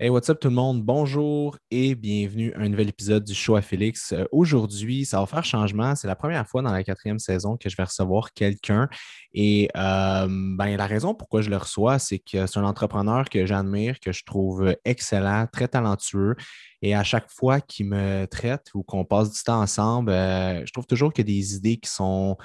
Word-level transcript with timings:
Hey, 0.00 0.10
what's 0.10 0.30
up 0.30 0.38
tout 0.38 0.46
le 0.46 0.54
monde? 0.54 0.84
Bonjour 0.84 1.58
et 1.72 1.96
bienvenue 1.96 2.52
à 2.54 2.60
un 2.60 2.68
nouvel 2.68 2.88
épisode 2.88 3.24
du 3.24 3.34
show 3.34 3.56
à 3.56 3.62
Félix. 3.62 4.12
Euh, 4.12 4.26
aujourd'hui, 4.30 5.04
ça 5.04 5.18
va 5.18 5.26
faire 5.26 5.44
changement. 5.44 5.96
C'est 5.96 6.06
la 6.06 6.14
première 6.14 6.46
fois 6.46 6.62
dans 6.62 6.70
la 6.70 6.84
quatrième 6.84 7.18
saison 7.18 7.56
que 7.56 7.68
je 7.68 7.76
vais 7.76 7.82
recevoir 7.82 8.32
quelqu'un. 8.32 8.88
Et 9.34 9.68
euh, 9.76 10.28
ben, 10.28 10.76
la 10.76 10.86
raison 10.86 11.16
pourquoi 11.16 11.42
je 11.42 11.50
le 11.50 11.56
reçois, 11.56 11.98
c'est 11.98 12.20
que 12.20 12.46
c'est 12.46 12.60
un 12.60 12.64
entrepreneur 12.64 13.28
que 13.28 13.44
j'admire, 13.44 13.98
que 13.98 14.12
je 14.12 14.22
trouve 14.22 14.72
excellent, 14.84 15.48
très 15.52 15.66
talentueux. 15.66 16.36
Et 16.80 16.94
à 16.94 17.02
chaque 17.02 17.28
fois 17.28 17.60
qu'il 17.60 17.86
me 17.86 18.26
traite 18.26 18.68
ou 18.74 18.84
qu'on 18.84 19.04
passe 19.04 19.32
du 19.32 19.42
temps 19.42 19.60
ensemble, 19.60 20.12
euh, 20.12 20.64
je 20.64 20.72
trouve 20.72 20.86
toujours 20.86 21.12
a 21.18 21.22
des 21.24 21.56
idées 21.56 21.76
qui 21.76 21.90
sont 21.90 22.36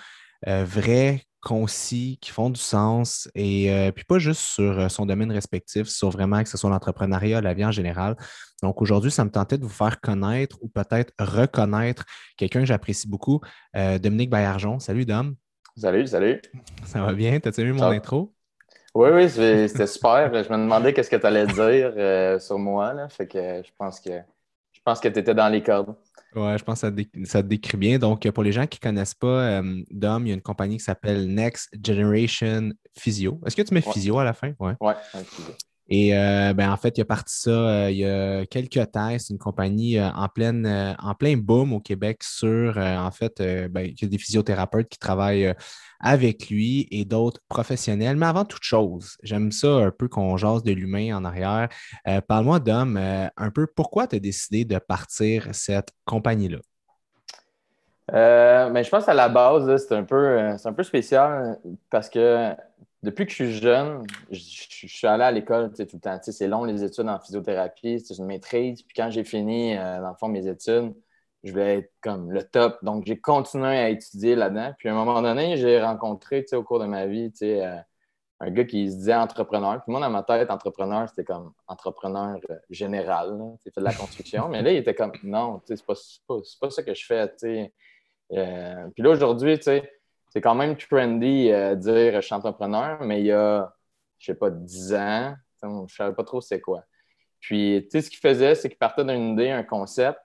vraies, 0.48 1.26
concis, 1.44 2.18
qui 2.22 2.32
font 2.32 2.50
du 2.50 2.60
sens, 2.60 3.30
et 3.36 3.72
euh, 3.72 3.92
puis 3.92 4.06
pas 4.06 4.18
juste 4.18 4.42
sur 4.42 4.80
euh, 4.80 4.90
son 4.90 5.06
domaine 5.06 5.32
respectif, 5.32 5.88
sur 5.88 6.10
vraiment 6.10 6.42
que 6.42 6.50
ce 6.50 6.58
soit 6.58 6.70
l'entrepreneuriat, 6.70 7.42
la 7.42 7.54
vie 7.54 7.66
en 7.66 7.72
général. 7.72 8.16
Donc 8.64 8.82
aujourd'hui, 8.82 9.12
ça 9.12 9.26
me 9.26 9.30
tentait 9.30 9.58
de 9.58 9.64
vous 9.64 9.70
faire 9.70 10.00
connaître 10.00 10.58
ou 10.62 10.70
peut-être 10.70 11.14
reconnaître 11.20 12.06
quelqu'un 12.38 12.62
que 12.62 12.66
j'apprécie 12.66 13.10
beaucoup, 13.10 13.42
euh, 13.76 14.00
Dominique 14.00 14.30
Baillargeon. 14.30 14.80
Salut 14.80 15.06
Dom. 15.06 15.36
Salut, 15.76 16.08
salut. 16.08 16.42
Ça 16.86 17.04
va 17.04 17.14
bien? 17.14 17.40
T'as-tu 17.40 17.62
aimé 17.62 17.74
mon 17.74 17.84
intro? 17.84 18.34
Oui, 18.96 19.10
oui, 19.12 19.30
c'était 19.30 19.88
super. 19.88 20.32
je 20.32 20.50
me 20.50 20.58
demandais 20.58 20.94
qu'est-ce 20.94 21.10
que 21.10 21.16
tu 21.16 21.26
allais 21.26 21.48
dire 21.48 22.40
sur 22.40 22.60
moi. 22.60 22.94
Là. 22.94 23.10
Fait 23.10 23.28
que 23.28 23.40
je 23.40 23.72
pense 23.78 24.00
que 24.00 24.12
je 24.72 24.80
pense 24.86 25.00
que 25.00 25.08
tu 25.08 25.20
étais 25.20 25.34
dans 25.34 25.50
les 25.50 25.64
cordes. 25.64 25.96
Oui, 26.36 26.58
je 26.58 26.64
pense 26.64 26.82
que 26.82 26.88
ça, 27.26 27.44
te 27.44 27.48
décrit 27.48 27.78
bien. 27.78 28.00
Donc, 28.00 28.30
pour 28.32 28.44
les 28.44 28.52
gens 28.52 28.66
qui 28.66 28.80
ne 28.82 28.90
connaissent 28.90 29.14
pas 29.14 29.62
euh, 29.62 29.84
Dom, 29.92 30.26
il 30.26 30.30
y 30.30 30.32
a 30.32 30.36
une 30.36 30.42
compagnie 30.42 30.78
qui 30.78 30.84
s'appelle 30.84 31.28
Next 31.28 31.70
Generation 31.86 32.72
Physio. 32.98 33.40
Est-ce 33.46 33.56
que 33.56 33.62
tu 33.62 33.74
mets 33.74 33.82
physio 33.82 34.18
à 34.20 34.24
la 34.24 34.34
fin? 34.34 34.54
Oui, 34.60 34.74
ouais, 34.82 34.96
Et 35.90 36.18
euh, 36.18 36.54
ben, 36.54 36.72
en 36.72 36.78
fait, 36.78 36.98
il 36.98 37.02
a 37.02 37.06
parti 37.06 37.36
ça 37.38 37.50
euh, 37.50 37.92
il 37.92 37.98
y 37.98 38.06
a 38.06 38.46
quelques 38.46 38.92
temps. 38.92 39.10
C'est 39.20 39.34
une 39.34 39.40
compagnie 39.40 40.00
en, 40.00 40.28
pleine, 40.30 40.96
en 41.00 41.14
plein 41.14 41.36
boom 41.38 41.74
au 41.74 41.80
Québec 41.80 42.24
sur, 42.24 42.78
en 42.78 43.12
fait, 43.12 43.42
ben, 43.70 43.82
il 43.82 44.02
y 44.02 44.06
a 44.06 44.08
des 44.08 44.18
physiothérapeutes 44.18 44.90
qui 44.90 44.98
travaillent 44.98 45.54
avec 46.00 46.50
lui 46.50 46.88
et 46.92 47.06
d'autres 47.06 47.42
professionnels. 47.50 48.16
Mais 48.16 48.26
avant 48.26 48.46
toute 48.46 48.64
chose, 48.64 49.18
j'aime 49.24 49.52
ça 49.52 49.68
un 49.68 49.92
peu 49.92 50.08
qu'on 50.08 50.38
jase 50.38 50.64
de 50.64 50.72
l'humain 50.72 51.18
en 51.18 51.26
arrière. 51.26 51.70
Parle-moi, 52.28 52.60
Dom, 52.60 52.98
un 52.98 53.52
peu 53.52 53.68
pourquoi 53.68 54.08
tu 54.08 54.16
as 54.16 54.20
décidé 54.20 54.66
de 54.66 54.78
partir 54.80 55.48
cette 55.52 55.90
compagnie-là? 56.06 56.60
Euh, 58.12 58.70
ben, 58.70 58.84
je 58.84 58.90
pense 58.90 59.08
à 59.08 59.14
la 59.14 59.30
base, 59.30 59.86
c'est 59.88 59.96
un, 59.96 60.06
un 60.64 60.74
peu 60.74 60.84
spécial 60.84 61.58
parce 61.90 62.10
que 62.10 62.54
depuis 63.04 63.26
que 63.26 63.32
je 63.32 63.36
suis 63.36 63.54
jeune, 63.54 64.06
je, 64.32 64.40
suis 64.40 65.08
allé 65.08 65.24
à 65.24 65.32
l'école 65.32 65.74
tout 65.74 65.86
le 65.94 66.00
temps. 66.00 66.20
C'est 66.22 66.48
long 66.48 66.64
les 66.64 66.84
études 66.84 67.08
en 67.08 67.20
physiothérapie, 67.20 68.00
c'est 68.00 68.18
une 68.18 68.26
maîtrise. 68.26 68.82
Puis 68.82 68.94
quand 68.96 69.12
j'ai 69.12 69.24
fini, 69.24 69.78
euh, 69.78 70.02
dans 70.02 70.10
le 70.10 70.16
fond, 70.16 70.30
mes 70.30 70.48
études, 70.48 70.94
je 71.44 71.52
voulais 71.52 71.80
être 71.80 71.92
comme 72.02 72.32
le 72.32 72.44
top. 72.44 72.80
Donc, 72.84 73.06
j'ai 73.06 73.20
continué 73.20 73.68
à 73.68 73.90
étudier 73.90 74.36
là-dedans. 74.36 74.74
Puis 74.78 74.90
à 74.90 74.94
un 74.94 74.96
moment 74.96 75.22
donné, 75.22 75.58
j'ai 75.58 75.82
rencontré 75.82 76.46
au 76.54 76.64
cours 76.64 76.80
de 76.80 76.86
ma 76.86 77.06
vie 77.06 77.32
euh, 77.44 77.78
un 78.40 78.52
gars 78.52 78.64
qui 78.64 78.90
se 78.90 78.96
disait 78.96 79.16
entrepreneur. 79.16 79.82
Puis 79.84 79.92
moi, 79.92 80.00
dans 80.00 80.10
ma 80.10 80.24
tête, 80.24 80.50
entrepreneur, 80.50 81.08
c'était 81.10 81.26
comme 81.26 81.54
entrepreneur 81.68 82.40
euh, 82.50 82.56
général. 82.70 83.38
Tu 83.64 83.72
fait 83.72 83.82
de 83.82 83.86
la 83.86 83.94
construction. 83.94 84.48
Mais 84.50 84.62
là, 84.62 84.72
il 84.72 84.78
était 84.78 84.96
comme 84.96 85.12
non, 85.24 85.62
c'est 85.66 85.86
pas, 85.86 85.94
pas, 86.28 86.40
pas 86.62 86.70
ça 86.70 86.84
que 86.84 86.94
je 86.94 87.06
fais. 87.06 87.30
Euh, 88.32 88.88
puis 88.94 89.04
là, 89.04 89.10
aujourd'hui, 89.10 89.60
c'est 90.34 90.42
quand 90.42 90.56
même 90.56 90.76
trendy 90.76 91.50
de 91.50 91.76
dire 91.76 92.16
je 92.16 92.22
suis 92.22 92.34
entrepreneur, 92.34 93.00
mais 93.04 93.20
il 93.20 93.28
y 93.28 93.32
a, 93.32 93.72
je 94.18 94.26
sais 94.26 94.36
pas, 94.36 94.50
10 94.50 94.96
ans, 94.96 95.36
je 95.62 95.68
ne 95.68 95.88
savais 95.88 96.16
pas 96.16 96.24
trop 96.24 96.42
c'est 96.42 96.60
quoi. 96.60 96.84
Puis, 97.40 97.84
tu 97.84 97.90
sais, 97.92 98.02
ce 98.02 98.10
qu'il 98.10 98.20
faisait, 98.20 98.56
c'est 98.56 98.68
qu'il 98.68 98.80
partait 98.80 99.06
d'une 99.06 99.34
idée, 99.34 99.52
un 99.52 99.62
concept, 99.62 100.20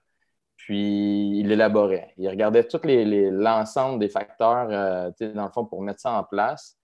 puis 0.57 1.41
il 1.41 1.53
élaborait. 1.53 2.15
Il 2.17 2.27
regardait 2.31 2.65
tout 2.65 2.81
l'ensemble 2.85 3.99
des 3.99 4.09
facteurs, 4.09 4.69
euh, 4.71 5.11
dans 5.35 5.45
le 5.45 5.53
fond, 5.53 5.67
pour 5.67 5.83
mettre 5.83 6.01
ça 6.01 6.13
en 6.13 6.25
place. 6.25 6.79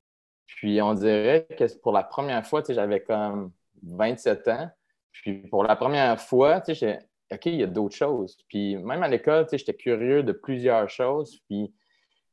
Puis 0.46 0.82
on 0.82 0.92
dirait 0.92 1.46
que 1.56 1.64
pour 1.78 1.92
la 1.92 2.02
première 2.02 2.46
fois, 2.46 2.62
j'avais 2.68 3.00
comme 3.00 3.52
27 3.84 4.48
ans. 4.48 4.70
Puis 5.12 5.48
pour 5.48 5.64
la 5.64 5.76
première 5.76 6.20
fois, 6.20 6.62
j'ai 6.68 6.98
OK, 7.32 7.46
il 7.46 7.54
y 7.54 7.62
a 7.62 7.66
d'autres 7.66 7.96
choses. 7.96 8.36
Puis 8.48 8.76
même 8.76 9.02
à 9.02 9.08
l'école, 9.08 9.46
j'étais 9.50 9.72
curieux 9.72 10.22
de 10.22 10.32
plusieurs 10.32 10.90
choses. 10.90 11.40
Puis 11.48 11.72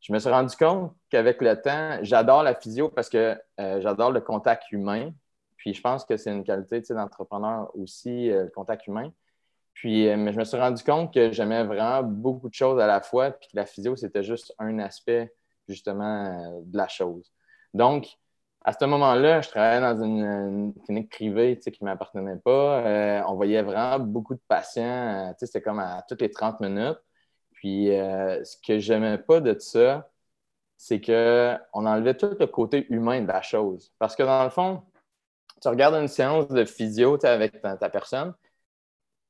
je 0.02 0.12
me 0.12 0.20
suis 0.20 0.30
rendu 0.30 0.56
compte 0.56 0.94
qu'avec 1.10 1.42
le 1.42 1.62
temps, 1.62 2.00
j'adore 2.02 2.42
la 2.42 2.56
physio 2.56 2.90
parce 2.90 3.08
que 3.08 3.40
euh, 3.60 3.82
j'adore 3.82 4.12
le 4.12 4.20
contact 4.20 4.72
humain. 4.72 5.12
Puis 5.58 5.76
je 5.76 5.82
pense 5.82 6.06
que 6.06 6.18
c'est 6.18 6.32
une 6.32 6.44
qualité 6.44 6.82
d'entrepreneur 6.94 7.70
aussi, 7.76 8.32
euh, 8.32 8.46
le 8.46 8.50
contact 8.50 8.88
humain. 8.88 9.12
Puis, 9.74 10.10
euh, 10.10 10.18
mais 10.18 10.34
je 10.34 10.40
me 10.40 10.44
suis 10.44 10.58
rendu 10.58 10.84
compte 10.84 11.14
que 11.14 11.32
j'aimais 11.32 11.64
vraiment 11.64 12.02
beaucoup 12.02 12.50
de 12.50 12.54
choses 12.54 12.80
à 12.80 12.88
la 12.88 13.00
fois, 13.02 13.30
puis 13.32 13.48
que 13.50 13.56
la 13.56 13.66
physio, 13.68 13.96
c'était 13.96 14.24
juste 14.24 14.54
un 14.58 14.80
aspect, 14.80 15.32
justement, 15.68 16.62
de 16.66 16.78
la 16.78 16.88
chose. 16.88 17.32
Donc, 17.74 18.08
à 18.66 18.74
ce 18.74 18.84
moment-là, 18.86 19.42
je 19.42 19.50
travaillais 19.50 19.82
dans 19.82 20.04
une, 20.04 20.74
clinique 20.84 21.12
privée 21.12 21.58
qui 21.58 21.84
ne 21.84 21.90
m'appartenait 21.90 22.38
pas. 22.38 23.24
On 23.28 23.36
voyait 23.36 23.62
vraiment 23.62 24.00
beaucoup 24.00 24.36
de 24.36 24.42
patients. 24.48 25.34
c'était 25.38 25.62
comme 25.62 25.80
à 25.80 26.04
toutes 26.08 26.22
les 26.22 26.30
30 26.30 26.60
minutes. 26.60 27.00
Puis, 27.62 27.90
ce 27.90 28.58
que 28.66 28.80
j'aimais 28.80 29.20
pas 29.20 29.40
de 29.40 29.56
ça, 29.60 30.10
c'est 30.78 31.00
qu'on 31.00 31.86
enlevait 31.86 32.16
tout 32.16 32.36
le 32.40 32.48
côté 32.48 32.92
humain 32.92 33.22
de 33.22 33.28
la 33.28 33.44
chose. 33.44 33.94
Parce 34.00 34.16
que 34.16 34.24
dans 34.24 34.44
le 34.44 34.50
fond, 34.50 34.82
tu 35.62 35.68
regardes 35.68 35.94
une 35.94 36.08
séance 36.08 36.48
de 36.48 36.66
physio 36.66 37.24
avec 37.24 37.62
ta 37.62 37.90
personne, 37.92 38.34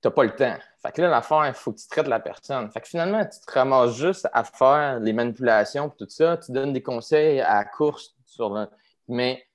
tu 0.01 0.07
n'as 0.07 0.11
pas 0.11 0.23
le 0.23 0.33
temps. 0.33 0.55
Fait 0.81 0.93
que 0.93 1.01
là, 1.01 1.09
l'affaire, 1.09 1.45
il 1.45 1.53
faut 1.53 1.73
que 1.73 1.79
tu 1.79 1.89
traites 1.89 2.07
la 2.07 2.21
personne. 2.21 2.71
Fait 2.71 2.79
que 2.79 2.87
finalement, 2.87 3.21
tu 3.25 3.37
te 3.45 3.51
ramasses 3.51 3.97
juste 3.97 4.29
à 4.31 4.45
faire 4.45 5.01
les 5.01 5.11
manipulations 5.11 5.89
et 5.89 5.97
tout 5.97 6.09
ça. 6.09 6.37
Tu 6.37 6.53
donnes 6.53 6.71
des 6.71 6.81
conseils 6.81 7.41
à 7.41 7.55
la 7.55 7.65
course 7.65 8.15
sur 8.25 8.49
le. 8.53 8.69
Mais 9.09 9.45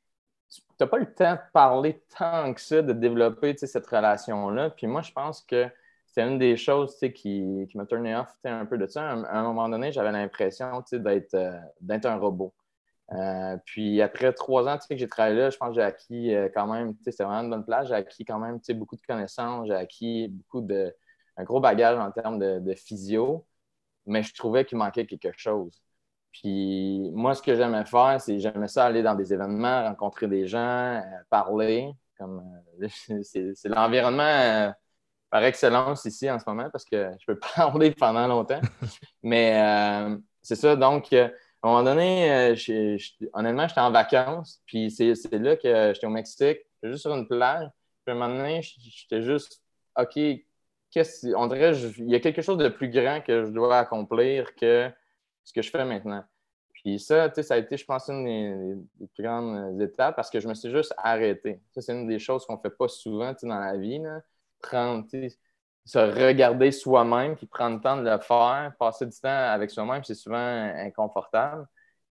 tu 0.50 0.60
n'as 0.78 0.86
pas 0.86 0.98
le 0.98 1.14
temps 1.14 1.32
de 1.32 1.40
parler 1.54 2.04
tant 2.18 2.52
que 2.52 2.60
ça, 2.60 2.82
de 2.82 2.92
développer 2.92 3.56
cette 3.56 3.86
relation-là. 3.86 4.68
Puis 4.68 4.86
moi, 4.86 5.00
je 5.00 5.12
pense 5.12 5.40
que 5.40 5.66
c'est 6.16 6.22
une 6.22 6.38
des 6.38 6.56
choses 6.56 6.96
qui, 6.98 7.10
qui 7.68 7.76
m'a 7.76 7.84
turné 7.84 8.16
off 8.16 8.34
un 8.44 8.64
peu 8.64 8.78
de 8.78 8.86
ça. 8.86 9.10
À 9.10 9.38
un, 9.38 9.42
moment 9.42 9.68
donné, 9.68 9.92
j'avais 9.92 10.12
l'impression 10.12 10.82
d'être 10.90 11.34
euh, 11.34 11.60
d'être 11.82 12.06
un 12.06 12.16
robot. 12.16 12.54
Euh, 13.12 13.58
puis 13.66 14.00
après 14.00 14.32
trois 14.32 14.66
ans 14.66 14.78
que 14.78 14.96
j'ai 14.96 15.08
travaillé 15.08 15.36
là, 15.36 15.50
je 15.50 15.58
pense 15.58 15.68
que 15.70 15.74
j'ai 15.74 15.82
acquis 15.82 16.34
euh, 16.34 16.48
quand 16.52 16.66
même, 16.66 16.94
c'était 17.04 17.22
vraiment 17.24 17.42
une 17.42 17.50
bonne 17.50 17.66
place, 17.66 17.88
j'ai 17.88 17.94
acquis 17.94 18.24
quand 18.24 18.38
même 18.38 18.60
beaucoup 18.76 18.96
de 18.96 19.02
connaissances, 19.02 19.66
j'ai 19.68 19.74
acquis 19.74 20.28
beaucoup 20.28 20.62
de, 20.62 20.94
un 21.36 21.44
gros 21.44 21.60
bagage 21.60 21.98
en 21.98 22.10
termes 22.10 22.38
de, 22.38 22.74
physio, 22.74 23.46
mais 24.06 24.22
je 24.22 24.34
trouvais 24.34 24.64
qu'il 24.64 24.78
manquait 24.78 25.06
quelque 25.06 25.32
chose. 25.36 25.82
Puis 26.32 27.10
moi, 27.12 27.34
ce 27.34 27.42
que 27.42 27.54
j'aimais 27.54 27.84
faire, 27.84 28.20
c'est 28.20 28.40
j'aimais 28.40 28.68
ça 28.68 28.86
aller 28.86 29.02
dans 29.02 29.14
des 29.14 29.34
événements, 29.34 29.84
rencontrer 29.84 30.28
des 30.28 30.46
gens, 30.46 31.02
parler. 31.30 31.92
Comme 32.18 32.42
c'est 33.22 33.68
l'environnement 33.68 34.72
par 35.36 35.44
excellence 35.44 36.06
ici 36.06 36.30
en 36.30 36.38
ce 36.38 36.44
moment 36.46 36.70
parce 36.70 36.86
que 36.86 37.10
je 37.20 37.26
peux 37.26 37.38
parler 37.56 37.90
pendant 37.90 38.26
longtemps. 38.26 38.62
Mais 39.22 39.60
c'est 40.40 40.56
ça, 40.56 40.74
donc 40.76 41.12
à 41.12 41.26
un 41.62 41.68
moment 41.68 41.82
donné, 41.82 42.54
euh, 42.54 42.96
honnêtement, 43.34 43.68
j'étais 43.68 43.80
en 43.80 43.90
vacances, 43.90 44.62
puis 44.64 44.90
c'est 44.90 45.12
là 45.32 45.56
que 45.56 45.92
j'étais 45.92 46.06
au 46.06 46.10
Mexique, 46.10 46.60
juste 46.82 47.02
sur 47.02 47.14
une 47.14 47.28
plage. 47.28 47.68
Puis 48.04 48.12
à 48.14 48.16
un 48.16 48.18
moment 48.18 48.34
donné, 48.34 48.62
j'étais 48.62 49.20
juste, 49.20 49.62
OK, 49.98 50.16
on 51.34 51.46
dirait 51.48 51.76
il 51.98 52.08
y 52.10 52.14
a 52.14 52.20
quelque 52.20 52.40
chose 52.40 52.56
de 52.56 52.70
plus 52.70 52.88
grand 52.88 53.20
que 53.20 53.44
je 53.44 53.50
dois 53.50 53.76
accomplir 53.76 54.54
que 54.54 54.90
ce 55.44 55.52
que 55.52 55.60
je 55.60 55.68
fais 55.68 55.84
maintenant. 55.84 56.24
Puis 56.72 56.98
ça, 56.98 57.30
ça 57.30 57.54
a 57.54 57.58
été, 57.58 57.76
je 57.76 57.84
pense, 57.84 58.08
une 58.08 58.24
des, 58.24 59.06
plus 59.14 59.22
grandes 59.22 59.82
étapes 59.82 60.16
parce 60.16 60.30
que 60.30 60.40
je 60.40 60.48
me 60.48 60.54
suis 60.54 60.70
juste 60.70 60.94
arrêté. 60.96 61.60
Ça, 61.72 61.82
c'est 61.82 61.92
une 61.92 62.06
des 62.06 62.20
choses 62.20 62.46
qu'on 62.46 62.54
ne 62.56 62.60
fait 62.60 62.70
pas 62.70 62.88
souvent 62.88 63.34
dans 63.42 63.60
la 63.60 63.76
vie. 63.76 63.98
Là. 63.98 64.22
Prendre, 64.60 65.06
se 65.84 65.98
regarder 65.98 66.72
soi-même, 66.72 67.36
puis 67.36 67.46
prendre 67.46 67.76
le 67.76 67.82
temps 67.82 67.96
de 67.96 68.10
le 68.10 68.18
faire, 68.18 68.72
passer 68.78 69.06
du 69.06 69.18
temps 69.18 69.28
avec 69.28 69.70
soi-même, 69.70 70.02
c'est 70.04 70.14
souvent 70.14 70.36
inconfortable. 70.36 71.66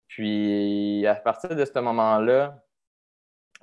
Puis 0.07 1.07
à 1.07 1.17
partir 1.17 1.57
de 1.57 1.65
ce 1.65 1.79
moment-là, 1.81 2.65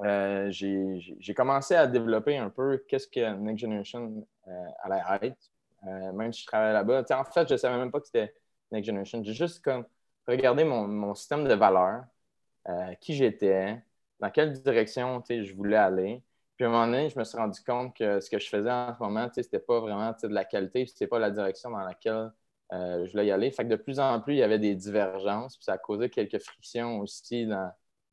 euh, 0.01 0.49
j'ai 0.51 1.33
commencé 1.33 1.75
à 1.75 1.87
développer 1.87 2.37
un 2.37 2.49
peu 2.49 2.83
qu'est-ce 2.87 3.07
que 3.07 3.35
Next 3.35 3.59
Generation 3.59 4.27
euh, 4.47 4.51
allait 4.83 5.27
être, 5.27 5.51
euh, 5.87 6.11
même 6.11 6.33
si 6.33 6.41
je 6.41 6.47
travaillais 6.47 6.73
là-bas. 6.73 7.03
En 7.11 7.23
fait, 7.23 7.47
je 7.47 7.53
ne 7.53 7.57
savais 7.57 7.77
même 7.77 7.91
pas 7.91 7.99
que 7.99 8.07
c'était 8.07 8.33
Next 8.71 8.87
Generation. 8.87 9.23
J'ai 9.23 9.33
juste 9.33 9.63
comme 9.63 9.85
regardé 10.27 10.63
mon, 10.63 10.87
mon 10.87 11.13
système 11.15 11.47
de 11.47 11.53
valeurs, 11.53 12.03
qui 12.99 13.15
j'étais, 13.15 13.81
dans 14.19 14.29
quelle 14.29 14.53
direction 14.53 15.23
je 15.27 15.53
voulais 15.55 15.77
aller. 15.77 16.21
Puis 16.61 16.67
à 16.67 16.69
un 16.69 16.73
moment 16.73 16.85
donné, 16.85 17.09
je 17.09 17.17
me 17.17 17.23
suis 17.23 17.39
rendu 17.39 17.59
compte 17.65 17.97
que 17.97 18.19
ce 18.19 18.29
que 18.29 18.37
je 18.37 18.47
faisais 18.47 18.69
en 18.69 18.93
ce 18.93 19.01
moment, 19.01 19.27
ce 19.33 19.39
n'était 19.39 19.57
pas 19.57 19.79
vraiment 19.79 20.13
de 20.21 20.27
la 20.27 20.45
qualité, 20.45 20.85
ce 20.85 20.93
n'était 20.93 21.07
pas 21.07 21.17
la 21.17 21.31
direction 21.31 21.71
dans 21.71 21.79
laquelle 21.79 22.31
euh, 22.71 23.03
je 23.03 23.11
voulais 23.11 23.25
y 23.25 23.31
aller. 23.31 23.49
Fait 23.49 23.63
que 23.63 23.69
de 23.69 23.77
plus 23.77 23.99
en 23.99 24.21
plus, 24.21 24.35
il 24.35 24.37
y 24.37 24.43
avait 24.43 24.59
des 24.59 24.75
divergences, 24.75 25.57
puis 25.57 25.63
ça 25.63 25.73
a 25.73 25.77
causé 25.79 26.11
quelques 26.11 26.37
frictions 26.37 26.99
aussi 26.99 27.49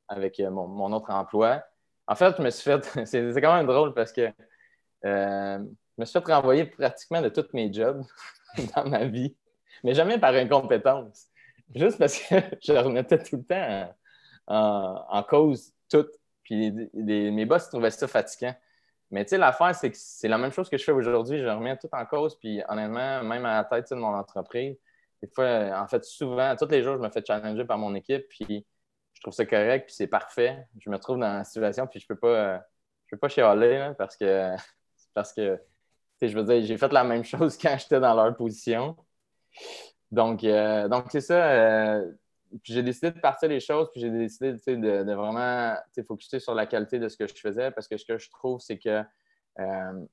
avec 0.07 0.39
euh, 0.39 0.49
mon, 0.49 0.91
autre 0.93 1.11
emploi. 1.11 1.63
En 2.07 2.15
fait, 2.15 2.37
je 2.37 2.41
me 2.41 2.49
suis 2.49 2.63
fait. 2.63 2.83
c'est 3.05 3.39
quand 3.39 3.53
même 3.53 3.67
drôle 3.67 3.93
parce 3.93 4.11
que 4.11 4.31
je 5.03 5.59
me 5.99 6.05
suis 6.05 6.19
fait 6.19 6.33
renvoyer 6.33 6.65
pratiquement 6.65 7.21
de 7.21 7.29
tous 7.29 7.53
mes 7.53 7.71
jobs 7.71 8.03
dans 8.75 8.89
ma 8.89 9.05
vie, 9.05 9.37
mais 9.83 9.93
jamais 9.93 10.17
par 10.17 10.33
incompétence. 10.33 11.27
Juste 11.75 11.99
parce 11.99 12.17
que 12.17 12.33
je 12.63 12.73
remettais 12.73 13.21
tout 13.21 13.35
le 13.35 13.43
temps 13.43 13.93
en, 14.47 15.21
cause 15.21 15.71
tout. 15.87 16.07
Puis 16.49 16.71
mes 16.93 17.45
boss 17.45 17.69
trouvaient 17.69 17.91
ça 17.91 18.07
fatigant. 18.07 18.55
Mais 19.11 19.23
tu 19.25 19.29
sais, 19.31 19.37
l'affaire, 19.37 19.75
c'est 19.75 19.91
que 19.91 19.97
c'est 19.97 20.27
la 20.27 20.37
même 20.37 20.51
chose 20.51 20.69
que 20.69 20.77
je 20.77 20.83
fais 20.83 20.91
aujourd'hui. 20.91 21.39
Je 21.39 21.45
remets 21.45 21.77
tout 21.77 21.89
en 21.91 22.05
cause. 22.05 22.35
Puis 22.39 22.61
honnêtement, 22.67 23.23
même 23.23 23.45
à 23.45 23.57
la 23.57 23.63
tête 23.65 23.89
de 23.91 23.95
mon 23.95 24.15
entreprise, 24.15 24.77
des 25.21 25.27
fois, 25.27 25.71
en 25.79 25.87
fait, 25.87 26.03
souvent, 26.05 26.55
tous 26.55 26.67
les 26.69 26.81
jours, 26.83 26.95
je 26.95 27.01
me 27.01 27.09
fais 27.09 27.23
challenger 27.25 27.65
par 27.65 27.77
mon 27.77 27.93
équipe. 27.95 28.27
Puis 28.29 28.65
je 29.13 29.21
trouve 29.21 29.33
ça 29.33 29.45
correct. 29.45 29.85
Puis 29.87 29.95
c'est 29.95 30.07
parfait. 30.07 30.67
Je 30.79 30.89
me 30.89 30.97
trouve 30.97 31.19
dans 31.19 31.33
la 31.37 31.43
situation. 31.43 31.87
Puis 31.87 31.99
je 31.99 32.07
peux 32.07 32.17
pas, 32.17 32.63
je 33.05 33.15
peux 33.15 33.19
pas 33.19 33.29
chialer 33.29 33.93
parce 33.97 34.17
que, 34.17 34.55
parce 35.13 35.33
que 35.33 35.59
je 36.21 36.35
veux 36.37 36.43
dire, 36.43 36.63
j'ai 36.63 36.77
fait 36.77 36.91
la 36.91 37.03
même 37.03 37.23
chose 37.25 37.57
quand 37.57 37.77
j'étais 37.77 37.99
dans 37.99 38.15
leur 38.15 38.35
position. 38.35 38.95
Donc, 40.11 40.43
euh, 40.43 40.87
donc 40.87 41.05
c'est 41.11 41.21
ça. 41.21 41.51
Euh, 41.51 42.11
puis 42.63 42.73
j'ai 42.73 42.83
décidé 42.83 43.11
de 43.11 43.19
partir 43.19 43.49
les 43.49 43.59
choses, 43.59 43.89
puis 43.91 44.01
j'ai 44.01 44.09
décidé 44.09 44.53
de, 44.53 45.03
de, 45.03 45.13
vraiment 45.13 45.75
focuser 46.07 46.39
sur 46.39 46.55
la 46.55 46.65
qualité 46.65 46.99
de 46.99 47.07
ce 47.07 47.17
que 47.17 47.27
je 47.27 47.35
faisais 47.35 47.71
parce 47.71 47.87
que 47.87 47.97
ce 47.97 48.05
que 48.05 48.17
je 48.17 48.29
trouve, 48.29 48.59
c'est 48.59 48.77
que 48.79 49.03
euh, 49.59 50.05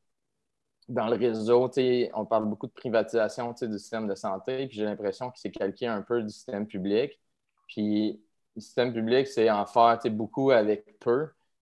dans 0.88 1.08
le 1.08 1.16
réseau, 1.16 1.70
on 2.14 2.26
parle 2.26 2.46
beaucoup 2.46 2.66
de 2.66 2.72
privatisation 2.72 3.52
du 3.52 3.78
système 3.78 4.06
de 4.06 4.14
santé, 4.14 4.66
puis 4.68 4.76
j'ai 4.76 4.84
l'impression 4.84 5.30
que 5.30 5.38
c'est 5.38 5.50
calqué 5.50 5.86
un 5.86 6.02
peu 6.02 6.22
du 6.22 6.28
système 6.28 6.66
public. 6.66 7.18
Puis 7.68 8.20
le 8.54 8.60
système 8.60 8.92
public, 8.92 9.26
c'est 9.26 9.50
en 9.50 9.66
faire 9.66 9.98
beaucoup 10.10 10.50
avec 10.50 10.98
peu. 11.00 11.28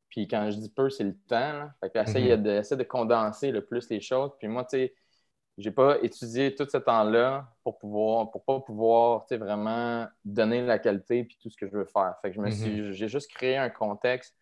Puis 0.10 0.28
quand 0.28 0.50
je 0.52 0.58
dis 0.58 0.70
peu, 0.70 0.90
c'est 0.90 1.04
le 1.04 1.18
temps. 1.28 1.70
Fait 1.80 1.90
que 1.90 1.98
mm-hmm. 2.00 2.42
de, 2.42 2.76
de 2.76 2.84
condenser 2.84 3.52
le 3.52 3.64
plus 3.64 3.90
les 3.90 4.02
choses. 4.02 4.32
Puis 4.38 4.48
moi, 4.48 4.66
tu 4.66 4.78
sais, 4.78 4.96
j'ai 5.58 5.72
pas 5.72 5.98
étudié 6.02 6.54
tout 6.54 6.68
ce 6.70 6.78
temps-là 6.78 7.48
pour 7.64 7.78
pouvoir 7.78 8.30
pour 8.30 8.44
pas 8.44 8.60
pouvoir 8.60 9.26
vraiment 9.32 10.06
donner 10.24 10.62
la 10.66 10.80
qualité 10.80 11.24
puis 11.24 11.38
tout 11.42 11.50
ce 11.50 11.58
que 11.58 11.68
je 11.68 11.72
veux 11.72 11.86
faire. 11.86 12.16
Fait 12.22 12.30
que 12.30 12.36
je 12.36 12.42
me 12.42 12.50
suis 12.50 12.82
mm-hmm. 12.82 12.92
j'ai 12.92 13.08
juste 13.08 13.32
créé 13.32 13.58
un 13.58 13.70
contexte 13.70 14.36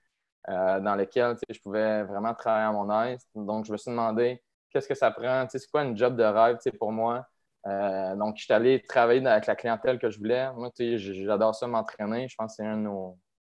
euh, 0.50 0.80
dans 0.80 0.96
lequel 0.96 1.38
je 1.50 1.60
pouvais 1.60 2.04
vraiment 2.04 2.34
travailler 2.34 2.66
à 2.66 2.72
mon 2.72 3.04
aise. 3.04 3.28
Donc 3.36 3.66
je 3.66 3.72
me 3.72 3.78
suis 3.78 3.92
demandé 3.92 4.42
qu'est-ce 4.72 4.88
que 4.88 4.96
ça 4.96 5.12
prend, 5.12 5.46
c'est 5.50 5.66
quoi 5.70 5.84
une 5.84 5.96
job 5.96 6.16
de 6.16 6.24
rêve 6.24 6.58
pour 6.80 6.92
moi? 6.92 7.28
Euh, 7.66 8.16
donc 8.16 8.38
je 8.38 8.44
suis 8.44 8.54
allé 8.54 8.82
travailler 8.82 9.26
avec 9.26 9.46
la 9.46 9.56
clientèle 9.56 10.00
que 10.00 10.10
je 10.10 10.18
voulais. 10.18 10.52
Moi, 10.54 10.72
j'adore 10.78 11.56
ça 11.56 11.68
m'entraîner. 11.68 12.28
Je 12.28 12.36
pense 12.36 12.54
que 12.54 12.56
c'est 12.58 12.66
un 12.66 12.78
de 12.78 12.84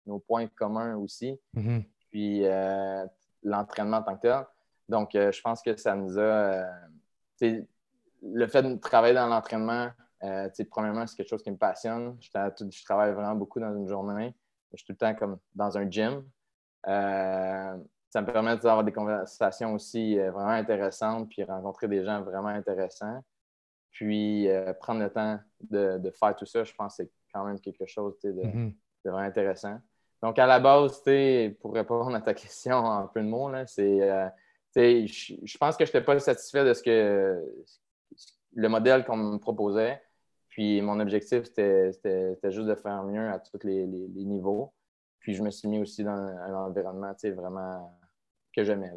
nos, 0.06 0.20
points 0.26 0.46
communs 0.46 0.96
aussi. 0.96 1.38
Mm-hmm. 1.56 1.84
Puis 2.10 2.46
euh, 2.46 3.04
l'entraînement 3.42 3.98
en 3.98 4.02
tant 4.02 4.16
que 4.16 4.22
tel. 4.22 4.46
Donc 4.88 5.10
je 5.12 5.40
pense 5.42 5.60
que 5.60 5.76
ça 5.76 5.94
nous 5.94 6.18
a 6.18 6.64
le 7.40 8.46
fait 8.46 8.62
de 8.62 8.74
travailler 8.76 9.14
dans 9.14 9.26
l'entraînement, 9.26 9.90
euh, 10.24 10.48
premièrement, 10.70 11.06
c'est 11.06 11.16
quelque 11.16 11.28
chose 11.28 11.42
qui 11.42 11.50
me 11.50 11.56
passionne. 11.56 12.16
Je, 12.20 12.84
travaille 12.84 13.12
vraiment 13.12 13.34
beaucoup 13.34 13.60
dans 13.60 13.74
une 13.74 13.88
journée. 13.88 14.34
Je 14.72 14.78
suis 14.78 14.86
tout 14.86 14.92
le 14.92 14.96
temps 14.98 15.14
comme 15.14 15.38
dans 15.54 15.78
un 15.78 15.88
gym. 15.88 16.24
Euh, 16.86 17.76
ça 18.10 18.22
me 18.22 18.26
permet 18.26 18.56
d'avoir 18.56 18.84
des 18.84 18.92
conversations 18.92 19.74
aussi 19.74 20.18
euh, 20.18 20.30
vraiment 20.30 20.50
intéressantes, 20.50 21.28
puis 21.28 21.44
rencontrer 21.44 21.88
des 21.88 22.04
gens 22.04 22.22
vraiment 22.22 22.48
intéressants. 22.48 23.22
Puis 23.90 24.48
prendre 24.80 25.00
le 25.00 25.10
temps 25.10 25.40
de, 25.60 26.12
faire 26.18 26.36
tout 26.36 26.46
ça, 26.46 26.62
je 26.62 26.72
pense 26.74 26.96
que 26.96 27.04
c'est 27.04 27.10
quand 27.32 27.44
même 27.44 27.58
quelque 27.58 27.86
chose 27.86 28.14
mm-hmm. 28.22 28.72
de, 29.04 29.10
vraiment 29.10 29.26
intéressant. 29.26 29.78
Donc, 30.22 30.38
à 30.38 30.46
la 30.46 30.60
base, 30.60 31.02
pour 31.60 31.74
répondre 31.74 32.14
à 32.14 32.20
ta 32.20 32.34
question 32.34 32.76
en 32.76 33.08
peu 33.08 33.20
de 33.20 33.26
mots, 33.26 33.50
c'est 33.66 34.30
je 34.76 35.58
pense 35.58 35.76
que 35.76 35.84
je 35.84 35.90
n'étais 35.90 36.02
pas 36.02 36.18
satisfait 36.18 36.64
de 36.64 36.74
ce 36.74 36.82
que 36.82 37.42
le 38.54 38.68
modèle 38.68 39.04
qu'on 39.04 39.16
me 39.16 39.38
proposait. 39.38 40.00
Puis 40.48 40.80
mon 40.80 40.98
objectif, 41.00 41.44
c'était 41.44 42.36
juste 42.44 42.66
de 42.66 42.74
faire 42.74 43.04
mieux 43.04 43.28
à 43.28 43.38
tous 43.38 43.64
les, 43.64 43.86
niveaux. 43.86 44.72
Puis 45.20 45.34
je 45.34 45.42
me 45.42 45.50
suis 45.50 45.68
mis 45.68 45.78
aussi 45.78 46.04
dans 46.04 46.10
un 46.10 46.54
environnement 46.54 47.12
vraiment 47.36 47.98
que 48.54 48.64
j'aimais. 48.64 48.90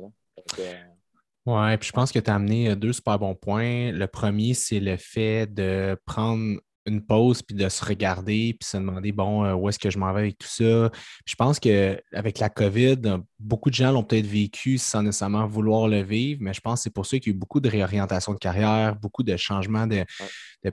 Oui, 1.46 1.78
puis 1.78 1.88
je 1.88 1.92
pense 1.92 2.12
que 2.12 2.20
tu 2.20 2.30
as 2.30 2.36
amené 2.36 2.76
deux 2.76 2.94
super 2.94 3.20
bons 3.20 3.36
points. 3.36 3.92
Le 3.92 4.08
premier, 4.08 4.54
c'est 4.54 4.80
le 4.80 4.98
fait 4.98 5.52
de 5.52 5.98
prendre 6.06 6.60
une 6.86 7.06
pause 7.06 7.42
puis 7.42 7.56
de 7.56 7.70
se 7.70 7.84
regarder 7.86 8.56
puis 8.60 8.68
se 8.68 8.78
demander 8.78 9.12
bon 9.12 9.46
euh, 9.46 9.54
où 9.54 9.70
est-ce 9.70 9.78
que 9.78 9.92
je 9.92 10.00
m'en 10.00 10.12
vais 10.14 10.22
avec 10.22 10.38
tout 10.40 10.48
ça? 10.48 10.90
je 11.26 11.36
pense 11.36 11.60
qu'avec 11.60 12.40
la 12.40 12.50
COVID, 12.50 13.02
beaucoup 13.42 13.70
de 13.70 13.76
gens 13.76 13.92
l'ont 13.92 14.04
peut-être 14.04 14.26
vécu 14.26 14.78
sans 14.78 15.04
nécessairement 15.04 15.46
vouloir 15.48 15.88
le 15.88 16.02
vivre, 16.02 16.40
mais 16.42 16.54
je 16.54 16.62
pense 16.62 16.80
que 16.80 16.84
c'est 16.84 16.94
pour 16.94 17.06
ça 17.06 17.18
qu'il 17.20 17.32
y 17.32 17.34
a 17.34 17.36
eu 17.36 17.40
beaucoup 17.40 17.60
de 17.60 17.70
réorientation 17.70 18.34
de 18.34 18.38
carrière, 18.38 18.96
beaucoup 18.96 19.24
de 19.24 19.36
changements 19.38 19.88
de, 19.88 20.06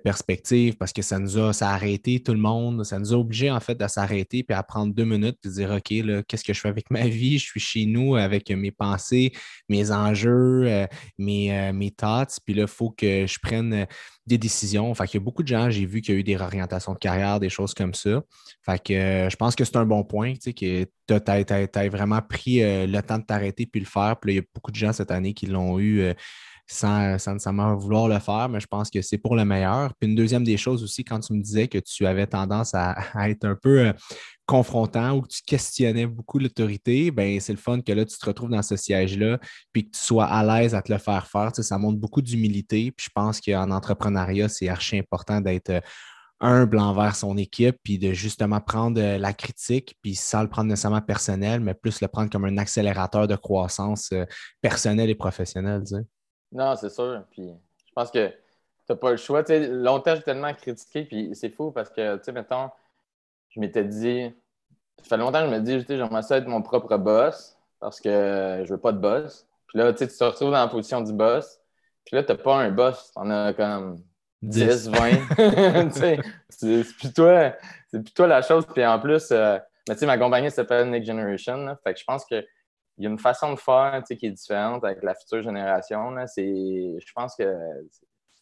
perspective 0.05 0.77
parce 0.77 0.93
que 0.93 1.01
ça 1.01 1.19
nous 1.19 1.39
a, 1.39 1.55
ça 1.55 1.71
a 1.71 1.73
arrêté 1.73 2.23
tout 2.23 2.35
le 2.35 2.39
monde, 2.39 2.85
ça 2.85 2.99
nous 2.99 3.15
a 3.15 3.17
obligés 3.17 3.51
en 3.51 3.59
fait 3.59 3.75
de 3.75 3.89
s'arrêter 3.89 4.43
puis 4.43 4.55
à 4.55 4.63
prendre 4.63 4.93
deux 4.93 5.07
minutes 5.07 5.39
et 5.47 5.49
dire 5.49 5.71
OK, 5.71 5.91
là, 6.05 6.23
qu'est-ce 6.23 6.45
que 6.45 6.53
je 6.53 6.61
fais 6.61 6.69
avec 6.69 6.91
ma 6.91 7.09
vie? 7.09 7.39
Je 7.39 7.45
suis 7.47 7.61
chez 7.61 7.87
nous 7.87 8.15
avec 8.15 8.51
mes 8.51 8.71
pensées, 8.71 9.33
mes 9.71 9.91
enjeux, 9.91 10.65
euh, 10.67 10.87
mes, 11.17 11.57
euh, 11.57 11.73
mes 11.73 11.91
thoughts, 11.91 12.39
puis 12.45 12.53
là, 12.53 12.63
il 12.63 12.69
faut 12.69 12.91
que 12.91 13.27
je 13.27 13.39
prenne 13.43 13.87
des 14.29 14.39
décisions. 14.39 14.95
Fait 14.95 15.07
qu'il 15.07 15.19
y 15.19 15.23
a 15.23 15.25
beaucoup 15.25 15.43
de 15.43 15.49
gens, 15.49 15.71
j'ai 15.71 15.87
vu 15.87 16.01
qu'il 16.01 16.15
y 16.15 16.17
a 16.17 16.21
eu 16.21 16.25
des 16.25 16.37
réorientations 16.37 16.93
de 16.93 16.99
carrière, 16.99 17.41
des 17.41 17.49
choses 17.49 17.75
comme 17.75 17.95
ça. 17.95 18.23
Fait 18.65 18.81
que 18.81 18.93
euh, 18.93 19.31
je 19.31 19.37
pense 19.37 19.57
que 19.57 19.65
c'est 19.65 19.77
un 19.77 19.87
bon 19.87 20.05
point, 20.05 20.35
tu 20.35 20.41
sais, 20.43 20.53
que 20.53 20.85
tu 20.85 21.79
as, 21.79 21.89
vraiment 21.89 22.21
pris 22.21 22.58
euh, 22.63 22.87
le 22.87 23.03
temps 23.03 23.19
de 23.19 23.25
t'arrêter 23.25 23.67
puis 23.67 23.81
le 23.81 23.87
faire. 23.87 24.17
Puis 24.21 24.33
il 24.33 24.37
y 24.37 24.39
a 24.39 24.43
beaucoup 24.55 24.71
de 24.71 24.77
gens 24.77 24.93
cette 24.93 25.11
année 25.11 25.35
qui 25.35 25.47
l'ont 25.47 25.79
eu 25.79 26.01
euh, 26.01 26.15
sans, 26.67 27.19
sans, 27.19 27.33
nécessairement 27.33 27.75
vouloir 27.77 28.09
le 28.09 28.19
faire, 28.19 28.49
mais 28.49 28.61
je 28.61 28.67
pense 28.67 28.91
que 28.91 29.01
c'est 29.01 29.19
pour 29.19 29.35
le 29.37 29.45
meilleur. 29.45 29.95
Puis 29.95 30.09
une 30.09 30.15
deuxième 30.15 30.45
des 30.45 30.57
choses 30.57 30.83
aussi, 30.83 31.05
quand 31.05 31.21
tu 31.21 31.33
me 31.33 31.43
disais 31.43 31.67
que 31.69 31.79
tu 31.79 32.07
avais 32.07 32.27
tendance 32.27 32.75
à, 32.75 32.97
être 33.29 33.45
un 33.45 33.55
peu 33.55 33.93
confrontant 34.47 35.17
ou 35.17 35.23
que 35.23 35.29
tu 35.29 35.43
questionnais 35.47 36.07
beaucoup 36.07 36.39
l'autorité, 36.39 37.11
ben 37.11 37.41
c'est 37.41 37.53
le 37.53 37.59
fun 37.59 37.81
que 37.81 37.93
là, 37.93 38.05
tu 38.05 38.19
te 38.19 38.27
retrouves 38.27 38.51
dans 38.51 38.63
ce 38.63 38.77
siège-là, 38.77 39.39
puis 39.73 39.85
que 39.85 39.97
tu 39.97 40.01
sois 40.01 40.27
à 40.27 40.43
l'aise 40.45 40.75
à 40.75 40.83
te 40.83 40.93
le 40.93 40.99
faire 40.99 41.27
faire. 41.27 41.51
ça 41.55 41.79
montre 41.79 41.99
beaucoup 41.99 42.23
d'humilité. 42.23 42.91
Puis 42.91 43.07
je 43.07 43.11
pense 43.15 43.41
qu'en 43.41 43.71
entrepreneuriat, 43.71 44.49
c'est 44.49 44.69
archi 44.69 44.99
important 44.99 45.41
d'être 45.41 45.71
euh, 45.71 45.81
humble 46.41 46.79
envers 46.79 47.17
son 47.17 47.37
équipe, 47.37 47.77
puis 47.83 47.99
de 47.99 48.13
justement 48.13 48.61
prendre 48.61 49.01
euh, 49.01 49.19
la 49.19 49.33
critique, 49.33 49.97
puis 50.03 50.15
sans 50.15 50.43
le 50.43 50.49
prendre 50.49 50.69
nécessairement 50.69 51.01
personnel, 51.01 51.61
mais 51.61 51.75
plus 51.75 52.01
le 52.01 52.09
prendre 52.09 52.31
comme 52.31 52.45
un 52.45 52.59
accélérateur 52.59 53.27
de 53.27 53.37
croissance 53.37 54.11
euh, 54.13 54.25
personnelle 54.61 55.11
et 55.11 55.15
professionnelle. 55.15 55.83
Non, 56.53 56.77
c'est 56.77 56.91
sûr. 56.91 57.25
Puis 57.31 57.51
je 57.87 57.93
pense 57.95 58.11
que 58.11 58.29
tu 58.29 58.35
n'as 58.91 58.97
pas 58.97 59.11
le 59.11 59.17
choix. 59.17 59.43
longtemps, 59.49 60.15
j'ai 60.15 60.23
tellement 60.23 60.55
critiqué, 60.55 61.05
puis 61.05 61.31
c'est 61.35 61.51
fou 61.51 61.73
parce 61.73 61.91
que, 61.91 62.17
tu 62.17 62.25
sais, 62.25 62.33
mettons, 62.33 62.71
je 63.51 63.61
m'étais 63.61 63.85
dit, 63.85 64.31
ça 64.99 65.05
fait 65.05 65.17
longtemps 65.17 65.41
que 65.41 65.51
je 65.51 65.55
me 65.55 65.61
dis, 65.61 65.85
j'aimerais 65.89 66.23
ça 66.23 66.39
être 66.39 66.47
mon 66.47 66.63
propre 66.63 66.97
boss 66.97 67.57
parce 67.81 68.01
que 68.01 68.63
je 68.65 68.73
veux 68.73 68.81
pas 68.81 68.93
de 68.93 68.99
boss. 68.99 69.47
Puis 69.69 69.79
là, 69.79 69.93
tu 69.93 70.07
te 70.07 70.25
retrouves 70.25 70.51
dans 70.51 70.59
la 70.59 70.69
position 70.69 71.01
du 71.01 71.13
boss. 71.13 71.61
Puis 72.05 72.17
là, 72.17 72.23
tu 72.23 72.33
n'as 72.33 72.39
pas 72.39 72.57
un 72.57 72.71
boss, 72.71 73.11
tu 73.13 73.19
en 73.19 73.31
as 73.31 73.53
comme 73.53 74.03
10, 74.43 74.89
20. 74.91 75.91
c'est 76.49 77.05
toi 78.15 78.27
la 78.27 78.43
chose. 78.43 78.67
Puis 78.73 78.85
en 78.85 78.99
plus, 78.99 79.31
euh, 79.31 79.59
mais 79.89 80.07
ma 80.07 80.19
compagnie 80.19 80.51
s'appelle 80.51 80.91
Next 80.91 81.07
Generation. 81.07 81.77
fait 81.83 81.95
que 81.95 82.01
je 82.01 82.05
pense 82.05 82.25
qu'il 82.25 82.47
y 82.99 83.07
a 83.07 83.09
une 83.09 83.19
façon 83.19 83.55
de 83.55 83.59
faire 83.59 84.03
qui 84.05 84.27
est 84.27 84.31
différente 84.31 84.85
avec 84.85 85.03
la 85.03 85.15
future 85.15 85.43
génération. 85.43 86.15
Je 86.37 87.13
pense 87.15 87.35
que 87.37 87.57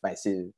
ben, 0.03 0.13
c'est 0.15 0.51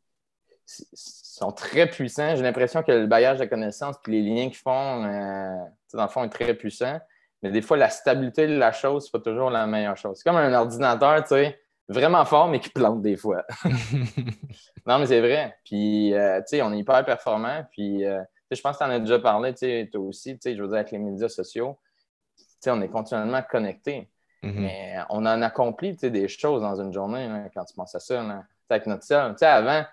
sont 0.92 1.52
très 1.52 1.86
puissants. 1.88 2.36
J'ai 2.36 2.42
l'impression 2.42 2.82
que 2.82 2.92
le 2.92 3.06
baillage 3.06 3.38
de 3.38 3.46
connaissances 3.46 3.96
et 4.06 4.10
les 4.10 4.22
liens 4.22 4.48
qu'ils 4.48 4.58
font, 4.58 5.04
euh, 5.04 5.56
dans 5.94 6.02
le 6.02 6.08
fond, 6.08 6.24
est 6.24 6.28
très 6.28 6.54
puissant. 6.54 6.98
Mais 7.42 7.50
des 7.50 7.62
fois, 7.62 7.76
la 7.76 7.88
stabilité 7.88 8.46
de 8.46 8.56
la 8.56 8.72
chose, 8.72 9.04
c'est 9.04 9.12
pas 9.12 9.20
toujours 9.20 9.50
la 9.50 9.66
meilleure 9.66 9.96
chose. 9.96 10.18
C'est 10.18 10.28
comme 10.28 10.38
un 10.38 10.52
ordinateur, 10.52 11.22
tu 11.22 11.28
sais, 11.28 11.60
vraiment 11.88 12.24
fort, 12.24 12.48
mais 12.48 12.60
qui 12.60 12.68
plante 12.68 13.02
des 13.02 13.16
fois. 13.16 13.44
non, 14.86 14.98
mais 14.98 15.06
c'est 15.06 15.20
vrai. 15.20 15.56
Puis, 15.64 16.14
euh, 16.14 16.38
tu 16.40 16.48
sais, 16.48 16.62
on 16.62 16.72
est 16.72 16.78
hyper 16.78 17.04
performant. 17.04 17.64
Puis, 17.72 18.04
euh, 18.04 18.22
je 18.50 18.60
pense 18.60 18.78
que 18.78 18.84
tu 18.84 18.90
en 18.90 18.92
as 18.92 19.00
déjà 19.00 19.18
parlé, 19.18 19.52
tu 19.52 19.60
sais, 19.60 19.88
toi 19.90 20.02
aussi, 20.02 20.34
tu 20.34 20.40
sais, 20.42 20.56
je 20.56 20.62
veux 20.62 20.68
dire, 20.68 20.76
avec 20.76 20.90
les 20.90 20.98
médias 20.98 21.28
sociaux. 21.28 21.78
Tu 22.36 22.44
sais, 22.60 22.70
on 22.70 22.80
est 22.82 22.88
continuellement 22.88 23.42
connectés. 23.42 24.10
Mm-hmm. 24.42 24.52
Mais 24.60 24.96
on 25.10 25.26
en 25.26 25.42
accomplit, 25.42 25.94
tu 25.94 26.00
sais, 26.00 26.10
des 26.10 26.28
choses 26.28 26.62
dans 26.62 26.80
une 26.80 26.92
journée, 26.92 27.28
quand 27.54 27.64
tu 27.64 27.74
penses 27.74 27.94
à 27.94 28.00
ça, 28.00 28.22
là, 28.22 28.44
avec 28.68 28.86
notre 28.86 29.04
seul. 29.04 29.32
Tu 29.32 29.38
sais, 29.38 29.46
avant, 29.46 29.84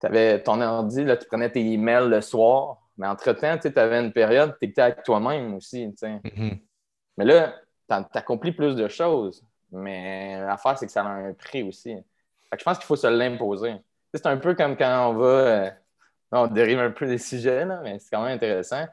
tu 0.00 0.06
avais 0.06 0.42
ton 0.42 0.60
ordi, 0.60 1.04
là, 1.04 1.16
tu 1.16 1.26
prenais 1.26 1.50
tes 1.50 1.64
emails 1.64 2.08
le 2.08 2.20
soir, 2.20 2.78
mais 2.96 3.06
entre-temps, 3.06 3.58
tu 3.58 3.68
avais 3.76 4.00
une 4.00 4.12
période, 4.12 4.56
tu 4.60 4.68
étais 4.68 4.82
avec 4.82 5.02
toi-même 5.02 5.54
aussi. 5.54 5.88
Mm-hmm. 5.88 6.60
Mais 7.18 7.24
là, 7.24 7.54
tu 7.88 7.94
accomplis 8.18 8.52
plus 8.52 8.76
de 8.76 8.88
choses. 8.88 9.44
Mais 9.72 10.40
l'affaire, 10.40 10.78
c'est 10.78 10.86
que 10.86 10.92
ça 10.92 11.02
a 11.02 11.08
un 11.08 11.32
prix 11.32 11.62
aussi. 11.62 11.96
je 12.56 12.64
pense 12.64 12.78
qu'il 12.78 12.86
faut 12.86 12.96
se 12.96 13.06
l'imposer. 13.06 13.74
C'est 14.14 14.26
un 14.26 14.36
peu 14.36 14.54
comme 14.54 14.76
quand 14.76 15.10
on 15.10 15.14
va. 15.14 15.26
Euh, 15.26 15.70
on 16.32 16.46
dérive 16.46 16.78
un 16.78 16.90
peu 16.90 17.06
des 17.06 17.18
sujets, 17.18 17.64
là, 17.64 17.80
mais 17.82 17.98
c'est 17.98 18.08
quand 18.10 18.22
même 18.22 18.36
intéressant. 18.36 18.86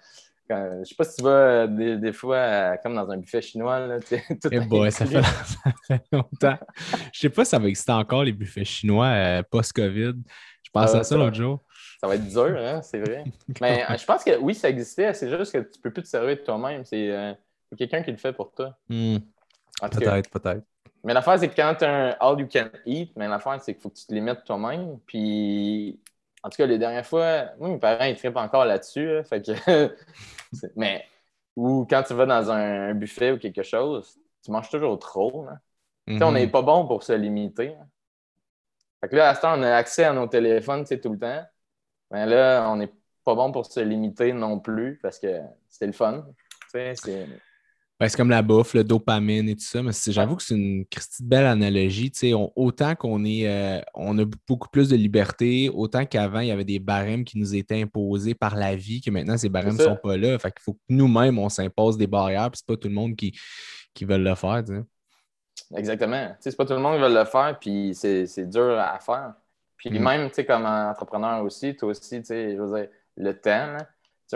je 0.50 0.83
sais 0.83 0.95
pas 0.95 1.03
si 1.05 1.17
tu 1.17 1.24
vas 1.24 1.67
des, 1.67 2.12
fois 2.12 2.77
comme 2.83 2.95
dans 2.95 3.09
un 3.09 3.17
buffet 3.17 3.41
chinois. 3.41 3.79
Là, 3.79 3.98
eh 4.12 4.19
ça, 4.91 5.05
fait, 5.05 6.03
longtemps. 6.12 6.57
Je 7.13 7.19
sais 7.19 7.29
pas 7.29 7.45
si 7.45 7.51
ça 7.51 7.59
va 7.59 7.67
exister 7.67 7.93
encore 7.93 8.24
les 8.24 8.33
buffets 8.33 8.65
chinois 8.65 9.43
post-COVID. 9.50 10.15
Je 10.63 10.69
pense 10.71 10.93
à 10.95 11.03
ça 11.03 11.15
l'autre 11.15 11.36
jour. 11.36 11.59
Ça 12.01 12.07
va 12.07 12.15
être 12.15 12.27
dur, 12.27 12.57
hein, 12.57 12.81
c'est 12.81 13.00
vrai. 13.00 13.24
Mais 13.62 13.86
je 13.98 14.05
pense 14.05 14.24
que 14.24 14.38
oui, 14.38 14.53
ça 14.53 14.69
existait. 14.69 15.13
C'est 15.13 15.29
juste 15.29 15.51
que 15.51 15.59
tu 15.59 15.79
peux 15.81 15.91
plus 15.91 16.03
te 16.03 16.07
servir 16.07 16.36
de 16.36 16.41
toi-même. 16.41 16.83
C'est 16.83 17.38
quelqu'un 17.77 18.03
qui 18.03 18.12
le 18.12 18.17
fait 18.17 18.33
pour 18.33 18.53
toi. 18.53 18.77
Hmm. 18.89 19.17
Peut-être, 19.81 20.29
peut-être. 20.29 20.63
Mais 21.03 21.13
l'affaire, 21.13 21.39
c'est 21.39 21.48
que 21.48 21.55
quand 21.55 21.75
tu 21.79 21.86
as 21.86 21.89
un 21.89 22.09
all 22.19 22.39
you 22.39 22.48
can 22.51 22.69
eat, 22.86 23.12
mais 23.15 23.27
l'affaire, 23.27 23.62
c'est 23.62 23.74
qu'il 23.74 23.81
faut 23.81 23.89
que 23.89 23.95
tu 23.95 24.05
te 24.05 24.13
limites 24.13 24.43
toi-même. 24.43 25.00
Puis, 25.05 26.00
en 26.43 26.50
tout 26.50 26.57
cas, 26.57 26.65
les 26.65 26.77
dernières 26.77 27.05
fois, 27.05 27.45
moi, 27.57 27.69
mes 27.69 27.77
parents, 27.77 28.05
ils 28.05 28.17
trippent 28.17 28.36
encore 28.36 28.65
là-dessus. 28.65 29.24
fait 29.24 29.45
que... 29.45 29.95
mais, 30.75 31.05
ou 31.55 31.86
quand 31.89 32.03
tu 32.03 32.13
vas 32.13 32.25
dans 32.25 32.51
un, 32.51 32.93
buffet 32.93 33.31
ou 33.31 33.38
quelque 33.38 33.63
chose, 33.63 34.17
tu 34.43 34.51
manges 34.51 34.69
toujours 34.69 35.00
trop. 35.00 35.48
On 36.07 36.31
n'est 36.31 36.45
mhm. 36.45 36.51
pas 36.51 36.62
bon 36.62 36.86
pour 36.86 37.03
se 37.03 37.13
limiter. 37.13 37.75
Fait 39.00 39.09
que 39.09 39.15
là, 39.15 39.29
à 39.29 39.36
ce 39.36 39.41
temps, 39.41 39.57
on 39.57 39.63
a 39.63 39.75
accès 39.75 40.03
à 40.03 40.13
nos 40.13 40.27
téléphones 40.27 40.83
tout 40.83 41.12
le 41.12 41.19
temps. 41.19 41.45
Mais 42.12 42.25
là, 42.25 42.67
on 42.69 42.75
n'est 42.75 42.91
pas 43.24 43.36
bon 43.36 43.51
pour 43.51 43.65
se 43.65 43.79
limiter 43.79 44.33
non 44.33 44.59
plus 44.59 45.00
parce 45.01 45.19
que 45.19 45.39
c'est 45.69 45.86
le 45.86 45.93
fun. 45.93 46.25
C'est 46.71 46.95
ben, 48.00 48.08
c'est 48.08 48.15
comme 48.15 48.29
la 48.29 48.41
bouffe, 48.41 48.75
le 48.75 48.86
dopamine 48.86 49.50
et 49.50 49.56
tout 49.56 49.65
ça, 49.65 49.84
mais 49.84 49.91
j'avoue 50.08 50.38
que 50.38 50.44
c'est 50.44 50.56
une 50.56 50.86
belle 51.20 51.46
analogie. 51.46 52.12
autant 52.56 52.96
qu'on 52.96 53.25
est 53.25 53.46
euh, 53.46 53.82
on 53.94 54.18
a 54.18 54.25
beaucoup 54.48 54.70
plus 54.70 54.88
de 54.88 54.96
liberté, 54.96 55.70
autant 55.74 56.06
qu'avant, 56.06 56.39
il 56.39 56.48
y 56.48 56.51
avait 56.51 56.63
des 56.63 56.79
barèmes 56.79 57.25
qui 57.25 57.38
nous 57.38 57.56
étaient 57.56 57.82
imposés 57.82 58.34
par 58.34 58.56
la 58.56 58.74
vie, 58.74 59.01
que 59.01 59.12
maintenant, 59.12 59.38
ces 59.38 59.50
barèmes 59.50 59.75
ne 59.75 59.84
sont 59.84 59.98
pas 60.01 60.15
là. 60.15 60.39
Fait 60.39 60.50
qu'il 60.50 60.62
faut 60.62 60.74
que 60.74 60.79
nous-mêmes, 60.88 61.38
on 61.39 61.50
s'impose 61.50 61.98
des 61.98 62.08
barrières, 62.08 62.50
puis 62.50 62.60
c'est 62.60 62.74
pas 62.74 62.77
tout 62.77 62.88
le 62.88 62.94
monde 62.94 63.18
qui, 63.18 63.38
qui 63.94 64.06
veut 64.06 64.18
le 64.18 64.34
faire. 64.36 64.63
Exactement. 65.75 66.36
C'est 66.39 66.56
pas 66.56 66.65
tout 66.65 66.74
le 66.74 66.79
monde 66.79 66.96
qui 66.96 67.01
veut 67.01 67.13
le 67.13 67.25
faire, 67.25 67.58
puis 67.60 67.94
c'est 67.94 68.50
dur 68.50 68.79
à 68.79 68.98
faire. 69.00 69.34
Puis 69.75 69.89
mm. 69.89 70.01
même, 70.01 70.29
comme 70.48 70.65
entrepreneur 70.65 71.44
aussi, 71.44 71.75
toi 71.75 71.89
aussi, 71.89 72.22
je 72.25 72.62
veux 72.62 72.79
dire, 72.79 72.89
le 73.18 73.34
temps, 73.34 73.75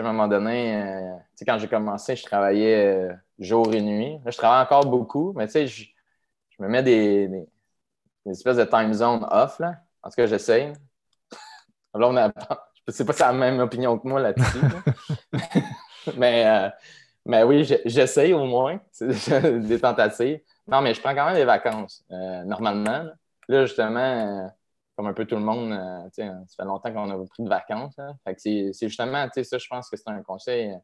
un 0.00 0.12
moment 0.12 0.28
donné, 0.28 0.76
euh, 0.76 1.16
quand 1.46 1.58
j'ai 1.58 1.68
commencé, 1.68 2.16
je 2.16 2.24
travaillais 2.24 2.86
euh, 2.86 3.12
jour 3.38 3.72
et 3.72 3.80
nuit. 3.80 4.18
Là, 4.24 4.30
je 4.30 4.36
travaille 4.36 4.62
encore 4.62 4.86
beaucoup, 4.86 5.32
mais 5.36 5.46
je, 5.48 5.66
je 5.66 6.62
me 6.62 6.68
mets 6.68 6.82
des, 6.82 7.46
espèces 8.26 8.56
de 8.56 8.64
time 8.64 8.92
zone 8.92 9.26
off. 9.30 9.58
Là. 9.58 9.76
En 10.02 10.10
tout 10.10 10.16
cas, 10.16 10.26
j'essaye. 10.26 10.72
Là, 11.94 12.08
on 12.08 12.14
je 12.14 12.20
ne 12.88 12.92
sais 12.92 13.04
pas 13.04 13.12
si 13.12 13.20
la 13.20 13.32
même 13.32 13.60
opinion 13.60 13.98
que 13.98 14.08
moi 14.08 14.20
là-dessus. 14.20 14.58
mais, 16.16 16.46
euh, 16.46 16.68
mais 17.24 17.42
oui, 17.44 17.64
j'essaye 17.84 18.34
au 18.34 18.44
moins. 18.44 18.80
C'est 18.90 19.60
des 19.60 19.80
tentatives. 19.80 20.40
Non, 20.66 20.80
mais 20.80 20.92
je 20.92 21.00
prends 21.00 21.14
quand 21.14 21.26
même 21.26 21.36
des 21.36 21.44
vacances, 21.44 22.04
normalement. 22.10 23.06
Là, 23.48 23.66
justement, 23.66 24.50
comme 24.96 25.06
un 25.06 25.12
peu 25.12 25.24
tout 25.24 25.34
le 25.36 25.42
monde, 25.42 25.72
euh, 25.72 26.08
ça 26.12 26.34
fait 26.56 26.64
longtemps 26.64 26.92
qu'on 26.92 27.10
a 27.10 27.26
pris 27.26 27.42
de 27.42 27.48
vacances. 27.48 27.96
c'est 28.36 28.72
justement, 28.80 29.26
ça, 29.32 29.58
je 29.58 29.66
pense 29.68 29.90
que 29.90 29.96
c'est 29.96 30.08
un 30.08 30.22
conseil 30.22 30.74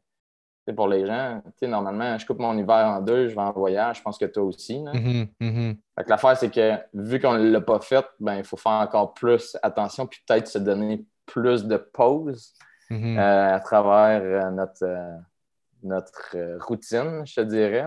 pour 0.75 0.87
les 0.87 1.05
gens. 1.05 1.41
normalement, 1.63 2.17
je 2.17 2.25
coupe 2.25 2.39
mon 2.39 2.57
hiver 2.57 2.87
en 2.87 3.01
deux, 3.01 3.27
je 3.27 3.35
vais 3.35 3.41
en 3.41 3.51
voyage. 3.51 3.97
Je 3.97 4.01
pense 4.01 4.17
que 4.17 4.25
toi 4.25 4.43
aussi. 4.43 4.77
Mm-hmm. 4.79 5.77
L'affaire, 6.07 6.37
c'est 6.37 6.51
que 6.51 6.77
vu 6.93 7.19
qu'on 7.19 7.33
ne 7.33 7.49
l'a 7.49 7.61
pas 7.61 7.79
fait, 7.79 8.05
ben, 8.19 8.35
il 8.35 8.43
faut 8.43 8.57
faire 8.57 8.73
encore 8.73 9.13
plus 9.13 9.57
attention 9.63 10.07
puis 10.07 10.21
peut-être 10.27 10.47
se 10.47 10.59
donner 10.59 11.05
plus 11.25 11.65
de 11.65 11.77
pauses 11.77 12.53
mm-hmm. 12.89 13.17
euh, 13.17 13.55
à 13.55 13.59
travers 13.59 14.21
euh, 14.21 14.51
notre, 14.51 14.85
notre 15.83 16.35
routine, 16.67 17.25
je 17.25 17.35
te 17.35 17.41
dirais. 17.41 17.85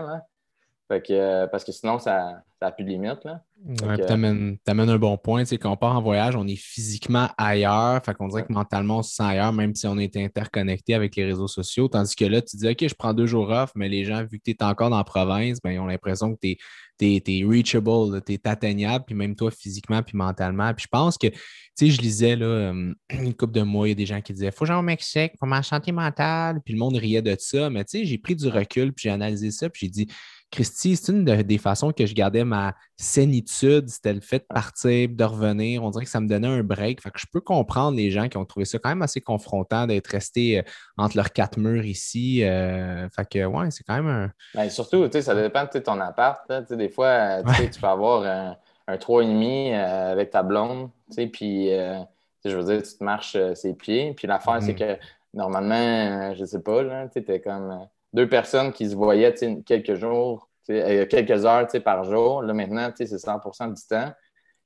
Parce 0.87 1.63
que 1.63 1.71
sinon, 1.71 1.99
ça 1.99 2.43
n'a 2.61 2.71
plus 2.71 2.83
de 2.83 2.89
limite. 2.89 3.23
Là. 3.23 3.41
Ouais, 3.83 3.97
tu 3.97 4.11
amènes, 4.11 4.59
un 4.67 4.97
bon 4.97 5.17
point. 5.17 5.43
Quand 5.43 5.71
on 5.71 5.77
part 5.77 5.95
en 5.95 6.01
voyage, 6.01 6.35
on 6.35 6.47
est 6.47 6.55
physiquement 6.55 7.29
ailleurs. 7.37 8.03
Fait 8.03 8.13
qu'on 8.13 8.27
dirait 8.27 8.45
que 8.45 8.53
mentalement, 8.53 8.99
on 8.99 9.03
se 9.03 9.15
sent 9.15 9.23
ailleurs, 9.23 9.53
même 9.53 9.73
si 9.73 9.87
on 9.87 9.97
est 9.97 10.15
interconnecté 10.17 10.93
avec 10.93 11.15
les 11.15 11.25
réseaux 11.25 11.47
sociaux. 11.47 11.87
Tandis 11.87 12.15
que 12.15 12.25
là, 12.25 12.41
tu 12.41 12.57
dis, 12.57 12.67
OK, 12.67 12.87
je 12.87 12.93
prends 12.93 13.13
deux 13.13 13.25
jours 13.25 13.49
off, 13.49 13.71
mais 13.75 13.89
les 13.89 14.05
gens, 14.05 14.23
vu 14.23 14.37
que 14.37 14.43
tu 14.45 14.51
es 14.51 14.63
encore 14.63 14.89
dans 14.89 14.97
la 14.97 15.03
province, 15.03 15.59
ben, 15.63 15.71
ils 15.71 15.79
ont 15.79 15.87
l'impression 15.87 16.35
que 16.35 16.39
tu 16.41 16.57
es, 17.01 17.43
reachable, 17.43 18.21
tu 18.23 18.33
es 18.33 18.47
atteignable, 18.47 19.05
puis 19.05 19.15
même 19.15 19.35
toi, 19.35 19.49
physiquement, 19.49 20.03
puis 20.03 20.15
mentalement. 20.15 20.71
Puis 20.75 20.83
je 20.83 20.89
pense 20.89 21.17
que, 21.17 21.27
tu 21.27 21.37
sais, 21.75 21.89
je 21.89 22.01
lisais, 22.01 22.35
là, 22.35 22.45
euh, 22.45 22.93
une 23.09 23.33
couple 23.33 23.53
de 23.53 23.63
mois, 23.63 23.87
il 23.87 23.91
y 23.91 23.93
a 23.93 23.95
des 23.95 24.05
gens 24.05 24.21
qui 24.21 24.33
disaient, 24.33 24.51
faut 24.51 24.65
que 24.65 24.67
j'aille 24.67 24.77
au 24.77 24.83
Mexique 24.83 25.33
pour 25.39 25.47
ma 25.47 25.63
santé 25.63 25.91
mentale. 25.91 26.61
Puis 26.63 26.73
le 26.75 26.79
monde 26.79 26.95
riait 26.95 27.23
de 27.23 27.35
ça. 27.39 27.69
Mais 27.71 27.83
tu 27.83 27.97
sais, 27.97 28.05
j'ai 28.05 28.17
pris 28.19 28.35
du 28.35 28.47
recul, 28.47 28.93
puis 28.93 29.03
j'ai 29.03 29.09
analysé 29.09 29.49
ça, 29.49 29.69
puis 29.69 29.87
j'ai 29.87 29.91
dit, 29.91 30.07
Christy, 30.51 30.95
c'est 30.95 31.11
une 31.11 31.25
des 31.25 31.57
façons 31.57 31.91
que 31.91 32.05
je 32.05 32.13
gardais 32.13 32.43
ma 32.43 32.73
sénitude, 32.95 33.89
c'était 33.89 34.13
le 34.13 34.21
fait 34.21 34.39
de 34.39 34.45
partir, 34.45 35.09
de 35.09 35.23
revenir. 35.23 35.83
On 35.83 35.89
dirait 35.89 36.05
que 36.05 36.09
ça 36.09 36.21
me 36.21 36.27
donnait 36.27 36.47
un 36.47 36.63
break. 36.63 37.01
Fait 37.01 37.11
que 37.11 37.19
je 37.19 37.25
peux 37.31 37.41
comprendre 37.41 37.97
les 37.97 38.11
gens 38.11 38.29
qui 38.29 38.37
ont 38.37 38.45
trouvé 38.45 38.65
ça 38.65 38.79
quand 38.79 38.89
même 38.89 39.01
assez 39.01 39.21
confrontant 39.21 39.87
d'être 39.87 40.07
restés 40.07 40.59
euh, 40.59 40.63
entre 40.97 41.17
leurs 41.17 41.33
quatre 41.33 41.57
murs 41.57 41.85
ici. 41.85 42.43
Euh, 42.43 43.09
fait 43.09 43.27
que, 43.27 43.45
ouais, 43.45 43.71
c'est 43.71 43.83
quand 43.83 43.95
même 43.95 44.07
un. 44.07 44.31
Ben, 44.53 44.69
surtout, 44.69 45.09
ça 45.11 45.35
dépend 45.35 45.65
de 45.71 45.79
ton 45.79 45.99
appart. 45.99 46.49
Des 46.71 46.89
fois, 46.89 47.43
tu 47.43 47.79
peux 47.79 47.87
avoir 47.87 48.23
un, 48.23 48.55
un 48.87 48.95
3,5 48.95 49.73
euh, 49.73 50.11
avec 50.13 50.29
ta 50.29 50.43
blonde, 50.43 50.89
puis 51.33 51.69
je 51.69 52.55
veux 52.55 52.63
dire, 52.63 52.81
tu 52.83 52.97
te 52.97 53.03
marches 53.03 53.37
ses 53.55 53.73
pieds. 53.73 54.13
Puis 54.13 54.27
l'affaire, 54.27 54.61
c'est 54.61 54.73
mm-hmm. 54.73 54.97
que 54.97 55.01
normalement, 55.33 56.33
je 56.33 56.45
sais 56.45 56.61
pas, 56.61 57.07
tu 57.09 57.19
es 57.19 57.41
comme 57.41 57.87
deux 58.15 58.29
personnes 58.29 58.71
qui 58.71 58.89
se 58.89 58.95
voyaient 58.95 59.33
quelques 59.65 59.95
jours, 59.95 60.49
euh, 60.69 61.05
quelques 61.05 61.45
heures 61.45 61.67
par 61.83 62.05
jour. 62.05 62.41
Là, 62.41 62.53
maintenant, 62.53 62.89
c'est 62.95 63.05
100 63.05 63.39
du 63.73 63.81
temps. 63.87 64.11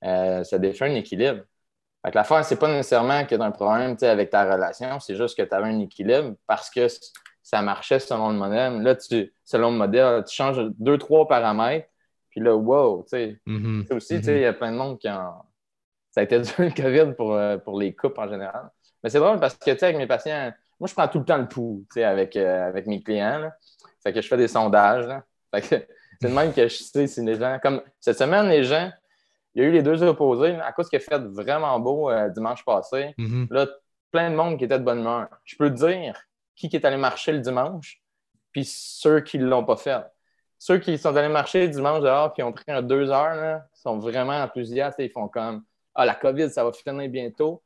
Euh, 0.05 0.43
ça 0.43 0.59
défait 0.59 0.85
un 0.85 0.95
équilibre. 0.95 1.41
Fait 2.05 2.13
l'affaire, 2.15 2.45
c'est 2.45 2.59
pas 2.59 2.69
nécessairement 2.69 3.25
que 3.25 3.35
tu 3.35 3.41
as 3.41 3.43
un 3.43 3.51
problème 3.51 3.97
avec 4.01 4.29
ta 4.29 4.53
relation, 4.53 4.99
c'est 5.01 5.15
juste 5.15 5.35
que 5.35 5.43
tu 5.43 5.53
avais 5.53 5.67
un 5.67 5.79
équilibre 5.79 6.35
parce 6.47 6.69
que 6.69 6.87
ça 7.43 7.61
marchait 7.61 7.99
selon 7.99 8.29
le 8.29 8.37
modèle. 8.37 8.81
Là, 8.81 8.95
tu, 8.95 9.33
selon 9.43 9.71
le 9.71 9.77
modèle, 9.77 10.23
tu 10.23 10.33
changes 10.33 10.61
deux, 10.77 10.97
trois 10.97 11.27
paramètres, 11.27 11.89
puis 12.29 12.39
là, 12.39 12.55
wow, 12.55 13.03
tu 13.03 13.09
sais. 13.09 13.41
Mm-hmm. 13.47 13.93
aussi, 13.93 14.15
il 14.15 14.39
y 14.39 14.45
a 14.45 14.53
plein 14.53 14.71
de 14.71 14.77
monde 14.77 14.99
qui 14.99 15.09
ont. 15.09 15.33
Ça 16.11 16.21
a 16.21 16.23
été 16.23 16.39
dur 16.39 16.53
le 16.59 16.69
COVID 16.69 17.15
pour, 17.15 17.33
euh, 17.33 17.57
pour 17.57 17.77
les 17.79 17.93
couples 17.93 18.19
en 18.19 18.29
général. 18.29 18.69
Mais 19.03 19.09
c'est 19.09 19.19
drôle 19.19 19.39
parce 19.39 19.55
que, 19.55 19.71
tu 19.71 19.77
sais, 19.79 19.85
avec 19.85 19.97
mes 19.97 20.07
patients, 20.07 20.53
moi, 20.79 20.87
je 20.87 20.93
prends 20.93 21.07
tout 21.07 21.19
le 21.19 21.25
temps 21.25 21.37
le 21.37 21.47
pouls 21.47 21.85
avec, 21.95 22.35
euh, 22.35 22.67
avec 22.67 22.87
mes 22.87 23.01
clients. 23.01 23.39
Là. 23.39 23.55
Fait 24.01 24.13
que 24.13 24.21
je 24.21 24.27
fais 24.27 24.37
des 24.37 24.47
sondages. 24.47 25.05
c'est 25.53 25.87
de 26.21 26.27
même 26.27 26.53
que 26.53 26.67
je 26.67 26.75
sais 26.75 27.07
si 27.07 27.21
les 27.23 27.35
gens. 27.35 27.59
Comme 27.61 27.81
cette 27.99 28.17
semaine, 28.17 28.47
les 28.47 28.63
gens, 28.63 28.91
il 29.53 29.63
y 29.63 29.65
a 29.65 29.69
eu 29.69 29.71
les 29.71 29.83
deux 29.83 30.01
opposés. 30.03 30.55
À 30.55 30.71
cause 30.71 30.89
qu'il 30.89 30.97
a 30.97 30.99
fait 31.01 31.19
vraiment 31.19 31.79
beau 31.79 32.09
euh, 32.09 32.29
dimanche 32.29 32.63
passé, 32.63 33.13
mm-hmm. 33.17 33.47
là, 33.51 33.67
plein 34.11 34.31
de 34.31 34.35
monde 34.35 34.57
qui 34.57 34.65
était 34.65 34.79
de 34.79 34.83
bonne 34.83 34.99
humeur. 34.99 35.27
Je 35.43 35.55
peux 35.55 35.69
te 35.69 35.75
dire 35.75 36.15
qui 36.67 36.75
est 36.75 36.85
allé 36.85 36.97
marcher 36.97 37.31
le 37.31 37.39
dimanche, 37.39 38.01
puis 38.51 38.65
ceux 38.65 39.21
qui 39.21 39.39
ne 39.39 39.45
l'ont 39.45 39.63
pas 39.63 39.77
fait. 39.77 40.03
Ceux 40.57 40.77
qui 40.77 40.97
sont 40.97 41.15
allés 41.15 41.29
marcher 41.29 41.67
le 41.67 41.69
dimanche 41.69 42.01
dehors, 42.01 42.33
puis 42.33 42.43
ont 42.43 42.51
pris 42.51 42.65
un 42.67 42.81
deux 42.81 43.09
heures, 43.09 43.35
là, 43.35 43.65
sont 43.73 43.97
vraiment 43.97 44.33
enthousiastes 44.33 44.99
et 44.99 45.05
ils 45.05 45.11
font 45.11 45.29
comme 45.29 45.63
Ah, 45.95 46.05
la 46.05 46.15
COVID, 46.15 46.49
ça 46.49 46.65
va 46.65 46.73
finir 46.73 47.09
bientôt. 47.09 47.63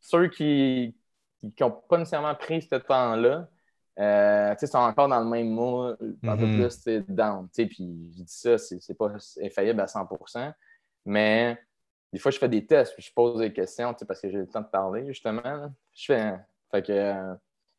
Ceux 0.00 0.28
qui, 0.28 0.96
qui 1.40 1.62
n'ont 1.62 1.70
pas 1.70 1.98
nécessairement 1.98 2.34
pris 2.34 2.62
ce 2.62 2.76
temps-là, 2.76 3.48
euh, 3.98 4.54
sont 4.56 4.78
encore 4.78 5.08
dans 5.08 5.20
le 5.20 5.28
même 5.28 5.50
mot, 5.50 5.82
un 5.82 6.36
peu 6.36 6.46
mhm. 6.46 6.68
plus 6.68 7.04
down. 7.08 7.48
Puis 7.52 8.12
je 8.16 8.22
dis 8.22 8.24
ça, 8.26 8.58
c'est 8.58 8.94
pas 8.94 9.12
infaillible 9.42 9.80
à 9.80 9.86
100% 9.86 10.52
mais 11.04 11.58
des 12.12 12.18
fois, 12.18 12.30
je 12.30 12.38
fais 12.38 12.48
des 12.48 12.66
tests, 12.66 12.94
puis 12.94 13.02
je 13.02 13.12
pose 13.12 13.38
des 13.38 13.52
questions 13.52 13.94
parce 14.06 14.20
que 14.20 14.30
j'ai 14.30 14.38
le 14.38 14.48
temps 14.48 14.60
de 14.60 14.66
parler, 14.66 15.06
justement. 15.06 15.72
Je 15.92 16.04
fais. 16.06 16.34
Fait 16.70 16.82
que 16.82 16.92
euh, 16.92 17.34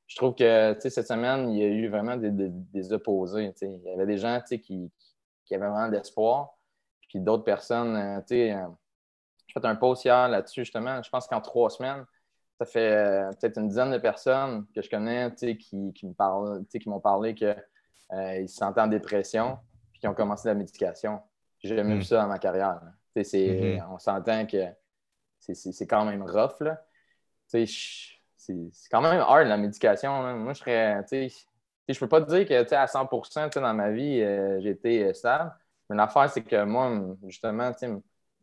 je 0.07 0.15
trouve 0.15 0.35
que 0.35 0.75
cette 0.79 1.07
semaine, 1.07 1.49
il 1.49 1.59
y 1.59 1.63
a 1.63 1.67
eu 1.67 1.87
vraiment 1.89 2.17
des, 2.17 2.93
opposés. 2.93 3.53
Il 3.61 3.81
y 3.83 3.93
avait 3.93 4.05
des 4.05 4.17
gens 4.17 4.41
qui, 4.41 4.91
qui 5.45 5.55
avaient 5.55 5.67
vraiment 5.67 5.87
de 5.87 5.93
l'espoir, 5.93 6.57
puis 7.09 7.19
d'autres 7.19 7.43
personnes. 7.43 7.95
Euh, 7.95 8.21
sais, 8.25 8.55
j'ai 9.47 9.53
fait 9.53 9.65
un 9.65 9.75
post 9.75 10.05
hier 10.05 10.29
là-dessus, 10.29 10.61
justement. 10.61 11.01
Je 11.03 11.09
pense 11.09 11.27
qu'en 11.27 11.41
trois 11.41 11.69
semaines, 11.69 12.05
ça 12.61 12.65
fait 12.67 12.91
euh, 12.91 13.31
peut-être 13.31 13.57
une 13.57 13.69
dizaine 13.69 13.89
de 13.89 13.97
personnes 13.97 14.67
que 14.75 14.83
je 14.83 14.89
connais 14.89 15.33
qui, 15.33 15.57
qui, 15.57 16.05
me 16.05 16.13
parlent, 16.13 16.63
qui 16.67 16.87
m'ont 16.87 16.99
parlé 16.99 17.33
qu'ils 17.33 17.55
euh, 18.13 18.47
se 18.47 18.55
sentaient 18.55 18.81
en 18.81 18.87
dépression 18.87 19.57
et 19.95 19.97
qui 19.97 20.07
ont 20.07 20.13
commencé 20.13 20.47
la 20.47 20.53
médication. 20.53 21.19
J'ai 21.57 21.75
jamais 21.75 21.95
vu 21.95 22.01
mm. 22.01 22.03
ça 22.03 22.21
dans 22.21 22.27
ma 22.27 22.37
carrière. 22.37 22.79
Mm-hmm. 23.15 23.83
On 23.91 23.97
s'entend 23.97 24.45
que 24.45 24.67
c'est 25.39 25.87
quand 25.87 26.05
même 26.05 26.21
rough. 26.21 26.61
C'est 27.47 27.65
quand 28.91 29.01
même 29.01 29.21
hard 29.21 29.47
la 29.47 29.57
médication. 29.57 30.37
Moi, 30.37 30.53
je 30.53 30.59
serais. 30.59 31.03
Je 31.89 31.99
peux 31.99 32.07
pas 32.07 32.21
te 32.21 32.29
dire 32.29 32.47
que 32.47 32.75
à 32.75 32.85
100% 32.85 33.59
dans 33.59 33.73
ma 33.73 33.89
vie, 33.89 34.21
euh, 34.21 34.61
j'ai 34.61 34.69
été 34.69 35.11
stable. 35.15 35.51
Mais 35.89 35.95
l'affaire, 35.95 36.29
c'est 36.29 36.43
que 36.43 36.63
moi, 36.63 37.17
justement, 37.25 37.71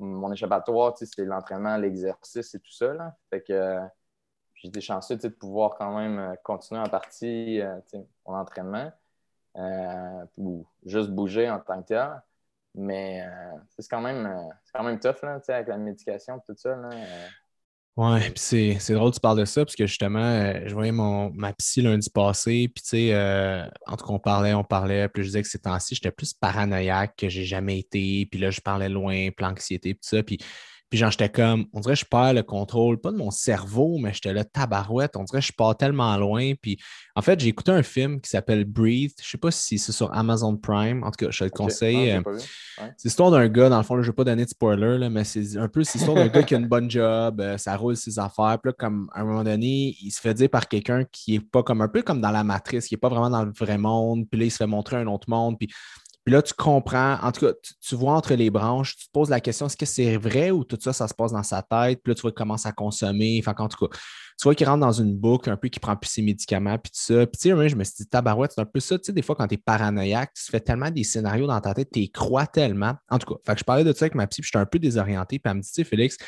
mon 0.00 0.32
échappatoire, 0.32 0.98
c'est 0.98 1.24
l'entraînement, 1.24 1.76
l'exercice 1.76 2.52
et 2.52 2.58
tout 2.58 2.72
ça. 2.72 3.16
Fait 3.30 3.42
que 3.42 3.80
été 4.64 4.80
chanceux 4.80 5.16
de 5.16 5.28
pouvoir 5.28 5.76
quand 5.76 5.96
même 5.96 6.18
euh, 6.18 6.34
continuer 6.42 6.80
en 6.80 6.88
partie. 6.88 7.60
Euh, 7.60 7.78
mon 8.26 8.34
entraînement 8.34 8.92
ou 10.36 10.64
juste 10.86 11.10
bouger 11.10 11.50
en 11.50 11.58
tant 11.58 11.82
que 11.82 11.88
tel. 11.88 12.22
Mais 12.74 13.24
c'est 13.70 13.88
quand, 13.88 14.00
même, 14.00 14.48
quand 14.72 14.84
même 14.84 15.00
tough 15.00 15.22
là, 15.22 15.40
avec 15.48 15.66
la 15.66 15.78
médication 15.78 16.36
et 16.36 16.40
tout 16.46 16.54
ça. 16.56 16.76
Là, 16.76 16.90
Ouais, 17.98 18.30
puis 18.30 18.78
c'est 18.78 18.94
drôle 18.94 19.10
que 19.10 19.16
tu 19.16 19.20
parles 19.20 19.40
de 19.40 19.44
ça, 19.44 19.64
parce 19.64 19.74
que 19.74 19.84
justement, 19.84 20.20
euh, 20.20 20.60
je 20.66 20.72
voyais 20.72 20.92
mon, 20.92 21.32
ma 21.32 21.52
psy 21.52 21.82
lundi 21.82 22.08
passé, 22.08 22.70
puis 22.72 22.80
tu 22.84 22.90
sais, 22.90 23.12
euh, 23.12 23.66
en 23.88 23.96
tout 23.96 24.06
cas, 24.06 24.12
on 24.12 24.20
parlait, 24.20 24.54
on 24.54 24.62
parlait, 24.62 25.08
puis 25.08 25.24
je 25.24 25.30
disais 25.30 25.42
que 25.42 25.48
ces 25.48 25.58
temps-ci, 25.58 25.96
j'étais 25.96 26.12
plus 26.12 26.32
paranoïaque 26.32 27.16
que 27.16 27.28
j'ai 27.28 27.42
jamais 27.44 27.80
été, 27.80 28.28
puis 28.30 28.38
là, 28.38 28.52
je 28.52 28.60
parlais 28.60 28.88
loin, 28.88 29.30
puis 29.36 29.44
l'anxiété, 29.44 29.94
puis 29.94 30.08
ça, 30.08 30.22
puis 30.22 30.38
puis 30.90 30.98
genre, 30.98 31.10
j'étais 31.10 31.28
comme, 31.28 31.66
on 31.74 31.80
dirait 31.80 31.94
que 31.94 32.00
je 32.00 32.04
perds 32.06 32.32
le 32.32 32.42
contrôle, 32.42 32.98
pas 32.98 33.12
de 33.12 33.16
mon 33.16 33.30
cerveau, 33.30 33.98
mais 33.98 34.14
j'étais 34.14 34.32
là, 34.32 34.44
tabarouette. 34.44 35.16
On 35.16 35.24
dirait 35.24 35.40
que 35.40 35.46
je 35.46 35.52
pars 35.52 35.76
tellement 35.76 36.16
loin. 36.16 36.52
Puis 36.60 36.78
en 37.14 37.20
fait, 37.20 37.38
j'ai 37.40 37.48
écouté 37.48 37.72
un 37.72 37.82
film 37.82 38.20
qui 38.22 38.30
s'appelle 38.30 38.64
Breathe. 38.64 39.12
Je 39.22 39.28
sais 39.28 39.38
pas 39.38 39.50
si 39.50 39.78
c'est 39.78 39.92
sur 39.92 40.12
Amazon 40.14 40.56
Prime. 40.56 41.04
En 41.04 41.10
tout 41.10 41.26
cas, 41.26 41.30
je 41.30 41.40
te 41.40 41.44
le 41.44 41.50
conseille. 41.50 42.12
Euh, 42.12 42.22
c'est 42.96 43.04
l'histoire 43.04 43.30
d'un 43.30 43.48
gars, 43.48 43.68
dans 43.68 43.76
le 43.76 43.82
fond, 43.82 43.96
je 43.96 44.00
ne 44.00 44.06
vais 44.06 44.12
pas 44.12 44.24
donner 44.24 44.44
de 44.44 44.50
spoiler, 44.50 44.96
là, 44.96 45.10
mais 45.10 45.24
c'est 45.24 45.58
un 45.58 45.68
peu 45.68 45.80
l'histoire 45.80 46.14
d'un 46.14 46.28
gars 46.28 46.42
qui 46.42 46.54
a 46.54 46.58
une 46.58 46.68
bonne 46.68 46.90
job, 46.90 47.40
euh, 47.40 47.58
ça 47.58 47.76
roule 47.76 47.96
ses 47.96 48.18
affaires. 48.18 48.58
Puis 48.62 48.70
là, 48.70 48.72
comme 48.78 49.10
à 49.12 49.20
un 49.20 49.24
moment 49.24 49.44
donné, 49.44 49.94
il 50.00 50.10
se 50.10 50.20
fait 50.20 50.32
dire 50.32 50.48
par 50.48 50.68
quelqu'un 50.68 51.04
qui 51.12 51.34
est 51.34 51.40
pas 51.40 51.62
comme 51.62 51.82
un 51.82 51.88
peu 51.88 52.00
comme 52.00 52.22
dans 52.22 52.30
la 52.30 52.44
matrice, 52.44 52.86
qui 52.86 52.94
n'est 52.94 52.98
pas 52.98 53.10
vraiment 53.10 53.30
dans 53.30 53.44
le 53.44 53.52
vrai 53.52 53.76
monde. 53.76 54.26
Puis 54.30 54.40
là, 54.40 54.46
il 54.46 54.50
se 54.50 54.56
fait 54.56 54.66
montrer 54.66 54.96
un 54.96 55.06
autre 55.06 55.28
monde. 55.28 55.58
Puis 55.58 55.68
puis 56.28 56.34
là, 56.34 56.42
tu 56.42 56.52
comprends, 56.52 57.14
en 57.22 57.32
tout 57.32 57.46
cas, 57.46 57.52
tu, 57.80 57.94
vois 57.94 58.12
entre 58.12 58.34
les 58.34 58.50
branches, 58.50 58.98
tu 58.98 59.06
te 59.06 59.12
poses 59.12 59.30
la 59.30 59.40
question, 59.40 59.64
est-ce 59.64 59.78
que 59.78 59.86
c'est 59.86 60.18
vrai 60.18 60.50
ou 60.50 60.62
tout 60.62 60.76
ça, 60.78 60.92
ça 60.92 61.08
se 61.08 61.14
passe 61.14 61.32
dans 61.32 61.42
sa 61.42 61.62
tête? 61.62 62.02
Puis 62.02 62.10
là, 62.10 62.14
tu 62.14 62.20
vois 62.20 62.32
qu'il 62.32 62.36
commence 62.36 62.66
à 62.66 62.72
consommer. 62.72 63.40
Enfin, 63.42 63.54
en 63.56 63.66
tout 63.66 63.88
cas, 63.88 63.96
tu 64.38 64.44
vois 64.44 64.54
qu'il 64.54 64.68
rentre 64.68 64.80
dans 64.80 64.92
une 64.92 65.16
boucle 65.16 65.48
un 65.48 65.56
peu, 65.56 65.68
qui 65.68 65.80
prend 65.80 65.96
plus 65.96 66.10
ses 66.10 66.20
médicaments, 66.20 66.76
puis 66.76 66.90
tout 66.90 67.00
ça. 67.00 67.26
Puis 67.26 67.38
tu 67.40 67.48
sais, 67.48 67.68
je 67.70 67.76
me 67.76 67.82
suis 67.82 67.94
dit, 68.00 68.06
tabarouette, 68.06 68.52
c'est 68.54 68.60
un 68.60 68.66
peu 68.66 68.78
ça. 68.78 68.98
Tu 68.98 69.06
sais, 69.06 69.12
des 69.14 69.22
fois, 69.22 69.36
quand 69.36 69.48
tu 69.48 69.54
es 69.54 69.56
paranoïaque, 69.56 70.34
tu 70.34 70.50
fais 70.50 70.60
tellement 70.60 70.90
des 70.90 71.02
scénarios 71.02 71.46
dans 71.46 71.62
ta 71.62 71.72
tête, 71.72 71.88
tu 71.90 72.06
crois 72.10 72.46
tellement. 72.46 72.92
En 73.08 73.18
tout 73.18 73.34
cas, 73.34 73.56
je 73.56 73.64
parlais 73.64 73.84
de 73.84 73.94
ça 73.94 74.04
avec 74.04 74.14
ma 74.14 74.26
psy, 74.26 74.42
puis 74.42 74.48
j'étais 74.48 74.58
un 74.58 74.66
peu 74.66 74.78
désorienté. 74.78 75.38
Puis 75.38 75.50
elle 75.50 75.56
me 75.56 75.62
dit, 75.62 75.68
tu 75.68 75.76
sais, 75.76 75.84
Félix, 75.84 76.18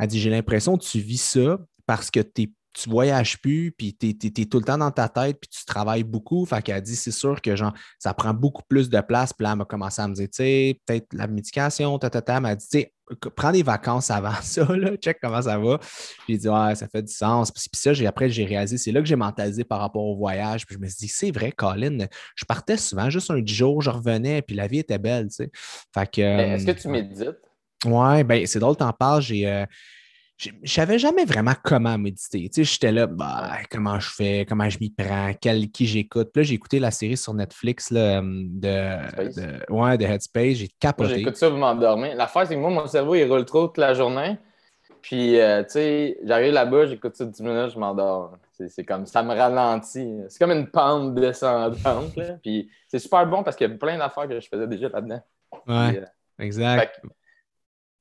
elle 0.00 0.08
dit, 0.08 0.18
j'ai 0.18 0.30
l'impression 0.30 0.76
que 0.76 0.82
tu 0.82 0.98
vis 0.98 1.22
ça 1.22 1.60
parce 1.86 2.10
que 2.10 2.18
tu 2.18 2.42
es 2.42 2.52
tu 2.76 2.90
voyages 2.90 3.38
plus, 3.40 3.72
puis 3.72 3.96
tu 3.96 4.10
es, 4.10 4.44
tout 4.44 4.58
le 4.58 4.64
temps 4.64 4.76
dans 4.76 4.90
ta 4.90 5.08
tête, 5.08 5.38
puis 5.40 5.48
tu 5.48 5.64
travailles 5.64 6.04
beaucoup. 6.04 6.44
Fait 6.44 6.60
qu'elle 6.60 6.76
a 6.76 6.80
dit, 6.82 6.94
c'est 6.94 7.10
sûr 7.10 7.40
que 7.40 7.56
genre, 7.56 7.72
ça 7.98 8.12
prend 8.12 8.34
beaucoup 8.34 8.62
plus 8.68 8.90
de 8.90 9.00
place. 9.00 9.32
Puis 9.32 9.44
là, 9.44 9.52
elle 9.52 9.58
m'a 9.58 9.64
commencé 9.64 10.02
à 10.02 10.08
me 10.08 10.14
dire, 10.14 10.26
tu 10.26 10.36
sais, 10.36 10.80
peut-être 10.84 11.06
la 11.14 11.26
médication, 11.26 11.98
ta, 11.98 12.10
ta, 12.10 12.20
ta. 12.20 12.36
Elle 12.36 12.42
m'a 12.42 12.54
dit, 12.54 12.68
tu 12.68 12.80
sais, 12.80 12.92
prends 13.34 13.50
des 13.50 13.62
vacances 13.62 14.10
avant 14.10 14.34
ça, 14.42 14.64
là, 14.76 14.94
check 14.96 15.18
comment 15.22 15.40
ça 15.40 15.58
va. 15.58 15.78
Puis 15.78 16.34
j'ai 16.34 16.38
dit, 16.38 16.48
ouais, 16.50 16.74
ça 16.74 16.86
fait 16.86 17.02
du 17.02 17.12
sens. 17.12 17.50
Puis, 17.50 17.64
ça, 17.72 17.92
après, 18.06 18.28
j'ai 18.28 18.44
réalisé, 18.44 18.76
c'est 18.76 18.92
là 18.92 19.00
que 19.00 19.06
j'ai 19.06 19.16
mentalisé 19.16 19.64
par 19.64 19.80
rapport 19.80 20.04
au 20.04 20.16
voyage. 20.16 20.66
Puis 20.66 20.76
je 20.76 20.80
me 20.80 20.86
suis 20.86 21.06
dit, 21.06 21.08
c'est 21.08 21.30
vrai, 21.30 21.52
Colin, 21.52 22.06
je 22.34 22.44
partais 22.44 22.76
souvent, 22.76 23.08
juste 23.08 23.30
un 23.30 23.40
jour, 23.46 23.80
je 23.80 23.88
revenais, 23.88 24.42
puis 24.42 24.54
la 24.54 24.66
vie 24.66 24.80
était 24.80 24.98
belle, 24.98 25.28
tu 25.28 25.36
sais. 25.36 25.50
Fait 25.94 26.10
que. 26.10 26.20
Est-ce 26.20 26.66
que 26.66 26.72
tu 26.72 26.88
médites? 26.88 27.40
Ouais, 27.86 28.24
ben 28.24 28.46
c'est 28.46 28.58
drôle, 28.58 28.76
t'en 28.76 28.92
parles. 28.92 29.22
J'ai. 29.22 29.48
Euh, 29.48 29.64
je 30.38 30.50
savais 30.64 30.98
jamais 30.98 31.24
vraiment 31.24 31.54
comment 31.64 31.96
méditer. 31.96 32.48
Tu 32.50 32.64
sais, 32.64 32.64
j'étais 32.64 32.92
là, 32.92 33.06
bah, 33.06 33.58
comment 33.70 33.98
je 33.98 34.10
fais, 34.10 34.46
comment 34.46 34.68
je 34.68 34.78
m'y 34.80 34.90
prends, 34.90 35.32
quel, 35.40 35.70
qui 35.70 35.86
j'écoute. 35.86 36.30
Puis 36.32 36.42
là, 36.42 36.46
j'ai 36.46 36.54
écouté 36.54 36.78
la 36.78 36.90
série 36.90 37.16
sur 37.16 37.32
Netflix 37.32 37.90
là, 37.90 38.20
de, 38.20 38.60
de, 38.60 39.72
ouais, 39.72 39.96
de 39.96 40.04
Headspace. 40.04 40.56
J'ai 40.56 40.68
capoté. 40.78 41.16
J'écoute 41.16 41.36
ça 41.36 41.48
pour 41.48 41.58
m'endormir. 41.58 42.14
L'affaire, 42.16 42.46
c'est 42.46 42.54
que 42.54 42.60
moi, 42.60 42.70
mon 42.70 42.86
cerveau, 42.86 43.14
il 43.14 43.24
roule 43.24 43.46
trop 43.46 43.68
toute 43.68 43.78
la 43.78 43.94
journée. 43.94 44.36
Puis, 45.00 45.40
euh, 45.40 45.62
tu 45.62 45.70
sais, 45.70 46.18
j'arrive 46.24 46.52
là-bas, 46.52 46.86
j'écoute 46.86 47.16
ça 47.16 47.24
10 47.24 47.40
minutes, 47.40 47.70
je 47.72 47.78
m'endors. 47.78 48.36
C'est 48.52 48.84
comme, 48.84 49.06
ça 49.06 49.22
me 49.22 49.34
ralentit. 49.34 50.18
C'est 50.28 50.38
comme 50.38 50.50
une 50.50 50.66
pente 50.66 51.14
descendante. 51.14 52.14
Là. 52.16 52.38
Puis, 52.42 52.68
c'est 52.88 52.98
super 52.98 53.26
bon 53.26 53.42
parce 53.42 53.56
qu'il 53.56 53.70
y 53.70 53.72
a 53.72 53.76
plein 53.76 53.96
d'affaires 53.96 54.28
que 54.28 54.38
je 54.38 54.48
faisais 54.48 54.66
déjà 54.66 54.88
là-dedans. 54.88 55.22
Ouais, 55.66 55.98
euh, 55.98 56.04
exact. 56.44 57.00
Fait 57.02 57.08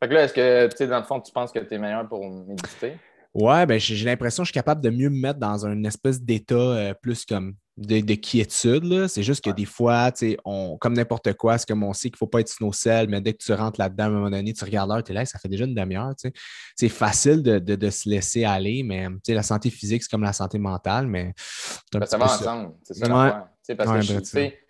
que 0.01 0.13
là, 0.13 0.23
est-ce 0.23 0.33
que, 0.33 0.67
tu 0.67 0.77
sais, 0.77 0.87
dans 0.87 0.99
le 0.99 1.05
fond, 1.05 1.19
tu 1.19 1.31
penses 1.31 1.51
que 1.51 1.59
tu 1.59 1.73
es 1.73 1.77
meilleur 1.77 2.07
pour 2.07 2.23
méditer? 2.23 2.97
Ouais, 3.35 3.65
ben 3.65 3.77
j'ai 3.77 4.05
l'impression 4.05 4.43
que 4.43 4.45
je 4.45 4.51
suis 4.51 4.59
capable 4.59 4.81
de 4.81 4.89
mieux 4.89 5.09
me 5.09 5.19
mettre 5.19 5.39
dans 5.39 5.65
une 5.65 5.85
espèce 5.85 6.21
d'état 6.21 6.55
euh, 6.55 6.93
plus 6.93 7.25
comme 7.25 7.55
de, 7.75 7.99
de 7.99 8.13
quiétude. 8.15 9.07
C'est 9.07 9.23
juste 9.23 9.43
que 9.43 9.49
des 9.49 9.65
fois, 9.65 10.09
on, 10.45 10.77
comme 10.77 10.93
n'importe 10.93 11.33
quoi, 11.33 11.57
c'est 11.57 11.67
comme 11.67 11.83
on 11.83 11.91
sait 11.91 12.09
qu'il 12.09 12.15
ne 12.15 12.17
faut 12.19 12.27
pas 12.27 12.39
être 12.39 12.47
snowcell, 12.47 13.09
mais 13.09 13.19
dès 13.19 13.33
que 13.33 13.43
tu 13.43 13.51
rentres 13.51 13.77
là-dedans, 13.77 14.05
à 14.05 14.07
un 14.07 14.11
moment 14.11 14.29
donné, 14.29 14.53
tu 14.53 14.63
regardes 14.63 14.89
l'heure, 14.89 15.03
tu 15.03 15.11
es 15.11 15.15
là, 15.15 15.25
ça 15.25 15.37
fait 15.37 15.49
déjà 15.49 15.65
une 15.65 15.75
demi-heure. 15.75 16.13
C'est 16.77 16.87
facile 16.87 17.43
de, 17.43 17.59
de, 17.59 17.89
se 17.89 18.07
laisser 18.07 18.45
aller, 18.45 18.83
mais 18.83 19.09
la 19.27 19.43
santé 19.43 19.69
physique, 19.69 20.03
c'est 20.03 20.09
comme 20.09 20.23
la 20.23 20.31
santé 20.31 20.57
mentale, 20.57 21.07
mais. 21.07 21.33
Ben, 21.91 22.05
ça 22.05 22.17
va 22.17 22.25
ensemble, 22.25 22.73
c'est 22.83 22.93
ça 22.93 23.05
ouais. 23.05 23.75
Parce 23.75 24.07
que 24.07 24.19
tu 24.19 24.25
sais, 24.25 24.64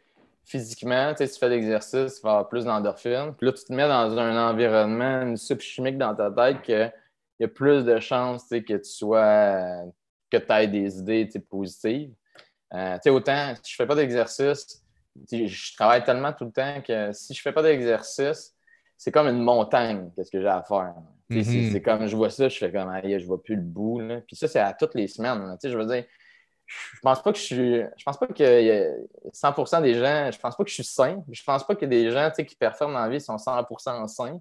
physiquement, 0.46 1.14
tu 1.14 1.28
fais 1.28 1.50
l'exercice, 1.50 2.16
tu 2.16 2.22
vas 2.22 2.32
avoir 2.32 2.50
plus 2.50 2.66
d'endorphine. 2.66 3.34
Puis 3.38 3.48
là, 3.48 3.54
tu 3.54 3.66
te 3.66 3.74
mets 3.74 3.88
dans 3.88 4.18
un 4.18 4.50
environnement, 4.50 5.22
une 5.24 5.38
soupe 5.38 5.62
chimique 5.62 5.98
dans 5.98 6.14
ta 6.16 6.32
tête 6.32 6.62
qu'il 6.62 6.92
y 7.40 7.44
a 7.44 7.48
plus 7.48 7.84
de 7.84 8.00
chances 8.00 8.48
que 8.50 8.60
tu 8.60 8.80
sois 8.84 9.84
que 10.30 10.38
tu 10.38 10.52
aies 10.52 10.68
des 10.68 11.00
idées 11.00 11.30
positives. 11.50 12.12
Euh, 12.74 12.98
autant, 13.08 13.54
si 13.62 13.72
je 13.72 13.82
ne 13.82 13.86
fais 13.86 13.88
pas 13.88 13.96
d'exercice, 13.96 14.84
je 15.32 15.76
travaille 15.76 16.04
tellement 16.04 16.34
tout 16.34 16.46
le 16.46 16.52
temps 16.52 16.82
que 16.82 17.12
si 17.14 17.34
je 17.34 17.40
ne 17.40 17.42
fais 17.42 17.54
pas 17.54 17.64
d'exercice, 17.64 18.54
c'est 18.98 19.12
comme 19.12 19.28
une 19.28 19.42
montagne, 19.42 20.10
qu'est-ce 20.16 20.32
que 20.32 20.42
j'ai 20.42 20.48
à 20.48 20.64
faire. 20.64 20.96
Mm-hmm. 21.30 21.72
C'est 21.72 21.82
comme 21.82 22.08
je 22.08 22.16
vois 22.16 22.30
ça, 22.30 22.50
je 22.50 22.58
fais 22.58 22.72
comme 22.72 22.92
je 23.04 23.08
ne 23.10 23.26
vois 23.26 23.42
plus 23.42 23.56
le 23.56 23.62
bout. 23.62 24.02
Puis 24.28 24.36
ça, 24.36 24.48
c'est 24.48 24.60
à 24.60 24.74
toutes 24.74 24.94
les 24.94 25.08
semaines. 25.08 25.58
Je 25.64 25.78
veux 25.78 25.86
dire, 25.86 26.06
je 26.68 27.00
pense 27.02 27.22
pas 27.22 27.32
que 27.32 27.38
je 27.38 27.44
suis. 27.44 27.82
Je 27.96 28.04
pense 28.04 28.18
pas 28.18 28.28
que 28.28 29.32
100% 29.32 29.82
des 29.82 29.94
gens. 29.94 30.32
Je 30.32 30.40
pense 30.40 30.56
pas 30.56 30.64
que 30.64 30.70
je 30.70 30.76
suis 30.76 30.84
sain. 30.84 31.24
Je 31.32 31.44
pense 31.44 31.66
pas 31.66 31.76
que 31.76 31.86
des 31.86 32.10
gens 32.12 32.32
qui 32.32 32.56
performent 32.56 32.94
dans 32.94 33.02
la 33.02 33.10
vie 33.10 33.22
sont 33.22 33.36
100% 33.36 34.08
sains. 34.08 34.40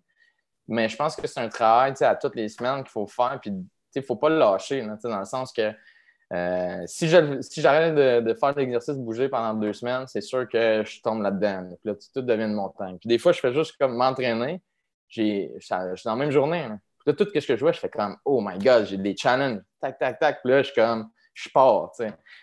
Mais 0.67 0.89
je 0.89 0.97
pense 0.97 1.17
que 1.17 1.27
c'est 1.27 1.41
un 1.41 1.49
travail 1.49 1.93
à 2.01 2.15
toutes 2.17 2.37
les 2.37 2.49
semaines 2.49 2.83
qu'il 2.83 2.91
faut 2.91 3.07
faire. 3.07 3.39
Puis 3.41 3.51
il 3.51 4.01
ne 4.01 4.03
faut 4.03 4.17
pas 4.17 4.31
le 4.31 4.39
lâcher, 4.39 4.83
dans 4.83 5.19
le 5.19 5.25
sens 5.25 5.53
que 5.53 5.73
euh, 6.33 6.83
si 6.87 7.09
j'arrête 7.09 7.43
si 7.43 7.61
de, 7.61 8.21
de, 8.21 8.35
faire 8.35 8.55
l'exercice 8.57 8.97
bouger 8.97 9.29
pendant 9.29 9.55
deux 9.55 9.75
semaines, 9.75 10.07
c'est 10.07 10.23
sûr 10.23 10.49
que 10.49 10.83
je 10.85 11.01
tombe 11.03 11.23
là-dedans. 11.23 11.69
Puis 11.69 11.91
là, 11.91 11.95
tout 11.95 12.23
devient 12.23 12.45
une 12.45 12.55
montagne. 12.55 12.99
Puis 12.99 13.09
des 13.09 13.19
fois, 13.19 13.33
je 13.33 13.41
fais 13.41 13.53
juste 13.53 13.77
comme 13.79 13.95
m'entraîner. 13.95 14.63
Je 15.09 15.23
suis 15.61 15.69
dans 15.71 15.95
la 16.07 16.17
même 16.17 16.31
journée. 16.31 16.67
Là, 17.07 17.13
tout 17.13 17.27
ce 17.33 17.47
que 17.47 17.57
je 17.57 17.61
vois, 17.61 17.73
je 17.73 17.79
fais 17.79 17.91
comme 17.91 18.17
Oh 18.25 18.41
my 18.43 18.59
God, 18.59 18.87
j'ai 18.87 18.97
des 18.97 19.15
challenges. 19.15 19.61
Tac, 19.81 19.99
tac, 19.99 20.19
tac. 20.19 20.41
Puis 20.43 20.51
là, 20.51 20.63
je 20.63 20.73
suis 20.73 20.75
comme 20.75 21.11
je 21.35 21.49
pars. 21.51 21.93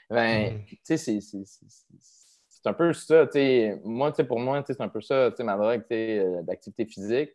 Ben, 0.09 0.63
mm. 0.87 0.97
c'est 0.97 1.19
un 2.65 2.73
peu 2.73 2.93
ça. 2.93 3.25
Moi, 3.83 4.11
pour 4.11 4.39
moi, 4.39 4.63
c'est 4.67 4.81
un 4.81 4.89
peu 4.89 5.01
ça, 5.01 5.31
ma 5.39 5.57
drogue 5.57 5.83
euh, 5.91 6.41
d'activité 6.43 6.85
physique. 6.85 7.31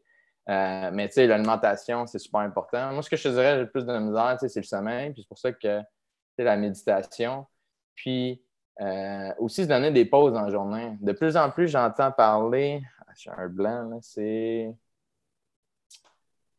Euh, 0.48 0.90
mais 0.92 1.10
l'alimentation, 1.16 2.06
c'est 2.06 2.20
super 2.20 2.40
important. 2.40 2.92
Moi, 2.92 3.02
ce 3.02 3.10
que 3.10 3.16
je 3.16 3.24
te 3.24 3.28
dirais, 3.28 3.56
j'ai 3.56 3.62
le 3.62 3.70
plus 3.70 3.84
de 3.84 3.98
misère, 3.98 4.36
c'est 4.38 4.54
le 4.54 4.62
sommeil. 4.62 5.12
Puis 5.12 5.22
c'est 5.22 5.28
pour 5.28 5.38
ça 5.38 5.50
que 5.50 5.80
la 6.38 6.56
méditation. 6.56 7.46
Puis 7.94 8.42
euh, 8.80 9.32
aussi 9.38 9.64
se 9.64 9.68
donner 9.68 9.90
des 9.90 10.04
pauses 10.04 10.36
en 10.36 10.48
journée. 10.50 10.96
De 11.00 11.12
plus 11.12 11.36
en 11.36 11.50
plus, 11.50 11.68
j'entends 11.68 12.12
parler. 12.12 12.82
Ah, 13.00 13.12
j'ai 13.16 13.30
un 13.30 13.48
blanc, 13.48 13.98
c'est. 14.02 14.72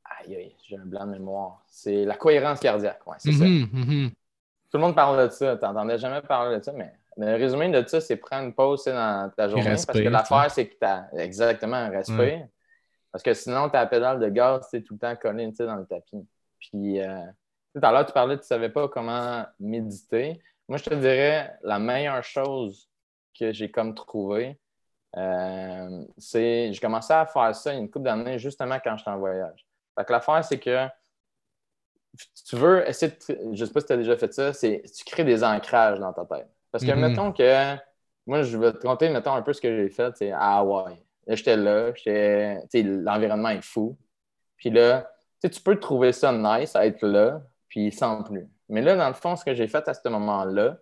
Aïe, 0.04 0.36
aïe, 0.36 0.56
j'ai 0.68 0.78
un 0.78 0.86
blanc 0.86 1.06
de 1.06 1.12
mémoire. 1.12 1.64
C'est 1.68 2.06
la 2.06 2.16
cohérence 2.16 2.60
cardiaque. 2.60 3.06
Ouais, 3.06 3.18
c'est 3.20 3.32
ça. 3.32 3.46
Mm-hmm, 3.46 3.72
mm-hmm. 3.72 4.12
Tout 4.78 4.82
le 4.82 4.86
monde 4.90 4.96
parle 4.96 5.28
de 5.28 5.34
ça. 5.34 5.58
Tu 5.58 5.66
n'entendais 5.66 5.98
jamais 5.98 6.22
parler 6.22 6.60
de 6.60 6.64
ça, 6.64 6.72
mais 6.72 6.94
le 7.18 7.34
résumé 7.34 7.68
de 7.70 7.84
ça, 7.88 8.00
c'est 8.00 8.16
prendre 8.16 8.46
une 8.46 8.54
pause 8.54 8.86
dans 8.86 9.28
ta 9.36 9.50
journée. 9.50 9.72
parce 9.72 9.86
que 9.88 10.08
l'affaire, 10.08 10.52
c'est 10.52 10.68
que 10.68 10.76
tu 10.80 10.86
as 10.86 11.10
exactement 11.18 11.78
un 11.78 11.90
respect. 11.90 12.48
Parce 13.12 13.24
que 13.24 13.34
sinon, 13.34 13.72
la 13.74 13.88
pédale 13.88 14.20
de 14.20 14.30
gaz, 14.30 14.68
tu 14.70 14.84
tout 14.84 14.94
le 14.94 15.00
temps 15.00 15.16
collé 15.16 15.52
dans 15.58 15.78
le 15.78 15.86
tapis. 15.88 16.28
Puis, 16.60 17.02
euh, 17.02 17.24
tout 17.74 17.82
à 17.82 17.92
l'heure, 17.92 18.06
tu 18.06 18.14
parlais, 18.14 18.36
tu 18.36 18.42
ne 18.42 18.46
savais 18.46 18.70
pas 18.70 18.88
comment 18.88 19.44
méditer. 19.60 20.40
Moi, 20.68 20.78
je 20.78 20.84
te 20.84 20.94
dirais, 20.94 21.58
la 21.64 21.80
meilleure 21.80 22.24
chose 22.24 22.88
que 23.40 23.52
j'ai 23.52 23.72
comme 23.72 23.96
trouvé, 23.96 24.60
euh, 25.16 26.04
c'est 26.20 26.72
j'ai 26.72 26.80
commencé 26.80 27.14
à 27.14 27.26
faire 27.26 27.56
ça 27.56 27.74
une 27.74 27.90
couple 27.90 28.06
d'années 28.06 28.38
justement 28.38 28.78
quand 28.84 28.96
j'étais 28.96 29.10
en 29.10 29.18
voyage. 29.18 29.66
Fait 29.98 30.06
que 30.06 30.12
l'affaire, 30.12 30.46
c'est 30.46 30.60
que 30.60 30.88
tu 32.48 32.56
veux 32.56 32.88
essayer 32.88 33.12
de, 33.12 33.54
je 33.54 33.66
sais 33.66 33.72
pas 33.72 33.80
si 33.82 33.88
tu 33.88 33.94
as 33.94 33.98
déjà 33.98 34.18
fait 34.18 34.34
ça, 34.34 34.54
c'est 34.54 34.84
tu 34.96 35.04
crées 35.06 35.24
des 35.24 35.44
ancrages 35.44 36.00
dans 36.00 36.14
ta 36.14 36.26
tête. 36.26 36.50
Parce 36.72 36.84
que, 36.84 36.92
mm-hmm. 36.92 37.10
mettons 37.10 37.32
que, 37.32 37.76
moi, 38.26 38.44
je 38.44 38.58
vais 38.58 38.74
te 38.74 38.80
compter, 38.80 39.10
mettons, 39.10 39.34
un 39.34 39.42
peu 39.42 39.54
ce 39.54 39.62
que 39.62 39.76
j'ai 39.76 39.90
fait, 39.90 40.16
c'est 40.18 40.32
à 40.32 40.58
Hawaï. 40.58 40.96
Là, 41.28 41.36
j'étais 41.36 41.56
là, 41.56 41.92
l'environnement 42.74 43.50
est 43.50 43.64
fou. 43.64 43.98
Puis 44.58 44.70
là, 44.70 45.10
tu 45.42 45.62
peux 45.62 45.80
trouver 45.80 46.12
ça 46.12 46.32
nice 46.32 46.76
à 46.76 46.86
être 46.86 47.06
là, 47.06 47.42
puis 47.70 47.92
sans 47.92 48.24
plus. 48.24 48.48
Mais 48.70 48.82
là, 48.82 48.96
dans 48.96 49.08
le 49.08 49.14
fond, 49.14 49.36
ce 49.36 49.46
que 49.46 49.54
j'ai 49.54 49.68
fait 49.68 49.88
à 49.88 49.94
ce 49.94 50.08
moment-là, 50.10 50.78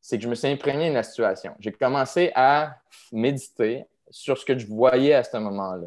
c'est 0.00 0.18
que 0.18 0.24
je 0.24 0.28
me 0.28 0.34
suis 0.34 0.48
imprégné 0.48 0.90
de 0.90 0.94
la 0.94 1.02
situation. 1.02 1.54
J'ai 1.60 1.72
commencé 1.72 2.30
à 2.34 2.76
méditer 3.12 3.86
sur 4.10 4.36
ce 4.38 4.44
que 4.44 4.58
je 4.58 4.66
voyais 4.66 5.14
à 5.14 5.24
ce 5.24 5.36
moment-là. 5.38 5.86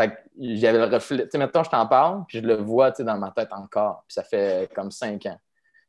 Fait 0.00 0.10
que 0.10 0.16
j'avais 0.38 0.78
le 0.78 0.84
reflet. 0.84 1.24
Tu 1.24 1.30
sais, 1.32 1.38
maintenant, 1.38 1.62
je 1.62 1.70
t'en 1.70 1.86
parle, 1.86 2.24
puis 2.26 2.40
je 2.40 2.46
le 2.46 2.54
vois 2.54 2.90
dans 2.90 3.18
ma 3.18 3.30
tête 3.32 3.52
encore. 3.52 4.04
Puis 4.08 4.14
ça 4.14 4.22
fait 4.22 4.72
comme 4.74 4.90
cinq 4.90 5.26
ans. 5.26 5.38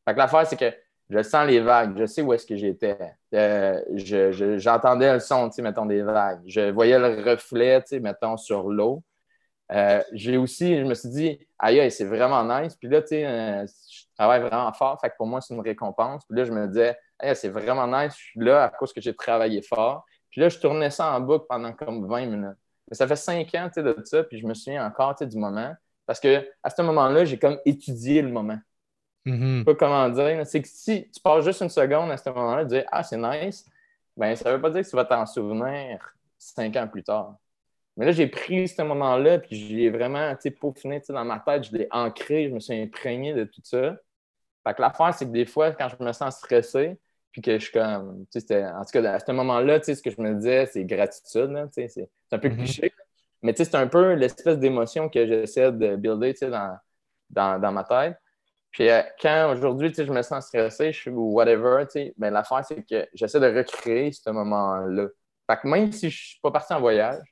Fait 0.06 0.13
que 0.13 0.19
l'affaire, 0.19 0.45
c'est 0.45 0.58
que 0.58 0.74
je 1.10 1.21
sens 1.24 1.47
les 1.47 1.60
vagues, 1.60 1.97
je 1.97 2.06
sais 2.06 2.21
où 2.21 2.34
est-ce 2.34 2.45
que 2.45 2.56
j'étais. 2.56 2.97
Euh, 3.34 3.80
j'entendais 4.58 5.13
le 5.13 5.19
son, 5.19 5.50
tu 5.50 5.56
sais, 5.56 5.62
mettons, 5.62 5.86
des 5.86 6.02
vagues. 6.02 6.41
Je 6.45 6.71
voyais 6.71 6.97
le 7.00 7.30
reflet, 7.30 7.82
tu 7.82 7.89
sais, 7.89 8.00
mettons, 8.00 8.38
sur 8.38 8.69
l'eau. 8.69 9.04
Euh, 9.71 10.02
j'ai 10.12 10.38
aussi, 10.38 10.78
je 10.78 10.84
me 10.84 10.93
suis 10.93 11.10
dit, 11.10 11.39
aïe, 11.60 11.89
c'est 11.91 12.06
vraiment 12.06 12.43
nice. 12.43 12.76
Puis 12.76 12.89
là, 12.89 13.02
tu 13.02 13.10
sais, 13.10 13.26
euh, 13.26 13.65
je 13.65 14.04
travaille 14.17 14.41
vraiment 14.41 14.71
fort. 14.74 15.00
Fait 15.00 15.10
que 15.10 15.15
pour 15.17 15.28
moi, 15.28 15.39
c'est 15.39 15.54
une 15.54 15.62
récompense. 15.62 16.26
Puis 16.26 16.38
là, 16.38 16.45
je 16.45 16.52
me 16.52 16.67
disais, 16.67 16.97
aïe, 17.19 17.36
c'est 17.36 17.50
vraiment 17.50 17.88
nice. 17.88 18.13
Je 18.17 18.24
suis 18.32 18.39
là 18.39 18.63
à 18.63 18.69
cause 18.69 18.91
que 18.91 19.00
j'ai 19.02 19.15
travaillé 19.15 19.62
fort. 19.62 20.06
Puis 20.30 20.41
là, 20.41 20.50
je 20.50 20.60
tournais 20.60 20.89
ça 20.89 21.13
en 21.13 21.21
boucle 21.21 21.45
pendant 21.47 21.71
comme 21.74 22.08
20 22.08 22.26
minutes. 22.26 22.58
Mais 22.92 22.96
ça 22.96 23.08
fait 23.08 23.16
cinq 23.16 23.56
ans, 23.56 23.70
tu 23.74 23.76
sais, 23.76 23.84
de 23.84 23.96
ça. 24.04 24.22
Puis 24.26 24.38
je 24.38 24.46
me 24.46 24.54
souviens 24.54 24.86
encore, 24.86 25.16
tu 25.16 25.24
sais, 25.24 25.30
du 25.30 25.38
moment. 25.38 25.74
Parce 26.06 26.20
que 26.20 26.46
à 26.62 26.70
ce 26.70 26.82
moment-là, 26.82 27.24
j'ai 27.24 27.40
comme 27.40 27.58
étudié 27.66 28.22
le 28.22 28.28
moment. 28.28 28.60
Mm-hmm. 29.26 29.54
Je 29.54 29.60
sais 29.60 29.64
pas 29.64 29.76
comment 29.76 30.10
dire. 30.10 30.46
C'est 30.46 30.62
que 30.62 30.68
si 30.68 31.10
tu 31.10 31.22
passes 31.22 31.46
juste 31.46 31.62
une 31.62 31.70
seconde 31.70 32.12
à 32.12 32.18
ce 32.18 32.30
moment-là, 32.30 32.64
tu 32.64 32.76
dis, 32.76 32.82
ah, 32.92 33.02
c'est 33.02 33.18
nice, 33.18 33.66
ben 34.18 34.36
ça 34.36 34.52
veut 34.52 34.60
pas 34.62 34.70
dire 34.72 34.82
que 34.82 34.90
tu 34.90 34.96
vas 34.98 35.06
t'en 35.06 35.26
souvenir 35.26 36.14
cinq 36.38 36.76
ans 36.76 36.88
plus 36.88 37.04
tard. 37.04 37.38
Mais 37.96 38.06
là, 38.06 38.12
j'ai 38.12 38.28
pris 38.28 38.68
ce 38.68 38.82
moment-là, 38.82 39.40
puis 39.40 39.56
j'ai 39.56 39.90
vraiment 39.90 40.36
peaufiné 40.60 41.02
dans 41.08 41.24
ma 41.24 41.40
tête, 41.40 41.64
je 41.64 41.72
l'ai 41.72 41.88
ancré, 41.92 42.50
je 42.50 42.54
me 42.54 42.60
suis 42.60 42.78
imprégné 42.78 43.34
de 43.34 43.46
tout 43.46 43.62
ça. 43.64 43.96
Fait 44.68 44.74
que 44.74 44.82
l'affaire, 44.82 45.14
c'est 45.14 45.26
que 45.26 45.32
des 45.32 45.46
fois, 45.46 45.72
quand 45.72 45.88
je 45.88 46.04
me 46.04 46.12
sens 46.12 46.38
stressé, 46.38 47.00
puis 47.32 47.41
que 47.41 47.54
je 47.54 47.63
suis 47.63 47.72
comme. 47.72 48.26
En 48.36 48.86
tout 48.86 48.91
cas, 48.91 49.13
à 49.13 49.20
ce 49.20 49.32
moment-là, 49.32 49.82
ce 49.82 50.02
que 50.02 50.12
je 50.12 50.22
me 50.22 50.36
disais, 50.36 50.65
c'est 50.65 50.84
gratitude. 50.86 51.70
C'est 51.72 52.08
un 52.32 52.39
peu 52.39 52.50
mm-hmm. 52.50 52.58
cliché. 52.58 52.94
Mais 53.41 53.54
c'est 53.56 53.74
un 53.76 53.88
peu 53.88 54.13
l'espèce 54.13 54.60
d'émotion 54.60 55.10
que 55.10 55.26
j'essaie 55.26 55.72
de 55.72 55.96
builder 55.96 56.34
dans, 56.41 56.78
dans, 57.30 57.60
dans, 57.60 57.72
ma 57.72 57.84
tête. 57.84 58.17
Puis 58.70 58.89
euh, 58.89 59.02
quand 59.20 59.52
aujourd'hui, 59.52 59.91
je 59.96 60.12
me 60.12 60.22
sens 60.22 60.46
stressé, 60.48 60.91
je 60.91 61.00
suis 61.00 61.12
ou 61.12 61.34
whatever, 61.34 61.86
ben, 62.17 62.32
l'affaire, 62.32 62.63
c'est 62.63 62.84
que 62.84 63.08
j'essaie 63.13 63.39
de 63.39 63.58
recréer 63.58 64.12
ce 64.12 64.30
moment-là. 64.30 65.08
Fait 65.50 65.58
que 65.58 65.67
même 65.67 65.91
si 65.91 66.10
je 66.10 66.15
ne 66.15 66.26
suis 66.26 66.39
pas 66.41 66.52
parti 66.52 66.74
en 66.74 66.80
voyage, 66.80 67.24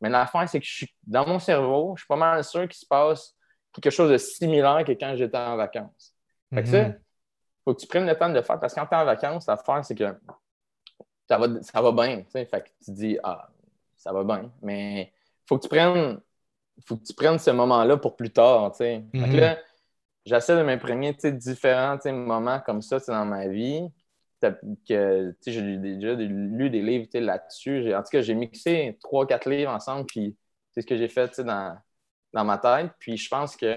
mais 0.00 0.08
l'affaire, 0.08 0.48
c'est 0.48 0.58
que 0.58 0.66
je 0.66 0.74
suis 0.74 0.94
dans 1.04 1.26
mon 1.26 1.38
cerveau, 1.38 1.94
je 1.96 2.00
suis 2.00 2.08
pas 2.08 2.16
mal 2.16 2.42
sûr 2.42 2.62
qu'il 2.62 2.74
se 2.74 2.86
passe 2.86 3.36
quelque 3.72 3.90
chose 3.90 4.10
de 4.10 4.18
similaire 4.18 4.84
que 4.84 4.92
quand 4.92 5.14
j'étais 5.16 5.38
en 5.38 5.56
vacances. 5.56 6.14
Fait 6.52 6.62
que 6.62 6.68
ça, 6.68 6.88
mhm. 6.88 7.00
Faut 7.64 7.74
que 7.74 7.80
tu 7.80 7.86
prennes 7.86 8.06
le 8.06 8.16
temps 8.16 8.28
de 8.28 8.34
le 8.34 8.42
faire 8.42 8.58
parce 8.58 8.74
que 8.74 8.80
quand 8.80 8.86
tu 8.86 8.94
es 8.94 8.98
en 8.98 9.04
vacances, 9.04 9.46
l'affaire, 9.46 9.84
c'est 9.84 9.94
que 9.94 10.14
ça 11.28 11.38
va, 11.38 11.62
ça 11.62 11.80
va 11.80 11.92
bien. 11.92 12.24
Fait 12.30 12.46
que 12.46 12.68
tu 12.84 12.90
dis, 12.92 13.18
ah, 13.22 13.48
ça 13.96 14.12
va 14.12 14.24
bien. 14.24 14.50
Mais 14.62 15.12
il 15.12 15.48
faut 15.48 15.58
que 15.58 15.62
tu 15.62 15.68
prennes 15.68 16.20
faut 16.86 16.96
que 16.96 17.04
tu 17.04 17.14
prennes 17.14 17.38
ce 17.38 17.50
moment-là 17.50 17.96
pour 17.96 18.16
plus 18.16 18.30
tard. 18.30 18.72
Que 18.76 19.16
mhm. 19.16 19.36
là, 19.36 19.58
j'essaie 20.24 20.56
de 20.56 20.62
m'imprégner 20.62 21.12
différents 21.12 21.98
moments 22.06 22.60
comme 22.60 22.82
ça 22.82 22.98
dans 23.06 23.24
ma 23.24 23.48
vie 23.48 23.88
que 24.88 25.34
j'ai 25.46 25.76
déjà 25.76 26.14
lu 26.14 26.68
des 26.68 26.82
livres 26.82 27.06
là-dessus. 27.14 27.94
En 27.94 28.02
tout 28.02 28.08
cas, 28.10 28.22
j'ai 28.22 28.34
mixé 28.34 28.98
trois, 29.00 29.24
quatre 29.24 29.48
livres 29.48 29.70
ensemble, 29.70 30.04
puis 30.06 30.36
c'est 30.72 30.82
ce 30.82 30.86
que 30.86 30.96
j'ai 30.96 31.06
fait 31.06 31.40
dans, 31.40 31.78
dans 32.32 32.44
ma 32.44 32.58
tête. 32.58 32.90
Puis 32.98 33.16
je 33.16 33.28
pense 33.28 33.56
que 33.56 33.76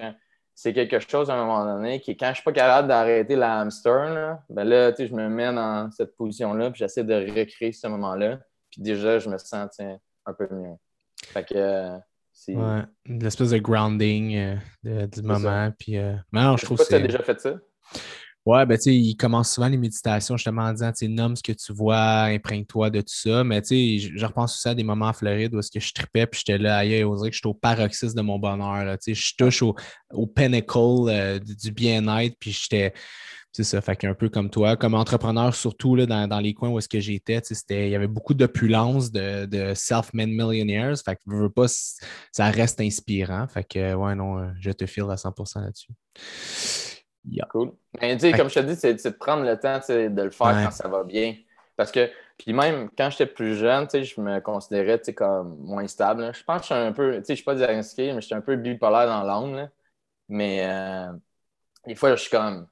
c'est 0.56 0.72
quelque 0.72 0.98
chose 0.98 1.28
à 1.28 1.34
un 1.34 1.44
moment 1.44 1.66
donné 1.66 2.00
qui, 2.00 2.16
quand 2.16 2.26
je 2.26 2.30
ne 2.30 2.34
suis 2.36 2.44
pas 2.44 2.52
capable 2.52 2.88
d'arrêter 2.88 3.36
la 3.36 3.60
hamster, 3.60 4.08
là, 4.08 4.42
ben 4.48 4.64
là, 4.64 4.90
je 4.98 5.12
me 5.12 5.28
mets 5.28 5.52
dans 5.52 5.90
cette 5.90 6.16
position-là, 6.16 6.70
puis 6.70 6.78
j'essaie 6.78 7.04
de 7.04 7.14
recréer 7.14 7.72
ce 7.72 7.86
moment-là. 7.88 8.40
Puis 8.70 8.80
déjà, 8.80 9.18
je 9.18 9.28
me 9.28 9.36
sens 9.36 9.78
un 9.80 10.32
peu 10.32 10.48
mieux. 10.50 10.76
Fait 11.24 11.44
que. 11.44 11.98
c'est 12.32 12.56
ouais, 12.56 12.82
l'espèce 13.04 13.50
de 13.50 13.58
grounding 13.58 14.58
euh, 14.86 15.06
du 15.06 15.20
moment. 15.20 15.70
Puis, 15.78 15.98
euh... 15.98 16.14
non, 16.32 16.56
je, 16.56 16.64
trouve 16.64 16.78
que 16.78 16.88
tu 16.88 16.94
as 16.94 17.00
déjà 17.00 17.22
fait 17.22 17.38
ça? 17.38 17.54
Ouais, 18.46 18.64
ben, 18.64 18.76
tu 18.76 18.84
sais, 18.84 18.94
il 18.94 19.16
commence 19.16 19.52
souvent 19.52 19.66
les 19.66 19.76
méditations 19.76 20.36
justement 20.36 20.62
en 20.62 20.72
disant, 20.72 20.92
tu 20.92 20.98
sais, 20.98 21.08
nomme 21.08 21.34
ce 21.34 21.42
que 21.42 21.50
tu 21.50 21.72
vois, 21.72 22.26
imprègne-toi 22.26 22.90
de 22.90 23.00
tout 23.00 23.06
ça. 23.08 23.42
Mais, 23.42 23.60
tu 23.60 23.98
sais, 23.98 24.12
je, 24.16 24.24
repense 24.24 24.54
aussi 24.54 24.68
à 24.68 24.74
des 24.74 24.84
moments 24.84 25.08
en 25.08 25.12
Floride 25.12 25.52
où 25.52 25.58
est-ce 25.58 25.70
que 25.72 25.80
je 25.80 25.92
tripais, 25.92 26.28
puis 26.28 26.42
j'étais 26.46 26.56
là, 26.56 26.78
ailleurs, 26.78 27.10
on 27.10 27.16
dirait 27.16 27.30
que 27.30 27.34
j'étais 27.34 27.48
au 27.48 27.54
paroxysme 27.54 28.16
de 28.16 28.22
mon 28.22 28.38
bonheur. 28.38 28.96
Tu 28.98 29.14
sais, 29.16 29.20
je 29.20 29.34
touche 29.36 29.62
au, 29.62 29.74
pinnacle 30.28 30.78
euh, 30.78 31.40
du 31.40 31.72
bien-être, 31.72 32.36
puis 32.38 32.52
j'étais. 32.52 32.94
C'est 33.50 33.64
ça, 33.64 33.80
fait 33.80 33.96
qu'un 33.96 34.14
peu 34.14 34.28
comme 34.28 34.50
toi, 34.50 34.76
comme 34.76 34.94
entrepreneur, 34.94 35.54
surtout 35.54 35.96
là, 35.96 36.04
dans, 36.04 36.40
les 36.40 36.52
coins 36.52 36.68
où 36.68 36.78
est-ce 36.78 36.90
que 36.90 37.00
j'étais, 37.00 37.40
il 37.70 37.88
y 37.88 37.94
avait 37.94 38.06
beaucoup 38.06 38.34
d'opulence 38.34 39.10
de, 39.10 39.46
de 39.46 39.72
self-made 39.74 40.28
millionaires. 40.28 40.94
Fait 41.02 41.16
que 41.16 41.22
je 41.26 41.36
veux 41.36 41.50
pas, 41.50 41.66
ça 41.66 42.50
reste 42.50 42.80
inspirant. 42.82 43.48
Fait 43.48 43.64
que, 43.64 43.94
ouais, 43.94 44.14
non, 44.14 44.38
euh, 44.38 44.50
je 44.60 44.70
te 44.70 44.84
file 44.84 45.10
à 45.10 45.16
100% 45.16 45.62
là-dessus. 45.62 45.92
Cool. 47.50 47.72
Mais 48.00 48.14
tu 48.16 48.22
sais, 48.22 48.32
comme 48.32 48.48
je 48.48 48.54
te 48.54 48.60
dis, 48.60 48.76
c'est 48.76 48.94
de 48.94 49.10
prendre 49.10 49.44
le 49.44 49.58
temps 49.58 49.78
de 49.88 50.22
le 50.22 50.30
faire 50.30 50.64
quand 50.64 50.70
ça 50.70 50.88
va 50.88 51.04
bien. 51.04 51.36
Parce 51.76 51.92
que, 51.92 52.10
puis 52.38 52.52
même 52.52 52.88
quand 52.96 53.10
j'étais 53.10 53.26
plus 53.26 53.56
jeune, 53.56 53.86
je 53.92 54.20
me 54.20 54.40
considérais 54.40 55.00
comme 55.14 55.58
moins 55.58 55.86
stable. 55.86 56.32
Je 56.34 56.42
pense 56.42 56.62
que 56.62 56.68
je 56.68 56.74
suis 56.74 56.74
un 56.74 56.92
peu, 56.92 57.16
tu 57.18 57.24
sais, 57.24 57.32
je 57.32 57.36
suis 57.36 57.44
pas 57.44 57.54
diagnostiqué, 57.54 58.12
mais 58.12 58.20
je 58.20 58.26
suis 58.26 58.34
un 58.34 58.40
peu 58.40 58.56
bipolaire 58.56 59.06
dans 59.06 59.22
l'âme. 59.22 59.68
Mais 60.28 60.66
euh, 60.66 61.12
des 61.86 61.94
fois, 61.94 62.14
je 62.14 62.20
suis 62.20 62.30
comme, 62.30 62.66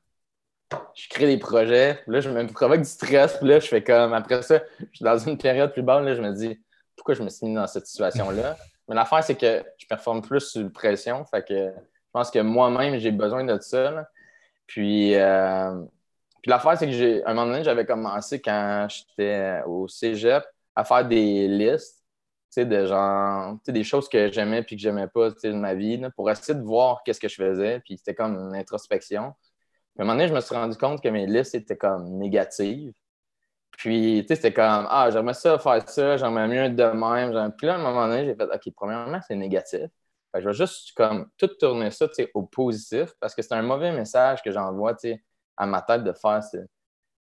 je 0.94 1.08
crée 1.08 1.26
des 1.26 1.38
projets, 1.38 2.02
là, 2.06 2.20
je 2.20 2.30
me 2.30 2.46
provoque 2.46 2.78
du 2.78 2.88
stress, 2.88 3.36
puis 3.36 3.48
là, 3.48 3.60
je 3.60 3.66
fais 3.68 3.82
comme, 3.82 4.12
après 4.12 4.42
ça, 4.42 4.60
je 4.80 4.96
suis 4.96 5.04
dans 5.04 5.18
une 5.18 5.38
période 5.38 5.72
plus 5.72 5.82
basse, 5.82 6.04
là, 6.04 6.14
je 6.14 6.22
me 6.22 6.32
dis, 6.32 6.60
pourquoi 6.96 7.14
je 7.14 7.22
me 7.22 7.28
suis 7.28 7.46
mis 7.46 7.54
dans 7.54 7.66
cette 7.66 7.86
situation-là? 7.86 8.56
Mais 8.88 8.94
l'affaire, 8.94 9.22
c'est 9.22 9.36
que 9.36 9.64
je 9.78 9.86
performe 9.86 10.22
plus 10.22 10.40
sous 10.40 10.70
pression, 10.70 11.24
fait 11.24 11.46
que 11.46 11.54
je 11.54 12.10
pense 12.12 12.30
que 12.30 12.38
moi-même, 12.38 12.98
j'ai 12.98 13.10
besoin 13.10 13.44
de 13.44 13.58
ça. 13.60 14.06
Puis, 14.66 15.14
euh, 15.14 15.84
puis 16.42 16.50
l'affaire, 16.50 16.78
c'est 16.78 16.86
que 16.86 16.92
j'ai, 16.92 17.24
un 17.24 17.34
moment 17.34 17.46
donné, 17.46 17.64
j'avais 17.64 17.86
commencé 17.86 18.40
quand 18.40 18.86
j'étais 18.88 19.62
au 19.66 19.88
cégep 19.88 20.44
à 20.76 20.84
faire 20.84 21.06
des 21.06 21.48
listes, 21.48 22.04
tu 22.52 22.62
sais, 22.62 22.66
de 22.66 22.86
genre, 22.86 23.56
des 23.66 23.84
choses 23.84 24.08
que 24.08 24.30
j'aimais 24.32 24.62
puis 24.62 24.76
que 24.76 24.82
j'aimais 24.82 25.08
pas, 25.08 25.30
de 25.30 25.52
ma 25.52 25.74
vie, 25.74 26.00
pour 26.16 26.30
essayer 26.30 26.58
de 26.58 26.64
voir 26.64 27.02
qu'est-ce 27.04 27.20
que 27.20 27.28
je 27.28 27.36
faisais. 27.36 27.80
Puis 27.80 27.98
c'était 27.98 28.14
comme 28.14 28.36
une 28.36 28.56
introspection. 28.56 29.32
Puis 29.94 30.00
à 30.00 30.02
un 30.02 30.04
moment 30.06 30.16
donné, 30.16 30.28
je 30.28 30.34
me 30.34 30.40
suis 30.40 30.54
rendu 30.54 30.76
compte 30.76 31.02
que 31.02 31.08
mes 31.08 31.26
listes 31.26 31.54
étaient 31.54 31.76
comme 31.76 32.18
négatives. 32.18 32.92
Puis, 33.72 34.20
tu 34.22 34.28
sais, 34.28 34.36
c'était 34.36 34.52
comme, 34.52 34.86
ah, 34.88 35.08
j'aimerais 35.12 35.34
ça 35.34 35.58
faire 35.58 35.88
ça, 35.88 36.16
j'aimerais 36.16 36.46
mieux 36.48 36.70
de 36.70 36.84
même. 36.84 37.52
Puis 37.58 37.66
là, 37.66 37.74
à 37.74 37.78
un 37.78 37.82
moment 37.82 38.06
donné, 38.06 38.24
j'ai 38.24 38.34
fait, 38.36 38.44
OK, 38.44 38.72
premièrement, 38.76 39.20
c'est 39.26 39.34
négatif 39.34 39.90
je 40.40 40.48
vais 40.48 40.54
juste 40.54 40.92
comme 40.96 41.28
tout 41.36 41.46
tourner 41.46 41.90
ça 41.90 42.06
au 42.34 42.42
positif 42.42 43.12
parce 43.20 43.34
que 43.34 43.42
c'est 43.42 43.54
un 43.54 43.62
mauvais 43.62 43.92
message 43.92 44.42
que 44.42 44.50
j'envoie 44.50 44.96
à 45.56 45.66
ma 45.66 45.82
tête 45.82 46.02
de 46.04 46.12
faire 46.12 46.40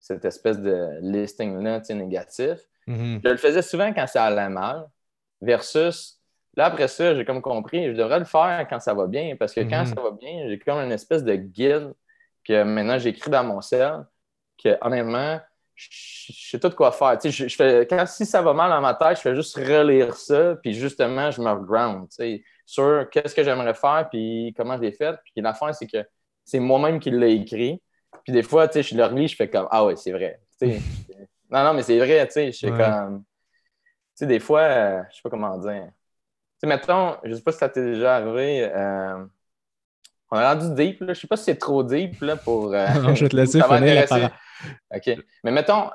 cette 0.01 0.25
espèce 0.25 0.59
de 0.59 0.98
listing-là 1.01 1.81
négatif. 1.90 2.59
Mm-hmm. 2.88 3.20
Je 3.25 3.29
le 3.29 3.37
faisais 3.37 3.62
souvent 3.62 3.92
quand 3.92 4.07
ça 4.07 4.25
allait 4.25 4.48
mal, 4.48 4.87
versus 5.40 6.18
là, 6.57 6.66
après 6.66 6.88
ça, 6.88 7.14
j'ai 7.14 7.25
comme 7.25 7.42
compris, 7.42 7.88
je 7.88 7.92
devrais 7.92 8.18
le 8.18 8.25
faire 8.25 8.66
quand 8.68 8.81
ça 8.81 8.94
va 8.94 9.07
bien 9.07 9.37
parce 9.37 9.53
que 9.53 9.61
quand 9.61 9.85
mm-hmm. 9.85 9.94
ça 9.94 10.01
va 10.01 10.11
bien, 10.12 10.48
j'ai 10.48 10.59
comme 10.59 10.79
une 10.79 10.92
espèce 10.92 11.22
de 11.22 11.35
guide 11.35 11.92
que 12.44 12.62
maintenant 12.62 12.98
j'écris 12.98 13.31
dans 13.31 13.44
mon 13.44 13.61
ciel 13.61 14.05
que 14.62 14.77
honnêtement, 14.81 15.40
je, 15.75 16.51
sais 16.51 16.59
tout 16.59 16.70
quoi 16.70 16.92
faire. 16.92 17.18
Je, 17.22 17.48
je, 17.48 17.57
fais, 17.57 17.87
quand, 17.88 18.07
si 18.07 18.27
ça 18.27 18.42
va 18.42 18.53
mal 18.53 18.70
dans 18.70 18.81
ma 18.81 18.94
tête, 18.94 19.16
je 19.16 19.22
fais 19.22 19.35
juste 19.35 19.57
relire 19.57 20.14
ça, 20.14 20.57
puis 20.62 20.75
justement, 20.75 21.31
je 21.31 21.40
me 21.40 21.64
ground 21.64 22.09
sur 22.73 23.11
qu'est-ce 23.11 23.35
que 23.35 23.45
j'aimerais 23.45 23.75
faire, 23.75 24.09
puis 24.11 24.55
comment 24.57 24.79
je 24.79 24.81
l'ai 24.81 24.93
fait. 24.93 25.15
Puis 25.25 25.43
la 25.43 25.53
fin, 25.53 25.75
c'est 25.75 25.87
que 25.87 26.09
c'est 26.43 26.59
moi-même 26.59 27.01
qui 27.01 27.11
l'ai 27.11 27.35
écrit. 27.35 27.83
Puis 28.25 28.33
des 28.33 28.43
fois, 28.43 28.67
tu 28.67 28.75
sais, 28.75 28.83
je 28.83 28.97
le 28.97 29.05
relis, 29.05 29.29
je 29.29 29.37
fais 29.37 29.51
comme 29.51 29.69
Ah 29.71 29.85
ouais, 29.85 29.95
c'est 29.97 30.11
vrai. 30.11 30.41
non, 30.63 31.65
non, 31.65 31.75
mais 31.75 31.83
c'est 31.83 31.99
vrai, 31.99 32.27
tu 32.27 32.33
sais, 32.33 32.51
je 32.51 32.59
fais 32.59 32.73
comme. 32.73 33.25
Tu 33.25 33.27
sais, 34.15 34.27
des 34.27 34.41
fois, 34.41 34.61
euh, 34.61 35.03
je 35.11 35.17
sais 35.17 35.21
pas 35.23 35.29
comment 35.29 35.59
dire. 35.59 35.85
Tu 35.85 36.61
sais, 36.61 36.67
mettons, 36.67 37.17
je 37.25 37.35
sais 37.35 37.43
pas 37.43 37.53
si 37.53 37.59
ça 37.59 37.69
t'est 37.69 37.85
déjà 37.85 38.17
arrivé. 38.17 38.65
Euh, 38.75 39.23
on 40.31 40.39
a 40.39 40.55
rendu 40.55 40.75
deep, 40.75 41.03
là. 41.03 41.13
Je 41.13 41.21
sais 41.21 41.27
pas 41.27 41.37
si 41.37 41.45
c'est 41.45 41.59
trop 41.59 41.83
deep, 41.83 42.23
là, 42.23 42.37
pour. 42.37 42.73
Euh, 42.73 42.87
non, 43.03 43.15
je 43.15 43.25
vais 43.25 43.29
te 43.29 43.37
laisser 43.37 43.61
finir 43.69 44.31
OK. 44.95 45.11
Mais 45.45 45.51
mettons, 45.51 45.91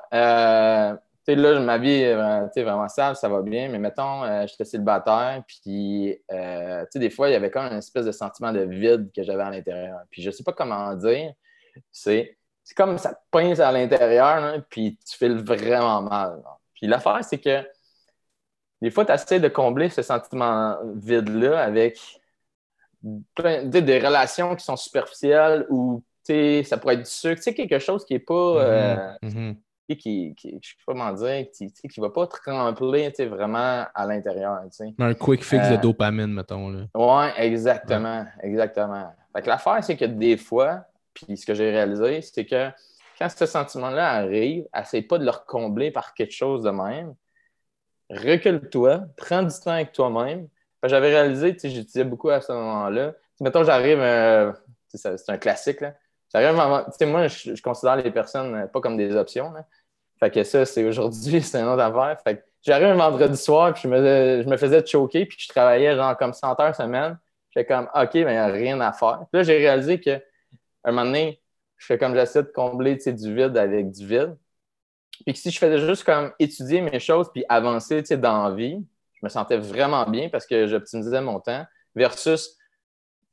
sais, 1.28 1.36
là, 1.36 1.60
ma 1.60 1.78
vie 1.78 1.90
est 1.90 2.62
vraiment 2.62 2.88
sale, 2.88 3.16
ça 3.16 3.28
va 3.28 3.42
bien, 3.42 3.68
mais 3.68 3.78
mettons, 3.78 4.24
euh, 4.24 4.46
j'étais 4.46 4.64
célibataire, 4.64 5.42
puis, 5.46 6.18
euh, 6.32 6.82
tu 6.82 6.88
sais, 6.92 6.98
des 6.98 7.10
fois, 7.10 7.28
il 7.28 7.32
y 7.32 7.36
avait 7.36 7.50
comme 7.50 7.66
une 7.66 7.78
espèce 7.78 8.06
de 8.06 8.12
sentiment 8.12 8.52
de 8.52 8.60
vide 8.60 9.10
que 9.14 9.22
j'avais 9.22 9.42
à 9.42 9.50
l'intérieur. 9.50 10.00
Puis, 10.10 10.22
je 10.22 10.30
sais 10.30 10.42
pas 10.42 10.52
comment 10.52 10.94
dire, 10.94 11.32
c'est 11.92 12.36
comme 12.76 12.98
ça 12.98 13.14
te 13.14 13.20
pince 13.30 13.60
à 13.60 13.70
l'intérieur, 13.72 14.62
puis 14.70 14.98
tu 15.06 15.16
files 15.16 15.42
vraiment 15.44 16.02
mal. 16.02 16.42
Puis, 16.74 16.86
l'affaire, 16.86 17.22
c'est 17.22 17.38
que 17.38 17.66
des 18.80 18.90
fois, 18.90 19.04
tu 19.04 19.12
essaies 19.12 19.40
de 19.40 19.48
combler 19.48 19.90
ce 19.90 20.02
sentiment 20.02 20.78
vide-là 20.94 21.60
avec 21.60 21.98
des 23.02 23.98
relations 23.98 24.56
qui 24.56 24.64
sont 24.64 24.76
superficielles 24.76 25.66
ou, 25.68 26.02
tu 26.24 26.32
sais, 26.32 26.62
ça 26.62 26.78
pourrait 26.78 26.94
être 26.94 27.04
du 27.04 27.10
sucre, 27.10 27.36
tu 27.36 27.42
sais, 27.42 27.54
quelque 27.54 27.78
chose 27.78 28.04
qui 28.04 28.14
n'est 28.14 28.20
pas. 28.20 28.34
Euh, 28.34 29.12
mm-hmm. 29.22 29.56
Qui, 29.88 30.34
qui, 30.34 30.60
je 30.62 30.68
sais 30.68 30.74
pas 30.84 30.92
comment 30.92 31.12
dire, 31.14 31.46
qui, 31.50 31.72
qui 31.72 32.00
va 32.00 32.10
pas 32.10 32.26
te 32.26 32.36
remplir 32.44 33.10
vraiment 33.30 33.86
à 33.94 34.06
l'intérieur. 34.06 34.60
Un 34.98 35.14
quick 35.14 35.42
fix 35.42 35.66
de 35.66 35.76
euh, 35.76 35.78
dopamine, 35.78 36.34
mettons. 36.34 36.68
Là. 36.68 36.84
Ouais, 36.94 37.32
exactement. 37.38 38.26
Exactement. 38.42 39.10
Fait 39.34 39.40
que 39.40 39.48
l'affaire, 39.48 39.82
c'est 39.82 39.96
que 39.96 40.04
des 40.04 40.36
fois, 40.36 40.84
puis 41.14 41.38
ce 41.38 41.46
que 41.46 41.54
j'ai 41.54 41.70
réalisé, 41.70 42.20
c'est 42.20 42.44
que 42.44 42.68
quand 43.18 43.30
ce 43.30 43.46
sentiment-là 43.46 44.10
arrive, 44.10 44.66
essaye 44.78 45.02
pas 45.02 45.16
de 45.16 45.24
le 45.24 45.30
recombler 45.30 45.90
par 45.90 46.12
quelque 46.12 46.34
chose 46.34 46.62
de 46.62 46.70
même. 46.70 47.14
Recule-toi, 48.10 49.04
prends 49.16 49.42
du 49.42 49.54
temps 49.58 49.70
avec 49.70 49.92
toi-même. 49.92 50.48
J'avais 50.84 51.08
réalisé, 51.08 51.54
tu 51.54 51.60
sais, 51.60 51.70
j'utilisais 51.70 52.04
beaucoup 52.04 52.28
à 52.28 52.42
ce 52.42 52.52
moment-là. 52.52 53.14
Mettons, 53.40 53.64
j'arrive, 53.64 54.00
euh, 54.00 54.52
c'est 54.88 55.28
un 55.30 55.38
classique, 55.38 55.80
là. 55.80 55.94
J'arrive, 56.32 56.84
tu 56.86 56.92
sais, 56.98 57.06
moi, 57.06 57.26
je, 57.26 57.60
considère 57.62 57.96
les 57.96 58.10
personnes 58.10 58.54
euh, 58.54 58.66
pas 58.66 58.80
comme 58.80 58.96
des 58.96 59.14
options. 59.16 59.52
Fait 60.20 60.30
que 60.30 60.44
ça, 60.44 60.64
c'est 60.64 60.84
aujourd'hui, 60.84 61.42
c'est 61.42 61.58
un 61.58 61.72
autre 61.72 61.82
affaire. 61.82 62.22
Que 62.24 62.42
j'arrive 62.62 62.88
un 62.88 62.96
vendredi 62.96 63.36
soir, 63.36 63.72
puis 63.72 63.82
je 63.84 63.88
me, 63.88 64.42
je 64.42 64.48
me 64.48 64.56
faisais 64.56 64.84
choquer, 64.84 65.26
puis 65.26 65.38
je 65.40 65.48
travaillais 65.48 65.94
genre 65.96 66.16
comme 66.16 66.32
100 66.32 66.60
heures 66.60 66.74
semaine. 66.74 67.18
J'étais 67.50 67.66
comme, 67.66 67.88
OK, 67.94 68.14
mais 68.14 68.20
il 68.20 68.24
n'y 68.24 68.36
a 68.36 68.46
rien 68.46 68.80
à 68.80 68.92
faire. 68.92 69.20
Puis 69.30 69.38
là, 69.38 69.42
j'ai 69.42 69.56
réalisé 69.56 70.00
qu'à 70.00 70.20
un 70.84 70.92
moment 70.92 71.06
donné, 71.06 71.40
je 71.76 71.86
fais 71.86 71.98
comme 71.98 72.14
j'essaie 72.14 72.42
de 72.42 72.48
combler 72.48 72.96
du 72.96 73.34
vide 73.34 73.56
avec 73.56 73.90
du 73.90 74.06
vide. 74.06 74.36
Puis 75.24 75.32
que 75.32 75.38
si 75.38 75.50
je 75.50 75.58
faisais 75.58 75.78
juste 75.78 76.04
comme 76.04 76.32
étudier 76.38 76.80
mes 76.80 77.00
choses 77.00 77.30
puis 77.32 77.44
avancer 77.48 78.02
dans 78.16 78.48
la 78.48 78.54
vie, 78.54 78.84
je 79.14 79.20
me 79.22 79.28
sentais 79.28 79.56
vraiment 79.56 80.04
bien 80.08 80.28
parce 80.28 80.46
que 80.46 80.66
j'optimisais 80.66 81.20
mon 81.20 81.40
temps 81.40 81.64
versus 81.94 82.57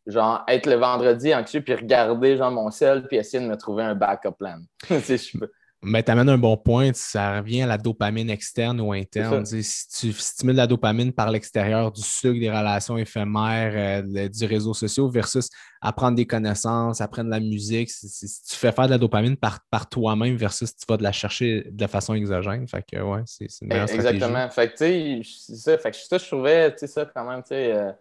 genre 0.08 0.44
être 0.48 0.68
le 0.68 0.76
vendredi 0.76 1.34
anxieux 1.34 1.62
puis 1.62 1.74
regarder 1.74 2.38
genre 2.38 2.52
mon 2.52 2.72
ciel 2.72 3.08
puis 3.08 3.18
essayer 3.18 3.44
de 3.44 3.50
me 3.50 3.58
trouver 3.58 3.84
un 3.84 3.96
backup 3.96 4.34
plan. 4.38 4.58
je 4.90 5.38
peux, 5.38 5.50
mais 5.86 6.02
tu 6.02 6.12
amènes 6.12 6.30
un 6.30 6.38
bon 6.38 6.58
point, 6.58 6.92
ça 6.94 7.38
revient 7.38 7.62
à 7.62 7.68
la 7.68 7.78
dopamine 7.78 8.32
externe 8.32 8.82
ou 8.82 8.92
interne. 8.92 9.46
Si 9.46 9.88
tu 9.90 10.12
stimules 10.14 10.56
la 10.56 10.66
dopamine 10.66 11.14
par 11.14 11.30
l'extérieur 11.30 11.92
du 11.92 12.02
sucre, 12.02 12.40
des 12.40 12.50
relations 12.50 12.98
éphémères, 12.98 14.02
euh, 14.04 14.28
du 14.28 14.46
réseau 14.46 14.74
social 14.74 15.08
versus 15.12 15.48
apprendre 15.82 16.16
des 16.16 16.26
connaissances, 16.26 17.02
apprendre 17.02 17.30
la 17.30 17.40
musique, 17.40 17.92
si, 17.92 18.08
tu 18.50 18.56
fais 18.56 18.72
faire 18.72 18.88
de 18.88 18.92
la 18.92 18.98
dopamine 18.98 19.38
par, 19.38 19.60
par 19.70 19.88
toi-même 19.88 20.36
versus 20.36 20.76
tu 20.76 20.86
vas 20.90 20.98
de 20.98 21.04
la 21.04 21.12
chercher 21.12 21.68
de 21.70 21.88
façon 21.88 22.16
exogène. 22.16 22.68
Fait 22.68 22.84
que 22.84 23.00
ouais, 23.00 23.22
c'est 23.26 23.46
une 23.62 23.68
meilleure 23.68 23.92
Exactement. 23.92 24.50
Fait 24.50 24.70
que 24.70 24.78
tu 24.78 25.24
sais, 25.24 25.56
ça, 25.56 25.78
fait 25.78 25.92
que 25.92 25.98
ça, 25.98 26.18
je 26.18 26.26
trouvais 26.26 26.76
ça 26.76 27.06
quand 27.06 27.30
même, 27.30 27.44
tu 27.44 27.50
sais, 27.50 27.74
euh, 27.74 27.92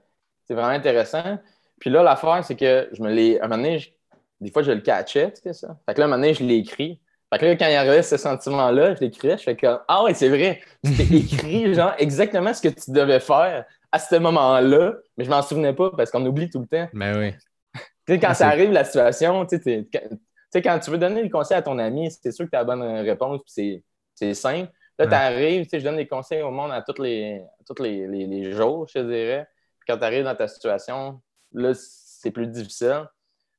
c'est 0.46 0.54
vraiment 0.54 0.68
intéressant. 0.68 1.38
Puis 1.80 1.90
là, 1.90 2.02
l'affaire, 2.02 2.44
c'est 2.44 2.56
que 2.56 2.88
je 2.92 3.02
me 3.02 3.12
l'ai. 3.12 3.38
À 3.40 3.44
un 3.44 3.48
moment 3.48 3.62
donné, 3.62 3.94
des 4.40 4.50
fois, 4.50 4.62
je 4.62 4.72
le 4.72 4.80
catchais, 4.80 5.32
tu 5.32 5.42
sais, 5.42 5.52
ça. 5.52 5.76
Fait 5.86 5.94
que 5.94 6.00
là, 6.00 6.04
à 6.04 6.08
un 6.08 6.10
moment 6.10 6.20
donné, 6.20 6.34
je 6.34 6.44
l'ai 6.44 6.56
écrit. 6.56 7.00
Fait 7.32 7.38
que 7.38 7.46
là, 7.46 7.56
quand 7.56 7.66
il 7.66 7.74
arrivait 7.74 8.02
ce 8.02 8.16
sentiment-là, 8.16 8.94
je 8.94 9.00
l'écrivais, 9.00 9.36
je 9.36 9.42
fais 9.42 9.56
comme 9.56 9.80
Ah 9.88 10.04
ouais, 10.04 10.14
c'est 10.14 10.28
vrai, 10.28 10.60
tu 10.84 10.94
t'es 10.96 11.02
écrit 11.16 11.74
genre 11.74 11.94
exactement 11.98 12.54
ce 12.54 12.62
que 12.62 12.68
tu 12.68 12.92
devais 12.92 13.20
faire 13.20 13.64
à 13.90 13.98
ce 13.98 14.16
moment-là, 14.16 14.94
mais 15.16 15.24
je 15.24 15.30
m'en 15.30 15.42
souvenais 15.42 15.72
pas 15.72 15.90
parce 15.96 16.10
qu'on 16.10 16.24
oublie 16.26 16.50
tout 16.50 16.60
le 16.60 16.66
temps. 16.66 16.88
Mais 16.92 17.12
ben 17.12 17.18
oui. 17.18 17.80
Tu 18.06 18.14
sais, 18.14 18.20
quand 18.20 18.34
ça 18.34 18.48
arrive, 18.48 18.70
la 18.70 18.84
situation, 18.84 19.46
tu 19.46 19.58
sais, 19.62 20.62
quand 20.62 20.78
tu 20.78 20.90
veux 20.90 20.98
donner 20.98 21.22
des 21.22 21.30
conseils 21.30 21.56
à 21.56 21.62
ton 21.62 21.78
ami, 21.78 22.10
c'est 22.10 22.32
sûr 22.32 22.44
que 22.44 22.50
tu 22.50 22.56
as 22.56 22.60
la 22.60 22.64
bonne 22.64 22.82
réponse, 22.82 23.40
puis 23.44 23.82
c'est 24.14 24.34
simple. 24.34 24.70
Là, 24.98 25.06
tu 25.06 25.14
arrives, 25.14 25.64
tu 25.64 25.70
sais, 25.70 25.80
je 25.80 25.84
donne 25.84 25.96
des 25.96 26.06
conseils 26.06 26.42
au 26.42 26.50
monde 26.50 26.70
à 26.70 26.82
tous 26.82 27.02
les, 27.02 27.42
tous 27.66 27.82
les, 27.82 28.06
les, 28.06 28.52
jours, 28.52 28.86
je 28.88 28.94
te 28.94 29.04
dirais. 29.04 29.48
Puis 29.80 29.86
quand 29.88 29.98
tu 29.98 30.04
arrives 30.04 30.24
dans 30.24 30.36
ta 30.36 30.46
situation, 30.46 31.20
là, 31.54 31.72
c'est 31.74 32.30
plus 32.30 32.46
difficile. 32.46 33.08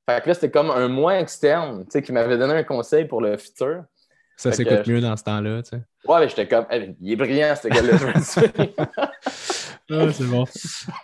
Fait 0.08 0.22
que 0.22 0.28
là, 0.28 0.34
c'était 0.36 0.52
comme 0.52 0.70
un 0.70 0.88
mois 0.88 1.20
externe, 1.20 1.84
tu 1.86 1.92
sais, 1.92 2.02
qui 2.02 2.12
m'avait 2.12 2.38
donné 2.38 2.54
un 2.54 2.64
conseil 2.64 3.06
pour 3.06 3.22
le 3.22 3.38
futur. 3.38 3.84
Ça 4.38 4.52
s'écoute 4.52 4.86
mieux 4.86 5.02
dans 5.02 5.16
ce 5.16 5.24
temps-là, 5.24 5.64
tu 5.64 5.70
sais. 5.70 5.82
Ouais, 6.08 6.20
mais 6.20 6.30
j'étais 6.30 6.48
comme, 6.48 6.66
il 7.02 7.12
est 7.12 7.16
brillant, 7.16 7.56
ce 7.56 7.68
gars-là, 7.68 7.94
ah, 9.90 10.12
c'est 10.12 10.26
bon. 10.26 10.46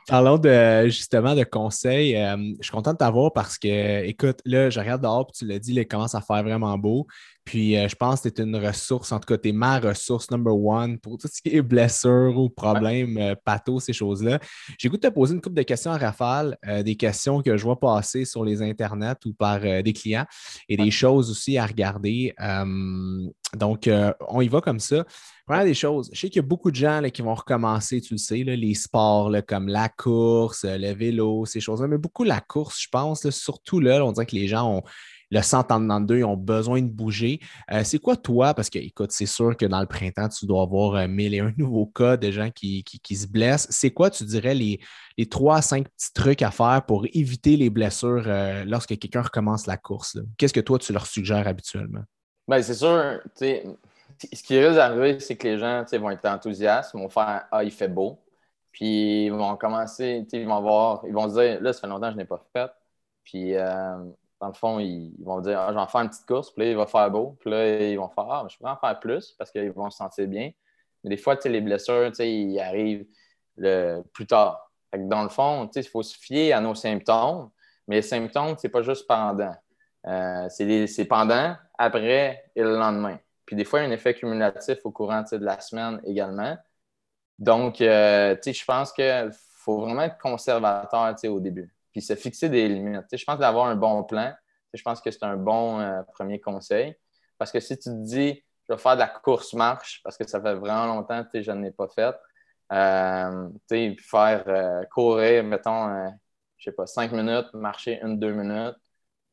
Parlons 0.08 0.38
de, 0.38 0.84
justement 0.86 1.34
de 1.34 1.43
conseils. 1.43 2.15
Euh, 2.15 2.38
je 2.60 2.63
suis 2.63 2.71
content 2.71 2.93
de 2.93 2.97
t'avoir 2.97 3.32
parce 3.34 3.58
que, 3.58 4.04
écoute, 4.04 4.39
là, 4.45 4.69
je 4.69 4.80
regarde 4.80 5.01
dehors, 5.01 5.25
puis 5.25 5.38
tu 5.39 5.45
l'as 5.45 5.60
dit, 5.60 5.73
il 5.73 5.88
commence 5.88 6.13
à 6.13 6.21
faire 6.21 6.43
vraiment 6.43 6.77
beau. 6.77 7.08
Puis 7.43 7.75
euh, 7.75 7.88
je 7.88 7.95
pense 7.95 8.21
que 8.21 8.30
tu 8.30 8.41
es 8.41 8.45
une 8.45 8.56
ressource, 8.56 9.12
en 9.12 9.19
tout 9.19 9.25
cas, 9.25 9.38
tu 9.38 9.49
es 9.49 9.51
ma 9.51 9.80
ressource 9.80 10.30
number 10.30 10.56
one 10.56 10.99
pour 10.99 11.17
tout 11.17 11.27
ce 11.27 11.41
qui 11.41 11.56
est 11.56 11.62
blessure 11.62 12.38
ou 12.38 12.49
problème, 12.49 13.17
euh, 13.17 13.36
pathos, 13.43 13.80
ces 13.80 13.93
choses-là. 13.93 14.39
J'ai 14.77 14.89
goût 14.89 14.97
de 14.97 15.01
te 15.01 15.13
poser 15.13 15.34
une 15.34 15.41
couple 15.41 15.56
de 15.56 15.63
questions 15.63 15.91
à 15.91 15.97
rafale, 15.97 16.58
euh, 16.67 16.84
des 16.84 16.95
questions 16.95 17.41
que 17.41 17.58
je 17.58 17.63
vois 17.63 17.80
passer 17.80 18.25
sur 18.25 18.45
les 18.45 18.62
internets 18.62 19.15
ou 19.25 19.34
par 19.34 19.62
des 19.62 19.93
clients 19.93 20.25
et 20.69 20.77
des 20.77 20.91
choses 20.91 21.30
aussi 21.32 21.58
à 21.58 21.65
regarder. 21.65 22.34
donc, 23.56 23.89
on 24.27 24.41
y 24.41 24.47
va 24.47 24.62
comme 24.62 24.80
ça. 24.80 25.06
Première 25.45 25.65
des 25.65 25.73
choses, 25.73 26.10
je 26.13 26.19
sais 26.19 26.30
qu'il 26.30 26.38
y 26.41 26.45
a 26.45 26.47
beaucoup 26.47 26.71
de 26.71 26.75
gens 26.75 27.01
qui 27.13 27.21
vont 27.21 27.34
recommencer, 27.34 27.99
tu 28.01 28.13
le 28.13 28.17
sais, 28.17 28.38
les 28.43 28.73
sports 28.73 29.32
comme 29.47 29.67
la 29.67 29.89
course, 29.89 30.65
le 30.65 30.93
vélo, 30.93 31.45
ces 31.45 31.60
choses-là, 31.60 31.88
mais 31.88 31.97
beaucoup 31.97 32.23
la 32.23 32.39
course, 32.39 32.82
je 32.82 32.88
pense. 32.89 33.30
surtout 33.30 33.80
là, 33.80 34.04
on 34.06 34.12
dirait 34.12 34.25
que 34.25 34.36
les 34.36 34.47
gens 34.47 34.77
ont 34.77 34.84
le 35.32 35.41
sentent 35.41 35.72
en 35.72 36.02
deux, 36.02 36.20
ils 36.20 36.26
ont 36.26 36.38
besoin 36.38 36.82
de 36.82 36.89
bouger. 36.89 37.39
Euh, 37.72 37.84
c'est 37.84 38.00
quoi 38.00 38.17
toi? 38.17 38.54
Parce 38.54 38.70
que, 38.70 38.78
écoute, 38.78 39.12
c'est 39.12 39.26
sûr 39.26 39.56
que 39.56 39.65
dans 39.65 39.80
le 39.80 39.88
printemps, 39.88 40.28
tu 40.28 40.46
dois 40.46 40.63
avoir 40.63 40.96
euh, 40.96 41.08
mille 41.08 41.34
et 41.34 41.39
un 41.39 41.54
nouveaux 41.58 41.86
cas 41.86 42.17
de 42.17 42.30
gens 42.32 42.52
qui, 42.52 42.84
se 43.10 43.28
blessent. 43.28 43.67
C'est 43.70 43.91
quoi, 43.91 44.10
tu 44.10 44.26
dirais, 44.26 44.54
les, 44.54 44.80
trois 45.30 45.58
à 45.58 45.62
cinq 45.62 45.88
petits 45.88 46.13
trucs 46.13 46.41
à 46.41 46.52
faire 46.52 46.84
pour 46.86 47.06
éviter 47.13 47.56
les 47.56 47.70
blessures 47.70 48.24
euh, 48.28 48.65
lorsque 48.65 48.98
quelqu'un 49.00 49.22
recommence 49.22 49.67
la 49.67 49.78
course? 49.78 50.17
Qu'est-ce 50.38 50.54
que 50.54 50.60
toi, 50.60 50.78
tu 50.78 50.91
leur 50.91 51.08
suggères 51.08 51.48
habituellement? 51.48 52.04
Bien, 52.48 52.62
c'est 52.62 52.74
sûr, 52.74 53.22
ce 53.36 54.44
qui 54.44 54.60
risque 54.60 54.76
d'arriver, 54.76 55.20
c'est 55.20 55.38
que 55.38 55.48
les 55.48 55.58
gens 55.58 55.86
vont 55.94 56.10
être 56.10 56.26
enthousiastes, 56.26 56.94
vont 56.94 57.10
faire 57.10 57.46
Ah, 57.52 57.63
il 57.63 57.72
fait 57.72 57.88
beau. 57.88 58.20
Puis 58.72 59.26
ils 59.26 59.32
vont 59.32 59.56
commencer, 59.58 60.26
ils 60.32 60.48
vont 60.48 60.62
voir, 60.62 61.04
ils 61.06 61.13
vont 61.13 61.30
se 61.30 61.39
dire 61.39 61.62
Là, 61.62 61.74
ça 61.74 61.82
fait 61.82 61.88
longtemps 61.88 62.08
que 62.08 62.13
je 62.13 62.17
n'ai 62.17 62.26
pas 62.26 62.44
fait. 62.54 62.72
Puis 63.24 63.54
dans 64.41 64.47
le 64.47 64.54
fond, 64.54 64.80
ils, 64.80 65.13
vont 65.23 65.39
dire 65.39 65.60
ah, 65.60 65.67
je 65.69 65.75
vais 65.75 65.80
en 65.80 65.88
faire 65.88 66.01
une 66.01 66.10
petite 66.10 66.25
course, 66.25 66.51
puis 66.51 66.63
là, 66.63 66.71
il 66.71 66.75
va 66.75 66.88
faire 66.88 67.10
beau. 67.12 67.38
Puis 67.39 67.51
là, 67.51 67.80
ils 67.80 67.97
vont 67.97 68.10
faire 68.10 68.25
Ah, 68.30 68.47
je 68.49 68.58
peux 68.58 68.65
en 68.65 68.75
faire 68.75 68.99
plus 68.99 69.36
parce 69.38 69.51
qu'ils 69.51 69.71
vont 69.71 69.89
se 69.91 69.97
sentir 69.97 70.27
bien. 70.27 70.51
Mais 71.04 71.12
des 71.12 71.17
fois, 71.17 71.38
les 71.45 71.62
blessures, 71.62 72.12
ils 72.19 72.60
arrivent 72.60 73.06
le, 73.58 74.01
plus 74.13 74.25
tard. 74.25 74.71
dans 74.93 75.23
le 75.23 75.30
fond, 75.30 75.69
il 75.75 75.84
faut 75.84 76.01
se 76.01 76.17
fier 76.17 76.54
à 76.54 76.62
nos 76.62 76.73
symptômes, 76.73 77.51
mais 77.88 77.97
les 77.97 78.01
symptômes, 78.01 78.56
c'est 78.58 78.69
pas 78.69 78.82
juste 78.82 79.08
pendant. 79.08 79.56
Euh, 80.08 80.47
c'est 80.49 81.06
pendant, 81.06 81.56
après 81.77 82.43
et 82.56 82.63
le 82.63 82.75
lendemain. 82.75 83.19
Puis 83.45 83.56
des 83.56 83.63
fois, 83.63 83.82
il 83.82 83.84
y 83.84 83.86
a 83.86 83.89
un 83.89 83.91
effet 83.91 84.15
cumulatif 84.15 84.80
au 84.84 84.91
courant 84.91 85.23
de 85.32 85.38
la 85.38 85.60
semaine 85.60 86.01
également. 86.04 86.58
Donc, 87.38 87.80
euh, 87.82 88.36
je 88.43 88.65
pense 88.65 88.91
qu'il 88.91 89.30
faut 89.58 89.82
vraiment 89.82 90.04
être 90.04 90.17
conservateur 90.17 91.15
au 91.25 91.39
début 91.39 91.71
puis 91.91 92.01
se 92.01 92.15
fixer 92.15 92.49
des 92.49 92.67
limites. 92.67 93.06
je 93.12 93.23
pense 93.23 93.39
d'avoir 93.39 93.67
un 93.67 93.75
bon 93.75 94.04
plan, 94.04 94.34
je 94.73 94.82
pense 94.82 95.01
que 95.01 95.12
c'est 95.12 95.23
un 95.23 95.38
bon 95.38 95.80
euh, 95.80 96.01
premier 96.04 96.39
conseil. 96.39 96.95
Parce 97.38 97.51
que 97.51 97.60
si 97.60 97.77
tu 97.77 97.89
te 97.89 98.04
dis, 98.04 98.43
je 98.67 98.73
vais 98.73 98.80
faire 98.80 98.95
de 98.95 98.99
la 98.99 99.08
course-marche, 99.08 100.01
parce 100.04 100.17
que 100.17 100.27
ça 100.27 100.41
fait 100.41 100.54
vraiment 100.56 100.86
longtemps 100.86 101.23
que 101.32 101.41
je 101.41 101.51
n'en 101.51 101.63
ai 101.63 101.71
pas 101.71 101.88
fait, 101.88 102.15
euh, 102.71 103.49
faire 103.99 104.43
euh, 104.47 104.84
courir, 104.86 105.43
mettons, 105.43 105.88
je 106.58 106.69
ne 106.69 106.71
sais 106.71 106.75
pas, 106.75 106.86
cinq 106.86 107.12
minutes, 107.12 107.54
marcher 107.54 107.99
une, 108.01 108.19
deux 108.19 108.32
minutes. 108.32 108.77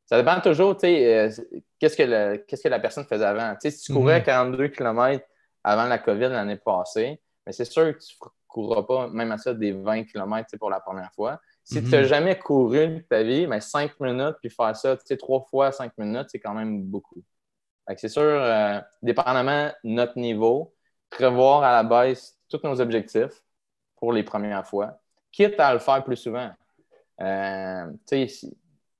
Ça 0.07 0.17
dépend 0.17 0.41
toujours, 0.41 0.77
qu'est-ce 0.79 1.97
que, 1.97 2.37
qu'est-ce 2.37 2.63
que 2.63 2.69
la 2.69 2.81
personne 2.81 3.05
faisait 3.05 3.27
avant. 3.27 3.55
si 3.61 3.79
tu 3.79 3.93
courais 3.93 4.23
42 4.23 4.65
mhm. 4.65 4.71
km 4.71 5.25
avant 5.63 5.85
la 5.85 5.99
COVID 5.99 6.29
l'année 6.31 6.57
passée, 6.57 7.21
mais 7.45 7.53
c'est 7.53 7.67
sûr 7.67 7.93
que 7.95 7.99
tu 7.99 8.15
ne 8.23 8.29
courras 8.47 8.83
pas, 8.85 9.09
même 9.09 9.31
à 9.33 9.39
ça, 9.39 9.53
des 9.53 9.73
20 9.73 10.05
km 10.05 10.57
pour 10.59 10.71
la 10.71 10.81
première 10.81 11.13
fois. 11.13 11.39
Si 11.71 11.85
tu 11.85 11.91
n'as 11.91 12.01
mhm. 12.01 12.07
jamais 12.07 12.39
couru 12.39 12.89
de 12.89 12.99
ta 13.01 13.23
vie, 13.23 13.47
mais 13.47 13.61
cinq 13.61 14.01
minutes, 14.01 14.37
puis 14.41 14.49
faire 14.49 14.75
ça, 14.75 14.97
tu 14.97 15.03
sais, 15.05 15.19
trois 15.19 15.43
fois 15.51 15.71
cinq 15.71 15.93
minutes, 15.99 16.29
c'est 16.29 16.41
quand 16.41 16.55
même 16.55 16.83
beaucoup. 16.83 17.23
C'est 17.95 18.09
sûr, 18.09 18.23
euh, 18.23 18.81
dépendamment 19.03 19.71
de 19.85 19.91
notre 19.91 20.19
niveau, 20.19 20.75
prévoir 21.11 21.63
à 21.63 21.73
la 21.73 21.83
baisse 21.83 22.39
tous 22.49 22.61
nos 22.65 22.81
objectifs 22.81 23.45
pour 23.97 24.15
les 24.15 24.23
premières 24.23 24.67
fois, 24.67 24.99
quitte 25.31 25.61
à 25.61 25.75
le 25.75 25.79
faire 25.79 26.03
plus 26.03 26.17
souvent. 26.17 26.51
Euh, 27.21 27.93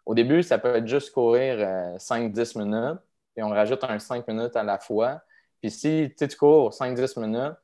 au 0.05 0.15
début, 0.15 0.43
ça 0.43 0.59
peut 0.59 0.77
être 0.77 0.87
juste 0.87 1.13
courir 1.13 1.57
5-10 1.99 2.55
euh, 2.55 2.65
minutes, 2.65 3.01
et 3.35 3.43
on 3.43 3.49
rajoute 3.49 3.83
un 3.85 3.99
5 3.99 4.29
minutes 4.29 4.57
à 4.57 4.63
la 4.63 4.79
fois. 4.79 5.23
Puis 5.63 5.71
si 5.71 6.15
tu 6.19 6.29
cours 6.37 6.75
5-10 6.75 7.19
minutes, 7.19 7.57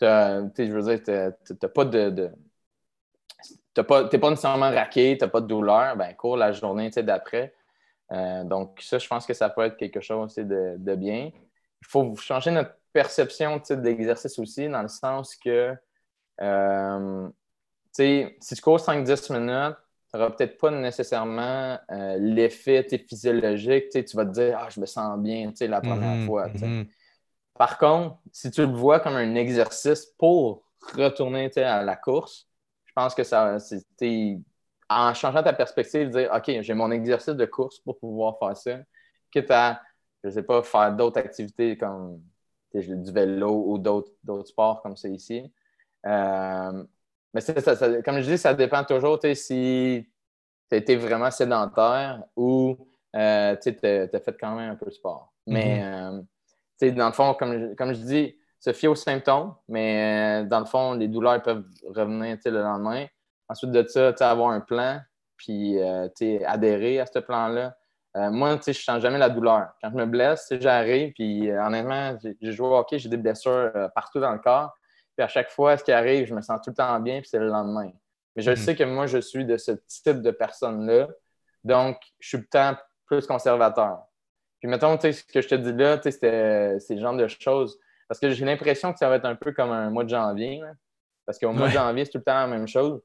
je 0.00 0.72
veux 0.72 0.96
dire, 0.96 1.02
tu 1.44 1.54
n'as 1.60 1.68
pas 1.68 1.84
de 1.84 2.30
n'es 3.76 3.84
pas, 3.84 4.04
pas, 4.04 4.30
nécessairement 4.30 4.70
raqué, 4.70 5.16
tu 5.16 5.24
n'as 5.24 5.30
pas 5.30 5.40
de 5.40 5.46
douleur, 5.46 5.96
ben 5.96 6.14
cours 6.14 6.36
la 6.36 6.52
journée 6.52 6.90
d'après. 6.90 7.54
Euh, 8.12 8.44
donc, 8.44 8.80
ça, 8.80 8.98
je 8.98 9.06
pense 9.06 9.26
que 9.26 9.34
ça 9.34 9.48
peut 9.48 9.62
être 9.62 9.76
quelque 9.76 10.00
chose 10.00 10.34
de, 10.34 10.76
de 10.76 10.94
bien. 10.94 11.30
Il 11.34 11.86
faut 11.86 12.14
changer 12.16 12.50
notre 12.50 12.74
perception 12.92 13.58
de 13.58 13.74
l'exercice 13.76 14.38
aussi, 14.38 14.68
dans 14.68 14.82
le 14.82 14.88
sens 14.88 15.36
que 15.36 15.74
euh, 16.40 17.28
si 17.92 18.54
tu 18.56 18.62
cours 18.62 18.78
5-10 18.78 19.32
minutes, 19.32 19.76
tu 20.12 20.18
n'auras 20.18 20.30
peut-être 20.30 20.58
pas 20.58 20.70
nécessairement 20.70 21.78
euh, 21.92 22.16
l'effet 22.18 22.86
physiologique. 23.08 23.90
Tu 23.90 24.16
vas 24.16 24.24
te 24.24 24.30
dire 24.30 24.58
Ah, 24.60 24.68
je 24.70 24.80
me 24.80 24.86
sens 24.86 25.18
bien 25.20 25.52
la 25.60 25.80
première 25.80 26.16
mm-hmm, 26.16 26.26
fois. 26.26 26.48
Mm-hmm. 26.48 26.86
Par 27.54 27.78
contre, 27.78 28.16
si 28.32 28.50
tu 28.50 28.62
le 28.62 28.72
vois 28.72 29.00
comme 29.00 29.16
un 29.16 29.34
exercice 29.36 30.06
pour 30.18 30.64
retourner 30.96 31.50
à 31.58 31.82
la 31.82 31.94
course, 31.94 32.49
pense 33.00 33.14
que 33.14 33.24
ça, 33.24 33.58
c'était 33.58 34.38
en 34.88 35.14
changeant 35.14 35.42
ta 35.42 35.52
perspective, 35.52 36.10
dire 36.10 36.30
OK, 36.34 36.60
j'ai 36.60 36.74
mon 36.74 36.90
exercice 36.90 37.34
de 37.34 37.46
course 37.46 37.78
pour 37.80 37.98
pouvoir 37.98 38.38
faire 38.38 38.56
ça, 38.56 38.78
quitte 39.30 39.50
à 39.50 39.80
je 40.22 40.28
sais 40.28 40.42
pas, 40.42 40.62
faire 40.62 40.92
d'autres 40.94 41.18
activités 41.18 41.78
comme 41.78 42.20
du 42.74 43.12
vélo 43.12 43.64
ou 43.68 43.78
d'autres 43.78 44.46
sports 44.46 44.82
comme 44.82 44.96
c'est 44.96 45.10
ici. 45.10 45.50
Euh, 46.06 46.84
mais 47.32 47.40
ça, 47.40 47.54
comme 48.02 48.20
je 48.20 48.30
dis, 48.32 48.38
ça 48.38 48.52
dépend 48.52 48.84
toujours 48.84 49.18
si 49.34 50.06
tu 50.68 50.74
as 50.74 50.76
été 50.76 50.96
vraiment 50.96 51.30
sédentaire 51.30 52.22
ou 52.36 52.76
euh, 53.16 53.56
tu 53.62 53.70
as, 53.70 54.20
fait 54.20 54.36
quand 54.38 54.56
même 54.56 54.72
un 54.72 54.76
peu 54.76 54.86
de 54.86 54.90
sport. 54.90 55.32
Mais 55.46 55.80
mm-hmm. 55.80 56.94
dans 56.94 57.06
le 57.06 57.12
fond, 57.12 57.32
comme, 57.32 57.74
comme 57.76 57.94
je 57.94 58.00
dis, 58.00 58.39
se 58.60 58.72
fier 58.72 58.88
aux 58.88 58.94
symptômes, 58.94 59.54
mais 59.68 60.44
dans 60.44 60.60
le 60.60 60.66
fond, 60.66 60.94
les 60.94 61.08
douleurs 61.08 61.42
peuvent 61.42 61.64
revenir 61.84 62.36
le 62.44 62.62
lendemain. 62.62 63.06
Ensuite 63.48 63.72
de 63.72 63.84
ça, 63.88 64.12
avoir 64.30 64.50
un 64.50 64.60
plan, 64.60 65.00
puis 65.36 65.80
adhérer 66.44 67.00
à 67.00 67.06
ce 67.06 67.18
plan-là. 67.18 67.74
Euh, 68.16 68.30
moi, 68.30 68.58
je 68.64 68.70
ne 68.70 68.74
sens 68.74 69.00
jamais 69.00 69.18
la 69.18 69.28
douleur. 69.28 69.72
Quand 69.80 69.90
je 69.90 69.96
me 69.96 70.06
blesse, 70.06 70.52
j'arrive, 70.60 71.12
puis 71.12 71.50
euh, 71.50 71.64
honnêtement, 71.64 72.16
j'ai 72.40 72.52
joué 72.52 72.66
au 72.66 72.76
hockey, 72.76 72.98
j'ai 72.98 73.08
des 73.08 73.16
blessures 73.16 73.70
euh, 73.74 73.88
partout 73.94 74.18
dans 74.18 74.32
le 74.32 74.38
corps. 74.38 74.74
Puis 75.16 75.24
à 75.24 75.28
chaque 75.28 75.50
fois, 75.50 75.76
ce 75.76 75.84
qui 75.84 75.92
arrive, 75.92 76.26
je 76.26 76.34
me 76.34 76.42
sens 76.42 76.60
tout 76.62 76.70
le 76.70 76.76
temps 76.76 76.98
bien, 76.98 77.20
puis 77.20 77.28
c'est 77.28 77.38
le 77.38 77.48
lendemain. 77.48 77.90
Mais 78.34 78.42
je 78.42 78.50
mhm. 78.50 78.56
sais 78.56 78.74
que 78.74 78.84
moi, 78.84 79.06
je 79.06 79.18
suis 79.18 79.44
de 79.44 79.56
ce 79.56 79.72
type 79.86 80.22
de 80.22 80.30
personne-là. 80.32 81.08
Donc, 81.62 81.98
je 82.18 82.36
suis 82.36 82.48
temps 82.48 82.76
plus 83.06 83.26
conservateur. 83.26 84.02
Puis 84.60 84.68
mettons, 84.68 84.98
ce 85.00 85.22
que 85.24 85.40
je 85.40 85.48
te 85.48 85.54
dis 85.54 85.72
là, 85.72 86.00
c'est 86.02 86.94
le 86.94 87.00
genre 87.00 87.16
de 87.16 87.28
choses. 87.28 87.78
Parce 88.10 88.18
que 88.18 88.30
j'ai 88.30 88.44
l'impression 88.44 88.92
que 88.92 88.98
ça 88.98 89.08
va 89.08 89.14
être 89.14 89.24
un 89.24 89.36
peu 89.36 89.52
comme 89.52 89.70
un 89.70 89.88
mois 89.88 90.02
de 90.02 90.08
janvier. 90.08 90.60
Parce 91.24 91.38
qu'au 91.38 91.52
mois 91.52 91.68
de 91.68 91.72
janvier, 91.72 92.04
c'est 92.04 92.10
tout 92.10 92.18
le 92.18 92.24
temps 92.24 92.40
la 92.40 92.48
même 92.48 92.66
chose. 92.66 93.00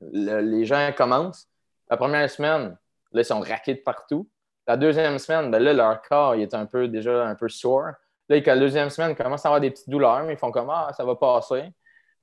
les 0.00 0.64
gens 0.64 0.90
commencent. 0.96 1.46
La 1.90 1.98
première 1.98 2.30
semaine, 2.30 2.74
Là, 3.14 3.20
ils 3.20 3.24
sont 3.24 3.40
raqués 3.40 3.74
de 3.74 3.80
partout. 3.80 4.28
La 4.66 4.76
deuxième 4.76 5.18
semaine, 5.18 5.50
ben 5.50 5.62
là, 5.62 5.72
leur 5.72 6.02
corps 6.02 6.34
il 6.34 6.42
est 6.42 6.54
un 6.54 6.66
peu 6.66 6.88
déjà 6.88 7.26
un 7.26 7.36
peu 7.36 7.48
sore. 7.48 7.92
Là, 8.28 8.40
la 8.40 8.56
deuxième 8.56 8.90
semaine, 8.90 9.10
ils 9.12 9.22
commencent 9.22 9.46
à 9.46 9.48
avoir 9.48 9.60
des 9.60 9.70
petites 9.70 9.88
douleurs, 9.88 10.24
mais 10.24 10.32
ils 10.32 10.38
font 10.38 10.50
comme 10.50 10.68
Ah, 10.70 10.90
ça 10.96 11.04
va 11.04 11.14
passer. 11.14 11.72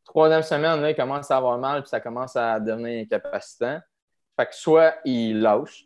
Troisième 0.04 0.42
semaine, 0.42 0.82
là, 0.82 0.90
ils 0.90 0.96
commencent 0.96 1.32
à 1.32 1.38
avoir 1.38 1.58
mal, 1.58 1.82
puis 1.82 1.90
ça 1.90 2.02
commence 2.02 2.36
à 2.36 2.60
devenir 2.60 3.04
incapacitant. 3.04 3.80
Fait 4.36 4.46
que 4.48 4.56
soit 4.56 4.96
ils 5.06 5.40
lâchent, 5.40 5.86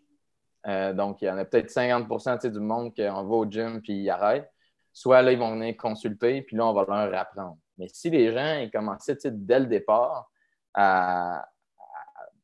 euh, 0.65 0.93
donc 0.93 1.21
il 1.21 1.25
y 1.25 1.30
en 1.30 1.38
a 1.38 1.45
peut-être 1.45 1.69
50% 1.69 2.49
du 2.49 2.60
monde 2.60 2.93
qui 2.93 3.04
va 3.04 3.19
au 3.19 3.45
gym 3.45 3.82
puis 3.82 3.93
ils 3.93 4.10
arrêtent. 4.10 4.49
Soit 4.96 5.22
là, 5.22 5.34
ils 5.34 5.38
vont 5.38 5.52
venir 5.52 5.76
consulter, 5.76 6.42
puis 6.42 6.56
là, 6.56 6.68
on 6.68 6.74
va 6.74 6.86
leur 6.88 7.20
apprendre. 7.20 7.58
Mais 7.78 7.90
si 7.90 8.10
les 8.10 8.32
gens 8.32 8.60
ils 8.60 8.72
commençaient 8.72 9.18
dès 9.26 9.60
le 9.60 9.66
départ 9.66 10.32
à, 10.74 11.46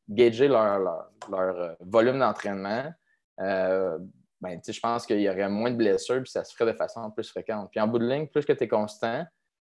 gager 0.09 0.49
leur, 0.49 1.09
euh, 1.31 1.73
volume 1.79 2.19
d'entraînement, 2.19 2.93
euh, 3.39 3.97
ben, 4.41 4.59
je 4.67 4.79
pense 4.81 5.05
qu'il 5.05 5.21
y 5.21 5.29
aurait 5.29 5.47
moins 5.47 5.71
de 5.71 5.77
blessures 5.77 6.21
puis 6.21 6.31
ça 6.31 6.43
se 6.43 6.53
ferait 6.53 6.73
de 6.73 6.77
façon 6.77 7.09
plus 7.11 7.29
fréquente. 7.29 7.69
Puis 7.71 7.79
en 7.79 7.87
bout 7.87 7.99
de 7.99 8.05
ligne, 8.05 8.27
plus 8.27 8.43
que 8.43 8.51
tu 8.51 8.65
es 8.65 8.67
constant, 8.67 9.25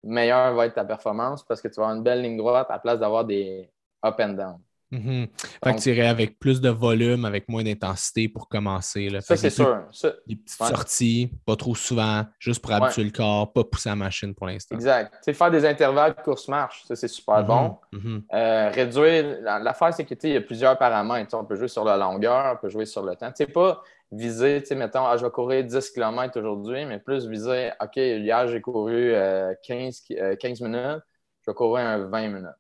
meilleure 0.03 0.55
va 0.55 0.67
être 0.67 0.75
ta 0.75 0.85
performance 0.85 1.45
parce 1.47 1.63
que 1.63 1.69
tu 1.69 1.77
vas 1.77 1.85
avoir 1.85 1.97
une 1.97 2.03
belle 2.03 2.21
ligne 2.21 2.37
droite 2.37 2.67
à 2.69 2.75
la 2.75 2.79
place 2.79 2.99
d'avoir 2.99 3.25
des 3.25 3.73
up 4.05 4.17
and 4.21 4.35
down. 4.35 4.61
Mm 4.91 5.25
Fait 5.65 5.75
que 5.75 5.81
tu 5.81 5.91
irais 5.91 6.07
avec 6.07 6.39
plus 6.39 6.61
de 6.61 6.69
volume, 6.69 7.25
avec 7.25 7.49
moins 7.49 7.65
d'intensité 7.65 8.29
pour 8.29 8.49
commencer. 8.49 9.09
Là. 9.09 9.21
Ça, 9.21 9.37
c'est 9.37 9.51
sûr. 9.51 9.85
Des 10.27 10.37
petites 10.37 10.63
sorties, 10.63 11.33
pas 11.45 11.57
trop 11.57 11.75
souvent, 11.75 12.25
juste 12.39 12.63
pour 12.63 12.73
habituer 12.73 13.05
le 13.05 13.11
corps, 13.11 13.53
pas 13.53 13.65
pousser 13.65 13.89
la 13.89 13.97
machine 13.97 14.35
pour 14.35 14.47
l'instant. 14.47 14.77
Exact. 14.77 15.13
faire 15.33 15.51
des 15.51 15.65
intervalles 15.65 16.15
de 16.15 16.23
course-marche, 16.23 16.85
ça, 16.87 16.95
c'est 16.95 17.09
super 17.09 17.43
mm-hmm. 17.43 17.47
bon. 17.47 17.79
Mm-hmm. 17.93 18.23
Euh, 18.33 18.71
réduire, 18.71 19.39
l'affaire, 19.63 19.93
c'est 19.93 20.05
qu'il 20.05 20.31
y 20.31 20.37
a 20.37 20.41
plusieurs 20.41 20.79
paramètres. 20.79 21.37
on 21.37 21.45
peut 21.45 21.57
jouer 21.57 21.69
sur 21.69 21.85
la 21.85 21.97
longueur, 21.97 22.55
on 22.55 22.61
peut 22.61 22.69
jouer 22.69 22.87
sur 22.87 23.03
le 23.03 23.17
temps. 23.17 23.33
Tu 23.33 23.47
pas 23.47 23.83
viser, 24.13 24.61
tu 24.61 24.69
sais, 24.69 24.75
mettons, 24.75 25.05
ah, 25.05 25.17
je 25.17 25.25
vais 25.25 25.31
courir 25.31 25.65
10 25.65 25.91
km 25.91 26.39
aujourd'hui, 26.39 26.85
mais 26.85 26.99
plus 26.99 27.27
viser, 27.27 27.71
OK, 27.81 27.97
hier, 27.97 28.47
j'ai 28.49 28.61
couru 28.61 29.13
15, 29.65 30.05
euh, 30.13 30.37
15 30.37 30.63
euh, 30.63 30.65
minutes, 30.65 31.03
je 31.43 31.51
vais 31.51 31.55
courir 31.55 31.87
un 31.87 31.99
20 32.07 32.29
minutes. 32.29 32.51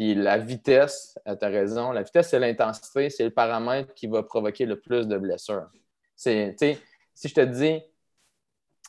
Puis 0.00 0.14
la 0.14 0.38
vitesse, 0.38 1.18
euh, 1.28 1.36
tu 1.36 1.44
as 1.44 1.48
raison, 1.48 1.92
la 1.92 2.00
vitesse 2.00 2.32
et 2.32 2.38
l'intensité, 2.38 3.10
c'est 3.10 3.24
le 3.24 3.32
paramètre 3.32 3.92
qui 3.92 4.06
va 4.06 4.22
provoquer 4.22 4.64
le 4.64 4.80
plus 4.80 5.06
de 5.06 5.18
blessures. 5.18 5.68
si 6.16 6.32
je 6.34 7.34
te 7.34 7.40
dis, 7.42 7.82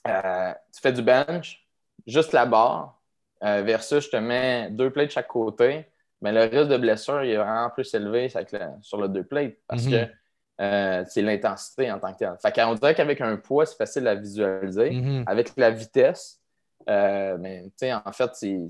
euh, 0.08 0.54
tu 0.74 0.80
fais 0.82 0.93
du 0.93 1.02
bench, 1.02 1.67
juste 2.08 2.32
la 2.32 2.45
barre, 2.45 2.97
euh, 3.43 3.62
versus 3.62 4.06
je 4.06 4.10
te 4.10 4.15
mets 4.15 4.69
deux 4.71 4.89
plates 4.89 5.08
de 5.08 5.12
chaque 5.12 5.28
côté, 5.28 5.86
mais 6.21 6.32
le 6.32 6.43
risque 6.43 6.69
de 6.69 6.78
blessure 6.78 7.21
il 7.26 7.32
est 7.32 7.36
vraiment 7.36 7.69
plus 7.71 7.93
élevé 7.93 8.30
sur 8.82 9.02
le 9.02 9.10
deux 9.10 9.26
plates 9.26 9.56
parce 9.67 9.88
que 9.88 10.06
mhm. 10.06 11.06
c'est 11.10 11.24
l'intensité 11.24 11.91
en 11.91 12.00
tant 12.00 12.13
que 12.13 12.19
tel. 12.19 12.38
Fait 12.41 12.54
qu'on 12.54 12.74
dirait 12.76 12.95
qu'avec 12.95 13.19
un 13.19 13.36
poids, 13.36 13.65
c'est 13.65 13.76
facile 13.76 14.08
à 14.08 14.15
visualiser. 14.15 14.91
Mhm. 14.91 15.26
Avec 15.28 15.52
la 15.58 15.71
vitesse, 15.71 16.39
mais, 16.88 17.69
en 17.84 18.12
fait, 18.13 18.32
c'est 18.34 18.67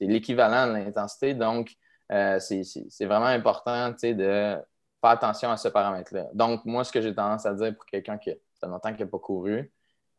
l'équivalent 0.00 0.66
de 0.68 0.72
l'intensité. 0.72 1.34
Donc, 1.34 1.76
euh, 2.12 2.38
c'est 2.38 3.04
vraiment 3.04 3.26
important 3.26 3.90
de 3.90 4.56
faire 5.00 5.10
attention 5.10 5.50
à 5.50 5.56
ce 5.56 5.68
paramètre-là. 5.68 6.26
Donc, 6.34 6.64
moi, 6.64 6.84
ce 6.84 6.92
que 6.92 7.00
j'ai 7.00 7.14
tendance 7.14 7.46
à 7.46 7.54
dire 7.54 7.74
pour 7.74 7.86
quelqu'un 7.86 8.18
qui 8.18 8.30
fait 8.30 8.66
longtemps 8.66 8.92
qu'il 8.92 9.04
n'a 9.04 9.10
pas 9.10 9.18
couru, 9.18 9.72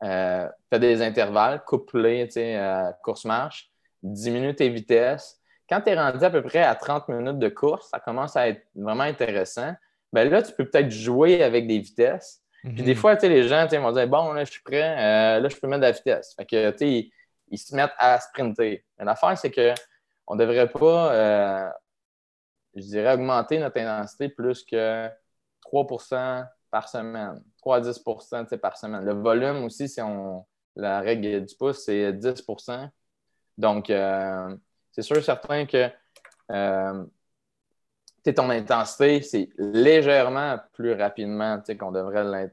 euh, 0.03 0.47
fais 0.69 0.79
des 0.79 1.01
intervalles, 1.01 1.63
couplés, 1.65 2.29
euh, 2.37 2.91
course-marche, 3.03 3.71
diminue 4.03 4.53
tes 4.53 4.69
vitesses. 4.69 5.39
Quand 5.69 5.81
tu 5.81 5.89
es 5.89 5.95
rendu 5.95 6.23
à 6.23 6.29
peu 6.29 6.41
près 6.41 6.63
à 6.63 6.75
30 6.75 7.09
minutes 7.09 7.39
de 7.39 7.49
course, 7.49 7.89
ça 7.89 7.99
commence 7.99 8.35
à 8.35 8.47
être 8.47 8.61
vraiment 8.75 9.03
intéressant. 9.03 9.73
Ben 10.13 10.29
là, 10.29 10.41
tu 10.41 10.53
peux 10.53 10.65
peut-être 10.65 10.91
jouer 10.91 11.43
avec 11.43 11.67
des 11.67 11.79
vitesses. 11.79 12.41
Puis 12.63 12.83
des 12.83 12.93
mhm. 12.93 12.99
fois, 12.99 13.15
les 13.15 13.47
gens 13.47 13.65
vont 13.67 13.91
dire 13.91 14.07
Bon, 14.07 14.33
là, 14.33 14.43
je 14.43 14.51
suis 14.51 14.61
prêt, 14.61 15.39
là, 15.39 15.47
je 15.47 15.55
peux 15.55 15.67
mettre 15.67 15.81
de 15.81 15.85
la 15.85 15.91
vitesse. 15.91 16.33
Fait 16.35 16.45
que, 16.45 16.71
tu 16.71 17.11
ils 17.49 17.57
se 17.57 17.75
mettent 17.75 17.93
à 17.97 18.19
sprinter. 18.19 18.85
Mais 18.97 19.05
l'affaire, 19.05 19.37
c'est 19.37 19.51
qu'on 19.51 20.35
ne 20.35 20.39
devrait 20.39 20.69
pas, 20.69 21.13
euh, 21.13 21.69
je 22.75 22.81
dirais, 22.81 23.13
augmenter 23.13 23.59
notre 23.59 23.79
intensité 23.79 24.29
plus 24.29 24.63
que 24.63 25.09
3% 25.61 26.45
par 26.69 26.89
semaine, 26.89 27.41
3 27.59 27.77
à 27.77 27.81
10% 27.81 28.57
par 28.57 28.77
semaine. 28.77 29.03
Le 29.03 29.13
volume 29.13 29.63
aussi, 29.63 29.87
si 29.87 30.01
on, 30.01 30.45
la 30.75 30.99
règle 30.99 31.45
du 31.45 31.55
pouce, 31.55 31.83
c'est 31.85 32.11
10% 32.13 32.89
Donc, 33.57 33.89
euh, 33.89 34.55
c'est 34.91 35.01
sûr 35.01 35.23
certain 35.23 35.65
que 35.65 35.89
euh, 36.51 37.05
ton 38.35 38.49
intensité, 38.49 39.21
c'est 39.21 39.49
légèrement 39.57 40.59
plus 40.73 40.93
rapidement 40.93 41.61
qu'on 41.79 41.91
devrait 41.91 42.51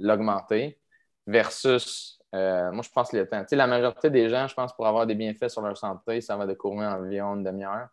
l'augmenter 0.00 0.78
versus 1.26 2.19
euh, 2.34 2.70
moi, 2.70 2.82
je 2.82 2.90
pense 2.90 3.12
le 3.12 3.26
temps. 3.26 3.44
la 3.50 3.66
majorité 3.66 4.10
des 4.10 4.28
gens, 4.28 4.46
je 4.46 4.54
pense, 4.54 4.72
pour 4.72 4.86
avoir 4.86 5.06
des 5.06 5.14
bienfaits 5.14 5.48
sur 5.48 5.62
leur 5.62 5.76
santé, 5.76 6.20
ça 6.20 6.36
va 6.36 6.46
de 6.46 6.54
courir 6.54 6.88
environ 6.90 7.36
une 7.36 7.44
demi-heure. 7.44 7.88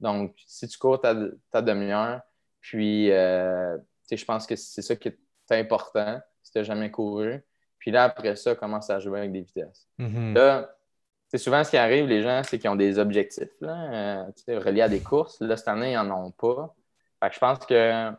Donc, 0.00 0.34
si 0.46 0.66
tu 0.66 0.78
cours 0.78 1.00
ta, 1.00 1.14
demi-heure, 1.62 2.20
puis 2.60 3.10
euh, 3.12 3.76
je 4.10 4.24
pense 4.24 4.46
que 4.46 4.56
c'est 4.56 4.82
ça 4.82 4.96
qui 4.96 5.08
est 5.08 5.18
important 5.50 6.20
si 6.42 6.52
tu 6.52 6.58
n'as 6.58 6.64
jamais 6.64 6.90
couru. 6.90 7.44
Puis 7.78 7.90
là, 7.90 8.04
après 8.04 8.36
ça, 8.36 8.54
commence 8.54 8.90
à 8.90 8.98
jouer 8.98 9.20
avec 9.20 9.32
des 9.32 9.42
vitesses. 9.42 9.88
Mm-hmm. 9.98 10.34
Là, 10.34 10.74
c'est 11.28 11.38
souvent 11.38 11.62
ce 11.64 11.70
qui 11.70 11.76
arrive, 11.76 12.06
les 12.06 12.22
gens, 12.22 12.42
c'est 12.44 12.58
qu'ils 12.58 12.70
ont 12.70 12.76
des 12.76 12.98
objectifs 12.98 13.50
là, 13.60 14.24
euh, 14.48 14.60
reliés 14.60 14.82
à 14.82 14.88
des 14.88 15.00
courses. 15.00 15.40
Là, 15.40 15.56
cette 15.56 15.68
année, 15.68 15.92
ils 15.92 15.96
n'en 15.96 16.26
ont 16.26 16.30
pas. 16.30 16.74
Fait 17.20 17.28
que 17.28 17.34
je 17.34 17.40
pense 17.40 17.58
que 17.66 18.12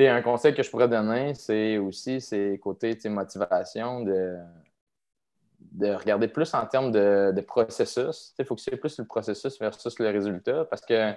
un 0.00 0.22
conseil 0.22 0.54
que 0.54 0.62
je 0.62 0.70
pourrais 0.70 0.88
donner, 0.88 1.34
c'est 1.34 1.78
aussi 1.78 2.20
c'est 2.20 2.58
côté 2.62 2.96
motivation 3.08 4.02
de, 4.02 4.36
de 5.72 5.92
regarder 5.94 6.28
plus 6.28 6.52
en 6.54 6.66
termes 6.66 6.90
de, 6.90 7.40
processus. 7.46 8.34
Il 8.38 8.44
faut 8.44 8.54
que 8.54 8.60
c'est 8.60 8.76
plus 8.76 8.98
le 8.98 9.04
processus 9.04 9.58
versus 9.58 9.98
le 9.98 10.10
résultat 10.10 10.64
parce 10.66 10.82
que 10.82 11.12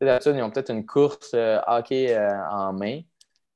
d'habitude, 0.00 0.36
ils 0.36 0.42
ont 0.42 0.50
peut-être 0.50 0.70
une 0.70 0.84
course 0.84 1.32
euh, 1.34 1.58
hockey 1.66 2.14
euh, 2.14 2.48
en 2.50 2.72
main. 2.72 3.00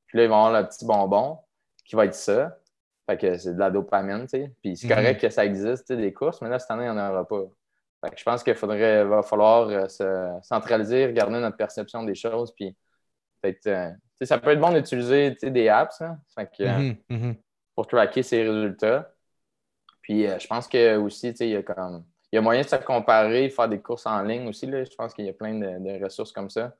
Puis 0.06 0.18
là, 0.18 0.24
ils 0.24 0.30
vont 0.30 0.44
avoir 0.44 0.62
le 0.62 0.66
petit 0.66 0.86
bonbon 0.86 1.38
qui 1.84 1.96
va 1.96 2.06
être 2.06 2.14
ça. 2.14 2.58
Fait 3.08 3.18
que 3.18 3.36
c'est 3.38 3.54
de 3.54 3.58
la 3.58 3.70
dopamine, 3.70 4.26
Puis 4.62 4.76
c'est 4.76 4.88
correct 4.88 5.22
mhm. 5.22 5.28
que 5.28 5.30
ça 5.30 5.44
existe, 5.44 5.92
des 5.92 6.12
courses, 6.12 6.40
mais 6.42 6.48
là, 6.48 6.58
cette 6.58 6.70
année, 6.70 6.84
il 6.84 6.92
n'y 6.92 6.98
en 6.98 7.10
aura 7.10 7.26
pas. 7.26 7.44
Fait 8.04 8.10
que 8.12 8.18
je 8.18 8.24
pense 8.24 8.42
qu'il 8.42 8.54
faudrait 8.54 9.04
va 9.04 9.22
falloir 9.22 9.68
euh, 9.68 9.88
se 9.88 10.38
centraliser, 10.42 11.06
regarder 11.06 11.40
notre 11.40 11.56
perception 11.56 12.04
des 12.04 12.14
choses, 12.14 12.52
puis 12.54 12.76
peut-être 13.40 13.96
ça 14.22 14.38
peut 14.38 14.50
être 14.50 14.60
bon 14.60 14.72
d'utiliser 14.72 15.36
des 15.42 15.68
apps 15.68 16.00
hein. 16.00 16.18
mhm, 16.58 16.96
mhm. 17.08 17.36
pour 17.74 17.86
tracker 17.86 18.22
ses 18.22 18.42
résultats. 18.42 19.12
Puis 20.02 20.26
euh, 20.26 20.38
je 20.38 20.46
pense 20.46 20.66
que 20.66 20.96
aussi, 20.96 21.28
il 21.28 21.48
y 21.48 21.56
a 21.56 21.62
comme. 21.62 22.04
Il 22.30 22.36
y 22.36 22.38
a 22.38 22.42
moyen 22.42 22.60
de 22.60 22.66
se 22.66 22.76
comparer, 22.76 23.48
faire 23.48 23.68
des 23.68 23.80
courses 23.80 24.04
en 24.04 24.22
ligne 24.22 24.48
aussi. 24.48 24.66
Là. 24.66 24.84
Je 24.84 24.94
pense 24.94 25.14
qu'il 25.14 25.24
y 25.24 25.30
a 25.30 25.32
plein 25.32 25.54
de, 25.54 26.04
ressources 26.04 26.30
comme 26.30 26.50
ça. 26.50 26.74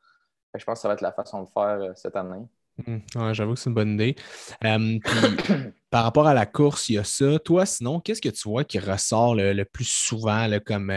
je 0.55 0.63
pense 0.63 0.79
que 0.79 0.83
ça 0.83 0.89
va 0.89 0.95
être 0.95 1.01
la 1.01 1.13
façon 1.13 1.43
de 1.43 1.49
faire 1.49 1.81
euh, 1.81 1.93
cette 1.95 2.17
année. 2.17 2.47
Mhm. 2.87 3.35
J'avoue 3.35 3.55
que 3.55 3.61
c'est 3.61 3.71
une 3.71 3.75
bonne 3.75 3.95
idée. 3.95 4.15
Euh, 4.65 4.99
par 5.91 6.05
rapport 6.05 6.27
à 6.27 6.35
la 6.35 6.47
course, 6.47 6.89
il 6.89 6.95
y 6.95 6.99
a 6.99 7.05
ça. 7.05 7.39
Toi, 7.41 7.67
sinon, 7.67 8.01
qu'est-ce 8.01 8.21
que 8.21 8.29
tu 8.29 8.49
vois 8.49 8.65
qui 8.65 8.79
ressort 8.79 9.35
le, 9.35 9.65
plus 9.65 9.89
souvent 9.89 10.49
comme 10.65 10.93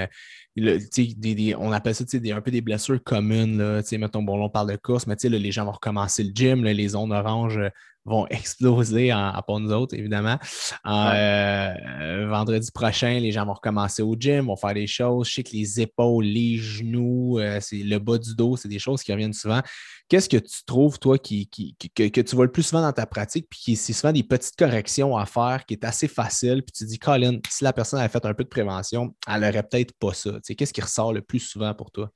on 0.57 1.71
appelle 1.71 1.95
ça 1.95 2.03
un 2.31 2.41
peu 2.41 2.51
des 2.51 2.61
blessures 2.61 3.01
communes. 3.03 3.57
Là, 3.57 3.81
mettons, 3.97 4.21
bon, 4.21 4.41
on 4.43 4.49
parle 4.49 4.71
de 4.71 4.75
course, 4.75 5.07
mais 5.07 5.15
les 5.23 5.51
gens 5.51 5.65
vont 5.65 5.71
recommencer 5.71 6.23
le 6.23 6.31
gym, 6.33 6.63
les 6.63 6.89
zones 6.89 7.13
oranges 7.13 7.59
vont 8.05 8.27
exploser 8.29 9.13
en, 9.13 9.33
pour 9.45 9.59
nous 9.59 9.71
autres, 9.71 9.95
évidemment. 9.95 10.37
Euh, 10.85 12.27
vendredi 12.29 12.71
prochain, 12.71 13.19
les 13.19 13.31
gens 13.31 13.45
vont 13.45 13.53
recommencer 13.53 14.01
au 14.01 14.15
gym, 14.17 14.45
vont 14.47 14.55
faire 14.55 14.73
des 14.73 14.87
choses. 14.87 15.27
Je 15.27 15.33
sais 15.35 15.43
que 15.43 15.51
les 15.51 15.81
épaules, 15.81 16.25
les 16.25 16.57
genoux, 16.57 17.39
euh, 17.39 17.59
c'est 17.61 17.77
le 17.77 17.99
bas 17.99 18.17
du 18.17 18.35
dos, 18.35 18.57
c'est 18.57 18.69
des 18.69 18.79
choses 18.79 19.03
qui 19.03 19.11
reviennent 19.11 19.33
souvent. 19.33 19.61
Qu'est-ce 20.09 20.27
que 20.27 20.37
tu 20.37 20.65
trouves, 20.65 20.99
toi, 20.99 21.17
qui, 21.17 21.49
que, 21.95 22.21
tu 22.21 22.35
vois 22.35 22.45
le 22.45 22.51
plus 22.51 22.63
souvent 22.63 22.81
dans 22.81 22.91
ta 22.91 23.05
pratique, 23.05 23.47
puis 23.49 23.59
qui 23.59 23.75
c'est 23.75 23.93
souvent 23.93 24.11
des 24.11 24.23
petites 24.23 24.57
corrections 24.57 25.15
à 25.15 25.25
faire, 25.25 25.65
qui 25.65 25.73
est 25.75 25.85
assez 25.85 26.07
facile, 26.07 26.63
puis 26.63 26.73
tu 26.73 26.85
dis, 26.85 26.99
Colin, 26.99 27.39
si 27.49 27.63
la 27.63 27.71
personne 27.71 27.99
avait 27.99 28.09
fait 28.09 28.25
un 28.25 28.33
peu 28.33 28.43
de 28.43 28.49
prévention, 28.49 29.15
elle 29.27 29.41
n'aurait 29.41 29.63
peut-être 29.63 29.93
pas 29.97 30.13
ça. 30.13 30.31
Qu'est-ce 30.57 30.73
qui 30.73 30.81
ressort 30.81 31.13
le 31.13 31.21
plus 31.21 31.39
souvent 31.39 31.73
pour 31.73 31.91
toi? 31.91 32.11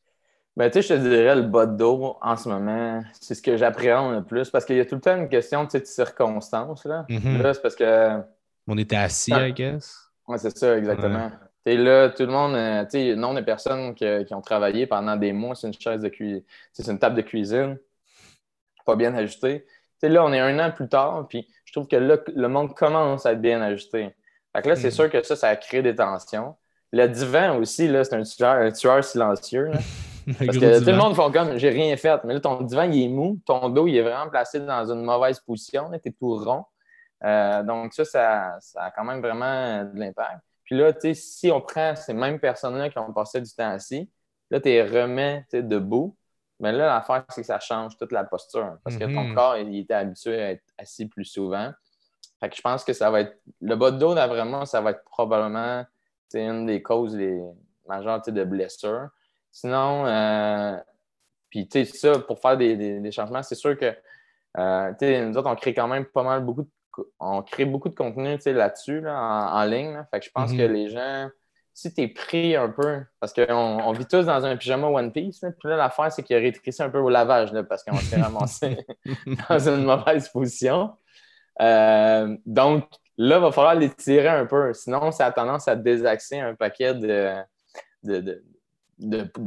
Ben, 0.57 0.71
tu 0.71 0.81
sais, 0.81 0.87
je 0.87 1.01
te 1.01 1.07
dirais 1.07 1.35
le 1.35 1.41
bas 1.41 1.65
de 1.65 1.75
dos 1.75 2.17
en 2.21 2.37
ce 2.37 2.47
moment, 2.47 3.03
c'est 3.19 3.35
ce 3.35 3.41
que 3.41 3.57
j'appréhende 3.57 4.15
le 4.15 4.23
plus 4.23 4.49
parce 4.49 4.63
qu'il 4.63 4.77
y 4.77 4.79
a 4.79 4.85
tout 4.85 4.95
le 4.95 5.01
temps 5.01 5.17
une 5.17 5.27
question 5.27 5.65
de 5.65 5.81
circonstances. 5.83 6.85
Là, 6.85 7.05
mm-hmm. 7.09 7.41
là 7.41 7.53
c'est 7.53 7.61
parce 7.61 7.75
que. 7.75 8.21
On 8.67 8.77
était 8.77 8.95
assis, 8.95 9.31
I 9.31 9.51
guess. 9.51 10.09
Oui, 10.27 10.39
c'est 10.39 10.57
ça, 10.57 10.77
exactement. 10.77 11.29
Tu 11.65 11.77
là, 11.77 12.09
tout 12.09 12.23
le 12.23 12.31
monde, 12.31 12.55
euh, 12.55 12.83
tu 12.83 12.91
sais, 12.91 13.15
non 13.15 13.33
des 13.33 13.41
personnes 13.41 13.95
qui 13.95 14.05
ont 14.33 14.41
travaillé 14.41 14.85
pendant 14.85 15.15
des 15.15 15.33
mois 15.33 15.55
c'est 15.55 15.67
une 15.67 15.73
chaise 15.73 16.01
de 16.01 16.09
cuisine, 16.09 16.43
c'est 16.71 16.87
une 16.87 16.99
table 16.99 17.15
de 17.15 17.21
cuisine, 17.21 17.77
pas 18.85 18.95
bien 18.95 19.13
ajustée. 19.15 19.65
Tu 19.65 19.71
sais, 20.01 20.09
là, 20.09 20.23
on 20.23 20.31
est 20.31 20.39
un 20.39 20.59
an 20.59 20.71
plus 20.71 20.87
tard, 20.87 21.25
puis 21.27 21.47
je 21.65 21.73
trouve 21.73 21.87
que 21.87 21.95
là, 21.95 22.17
le 22.33 22.47
monde 22.47 22.75
commence 22.75 23.25
à 23.25 23.33
être 23.33 23.41
bien 23.41 23.61
ajusté. 23.61 24.15
Fait 24.55 24.61
que 24.61 24.69
là, 24.69 24.75
c'est 24.75 24.87
mm. 24.87 24.91
sûr 24.91 25.09
que 25.09 25.21
ça, 25.23 25.35
ça 25.35 25.49
a 25.49 25.55
créé 25.55 25.81
des 25.81 25.95
tensions. 25.95 26.55
Le 26.93 27.07
divan 27.07 27.57
aussi, 27.57 27.87
là, 27.87 28.03
c'est 28.03 28.15
un 28.15 28.23
tueur, 28.23 28.55
un 28.55 28.71
tueur 28.71 29.03
silencieux. 29.03 29.65
Là. 29.65 29.79
Parce 30.25 30.57
que 30.57 30.79
tout 30.79 30.89
le 30.89 30.97
monde 30.97 31.15
fait 31.15 31.31
comme 31.31 31.57
j'ai 31.57 31.69
rien 31.69 31.95
fait. 31.97 32.23
Mais 32.23 32.33
là, 32.33 32.39
ton 32.39 32.61
divan, 32.61 32.83
il 32.83 33.03
est 33.03 33.09
mou. 33.09 33.39
Ton 33.45 33.69
dos, 33.69 33.87
il 33.87 33.95
est 33.95 34.01
vraiment 34.01 34.29
placé 34.29 34.59
dans 34.59 34.91
une 34.91 35.03
mauvaise 35.03 35.39
position. 35.39 35.89
Tu 35.91 36.09
es 36.09 36.11
tout 36.11 36.35
rond. 36.35 36.65
Euh, 37.23 37.63
donc, 37.63 37.93
ça, 37.93 38.57
ça, 38.59 38.83
a 38.83 38.91
quand 38.91 39.03
même 39.03 39.21
vraiment 39.21 39.83
de 39.83 39.99
l'impact. 39.99 40.41
Puis 40.63 40.75
là, 40.77 40.91
si 41.13 41.51
on 41.51 41.61
prend 41.61 41.95
ces 41.95 42.13
mêmes 42.13 42.39
personnes-là 42.39 42.89
qui 42.89 42.97
ont 42.97 43.13
passé 43.13 43.39
du 43.39 43.51
temps 43.51 43.69
assis, 43.69 44.09
là, 44.49 44.59
tu 44.59 44.69
les 44.69 44.83
remets 44.83 45.45
debout. 45.53 46.15
Mais 46.59 46.71
là, 46.71 46.87
l'affaire, 46.87 47.25
c'est 47.29 47.41
que 47.41 47.47
ça 47.47 47.59
change 47.59 47.97
toute 47.97 48.11
la 48.11 48.23
posture. 48.23 48.77
Parce 48.83 48.97
que 48.97 49.03
ton 49.03 49.25
mm-hmm. 49.25 49.33
corps, 49.33 49.57
il 49.57 49.79
était 49.79 49.93
habitué 49.93 50.41
à 50.41 50.51
être 50.51 50.63
assis 50.77 51.05
plus 51.05 51.25
souvent. 51.25 51.71
Fait 52.39 52.49
que 52.49 52.55
je 52.55 52.61
pense 52.61 52.83
que 52.83 52.93
ça 52.93 53.11
va 53.11 53.21
être. 53.21 53.39
Le 53.61 53.75
bas 53.75 53.91
de 53.91 53.97
dos, 53.97 54.13
là, 54.13 54.27
vraiment, 54.27 54.65
ça 54.65 54.81
va 54.81 54.91
être 54.91 55.03
probablement 55.05 55.85
une 56.33 56.65
des 56.65 56.81
causes 56.81 57.15
les 57.15 57.41
majeures 57.87 58.21
de 58.21 58.43
blessures. 58.43 59.09
Sinon, 59.55 60.05
euh, 60.05 60.75
puis 61.49 61.65
tu 61.69 61.85
sais, 61.85 61.97
ça, 61.97 62.19
pour 62.19 62.41
faire 62.41 62.57
des, 62.57 63.09
changements, 63.13 63.41
c'est 63.41 63.55
sûr 63.55 63.77
que 63.79 63.95
euh, 64.57 64.91
tu 64.99 65.05
sais, 65.05 65.25
nous 65.25 65.37
autres, 65.37 65.49
on 65.49 65.55
crée 65.55 65.73
quand 65.73 65.87
même 65.87 66.03
pas 66.03 66.23
mal 66.23 66.43
beaucoup 66.43 66.63
de, 66.63 66.69
on 67.21 67.41
crée 67.41 67.63
beaucoup 67.63 67.87
de 67.87 67.95
contenu 67.95 68.37
là-dessus, 68.45 68.99
là, 68.99 69.49
en, 69.53 69.63
ligne. 69.63 69.97
Fait 70.11 70.19
que 70.19 70.25
je 70.25 70.31
pense 70.31 70.51
que 70.51 70.57
mm-hmm. 70.57 70.71
les 70.73 70.89
gens, 70.89 71.29
si 71.73 71.93
tu 71.93 72.01
es 72.01 72.09
pris 72.09 72.57
un 72.57 72.67
peu, 72.67 73.05
parce 73.21 73.31
qu'on 73.31 73.45
on 73.53 73.93
vit 73.93 74.05
tous 74.05 74.25
dans 74.25 74.45
un 74.45 74.57
pyjama 74.57 74.87
One 74.87 75.13
Piece, 75.13 75.39
puis 75.39 75.69
là, 75.69 75.77
l'affaire, 75.77 76.11
c'est 76.11 76.23
qu'il 76.23 76.35
a 76.35 76.39
rétréci 76.39 76.83
un 76.83 76.89
peu 76.89 76.99
au 76.99 77.09
lavage, 77.09 77.53
là, 77.53 77.63
parce 77.63 77.85
qu'on 77.85 77.95
s'est 77.95 78.19
ramassé 78.19 78.85
dans 79.49 79.69
une 79.69 79.85
mauvaise 79.85 80.27
position. 80.27 80.97
Euh, 81.61 82.35
donc, 82.45 82.89
là, 83.17 83.37
il 83.37 83.41
va 83.41 83.53
falloir 83.53 83.75
les 83.75 83.89
tirer 83.89 84.27
un 84.27 84.45
peu. 84.45 84.73
Sinon, 84.73 85.13
ça 85.13 85.27
a 85.27 85.31
tendance 85.31 85.69
à 85.69 85.77
désaxer 85.77 86.41
un 86.41 86.55
paquet 86.55 86.93
de, 86.93 87.35
de, 88.03 88.19
de, 88.19 88.43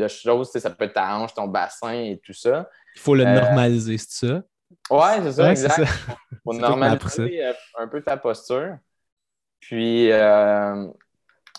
choses. 0.09 0.51
Ça 0.51 0.71
peut 0.71 0.85
être 0.85 0.95
ta 0.95 1.17
hanche, 1.17 1.35
ton 1.35 1.47
bassin 1.47 1.93
et 1.93 2.21
tout 2.23 2.33
ça. 2.33 2.69
Il 2.95 3.01
faut 3.01 3.15
le 3.15 3.27
euh, 3.27 3.35
normaliser, 3.35 3.99
c'est 3.99 4.27
ça? 4.27 4.43
Oui, 4.91 5.23
c'est 5.23 5.33
ça, 5.33 5.51
exact. 5.51 5.89
Il 6.33 6.39
faut 6.45 6.55
normaliser 6.55 7.45
euh, 7.45 7.53
un 7.79 7.89
peu 7.89 8.03
ta 8.03 8.17
posture. 8.17 8.77
Puis, 9.61 10.11
euh, 10.13 10.87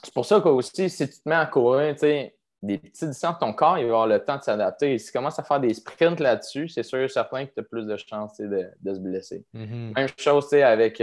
c'est 0.03 0.13
pour 0.13 0.25
ça 0.25 0.39
qu'aussi, 0.39 0.89
si 0.89 1.09
tu 1.09 1.15
te 1.15 1.27
mets 1.27 1.35
à 1.35 1.45
courir, 1.45 1.93
tu 1.93 2.01
sais, 2.01 2.35
des 2.61 2.77
petites 2.77 3.09
distances, 3.09 3.39
ton 3.39 3.53
corps, 3.53 3.77
il 3.77 3.85
va 3.85 3.91
avoir 3.91 4.07
le 4.07 4.19
temps 4.23 4.37
de 4.37 4.43
s'adapter. 4.43 4.97
Si 4.97 5.07
tu 5.07 5.11
commences 5.13 5.39
à 5.39 5.43
faire 5.43 5.59
des 5.59 5.73
sprints 5.73 6.19
là-dessus, 6.19 6.67
c'est 6.67 6.83
sûr 6.83 6.99
et 6.99 7.07
certain 7.07 7.45
que 7.45 7.53
tu 7.53 7.59
as 7.59 7.63
plus 7.63 7.85
de 7.85 7.95
chances 7.97 8.37
de, 8.37 8.69
de, 8.81 8.93
se 8.93 8.99
blesser. 8.99 9.45
Mm-hmm. 9.55 9.95
Même 9.95 10.07
chose 10.17 10.53
avec 10.53 11.01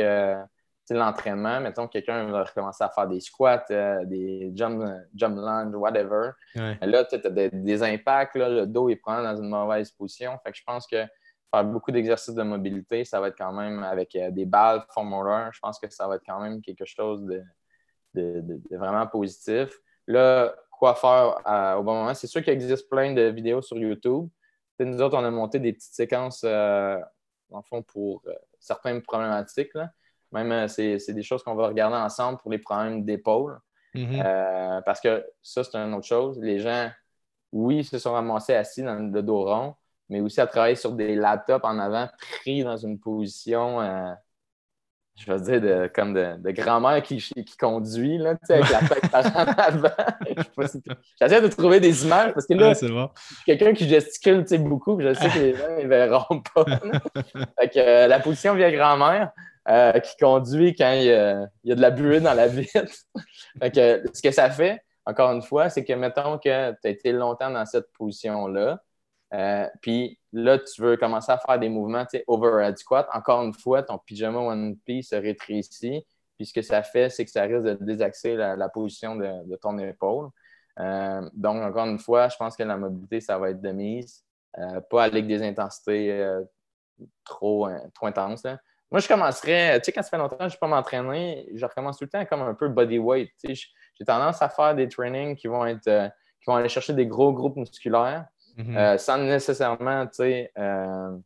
l'entraînement, 0.95 1.61
mettons, 1.61 1.89
quelqu'un 1.89 2.25
va 2.31 2.45
recommencer 2.45 2.85
à 2.85 2.89
faire 2.89 3.09
des 3.09 3.21
squats, 3.21 3.65
euh, 3.71 4.05
des 4.05 4.53
jump, 4.55 4.85
jump 5.15 5.37
lunge, 5.37 5.75
whatever. 5.75 6.31
Là, 6.55 7.05
tu 7.05 7.17
as 7.17 7.31
des, 7.31 7.83
impacts, 7.83 8.37
le 8.37 8.67
dos 8.67 8.89
est 8.89 8.97
prend 8.97 9.23
dans 9.23 9.37
une 9.37 9.49
mauvaise 9.49 9.91
position. 9.91 10.39
Fait 10.45 10.53
que 10.53 10.59
je 10.59 10.65
pense 10.65 10.87
que 10.87 11.05
faire 11.51 11.65
beaucoup 11.65 11.91
d'exercices 11.91 12.35
de 12.35 12.43
mobilité, 12.43 13.05
ça 13.05 13.21
va 13.21 13.29
être 13.29 13.39
quand 13.39 13.53
même 13.53 13.83
avec 13.83 14.15
euh, 14.17 14.31
des 14.31 14.45
balles 14.45 14.85
roller, 14.95 15.51
je 15.53 15.61
pense 15.61 15.79
que 15.79 15.89
ça 15.91 16.07
va 16.07 16.17
être 16.17 16.25
quand 16.27 16.41
même 16.41 16.61
quelque 16.61 16.85
chose 16.85 17.25
de, 17.25 17.43
vraiment 18.71 19.07
positif. 19.07 19.79
Là, 20.07 20.55
quoi 20.71 20.95
faire 20.95 21.79
au 21.79 21.83
bon 21.83 21.95
moment? 21.95 22.15
C'est 22.15 22.27
sûr 22.27 22.43
qu'il 22.43 22.53
existe 22.53 22.89
plein 22.89 23.13
de 23.13 23.23
vidéos 23.23 23.63
sur 23.63 23.77
YouTube. 23.77 24.29
nous 24.79 25.03
autres, 25.03 25.17
on 25.17 25.25
a 25.25 25.31
monté 25.31 25.59
des 25.59 25.73
petites 25.73 25.95
séquences, 25.95 26.43
euh, 26.45 26.99
en 27.51 27.63
fond, 27.63 27.83
pour 27.83 28.23
certaines 28.59 29.03
problématiques. 29.03 29.75
Là. 29.75 29.91
Même, 30.33 30.53
euh, 30.53 30.69
c'est 30.69 31.13
des 31.13 31.23
choses 31.23 31.43
qu'on 31.43 31.55
va 31.55 31.69
regarder 31.69 31.97
ensemble 31.97 32.39
pour 32.39 32.51
les 32.51 32.59
problèmes 32.59 33.05
d'épaule. 33.05 33.59
Mm-hmm. 33.95 34.23
Euh, 34.25 34.81
parce 34.83 35.01
que 35.01 35.25
ça, 35.43 35.65
c'est 35.65 35.77
une 35.77 35.95
autre 35.95 36.07
chose. 36.07 36.39
Les 36.41 36.59
gens, 36.59 36.91
oui, 37.53 37.85
se 37.85 37.99
sont 37.99 38.13
ramassés 38.13 38.55
assis 38.55 38.83
dans 38.83 38.95
le 38.95 39.23
dos 39.23 39.45
rond, 39.45 39.75
mais 40.09 40.21
aussi 40.21 40.41
à 40.41 40.47
travailler 40.47 40.77
sur 40.77 40.93
des 40.93 41.15
laptops 41.15 41.65
en 41.65 41.79
avant, 41.79 42.09
pris 42.41 42.63
dans 42.63 42.77
une 42.77 42.99
position, 42.99 43.81
euh, 43.81 44.13
je 45.17 45.33
veux 45.33 45.41
dire, 45.41 45.61
de, 45.63 45.91
comme 45.95 46.13
de, 46.13 46.51
grand-mère 46.51 47.03
qui, 47.03 47.17
qui 47.17 47.57
conduit, 47.57 48.19
là, 48.19 48.35
avec 48.51 48.71
la 48.71 48.81
tête 48.89 49.11
par 49.11 49.25
en 49.25 49.53
avant. 49.53 49.89
J'essaie 51.19 51.41
de 51.41 51.49
trouver 51.49 51.81
des 51.81 52.05
images 52.05 52.35
parce 52.35 52.47
que 52.47 52.53
là, 52.53 52.75
quelqu'un 53.47 53.73
qui 53.73 53.89
gesticule 53.89 54.45
beaucoup, 54.59 55.01
je 55.01 55.15
sais 55.15 55.29
que 55.31 55.39
les 55.39 55.55
gens 55.57 55.77
ne 55.83 55.87
verront 55.87 56.43
pas. 56.55 56.67
fait 57.73 58.09
la 58.09 58.21
position 58.21 58.55
vieille 58.55 58.77
grand-mère, 58.77 59.33
euh, 59.69 59.99
qui 59.99 60.17
conduit 60.17 60.77
quand 60.77 60.93
il 60.93 61.05
y, 61.05 61.13
a, 61.13 61.47
de 61.65 61.81
la 61.81 61.91
buée 61.91 62.21
dans 62.21 62.35
la 62.35 62.47
vitre. 62.47 62.85
ce 63.61 64.23
que 64.23 64.31
ça 64.31 64.49
fait, 64.51 64.81
encore 65.05 65.33
une 65.33 65.43
fois, 65.43 65.71
c'est 65.71 65.85
que 65.85 65.93
mettons 65.93 66.39
que 66.39 66.71
tu 66.73 66.87
as 66.87 66.91
été 66.91 67.13
longtemps 67.13 67.51
dans 67.51 67.67
cette 67.67 67.91
position-là, 67.93 68.81
euh, 69.35 69.69
puis 69.83 70.21
là, 70.33 70.59
tu 70.59 70.83
veux 70.83 70.97
commencer 70.97 71.33
à 71.33 71.39
faire 71.39 71.59
des 71.59 71.69
mouvements, 71.69 72.05
tu 72.05 72.19
sais, 72.19 72.25
overhead 72.29 72.79
squat. 72.79 73.09
Encore 73.13 73.43
une 73.43 73.55
fois, 73.55 73.83
ton 73.83 73.99
pyjama 73.99 74.39
One 74.39 74.77
Piece 74.85 75.09
se 75.09 75.17
rétrécit. 75.17 76.07
Puis 76.37 76.47
ce 76.47 76.53
que 76.53 76.63
ça 76.63 76.83
fait, 76.83 77.11
c'est 77.11 77.25
que 77.25 77.31
ça 77.31 77.43
risque 77.43 77.65
de 77.65 77.75
désaxer 77.81 78.37
la, 78.37 78.69
position 78.69 79.17
de, 79.17 79.57
ton 79.57 79.79
épaule. 79.79 80.29
Euh, 80.79 81.29
donc, 81.33 81.63
encore 81.63 81.87
une 81.87 81.99
fois, 81.99 82.29
je 82.29 82.37
pense 82.37 82.57
que 82.57 82.63
la 82.63 82.77
mobilité, 82.77 83.21
ça 83.21 83.39
va 83.39 83.51
être 83.51 83.61
de 83.61 83.73
mise. 83.73 84.25
pas 84.91 85.05
avec 85.05 85.27
des 85.27 85.43
intensités 85.43 86.39
trop, 87.25 87.69
trop 87.95 88.07
intenses. 88.07 88.47
Moi, 88.91 89.01
je 89.01 89.09
commencerais, 89.09 89.81
tu 89.81 89.87
sais, 89.87 89.93
quand 89.93 90.03
ça 90.03 90.11
fait 90.11 90.19
longtemps 90.19 90.37
que 90.37 90.49
je 90.49 90.55
ne 90.55 90.61
pas 90.61 90.69
m'entraîner, 90.69 91.49
je 91.55 91.67
recommence 91.67 91.99
tout 91.99 92.05
le 92.05 92.11
temps 92.11 92.25
comme 92.25 92.43
un 92.43 92.55
peu 92.55 92.69
body 92.69 92.99
weight. 92.99 93.33
J'ai 93.43 94.05
tendance 94.05 94.41
à 94.43 94.49
faire 94.49 94.75
des 94.75 94.89
trainings 94.89 95.35
qui 95.35 95.49
vont 95.49 95.67
être 95.67 95.89
euh, 95.89 96.09
qui 96.41 96.47
vont 96.47 96.55
aller 96.55 96.69
chercher 96.69 96.93
des 96.93 97.07
gros 97.07 97.33
groupes 97.33 97.57
musculaires 97.57 98.27
mm-hmm. 98.57 98.77
euh, 98.77 98.99
sans 98.99 99.19
nécessairement 99.19 100.07
euh, 100.21 101.19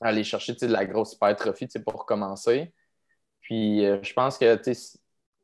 aller 0.00 0.24
chercher 0.24 0.54
de 0.54 0.66
la 0.68 0.86
grosse 0.86 1.12
hypertrophie 1.14 1.68
pour 1.84 2.06
commencer. 2.06 2.72
Puis 3.42 3.84
je 3.84 4.12
pense 4.14 4.38
que 4.38 4.58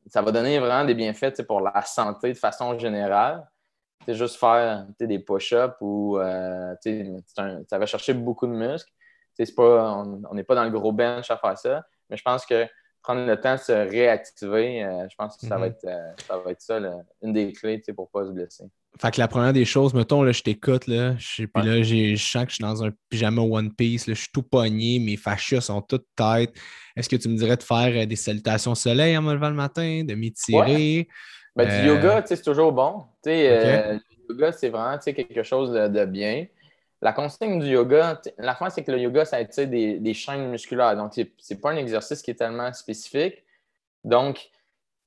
ça 0.07 0.23
va 0.23 0.31
donner 0.31 0.59
vraiment 0.59 0.85
des 0.85 0.95
bienfaits 0.95 1.43
pour 1.43 1.61
la 1.61 1.83
santé 1.83 2.33
de 2.33 2.39
façon 2.39 2.79
générale. 2.79 3.47
C'est 4.07 4.15
juste 4.15 4.37
faire 4.37 4.87
des 5.01 5.19
push-ups 5.19 5.75
ou 5.81 6.19
ça 7.35 7.79
va 7.79 7.87
chercher 7.87 8.15
beaucoup 8.15 8.47
de 8.47 8.53
muscles 8.53 8.91
on 9.59 10.35
n'est 10.35 10.45
pas 10.45 10.55
dans 10.55 10.65
le 10.65 10.71
gros 10.71 10.93
bench 10.93 11.31
à 11.31 11.37
faire 11.37 11.59
ça, 11.59 11.87
mais 12.11 12.17
je 12.17 12.23
pense 12.23 12.47
que 12.47 12.67
prendre 13.07 13.25
le 13.25 13.41
temps 13.41 13.55
de 13.55 13.61
se 13.61 13.73
réactiver, 13.73 14.83
euh, 14.83 15.07
je 15.09 15.15
pense 15.17 15.37
que 15.37 15.47
ça, 15.47 15.57
va, 15.57 15.67
mhm. 15.67 15.73
être, 15.73 15.85
euh, 15.85 16.11
ça 16.27 16.39
va 16.39 16.51
être 16.51 16.61
ça, 16.61 16.81
une 17.23 17.33
des 17.33 17.53
clés 17.53 17.81
pour 17.95 18.11
ne 18.13 18.21
pas 18.21 18.27
se 18.27 18.33
blesser. 18.33 18.65
Fait 19.01 19.13
que 19.13 19.21
la 19.21 19.29
première 19.29 19.53
des 19.53 19.65
choses, 19.65 19.95
mettons, 19.95 20.25
là, 20.25 20.33
je 20.33 20.43
t'écoute, 20.43 20.89
là, 20.89 21.15
puis 21.15 21.47
là, 21.55 21.83
je 21.83 22.17
sens 22.17 22.45
que 22.45 22.51
je 22.51 22.55
suis 22.55 22.63
dans 22.63 22.83
un 22.83 22.91
pyjama 23.09 23.43
One 23.43 23.73
Piece, 23.73 24.07
je 24.09 24.15
suis 24.15 24.31
tout 24.33 24.43
pogné, 24.43 24.99
mes 24.99 25.17
fascias 25.17 25.61
sont 25.61 25.83
toutes 25.83 26.07
têtes. 26.17 26.53
Est-ce 26.97 27.09
que 27.09 27.15
tu 27.15 27.29
me 27.29 27.37
dirais 27.37 27.57
de 27.57 27.63
faire 27.63 27.93
euh, 27.95 28.07
des 28.07 28.17
salutations 28.17 28.75
soleil 28.75 29.17
en 29.17 29.23
me 29.23 29.35
levant 29.35 29.51
le 29.51 29.55
matin, 29.55 30.03
de 30.03 30.15
m'étirer? 30.15 31.07
Ben, 31.55 31.69
du 31.69 31.87
yoga, 31.87 32.23
c'est 32.27 32.43
toujours 32.43 32.73
bon. 32.73 33.05
le 33.25 34.01
yoga, 34.29 34.51
c'est 34.51 34.69
vraiment 34.69 34.99
quelque 34.99 35.43
chose 35.45 35.71
de 35.71 36.05
bien. 36.07 36.47
La 37.03 37.13
consigne 37.13 37.61
du 37.61 37.67
yoga, 37.67 38.21
la 38.39 38.55
fin, 38.55 38.71
c'est 38.71 38.83
que 38.83 38.91
le 38.91 38.99
yoga, 38.99 39.25
ça 39.25 39.37
attire 39.37 39.69
des, 39.69 39.99
des 39.99 40.15
chaînes 40.15 40.51
musculaires. 40.51 40.97
Donc, 40.97 41.13
ce 41.15 41.23
n'est 41.23 41.61
pas 41.61 41.71
un 41.71 41.77
exercice 41.77 42.23
qui 42.23 42.31
est 42.31 42.37
tellement 42.37 42.73
spécifique. 42.73 43.45
Donc, 44.03 44.51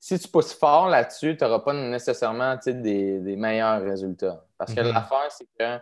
si 0.00 0.18
tu 0.18 0.28
pousses 0.28 0.54
fort 0.54 0.88
là-dessus, 0.88 1.36
tu 1.36 1.44
n'auras 1.44 1.60
pas 1.60 1.74
nécessairement 1.74 2.56
des, 2.64 3.36
meilleurs 3.36 3.82
résultats. 3.82 4.44
Parce 4.56 4.72
que 4.72 4.80
mm-hmm. 4.80 4.92
l'affaire, 4.92 5.30
c'est 5.30 5.48
que 5.58 5.80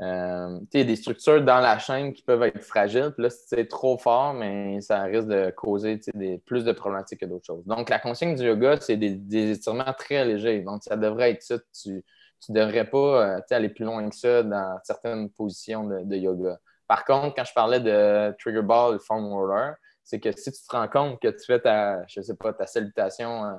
euh, 0.00 0.58
il 0.72 0.80
y 0.80 0.82
a 0.82 0.84
des 0.84 0.96
structures 0.96 1.42
dans 1.42 1.60
la 1.60 1.78
chaîne 1.78 2.12
qui 2.12 2.22
peuvent 2.22 2.42
être 2.42 2.62
fragiles. 2.62 3.10
Puis 3.14 3.24
là, 3.24 3.30
c'est 3.30 3.66
trop 3.66 3.98
fort, 3.98 4.32
mais 4.34 4.80
ça 4.80 5.02
risque 5.02 5.26
de 5.26 5.50
causer 5.50 6.00
des, 6.14 6.38
plus 6.38 6.64
de 6.64 6.72
problématiques 6.72 7.20
que 7.20 7.26
d'autres 7.26 7.46
choses. 7.46 7.64
Donc, 7.66 7.88
la 7.88 7.98
consigne 7.98 8.34
du 8.34 8.44
yoga, 8.44 8.76
c'est 8.80 8.96
des, 8.96 9.52
étirements 9.52 9.92
très 9.96 10.24
légers. 10.24 10.60
Donc, 10.60 10.82
ça 10.84 10.96
devrait 10.96 11.32
être 11.32 11.42
ça. 11.42 11.58
Tu 11.82 12.04
ne 12.50 12.60
devrais 12.60 12.88
pas 12.88 13.36
euh, 13.36 13.40
aller 13.50 13.68
plus 13.68 13.84
loin 13.84 14.08
que 14.08 14.16
ça 14.16 14.42
dans 14.42 14.78
certaines 14.82 15.30
positions 15.30 15.84
de, 15.84 16.16
yoga. 16.16 16.58
Par 16.88 17.04
contre, 17.04 17.36
quand 17.36 17.44
je 17.44 17.52
parlais 17.52 17.80
de 17.80 18.34
trigger 18.38 18.62
ball, 18.62 18.98
foam 18.98 19.32
roller, 19.32 19.74
c'est 20.02 20.18
que 20.18 20.32
si 20.32 20.50
tu 20.50 20.58
te 20.66 20.76
rends 20.76 20.88
compte 20.88 21.20
que 21.20 21.28
tu 21.28 21.44
fais 21.46 21.60
ta, 21.60 22.04
je 22.08 22.20
sais 22.20 22.36
pas, 22.36 22.52
ta 22.52 22.66
salutation 22.66 23.44
euh, 23.44 23.54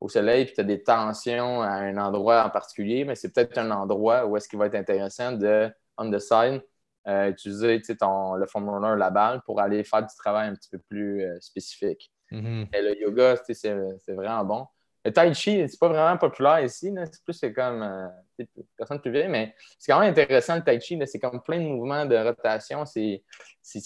au 0.00 0.08
soleil, 0.08 0.44
puis 0.44 0.54
tu 0.54 0.60
as 0.60 0.64
des 0.64 0.82
tensions 0.82 1.62
à 1.62 1.70
un 1.70 1.96
endroit 1.96 2.44
en 2.44 2.50
particulier, 2.50 3.04
mais 3.04 3.14
c'est 3.14 3.32
peut-être 3.32 3.58
un 3.58 3.70
endroit 3.70 4.26
où 4.26 4.36
est-ce 4.36 4.48
qu'il 4.48 4.58
va 4.58 4.66
être 4.66 4.74
intéressant 4.74 5.32
de, 5.32 5.70
on 5.98 6.10
the 6.10 6.18
side, 6.18 6.62
euh, 7.08 7.30
utiliser 7.30 7.82
ton, 7.98 8.34
le 8.34 8.46
foam 8.46 8.68
roller, 8.68 8.96
la 8.96 9.10
balle, 9.10 9.42
pour 9.44 9.60
aller 9.60 9.82
faire 9.82 10.02
du 10.02 10.14
travail 10.16 10.48
un 10.48 10.54
petit 10.54 10.70
peu 10.70 10.78
plus 10.78 11.22
euh, 11.22 11.36
spécifique. 11.40 12.12
Mm-hmm. 12.30 12.68
Et 12.72 12.82
le 12.82 13.00
yoga, 13.00 13.36
c'est 13.36 14.14
vraiment 14.14 14.44
bon. 14.44 14.66
Le 15.04 15.12
tai 15.12 15.34
chi, 15.34 15.68
c'est 15.68 15.80
pas 15.80 15.88
vraiment 15.88 16.16
populaire 16.16 16.60
ici. 16.60 16.94
C'est 17.04 17.24
plus 17.24 17.40
comme 17.54 17.82
euh, 17.82 18.44
personne 18.76 19.00
plus 19.00 19.10
vieille, 19.10 19.28
mais 19.28 19.54
c'est 19.78 19.92
quand 19.92 20.00
même 20.00 20.10
intéressant 20.10 20.56
le 20.56 20.62
tai 20.62 20.80
chi. 20.80 20.98
C'est 21.06 21.18
comme 21.18 21.42
plein 21.42 21.58
de 21.58 21.64
mouvements 21.64 22.06
de 22.06 22.16
rotation. 22.16 22.84
C'est 22.84 23.22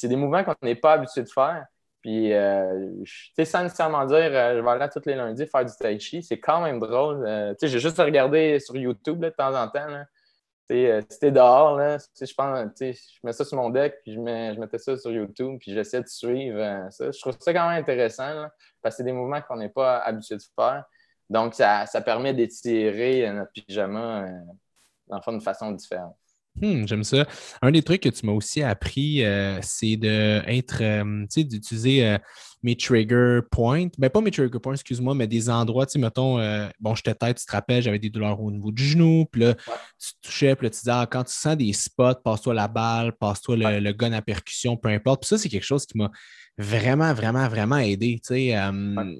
des 0.03 0.17
mouvements 0.17 0.45
qu'on 0.45 0.55
n'est 0.63 0.75
pas 0.75 0.93
habitué 0.93 1.23
de 1.23 1.29
faire. 1.29 1.67
Puis, 2.07 2.33
euh, 2.33 3.03
tu 3.37 3.45
sans 3.45 3.65
nécessairement 3.65 4.05
dire, 4.07 4.17
euh, 4.17 4.57
je 4.57 4.61
vais 4.63 4.71
aller 4.71 4.89
tous 4.93 5.03
les 5.07 5.17
lundis 5.17 5.45
faire 5.49 5.65
du 5.65 5.73
tai 5.77 5.99
chi, 5.99 6.23
c'est 6.23 6.39
quand 6.39 6.61
même 6.61 6.79
drôle. 6.79 7.27
Euh, 7.27 7.51
tu 7.55 7.67
sais, 7.67 7.69
j'ai 7.69 7.81
juste 7.81 7.99
regardé 7.99 8.61
sur 8.61 8.77
YouTube 8.77 9.19
de 9.19 9.29
temps 9.29 9.53
en 9.61 9.67
temps. 9.67 10.05
Sais, 10.69 11.01
si 11.11 11.33
dehors, 11.33 11.77
là, 11.77 11.99
je 11.99 12.35
pense, 12.35 12.71
je 12.81 12.93
mets 13.25 13.33
ça 13.33 13.45
sur 13.45 13.57
mon 13.57 13.71
deck, 13.71 13.97
puis 14.05 14.15
je, 14.15 14.21
mets, 14.21 14.55
je 14.55 14.61
mettais 14.61 14.79
ça 14.79 14.97
sur 14.97 15.11
YouTube, 15.11 15.59
puis 15.59 15.73
j'essaie 15.75 16.01
de 16.01 16.07
suivre 16.07 16.87
ça. 16.91 17.11
Je 17.11 17.21
trouve 17.21 17.37
ça 17.41 17.53
quand 17.53 17.69
même 17.71 17.81
intéressant, 17.81 18.47
parce 18.81 18.95
que 18.95 18.99
c'est 18.99 19.05
des 19.05 19.13
mouvements 19.13 19.43
qu'on 19.43 19.57
n'est 19.57 19.69
pas 19.69 19.99
habitué 19.99 20.37
de 20.37 20.43
faire. 20.55 20.85
Donc, 21.29 21.55
ça, 21.55 21.87
ça 21.87 22.01
permet 22.01 22.35
d'étirer 22.35 23.31
notre 23.33 23.53
pyjama, 23.53 24.27
dans 25.09 25.21
d'une 25.27 25.41
façon 25.41 25.73
différente. 25.73 26.17
Hmm, 26.61 26.87
j'aime 26.87 27.05
ça. 27.05 27.27
Un 27.61 27.71
des 27.71 27.83
trucs 27.83 28.03
que 28.03 28.09
tu 28.09 28.25
m'as 28.25 28.33
aussi 28.33 28.63
appris, 28.63 29.23
euh, 29.23 29.59
c'est 29.61 29.97
d'être, 29.97 30.79
euh, 30.81 31.23
tu 31.25 31.27
sais, 31.29 31.45
d'utiliser 31.45 32.07
euh, 32.07 32.19
mes 32.63 32.75
trigger 32.75 33.41
points. 33.51 33.89
Ben, 33.99 34.09
pas 34.09 34.23
mes 34.23 34.31
trigger 34.31 34.59
points, 34.59 34.73
excuse-moi, 34.73 35.15
mais 35.15 35.27
des 35.27 35.51
endroits, 35.51 35.85
tu 35.85 35.93
sais, 35.93 35.99
mettons, 35.99 36.39
bon, 36.81 36.95
j'étais 36.95 37.15
tête, 37.15 37.37
tu 37.37 37.45
te 37.45 37.53
rappelles, 37.53 37.83
j'avais 37.83 37.99
des 37.99 38.09
douleurs 38.09 38.41
au 38.41 38.51
niveau 38.51 38.73
du 38.73 38.83
genou, 38.83 39.27
puis 39.31 39.43
là, 39.43 39.55
tu 39.55 40.13
touchais, 40.23 40.57
puis 40.57 40.67
là, 40.67 40.71
tu 40.71 40.79
disais, 40.79 40.91
ah, 40.93 41.07
quand 41.11 41.25
tu 41.25 41.35
sens 41.35 41.57
des 41.57 41.73
spots, 41.75 42.23
passe-toi 42.25 42.55
la 42.55 42.69
balle, 42.69 43.13
passe-toi 43.13 43.57
le, 43.57 43.81
le, 43.81 43.93
gun 43.93 44.13
à 44.13 44.23
percussion, 44.23 44.79
peu 44.79 44.89
importe. 44.89 45.23
Puis 45.23 45.29
ça, 45.29 45.39
c'est 45.39 45.51
quelque 45.51 45.63
chose 45.63 45.85
qui 45.85 45.99
m'a 45.99 46.11
vraiment, 46.59 47.13
vraiment, 47.13 47.49
vraiment 47.49 47.77
aidé. 47.77 48.19
Euh, 48.31 49.15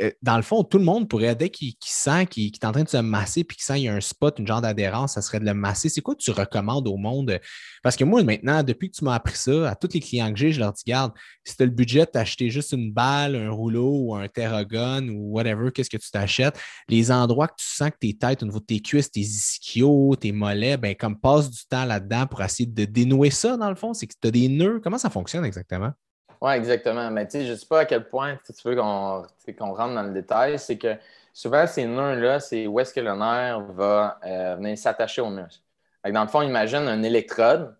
euh, 0.00 0.10
dans 0.22 0.36
le 0.36 0.42
fond, 0.42 0.64
tout 0.64 0.78
le 0.78 0.84
monde 0.84 1.08
pourrait, 1.08 1.34
dès 1.34 1.50
qu'il 1.50 1.74
sent 1.80 2.26
qu'il 2.26 2.46
est 2.46 2.64
en 2.64 2.72
train 2.72 2.84
de 2.84 2.88
se 2.88 2.96
masser 2.96 3.44
puis 3.44 3.56
qu'il 3.56 3.64
sent 3.64 3.74
qu'il 3.74 3.84
y 3.84 3.88
a 3.88 3.94
un 3.94 4.00
spot, 4.00 4.38
une 4.38 4.46
genre 4.46 4.62
d'adhérence, 4.62 5.14
ça 5.14 5.22
serait 5.22 5.40
de 5.40 5.44
le 5.44 5.52
masser. 5.52 5.90
C'est 5.90 6.00
quoi 6.00 6.14
que 6.14 6.22
tu 6.22 6.30
recommandes 6.30 6.88
au 6.88 6.96
monde? 6.96 7.38
Parce 7.82 7.96
que 7.96 8.04
moi, 8.04 8.22
maintenant, 8.22 8.62
depuis 8.62 8.90
que 8.90 8.96
tu 8.96 9.04
m'as 9.04 9.14
appris 9.14 9.36
ça, 9.36 9.70
à 9.70 9.74
tous 9.74 9.90
les 9.92 10.00
clients 10.00 10.32
que 10.32 10.38
j'ai, 10.38 10.52
je 10.52 10.60
leur 10.60 10.72
dis, 10.72 10.82
garde, 10.86 11.12
si 11.44 11.56
tu 11.56 11.62
as 11.62 11.66
le 11.66 11.72
budget 11.72 12.06
d'acheter 12.12 12.48
juste 12.48 12.72
une 12.72 12.92
balle, 12.92 13.36
un 13.36 13.50
rouleau 13.50 13.90
ou 13.94 14.14
un 14.14 14.28
Terragon 14.28 15.06
ou 15.08 15.32
whatever, 15.32 15.70
qu'est-ce 15.72 15.90
que 15.90 15.98
tu 15.98 16.10
t'achètes? 16.10 16.58
Les 16.88 17.12
endroits 17.12 17.48
que 17.48 17.56
tu 17.58 17.66
sens 17.66 17.90
que 17.90 17.98
tes 18.00 18.14
têtes 18.14 18.42
au 18.42 18.46
niveau 18.46 18.60
de 18.60 18.64
tes 18.64 18.80
cuisses, 18.80 19.10
tes 19.10 19.20
ischios, 19.20 20.16
tes 20.16 20.32
mollets, 20.32 20.78
ben, 20.78 20.94
comme 20.94 21.18
passe 21.18 21.50
du 21.50 21.60
temps 21.68 21.84
là-dedans 21.84 22.26
pour 22.26 22.42
essayer 22.42 22.66
de 22.66 22.84
dénouer 22.86 23.30
ça, 23.30 23.58
dans 23.58 23.68
le 23.68 23.76
fond, 23.76 23.92
c'est 23.92 24.06
que 24.06 24.14
tu 24.18 24.28
as 24.28 24.30
des 24.30 24.48
nœuds. 24.48 24.80
Comment 24.82 24.98
ça 24.98 25.10
fonctionne 25.10 25.44
exactement? 25.44 25.92
Oui, 26.40 26.52
exactement. 26.52 27.10
Mais 27.10 27.26
tu 27.26 27.32
sais, 27.32 27.46
je 27.46 27.52
ne 27.52 27.56
sais 27.56 27.66
pas 27.66 27.80
à 27.80 27.84
quel 27.84 28.08
point 28.08 28.38
tu 28.46 28.68
veux 28.68 28.76
qu'on 28.76 29.74
rentre 29.74 29.94
dans 29.94 30.02
le 30.02 30.12
détail. 30.12 30.58
C'est 30.58 30.78
que 30.78 30.96
souvent, 31.32 31.66
ces 31.66 31.84
nœuds-là, 31.84 32.40
c'est 32.40 32.66
où 32.66 32.80
est-ce 32.80 32.94
que 32.94 33.00
le 33.00 33.14
nerf 33.14 33.60
va 33.72 34.18
euh, 34.24 34.56
venir 34.56 34.78
s'attacher 34.78 35.20
au 35.20 35.28
muscle. 35.28 35.62
dans 36.04 36.22
le 36.22 36.28
fond, 36.28 36.42
imagine 36.42 36.88
un 36.88 37.02
électrode 37.02 37.76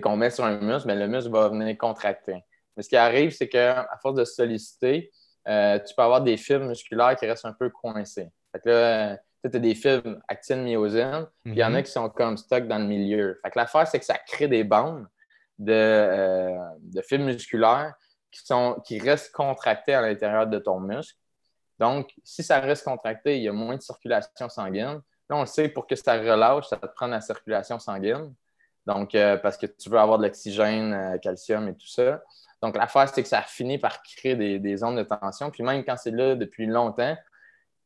qu'on 0.00 0.16
met 0.16 0.30
sur 0.30 0.44
un 0.44 0.58
muscle, 0.58 0.86
mais 0.86 0.96
le 0.96 1.08
muscle 1.08 1.30
va 1.30 1.48
venir 1.48 1.76
contracter. 1.76 2.44
Mais 2.76 2.82
ce 2.82 2.88
qui 2.88 2.96
arrive, 2.96 3.30
c'est 3.30 3.48
qu'à 3.48 3.88
force 4.02 4.14
de 4.14 4.24
solliciter, 4.24 5.10
euh, 5.48 5.78
tu 5.78 5.94
peux 5.94 6.02
avoir 6.02 6.22
des 6.22 6.36
fibres 6.36 6.66
musculaires 6.66 7.16
qui 7.16 7.26
restent 7.26 7.46
un 7.46 7.52
peu 7.52 7.70
coincés. 7.70 8.30
Fait 8.52 8.60
que 8.60 8.68
là, 8.68 9.16
tu 9.42 9.56
as 9.56 9.60
des 9.60 9.74
fibres 9.74 10.18
actine 10.28 10.62
myosine, 10.62 11.26
puis 11.44 11.54
il 11.54 11.58
y 11.58 11.64
en 11.64 11.74
a 11.74 11.80
mm-hmm. 11.80 11.84
qui 11.84 11.90
sont 11.90 12.08
comme 12.10 12.36
stock 12.36 12.66
dans 12.66 12.78
le 12.78 12.86
milieu. 12.86 13.38
Fait 13.42 13.50
que 13.50 13.58
l'affaire, 13.58 13.86
c'est 13.86 13.98
que 13.98 14.04
ça 14.04 14.18
crée 14.18 14.48
des 14.48 14.64
bandes 14.64 15.06
de, 15.58 15.72
euh, 15.72 16.56
de 16.80 17.02
fibres 17.02 17.24
musculaires 17.24 17.94
qui, 18.30 18.44
sont, 18.44 18.80
qui 18.84 18.98
restent 18.98 19.32
contractés 19.32 19.94
à 19.94 20.02
l'intérieur 20.02 20.46
de 20.46 20.58
ton 20.58 20.80
muscle. 20.80 21.18
Donc, 21.78 22.12
si 22.24 22.42
ça 22.42 22.60
reste 22.60 22.84
contracté, 22.84 23.36
il 23.36 23.44
y 23.44 23.48
a 23.48 23.52
moins 23.52 23.76
de 23.76 23.82
circulation 23.82 24.48
sanguine. 24.48 25.00
Là, 25.30 25.36
on 25.36 25.40
le 25.40 25.46
sait, 25.46 25.68
pour 25.68 25.86
que 25.86 25.94
ça 25.94 26.14
relâche, 26.14 26.66
ça 26.66 26.76
te 26.76 26.86
prendre 26.86 27.12
la 27.12 27.20
circulation 27.20 27.78
sanguine. 27.78 28.34
Donc, 28.86 29.14
euh, 29.14 29.36
parce 29.36 29.56
que 29.56 29.66
tu 29.66 29.90
veux 29.90 29.98
avoir 29.98 30.18
de 30.18 30.24
l'oxygène, 30.24 30.94
euh, 30.94 31.18
calcium 31.18 31.68
et 31.68 31.74
tout 31.74 31.86
ça. 31.86 32.22
Donc, 32.62 32.76
l'affaire, 32.76 33.08
c'est 33.08 33.22
que 33.22 33.28
ça 33.28 33.42
finit 33.42 33.78
par 33.78 34.02
créer 34.02 34.34
des, 34.58 34.76
zones 34.76 34.96
de 34.96 35.02
tension. 35.02 35.50
Puis 35.50 35.62
même 35.62 35.84
quand 35.84 35.96
c'est 35.96 36.10
là 36.10 36.34
depuis 36.34 36.66
longtemps, 36.66 37.16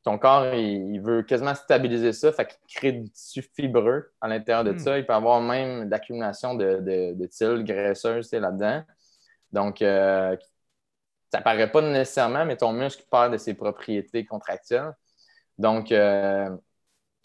ton 0.02 0.18
corps, 0.18 0.52
il, 0.54 1.00
veut 1.00 1.22
quasiment 1.22 1.54
stabiliser 1.54 2.12
ça, 2.12 2.32
fait 2.32 2.46
qu'il 2.46 2.76
crée 2.76 2.92
du 2.92 3.10
tissu 3.10 3.42
fibreux 3.54 4.12
à 4.20 4.28
l'intérieur 4.28 4.64
de 4.64 4.72
hmm. 4.72 4.78
ça. 4.78 4.98
Il 4.98 5.06
peut 5.06 5.14
avoir 5.14 5.40
même 5.40 5.88
l'accumulation 5.88 6.54
de, 6.54 6.80
de, 6.80 7.14
de 7.14 7.62
graisseuses 7.62 8.32
là-dedans. 8.32 8.82
Donc, 9.52 9.80
euh, 9.82 10.36
ça 11.30 11.38
ne 11.38 11.44
paraît 11.44 11.70
pas 11.70 11.82
nécessairement, 11.82 12.44
mais 12.44 12.56
ton 12.56 12.72
muscle 12.72 13.04
perd 13.10 13.32
de 13.32 13.38
ses 13.38 13.54
propriétés 13.54 14.24
contractiles. 14.24 14.92
Donc, 15.58 15.92
euh, 15.92 16.50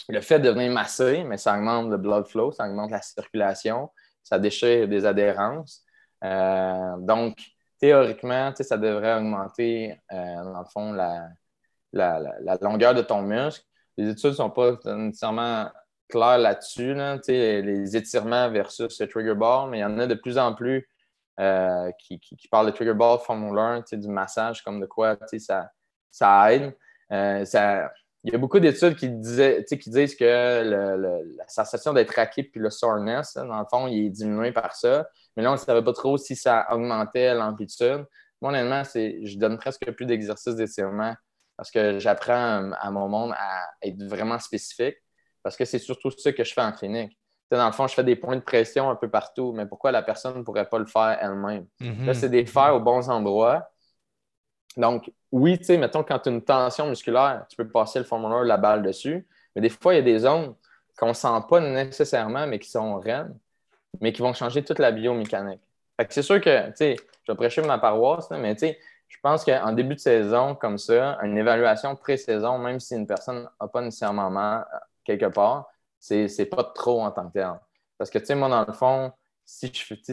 le 0.10 0.22
fait 0.22 0.40
de 0.40 0.50
venir 0.50 0.72
masser, 0.72 1.24
mais 1.24 1.38
ça 1.38 1.58
augmente 1.58 1.90
le 1.90 1.98
blood 1.98 2.28
flow, 2.28 2.52
ça 2.52 2.68
augmente 2.68 2.92
la 2.92 3.02
circulation, 3.02 3.90
ça 4.24 4.38
déchire 4.38 4.88
des 4.88 5.06
adhérences. 5.06 5.84
Euh, 6.24 6.98
donc, 7.00 7.38
théoriquement, 7.80 8.54
ça 8.56 8.78
devrait 8.78 9.16
augmenter, 9.16 10.00
dans 10.12 10.60
le 10.60 10.70
fond, 10.72 10.94
la, 10.94 11.28
la, 11.94 12.58
longueur 12.62 12.94
de 12.94 13.02
ton 13.02 13.22
muscle. 13.22 13.66
Les 13.98 14.10
études 14.10 14.32
ne 14.32 14.36
sont 14.36 14.50
pas 14.50 14.78
nécessairement 14.86 15.70
claires 16.08 16.38
là-dessus, 16.38 16.96
les 17.28 17.98
étirements 17.98 18.50
versus 18.50 19.00
le 19.00 19.08
trigger 19.08 19.36
ball, 19.36 19.70
mais 19.70 19.80
il 19.80 19.82
y 19.82 19.86
en 19.86 20.00
a 20.00 20.08
de 20.08 20.16
plus 20.16 20.38
en 20.38 20.54
plus 20.54 20.88
euh, 21.40 21.92
qui, 22.00 22.20
parlent 22.50 22.68
de 22.68 22.72
trigger 22.72 22.94
ball, 22.94 23.20
formula 23.20 23.84
du 23.92 24.08
massage, 24.08 24.64
comme 24.64 24.80
de 24.80 24.86
quoi 24.86 25.18
ça, 25.38 25.70
ça 26.12 26.54
aide. 26.54 26.76
Euh, 27.12 27.46
il 28.24 28.34
y 28.34 28.36
a 28.36 28.40
beaucoup 28.40 28.60
d'études 28.60 28.96
qui, 28.96 29.08
qui 29.08 29.90
disent 29.90 30.16
que 30.16 30.64
la 31.38 31.48
sensation 31.48 31.94
d'être 31.94 32.16
raqué 32.16 32.44
puis 32.44 32.60
le 32.60 32.70
soreness, 32.70 33.36
dans 33.36 33.60
le 33.60 33.66
fond, 33.70 33.88
il 33.88 34.08
est 34.08 34.10
diminué 34.10 34.52
par 34.52 34.76
ça. 34.76 35.08
Mais 35.36 35.44
là, 35.44 35.50
on 35.50 35.54
ne 35.54 35.58
savait 35.58 35.84
pas 35.84 35.94
trop 35.94 36.18
si 36.18 36.36
ça 36.36 36.68
augmentait 36.72 37.34
l'amplitude. 37.34 38.06
Moi, 38.42 38.52
honnêtement, 38.52 38.84
je 38.84 39.38
donne 39.38 39.58
presque 39.58 39.90
plus 39.92 40.06
d'exercices 40.06 40.56
d'étirement 40.56 41.16
parce 41.58 41.72
que 41.72 42.00
j'apprends 42.00 42.72
à 42.72 42.92
mon 42.92 43.10
monde 43.10 43.34
à 43.36 43.66
être 43.82 44.02
vraiment 44.04 44.40
spécifique, 44.40 44.96
parce 45.44 45.58
que 45.58 45.66
c'est 45.66 45.80
surtout 45.80 46.12
ça 46.12 46.32
que 46.32 46.44
je 46.44 46.54
fais 46.54 46.62
en 46.62 46.72
clinique. 46.72 47.18
dans 47.50 47.66
le 47.66 47.72
fond, 47.72 47.88
je 47.88 47.96
fais 47.96 48.04
des 48.04 48.16
points 48.16 48.36
de 48.36 48.42
pression 48.42 48.90
un 48.90 48.96
peu 48.96 49.10
partout, 49.10 49.52
mais 49.54 49.66
pourquoi 49.66 49.92
la 49.92 50.04
personne 50.04 50.38
ne 50.38 50.44
pourrait 50.44 50.70
pas 50.70 50.78
le 50.78 50.86
faire 50.86 51.18
elle-même? 51.20 51.66
Mm-hmm. 51.82 52.06
Là, 52.06 52.14
c'est 52.14 52.30
des 52.30 52.46
faire 52.46 52.76
aux 52.76 52.80
bons 52.80 53.10
endroits. 53.10 53.68
Donc, 54.78 55.12
oui, 55.32 55.58
tu 55.58 55.66
sais, 55.66 55.78
mettons, 55.78 56.04
quand 56.04 56.20
tu 56.20 56.30
as 56.30 56.32
une 56.32 56.44
tension 56.44 56.88
musculaire, 56.88 57.46
tu 57.50 57.56
peux 57.56 57.68
passer 57.68 57.98
le 57.98 58.06
formulaire, 58.06 58.44
la 58.44 58.58
balle 58.58 58.84
dessus, 58.84 59.28
mais 59.56 59.62
des 59.62 59.70
fois, 59.70 59.96
il 59.96 59.98
y 59.98 60.00
a 60.00 60.04
des 60.04 60.20
zones 60.20 60.54
qu'on 60.98 61.08
ne 61.08 61.14
sent 61.14 61.28
pas 61.50 61.60
nécessairement, 61.60 62.46
mais 62.46 62.60
qui 62.60 62.70
sont 62.70 63.00
raides, 63.00 63.36
mais 64.00 64.14
qui 64.14 64.22
vont 64.22 64.34
changer 64.34 64.64
toute 64.64 64.80
la 64.80 64.92
biomécanique. 64.92 65.62
c'est 66.10 66.22
sûr 66.22 66.40
que, 66.40 66.68
tu 66.68 66.76
sais, 66.76 66.96
je 67.24 67.32
vais 67.32 67.36
prêcher 67.36 67.62
ma 67.64 67.80
paroisse, 67.80 68.30
mais 68.30 68.54
tu 68.56 68.68
sais, 68.68 68.80
je 69.08 69.18
pense 69.22 69.46
qu'en 69.46 69.72
début 69.72 69.96
de 69.96 70.00
saison, 70.00 70.56
comme 70.56 70.78
ça, 70.78 71.18
une 71.24 71.38
évaluation 71.38 71.96
pré-saison, 71.96 72.58
même 72.58 72.80
si 72.80 72.96
une 72.96 73.08
personne 73.08 73.50
n'a 73.60 73.68
pas 73.68 73.82
nécessairement 73.82 74.30
mal 74.30 74.66
quelque 75.04 75.28
part, 75.28 75.70
c'est, 76.00 76.46
pas 76.46 76.64
trop 76.64 77.02
en 77.02 77.12
tant 77.12 77.28
que 77.28 77.34
tel. 77.34 77.54
Parce 77.98 78.10
que, 78.10 78.20
tu 78.20 78.26
sais, 78.26 78.36
moi, 78.36 78.50
dans 78.50 78.66
le 78.66 78.74
fond, 78.74 79.12
si, 79.46 79.72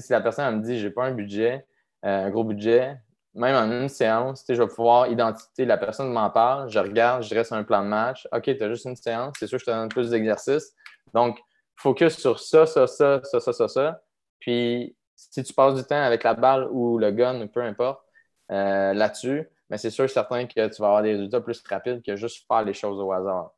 la 0.08 0.20
personne 0.20 0.58
me 0.58 0.62
dit 0.62 0.78
j'ai 0.78 0.90
pas 0.90 1.04
un 1.04 1.12
budget, 1.12 1.66
euh, 2.04 2.26
un 2.26 2.30
gros 2.30 2.44
budget, 2.44 2.96
même 3.34 3.56
en 3.56 3.82
une 3.82 3.88
séance, 3.88 4.44
je 4.48 4.54
vais 4.54 4.68
pouvoir 4.68 5.08
identifier, 5.08 5.64
la 5.64 5.76
personne 5.76 6.12
m'en 6.12 6.30
parle, 6.30 6.70
je 6.70 6.78
regarde, 6.78 7.24
je 7.24 7.34
reste 7.34 7.52
un 7.52 7.64
plan 7.64 7.82
de 7.82 7.88
match. 7.88 8.28
OK, 8.32 8.44
tu 8.44 8.62
as 8.62 8.68
juste 8.68 8.84
une 8.84 8.96
séance, 8.96 9.34
c'est 9.38 9.48
sûr 9.48 9.58
que 9.58 9.64
je 9.64 9.66
te 9.66 9.70
donne 9.70 9.88
plus 9.88 10.10
d'exercices. 10.10 10.72
Donc, 11.12 11.38
focus 11.74 12.16
sur 12.16 12.38
ça, 12.38 12.64
ça, 12.64 12.86
ça, 12.86 13.20
ça, 13.24 13.40
ça, 13.40 13.52
ça, 13.52 13.68
ça. 13.68 14.00
Puis, 14.38 14.96
si 15.16 15.42
tu 15.42 15.52
passes 15.52 15.74
du 15.74 15.82
temps 15.82 16.00
avec 16.00 16.22
la 16.22 16.34
balle 16.34 16.68
ou 16.70 16.98
le 16.98 17.10
gun, 17.10 17.46
peu 17.48 17.62
importe, 17.62 18.03
euh, 18.50 18.92
là-dessus, 18.92 19.48
mais 19.70 19.78
c'est 19.78 19.90
sûr 19.90 20.08
certain 20.08 20.46
que 20.46 20.68
tu 20.68 20.82
vas 20.82 20.88
avoir 20.88 21.02
des 21.02 21.12
résultats 21.12 21.40
plus 21.40 21.62
rapides 21.68 22.02
que 22.04 22.16
juste 22.16 22.44
faire 22.46 22.64
les 22.64 22.74
choses 22.74 23.00
au 23.00 23.12
hasard. 23.12 23.52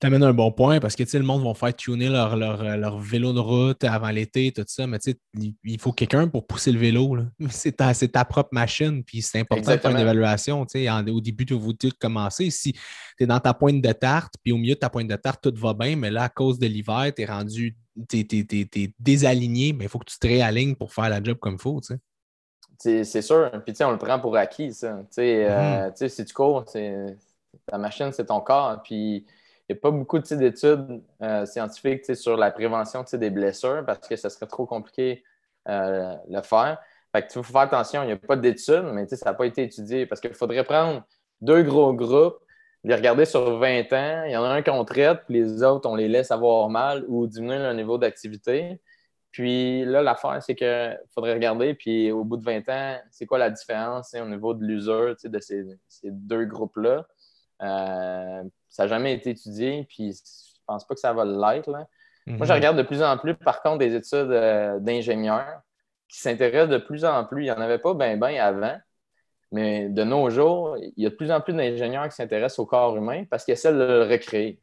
Tu 0.00 0.06
amènes 0.08 0.24
un 0.24 0.34
bon 0.34 0.50
point 0.50 0.80
parce 0.80 0.96
que 0.96 1.04
le 1.16 1.22
monde 1.22 1.44
va 1.44 1.54
faire 1.54 1.74
tuner 1.74 2.08
leur, 2.08 2.36
leur, 2.36 2.98
vélo 2.98 3.32
de 3.32 3.38
route 3.38 3.84
avant 3.84 4.10
l'été, 4.10 4.50
tout 4.52 4.64
ça, 4.66 4.86
mais 4.86 4.98
il 5.62 5.80
faut 5.80 5.92
quelqu'un 5.92 6.26
pour 6.26 6.46
pousser 6.46 6.72
le 6.72 6.78
vélo. 6.78 7.16
C'est 7.50 7.76
ta, 7.76 7.94
ta, 7.94 8.24
propre 8.24 8.50
machine, 8.52 9.04
puis 9.04 9.22
c'est 9.22 9.40
important 9.40 9.72
de 9.72 9.78
faire 9.78 9.90
une 9.90 9.98
évaluation. 9.98 10.62
au 10.62 11.20
début 11.20 11.46
vous 11.54 11.72
de 11.72 11.90
commencer, 11.98 12.50
si 12.50 12.72
tu 12.72 13.24
es 13.24 13.26
dans 13.26 13.38
ta 13.38 13.54
pointe 13.54 13.80
de 13.80 13.92
tarte, 13.92 14.34
puis 14.42 14.52
au 14.52 14.56
milieu 14.56 14.74
de 14.74 14.80
ta 14.80 14.90
pointe 14.90 15.08
de 15.08 15.16
tarte, 15.16 15.42
tout 15.42 15.54
va 15.60 15.74
bien, 15.74 15.94
mais 15.96 16.10
là, 16.10 16.24
à 16.24 16.28
cause 16.28 16.58
de 16.58 16.66
l'hiver, 16.66 17.12
tu 17.14 17.22
es 17.22 17.26
rendu, 17.26 17.76
tu 18.08 18.18
es, 18.18 18.94
désaligné, 18.98 19.72
mais 19.72 19.84
il 19.84 19.88
faut 19.88 20.00
que 20.00 20.10
tu 20.10 20.18
te 20.18 20.26
réalignes 20.26 20.74
pour 20.74 20.92
faire 20.92 21.08
la 21.08 21.22
job 21.22 21.38
comme 21.38 21.54
il 21.54 21.60
faut. 21.60 21.80
C'est 22.78 23.22
sûr. 23.22 23.50
Puis, 23.64 23.74
on 23.82 23.90
le 23.90 23.98
prend 23.98 24.18
pour 24.18 24.36
acquis, 24.36 24.72
ça. 24.72 24.98
Euh, 25.18 25.90
mm-hmm. 25.90 26.08
si 26.08 26.24
tu 26.24 26.34
cours, 26.34 26.64
ta 27.66 27.78
machine, 27.78 28.12
c'est 28.12 28.26
ton 28.26 28.40
corps. 28.40 28.82
Puis, 28.82 29.26
il 29.68 29.72
n'y 29.72 29.78
a 29.78 29.80
pas 29.80 29.90
beaucoup 29.90 30.18
d'études 30.18 31.02
euh, 31.22 31.46
scientifiques 31.46 32.14
sur 32.14 32.36
la 32.36 32.50
prévention 32.50 33.02
des 33.14 33.30
blessures 33.30 33.82
parce 33.86 34.06
que 34.06 34.16
ça 34.16 34.28
serait 34.28 34.46
trop 34.46 34.66
compliqué 34.66 35.24
euh, 35.68 36.14
le 36.28 36.42
faire. 36.42 36.78
Fait 37.12 37.22
que, 37.22 37.28
il 37.30 37.32
faut 37.32 37.42
faire 37.42 37.62
attention, 37.62 38.02
il 38.02 38.06
n'y 38.06 38.12
a 38.12 38.16
pas 38.16 38.36
d'études, 38.36 38.84
mais 38.92 39.06
ça 39.06 39.24
n'a 39.24 39.34
pas 39.34 39.46
été 39.46 39.62
étudié 39.62 40.04
parce 40.04 40.20
qu'il 40.20 40.34
faudrait 40.34 40.64
prendre 40.64 41.02
deux 41.40 41.62
gros 41.62 41.94
groupes, 41.94 42.36
les 42.82 42.94
regarder 42.94 43.24
sur 43.24 43.58
20 43.58 43.92
ans. 43.92 44.24
Il 44.26 44.32
y 44.32 44.36
en 44.36 44.44
a 44.44 44.48
un 44.48 44.62
qu'on 44.62 44.84
traite, 44.84 45.20
puis 45.26 45.36
les 45.36 45.62
autres, 45.62 45.88
on 45.88 45.94
les 45.94 46.08
laisse 46.08 46.30
avoir 46.30 46.68
mal 46.68 47.04
ou 47.08 47.26
diminuer 47.26 47.58
leur 47.58 47.72
niveau 47.72 47.96
d'activité. 47.96 48.80
Puis 49.34 49.84
là, 49.84 50.00
l'affaire, 50.00 50.40
c'est 50.40 50.54
qu'il 50.54 51.00
faudrait 51.12 51.34
regarder, 51.34 51.74
puis 51.74 52.12
au 52.12 52.22
bout 52.22 52.36
de 52.36 52.44
20 52.44 52.68
ans, 52.68 53.00
c'est 53.10 53.26
quoi 53.26 53.36
la 53.36 53.50
différence 53.50 54.14
au 54.14 54.26
niveau 54.26 54.54
de 54.54 54.64
l'usure 54.64 55.16
de 55.24 55.38
ces, 55.40 55.66
ces 55.88 56.12
deux 56.12 56.44
groupes-là? 56.44 57.04
Euh, 57.60 58.44
ça 58.68 58.84
n'a 58.84 58.88
jamais 58.88 59.12
été 59.12 59.30
étudié, 59.30 59.86
puis 59.88 60.12
je 60.12 60.60
pense 60.68 60.86
pas 60.86 60.94
que 60.94 61.00
ça 61.00 61.12
va 61.12 61.24
l'être. 61.24 61.68
Moi, 61.68 61.86
je 62.26 62.34
mhm. 62.34 62.52
regarde 62.52 62.76
de 62.76 62.84
plus 62.84 63.02
en 63.02 63.18
plus, 63.18 63.34
par 63.34 63.60
contre, 63.60 63.78
des 63.78 63.96
études 63.96 64.30
euh, 64.30 64.78
d'ingénieurs 64.78 65.62
qui 66.06 66.20
s'intéressent 66.20 66.70
de 66.70 66.78
plus 66.78 67.04
en 67.04 67.24
plus. 67.24 67.42
Il 67.42 67.46
n'y 67.46 67.50
en 67.50 67.60
avait 67.60 67.80
pas 67.80 67.92
bien 67.92 68.16
ben 68.16 68.38
avant, 68.38 68.78
mais 69.50 69.88
de 69.88 70.04
nos 70.04 70.30
jours, 70.30 70.76
il 70.78 71.02
y 71.02 71.06
a 71.06 71.10
de 71.10 71.16
plus 71.16 71.32
en 71.32 71.40
plus 71.40 71.54
d'ingénieurs 71.54 72.08
qui 72.08 72.14
s'intéressent 72.14 72.60
au 72.60 72.66
corps 72.66 72.96
humain 72.96 73.24
parce 73.28 73.44
qu'ils 73.44 73.54
essaient 73.54 73.72
de 73.72 73.78
le 73.78 74.02
recréer. 74.04 74.60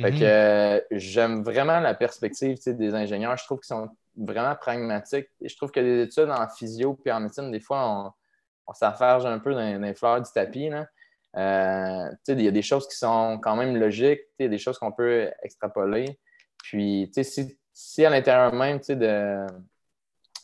Fait 0.00 0.10
que 0.12 0.16
mhm. 0.16 0.22
euh, 0.22 0.80
j'aime 0.92 1.42
vraiment 1.42 1.80
la 1.80 1.94
perspective 1.94 2.58
des 2.66 2.94
ingénieurs. 2.94 3.36
Je 3.36 3.44
trouve 3.44 3.60
qu'ils 3.60 3.68
sont 3.68 3.88
vraiment 4.16 4.54
pragmatiques. 4.54 5.28
Et 5.40 5.48
je 5.48 5.56
trouve 5.56 5.70
que 5.70 5.80
les 5.80 6.02
études 6.02 6.30
en 6.30 6.48
physio 6.48 6.98
et 7.04 7.12
en 7.12 7.20
médecine, 7.20 7.50
des 7.50 7.60
fois, 7.60 7.88
on, 7.88 8.12
on 8.68 8.74
s'affarge 8.74 9.26
un 9.26 9.38
peu 9.38 9.54
dans, 9.54 9.82
les 9.82 9.94
fleurs 9.94 10.20
du 10.20 10.30
tapis. 10.32 10.68
Là. 10.68 10.86
Euh, 11.36 12.10
il 12.28 12.42
y 12.42 12.48
a 12.48 12.52
des 12.52 12.62
choses 12.62 12.86
qui 12.86 12.96
sont 12.96 13.38
quand 13.42 13.56
même 13.56 13.76
logiques, 13.76 14.20
il 14.38 14.44
y 14.44 14.46
a 14.46 14.48
des 14.48 14.58
choses 14.58 14.78
qu'on 14.78 14.92
peut 14.92 15.30
extrapoler. 15.42 16.18
Puis, 16.62 17.10
si, 17.22 17.58
si 17.72 18.04
à 18.04 18.10
l'intérieur 18.10 18.52
même 18.52 18.78
de, 18.78 19.46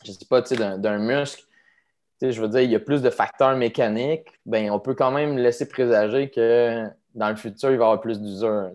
je 0.03 0.11
sais 0.11 0.25
pas, 0.29 0.41
d'un 0.41 0.97
muscle, 0.97 1.43
je 2.21 2.41
veux 2.41 2.47
dire, 2.47 2.61
il 2.61 2.71
y 2.71 2.75
a 2.75 2.79
plus 2.79 3.01
de 3.01 3.09
facteurs 3.09 3.55
mécaniques, 3.55 4.27
ben, 4.45 4.71
on 4.71 4.79
peut 4.79 4.95
quand 4.95 5.11
même 5.11 5.37
laisser 5.37 5.67
présager 5.67 6.29
que 6.29 6.87
dans 7.15 7.29
le 7.29 7.35
futur, 7.37 7.71
il 7.71 7.77
va 7.77 7.85
y 7.85 7.87
avoir 7.87 8.01
plus 8.01 8.21
d'usure. 8.21 8.71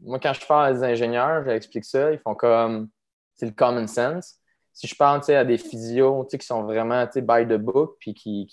Moi, 0.00 0.18
quand 0.18 0.32
je 0.32 0.46
parle 0.46 0.66
à 0.66 0.72
des 0.72 0.82
ingénieurs, 0.82 1.44
j'explique 1.44 1.84
ça, 1.84 2.10
ils 2.10 2.18
font 2.18 2.34
comme, 2.34 2.88
c'est 3.34 3.46
le 3.46 3.52
common 3.52 3.86
sense. 3.86 4.36
Si 4.72 4.86
je 4.86 4.96
parle 4.96 5.20
à 5.28 5.44
des 5.44 5.58
physios 5.58 6.24
qui 6.24 6.44
sont 6.44 6.62
vraiment 6.62 7.04
by 7.14 7.46
the 7.46 7.58
book, 7.58 7.96
puis 8.00 8.14
qui, 8.14 8.48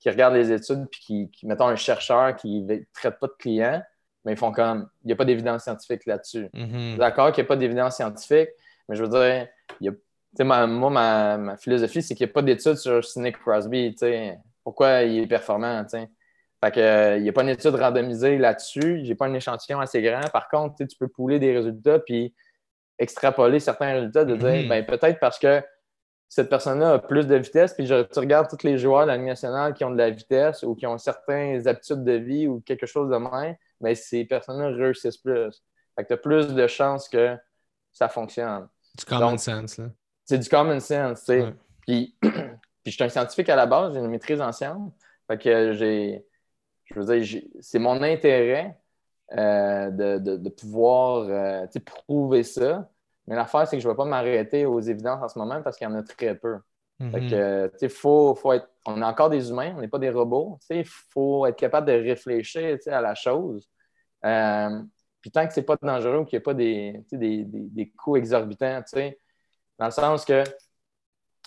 qui 0.00 0.10
regardent 0.10 0.34
les 0.34 0.50
études 0.50 0.86
puis 0.90 1.00
qui, 1.00 1.30
qui, 1.30 1.46
mettons, 1.46 1.68
un 1.68 1.76
chercheur 1.76 2.34
qui 2.34 2.62
ne 2.62 2.78
traite 2.92 3.20
pas 3.20 3.28
de 3.28 3.34
clients, 3.38 3.82
mais 4.24 4.32
ils 4.32 4.38
font 4.38 4.50
comme, 4.50 4.88
il 5.04 5.06
n'y 5.06 5.12
a 5.12 5.16
pas 5.16 5.24
d'évidence 5.24 5.62
scientifique 5.62 6.04
là-dessus. 6.06 6.48
Mm-hmm. 6.52 6.96
D'accord 6.96 7.32
qu'il 7.32 7.42
n'y 7.42 7.46
a 7.46 7.48
pas 7.48 7.56
d'évidence 7.56 7.96
scientifique, 7.96 8.50
mais 8.88 8.96
je 8.96 9.04
veux 9.04 9.08
dire, 9.08 9.46
il 9.80 9.86
y 9.86 10.40
a, 10.40 10.44
ma, 10.44 10.66
moi, 10.66 10.90
ma, 11.38 11.56
philosophie, 11.56 12.02
c'est 12.02 12.16
qu'il 12.16 12.26
n'y 12.26 12.30
a 12.30 12.34
pas 12.34 12.42
d'études 12.42 12.76
sur 12.76 13.04
Sidney 13.04 13.32
Crosby, 13.32 13.94
pourquoi 14.64 15.02
il 15.02 15.20
est 15.20 15.26
performant, 15.28 15.84
Fait 16.62 16.70
que, 16.72 17.16
il 17.16 17.22
n'y 17.22 17.28
a 17.28 17.32
pas 17.32 17.42
une 17.42 17.48
étude 17.48 17.74
randomisée 17.74 18.36
là-dessus, 18.36 19.00
j'ai 19.04 19.14
pas 19.14 19.26
un 19.26 19.34
échantillon 19.34 19.80
assez 19.80 20.02
grand. 20.02 20.20
Par 20.32 20.48
contre, 20.48 20.76
tu 20.76 20.96
peux 20.98 21.08
pouler 21.08 21.38
des 21.38 21.56
résultats 21.56 21.98
puis 21.98 22.34
extrapoler 22.98 23.60
certains 23.60 23.94
résultats 23.94 24.26
de 24.26 24.36
dire, 24.36 24.48
mm-hmm. 24.48 24.68
ben, 24.68 24.84
peut-être 24.84 25.18
parce 25.20 25.38
que 25.38 25.62
cette 26.28 26.48
personne-là 26.48 26.92
a 26.92 26.98
plus 26.98 27.26
de 27.26 27.34
vitesse, 27.34 27.74
puis 27.74 27.86
je, 27.86 28.02
tu 28.02 28.18
regardes 28.20 28.48
tous 28.48 28.64
les 28.64 28.78
joueurs 28.78 29.02
de 29.02 29.08
la 29.08 29.16
Ligue 29.16 29.26
nationale 29.26 29.74
qui 29.74 29.84
ont 29.84 29.90
de 29.90 29.96
la 29.96 30.10
vitesse 30.10 30.62
ou 30.62 30.76
qui 30.76 30.86
ont 30.86 30.96
certaines 30.96 31.66
habitudes 31.66 32.04
de 32.04 32.12
vie 32.12 32.46
ou 32.46 32.60
quelque 32.60 32.86
chose 32.86 33.10
de 33.10 33.16
même, 33.16 33.56
mais 33.80 33.94
ces 33.96 34.24
personnes-là 34.24 34.68
réussissent 34.68 35.16
plus. 35.16 35.62
Fait 35.96 36.04
que 36.04 36.08
tu 36.08 36.12
as 36.12 36.18
plus 36.18 36.54
de 36.54 36.66
chances 36.66 37.08
que 37.08 37.36
ça 37.90 38.08
fonctionne. 38.08 38.68
Du 38.96 39.04
common 39.04 39.36
sense, 39.38 39.78
là. 39.78 39.86
C'est 40.24 40.38
du 40.38 40.48
common 40.48 40.78
sense, 40.78 41.20
tu 41.20 41.26
sais. 41.26 41.54
Puis, 41.80 42.16
puis 42.20 42.32
je 42.86 42.90
suis 42.92 43.02
un 43.02 43.08
scientifique 43.08 43.48
à 43.48 43.56
la 43.56 43.66
base, 43.66 43.94
j'ai 43.94 43.98
une 43.98 44.06
maîtrise 44.06 44.40
en 44.40 44.52
sciences. 44.52 44.92
Fait 45.26 45.38
que 45.38 45.72
j'ai, 45.72 46.24
je 46.90 47.00
veux 47.00 47.20
dire, 47.20 47.42
c'est 47.60 47.78
mon 47.78 48.02
intérêt 48.02 48.76
euh, 49.38 49.90
de, 49.90 50.18
de, 50.18 50.36
de, 50.36 50.48
pouvoir 50.48 51.26
euh, 51.28 51.66
prouver 51.84 52.42
ça. 52.42 52.90
Mais 53.26 53.36
l'affaire, 53.36 53.66
c'est 53.66 53.76
que 53.76 53.82
je 53.82 53.86
ne 53.88 53.92
vais 53.92 53.96
pas 53.96 54.04
m'arrêter 54.04 54.66
aux 54.66 54.80
évidences 54.80 55.22
en 55.22 55.28
ce 55.28 55.38
moment 55.38 55.62
parce 55.62 55.76
qu'il 55.76 55.86
y 55.86 55.90
en 55.90 55.94
a 55.94 56.02
très 56.02 56.34
peu. 56.34 56.58
Mhm. 56.98 57.70
faut, 57.88 58.52
être, 58.52 58.68
on 58.86 59.00
est 59.00 59.04
encore 59.04 59.30
des 59.30 59.48
humains, 59.48 59.72
on 59.76 59.80
n'est 59.80 59.88
pas 59.88 59.98
des 59.98 60.10
robots. 60.10 60.58
Il 60.68 60.84
faut 60.84 61.46
être 61.46 61.56
capable 61.56 61.86
de 61.86 61.92
réfléchir 61.92 62.76
à 62.86 63.00
la 63.00 63.14
chose. 63.14 63.70
Euh, 64.24 64.82
puis 65.20 65.30
tant 65.30 65.46
que 65.46 65.54
ce 65.54 65.60
n'est 65.60 65.66
pas 65.66 65.76
dangereux 65.80 66.18
ou 66.18 66.24
qu'il 66.24 66.38
n'y 66.38 66.42
a 66.42 66.44
pas 66.44 66.54
des, 66.54 67.02
des, 67.12 67.44
des, 67.44 67.90
coûts 67.90 68.16
exorbitants, 68.16 68.82
dans 69.78 69.86
le 69.86 69.90
sens 69.90 70.24
que, 70.24 70.44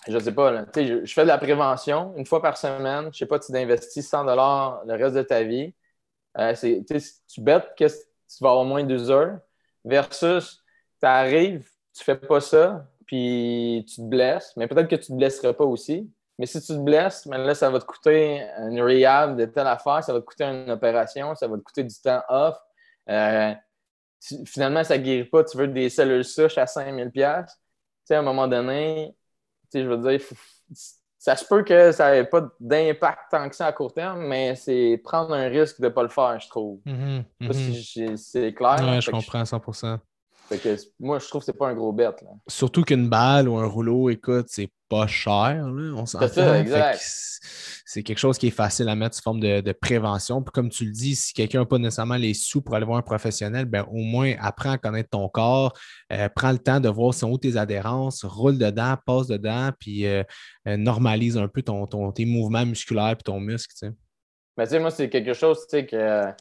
je 0.08 0.18
sais 0.18 0.32
pas, 0.32 0.64
je, 0.74 1.12
fais 1.12 1.22
de 1.22 1.28
la 1.28 1.38
prévention 1.38 2.14
une 2.16 2.26
fois 2.26 2.42
par 2.42 2.56
semaine. 2.56 3.10
Je 3.12 3.18
sais 3.18 3.26
pas, 3.26 3.38
tu 3.38 3.56
investis 3.56 4.08
100 4.08 4.24
le 4.24 4.92
reste 4.92 5.16
de 5.16 5.22
ta 5.22 5.42
vie. 5.42 5.74
Euh, 6.38 6.54
tu 6.54 7.40
bêtes 7.40 7.74
que 7.78 7.86
tu 7.86 8.42
vas 8.42 8.50
avoir 8.50 8.64
moins 8.64 8.84
d'users 8.84 9.38
versus 9.84 10.62
tu 11.00 11.06
arrives, 11.06 11.68
tu 11.96 12.02
fais 12.04 12.16
pas 12.16 12.40
ça, 12.40 12.86
puis 13.06 13.84
tu 13.88 13.96
te 13.96 14.02
blesses, 14.02 14.52
mais 14.56 14.66
peut-être 14.66 14.88
que 14.88 14.96
tu 14.96 15.08
te 15.08 15.12
blesseras 15.12 15.52
pas 15.52 15.64
aussi. 15.64 16.10
Mais 16.38 16.46
si 16.46 16.60
tu 16.60 16.68
te 16.68 16.78
blesses, 16.78 17.26
mais 17.26 17.38
là, 17.38 17.54
ça 17.54 17.70
va 17.70 17.78
te 17.78 17.84
coûter 17.84 18.44
une 18.58 18.80
rehab 18.82 19.36
de 19.38 19.44
telle 19.44 19.68
affaire, 19.68 20.02
ça 20.02 20.12
va 20.12 20.20
te 20.20 20.24
coûter 20.24 20.44
une 20.44 20.70
opération, 20.70 21.34
ça 21.36 21.46
va 21.46 21.56
te 21.56 21.62
coûter 21.62 21.84
du 21.84 21.94
temps 22.00 22.22
off. 22.28 22.56
Euh, 23.08 23.54
finalement, 24.46 24.82
ça 24.82 24.98
ne 24.98 25.04
guérit 25.04 25.24
pas, 25.24 25.44
tu 25.44 25.56
veux 25.56 25.68
des 25.68 25.90
cellules 25.90 26.24
souches 26.24 26.58
à 26.58 26.66
5000 26.66 27.10
pièces. 27.10 27.52
Tu 27.52 27.60
sais, 28.06 28.14
à 28.16 28.18
un 28.18 28.22
moment 28.22 28.48
donné, 28.48 29.14
je 29.82 29.88
veux 29.88 29.98
dire, 29.98 30.20
ça 31.18 31.36
se 31.36 31.44
peut 31.46 31.62
que 31.62 31.90
ça 31.92 32.12
n'ait 32.12 32.24
pas 32.24 32.48
d'impact 32.60 33.30
tant 33.30 33.48
que 33.48 33.56
ça 33.56 33.66
à 33.66 33.72
court 33.72 33.94
terme, 33.94 34.26
mais 34.26 34.54
c'est 34.56 35.00
prendre 35.02 35.32
un 35.32 35.48
risque 35.48 35.80
de 35.80 35.86
ne 35.86 35.90
pas 35.90 36.02
le 36.02 36.08
faire, 36.08 36.38
je 36.38 36.48
trouve. 36.48 36.80
Mm-hmm, 36.86 37.24
mm-hmm. 37.40 38.16
c'est 38.16 38.52
clair. 38.52 38.76
Oui, 38.82 39.00
je 39.00 39.10
comprends 39.10 39.44
à 40.50 40.56
100 40.56 40.88
moi, 41.00 41.18
je 41.18 41.28
trouve 41.28 41.40
que 41.40 41.46
c'est 41.46 41.58
pas 41.58 41.68
un 41.68 41.74
gros 41.74 41.92
bête. 41.92 42.22
Surtout 42.48 42.82
qu'une 42.82 43.08
balle 43.08 43.48
ou 43.48 43.56
un 43.56 43.66
rouleau, 43.66 44.10
écoute, 44.10 44.46
c'est 44.48 44.70
pas 44.88 45.06
cher. 45.06 45.64
On 45.66 46.06
s'entend. 46.06 46.62
C'est 47.86 48.02
quelque 48.02 48.18
chose 48.18 48.38
qui 48.38 48.48
est 48.48 48.50
facile 48.50 48.88
à 48.88 48.96
mettre 48.96 49.14
sous 49.14 49.22
forme 49.22 49.40
de, 49.40 49.72
prévention. 49.72 50.42
Puis 50.42 50.52
comme 50.52 50.68
tu 50.68 50.84
le 50.84 50.90
dis, 50.90 51.14
si 51.14 51.32
quelqu'un 51.32 51.60
n'a 51.60 51.66
pas 51.66 51.78
nécessairement 51.78 52.16
les 52.16 52.34
sous 52.34 52.62
pour 52.62 52.74
aller 52.74 52.86
voir 52.86 52.98
un 52.98 53.02
professionnel, 53.02 53.66
ben, 53.66 53.86
au 53.90 53.98
moins 53.98 54.34
apprends 54.40 54.72
à 54.72 54.78
connaître 54.78 55.10
ton 55.10 55.28
corps, 55.28 55.72
euh, 56.12 56.28
prends 56.34 56.52
le 56.52 56.58
temps 56.58 56.80
de 56.80 56.88
voir 56.88 57.14
sont 57.14 57.30
où 57.30 57.38
tes 57.38 57.56
adhérences, 57.56 58.24
roule 58.24 58.58
dedans, 58.58 58.96
passe 59.06 59.26
dedans, 59.26 59.70
puis 59.78 60.06
euh, 60.06 60.22
euh, 60.66 60.76
normalise 60.76 61.36
un 61.36 61.48
peu 61.48 61.62
ton, 61.62 61.86
tes 62.12 62.24
mouvements 62.24 62.66
musculaires 62.66 63.12
et 63.12 63.22
ton 63.22 63.38
muscle. 63.38 63.74
Mais 64.56 64.64
tu 64.64 64.70
sais, 64.70 64.78
moi, 64.78 64.90
c'est 64.90 65.08
quelque 65.08 65.34
chose 65.34 65.66
que 65.70 66.32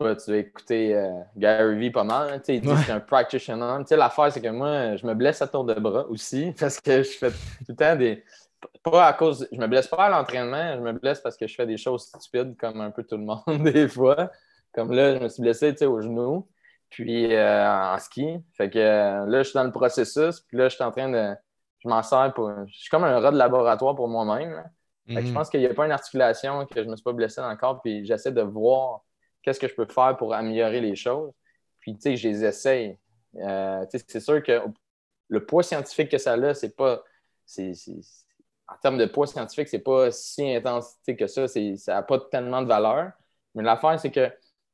tu 0.00 0.30
vas 0.30 0.36
écouter 0.38 0.94
euh, 0.94 1.10
Gary 1.36 1.76
Vee 1.76 1.90
pas 1.90 2.04
mal. 2.04 2.32
Hein, 2.32 2.42
il 2.48 2.60
dit 2.60 2.68
que 2.68 2.76
c'est 2.78 2.92
un 2.92 3.00
practitioner. 3.00 3.84
L'affaire, 3.90 4.32
c'est 4.32 4.40
que 4.40 4.48
moi, 4.48 4.96
je 4.96 5.06
me 5.06 5.14
blesse 5.14 5.42
à 5.42 5.46
tour 5.46 5.64
de 5.64 5.74
bras 5.74 6.06
aussi 6.08 6.54
parce 6.58 6.80
que 6.80 7.02
je 7.02 7.10
fais 7.10 7.30
tout 7.30 7.36
le 7.68 7.76
temps 7.76 7.96
des. 7.96 8.24
Pas 8.82 9.06
à 9.06 9.12
cause. 9.12 9.46
Je 9.52 9.58
me 9.58 9.66
blesse 9.66 9.88
pas 9.88 10.06
à 10.06 10.10
l'entraînement, 10.10 10.74
je 10.74 10.80
me 10.80 10.92
blesse 10.92 11.20
parce 11.20 11.36
que 11.36 11.46
je 11.46 11.54
fais 11.54 11.66
des 11.66 11.76
choses 11.76 12.06
stupides 12.06 12.56
comme 12.56 12.80
un 12.80 12.90
peu 12.90 13.04
tout 13.04 13.16
le 13.16 13.24
monde 13.24 13.42
des 13.72 13.88
fois. 13.88 14.30
Comme 14.72 14.92
là, 14.92 15.16
je 15.16 15.22
me 15.22 15.28
suis 15.28 15.42
blessé 15.42 15.74
au 15.84 16.00
genou, 16.00 16.48
puis 16.88 17.34
euh, 17.34 17.94
en 17.94 17.98
ski. 17.98 18.38
Fait 18.56 18.70
que 18.70 18.78
euh, 18.78 19.26
là, 19.26 19.42
je 19.42 19.48
suis 19.48 19.54
dans 19.54 19.64
le 19.64 19.72
processus, 19.72 20.40
puis 20.40 20.56
là, 20.56 20.68
je 20.68 20.74
suis 20.74 20.84
en 20.84 20.90
train 20.90 21.08
de. 21.08 21.34
Je 21.80 21.88
m'en 21.88 22.02
sers 22.02 22.32
pour. 22.34 22.50
Je 22.66 22.78
suis 22.78 22.90
comme 22.90 23.04
un 23.04 23.18
rat 23.18 23.32
de 23.32 23.38
laboratoire 23.38 23.94
pour 23.94 24.08
moi-même. 24.08 24.64
Je 25.06 25.14
mm-hmm. 25.14 25.32
pense 25.32 25.50
qu'il 25.50 25.60
n'y 25.60 25.66
a 25.66 25.74
pas 25.74 25.86
une 25.86 25.92
articulation, 25.92 26.64
que 26.66 26.76
je 26.76 26.86
ne 26.86 26.90
me 26.90 26.96
suis 26.96 27.02
pas 27.02 27.12
blessé 27.12 27.40
encore, 27.40 27.80
puis 27.82 28.04
j'essaie 28.04 28.32
de 28.32 28.42
voir 28.42 29.00
qu'est-ce 29.42 29.60
que 29.60 29.68
je 29.68 29.74
peux 29.74 29.86
faire 29.86 30.16
pour 30.16 30.34
améliorer 30.34 30.80
les 30.80 30.96
choses. 30.96 31.32
Puis, 31.80 31.94
tu 31.94 32.02
sais, 32.02 32.16
je 32.16 32.28
les 32.28 32.44
essaye. 32.44 32.98
Euh, 33.36 33.84
c'est 33.90 34.20
sûr 34.20 34.42
que 34.42 34.60
le 35.28 35.46
poids 35.46 35.62
scientifique 35.62 36.10
que 36.10 36.18
ça 36.18 36.34
a, 36.34 36.54
c'est 36.54 36.76
pas. 36.76 37.02
en 37.58 38.76
termes 38.82 38.98
de 38.98 39.06
poids 39.06 39.26
scientifique, 39.26 39.68
c'est 39.68 39.78
pas 39.78 40.10
si 40.10 40.54
intense 40.54 40.96
que 41.06 41.26
ça. 41.26 41.48
Ça 41.48 41.60
n'a 41.94 42.02
pas 42.02 42.18
tellement 42.30 42.62
de 42.62 42.66
valeur. 42.66 43.12
Mais 43.54 43.62
l'affaire, 43.62 43.98
c'est 43.98 44.10
que 44.10 44.30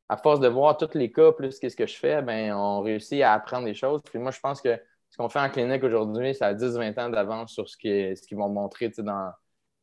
à 0.08 0.16
force 0.16 0.40
de 0.40 0.48
voir 0.48 0.76
tous 0.76 0.94
les 0.94 1.10
cas, 1.10 1.32
plus 1.32 1.58
qu'est-ce 1.58 1.76
que 1.76 1.86
je 1.86 1.96
fais, 1.96 2.22
ben, 2.22 2.54
on 2.54 2.80
réussit 2.80 3.22
à 3.22 3.32
apprendre 3.32 3.64
des 3.64 3.74
choses. 3.74 4.00
Puis 4.04 4.18
moi, 4.18 4.30
je 4.30 4.40
pense 4.40 4.60
que 4.60 4.80
ce 5.10 5.16
qu'on 5.16 5.28
fait 5.28 5.40
en 5.40 5.50
clinique 5.50 5.82
aujourd'hui, 5.82 6.34
ça 6.34 6.48
a 6.48 6.54
10-20 6.54 7.00
ans 7.00 7.08
d'avance 7.10 7.52
sur 7.52 7.68
ce 7.68 7.76
qu'ils 7.76 8.16
ce 8.16 8.34
vont 8.34 8.48
montrer 8.48 8.88
dans, 8.98 9.30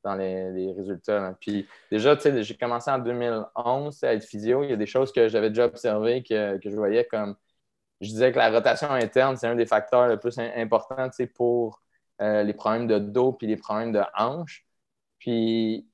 dans 0.03 0.15
les, 0.15 0.73
résultats. 0.73 1.35
Puis 1.39 1.67
déjà, 1.91 2.17
j'ai 2.17 2.55
commencé 2.55 2.91
en 2.91 2.99
2011 2.99 4.03
à 4.03 4.13
être 4.13 4.25
physio. 4.25 4.63
Il 4.63 4.69
y 4.69 4.73
a 4.73 4.75
des 4.77 4.85
choses 4.85 5.11
que 5.11 5.27
j'avais 5.29 5.49
déjà 5.49 5.65
observées 5.65 6.23
que, 6.23 6.59
je 6.63 6.75
voyais 6.75 7.05
comme. 7.05 7.35
Je 8.01 8.09
disais 8.09 8.31
que 8.31 8.37
la 8.37 8.51
rotation 8.51 8.89
interne, 8.91 9.37
c'est 9.37 9.47
un 9.47 9.55
des 9.55 9.65
facteurs 9.65 10.07
les 10.07 10.17
plus 10.17 10.37
importants 10.37 11.09
pour 11.35 11.81
euh, 12.21 12.43
les 12.43 12.53
problèmes 12.53 12.87
de 12.87 12.99
dos 12.99 13.33
puis 13.33 13.47
les 13.47 13.57
problèmes 13.57 13.93
de 13.93 14.01
hanche. 14.17 14.65
Puis 15.19 15.87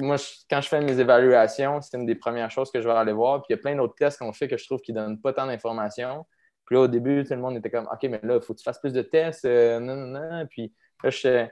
moi, 0.00 0.16
quand 0.50 0.60
je 0.60 0.68
fais 0.68 0.80
mes 0.80 0.98
évaluations, 0.98 1.80
c'est 1.80 1.96
une 1.96 2.06
des 2.06 2.16
premières 2.16 2.50
choses 2.50 2.70
que 2.72 2.80
je 2.80 2.88
vais 2.88 2.94
aller 2.94 3.12
voir. 3.12 3.42
Puis 3.42 3.46
il 3.50 3.56
y 3.56 3.58
a 3.58 3.62
plein 3.62 3.76
d'autres 3.76 3.94
tests 3.94 4.18
qu'on 4.18 4.32
fait 4.32 4.48
que 4.48 4.56
je 4.56 4.64
trouve 4.64 4.80
qui 4.80 4.92
ne 4.92 5.00
donnent 5.00 5.20
pas 5.20 5.32
tant 5.32 5.46
d'informations. 5.46 6.26
Puis 6.64 6.74
là, 6.74 6.82
au 6.82 6.88
début, 6.88 7.22
tout 7.24 7.34
le 7.34 7.40
monde 7.40 7.56
était 7.56 7.70
comme 7.70 7.86
OK, 7.92 8.02
mais 8.04 8.20
là, 8.24 8.36
il 8.36 8.40
faut 8.42 8.54
que 8.54 8.58
tu 8.58 8.64
fasses 8.64 8.80
plus 8.80 8.92
de 8.92 9.02
tests. 9.02 9.44
Euh, 9.44 9.78
non, 9.78 9.94
non, 9.94 10.20
non. 10.20 10.46
Puis 10.46 10.74
là, 11.04 11.10
je 11.10 11.46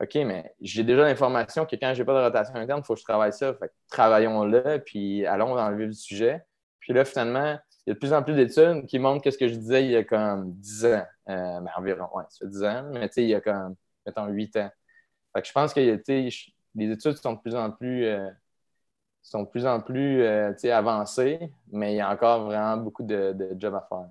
OK, 0.00 0.14
mais 0.16 0.54
j'ai 0.60 0.84
déjà 0.84 1.02
l'information 1.04 1.64
que 1.64 1.74
quand 1.76 1.94
je 1.94 2.00
n'ai 2.00 2.04
pas 2.04 2.20
de 2.20 2.24
rotation 2.26 2.54
interne, 2.56 2.80
il 2.82 2.86
faut 2.86 2.94
que 2.94 3.00
je 3.00 3.04
travaille 3.04 3.32
ça. 3.32 3.54
Fait 3.54 3.72
travaillons-le, 3.88 4.82
puis 4.84 5.24
allons 5.26 5.54
dans 5.54 5.70
le 5.70 5.76
vif 5.76 5.88
du 5.88 5.98
sujet. 5.98 6.44
Puis 6.80 6.92
là, 6.92 7.04
finalement, 7.04 7.58
il 7.86 7.90
y 7.90 7.92
a 7.92 7.94
de 7.94 7.98
plus 7.98 8.12
en 8.12 8.22
plus 8.22 8.34
d'études 8.34 8.86
qui 8.86 8.98
montrent 8.98 9.22
que 9.22 9.30
ce 9.30 9.38
que 9.38 9.48
je 9.48 9.54
disais 9.54 9.84
il 9.84 9.92
y 9.92 9.96
a 9.96 10.04
comme 10.04 10.52
10 10.54 10.84
ans, 10.86 11.06
euh, 11.28 11.60
ben, 11.60 11.70
environ, 11.76 12.08
ouais, 12.14 12.24
ça 12.28 12.44
fait 12.44 12.50
10 12.50 12.64
ans, 12.64 12.90
mais 12.92 13.08
tu 13.08 13.14
sais, 13.14 13.22
il 13.22 13.28
y 13.30 13.34
a 13.34 13.40
comme, 13.40 13.74
mettons, 14.04 14.26
8 14.26 14.56
ans. 14.56 14.70
Fait 15.34 15.42
que 15.42 15.48
je 15.48 15.52
pense 15.52 15.72
que 15.72 15.80
les 15.80 16.90
études 16.92 17.16
sont 17.16 17.32
de 17.34 17.40
plus 17.40 17.54
en 17.54 17.70
plus, 17.70 18.04
euh, 18.06 18.28
sont 19.22 19.44
de 19.44 19.48
plus, 19.48 19.66
en 19.66 19.80
plus 19.80 20.22
euh, 20.22 20.52
avancées, 20.64 21.50
mais 21.72 21.94
il 21.94 21.96
y 21.96 22.00
a 22.00 22.10
encore 22.10 22.44
vraiment 22.44 22.76
beaucoup 22.76 23.02
de, 23.02 23.32
de 23.32 23.56
job 23.58 23.74
à 23.74 23.86
faire. 23.88 24.08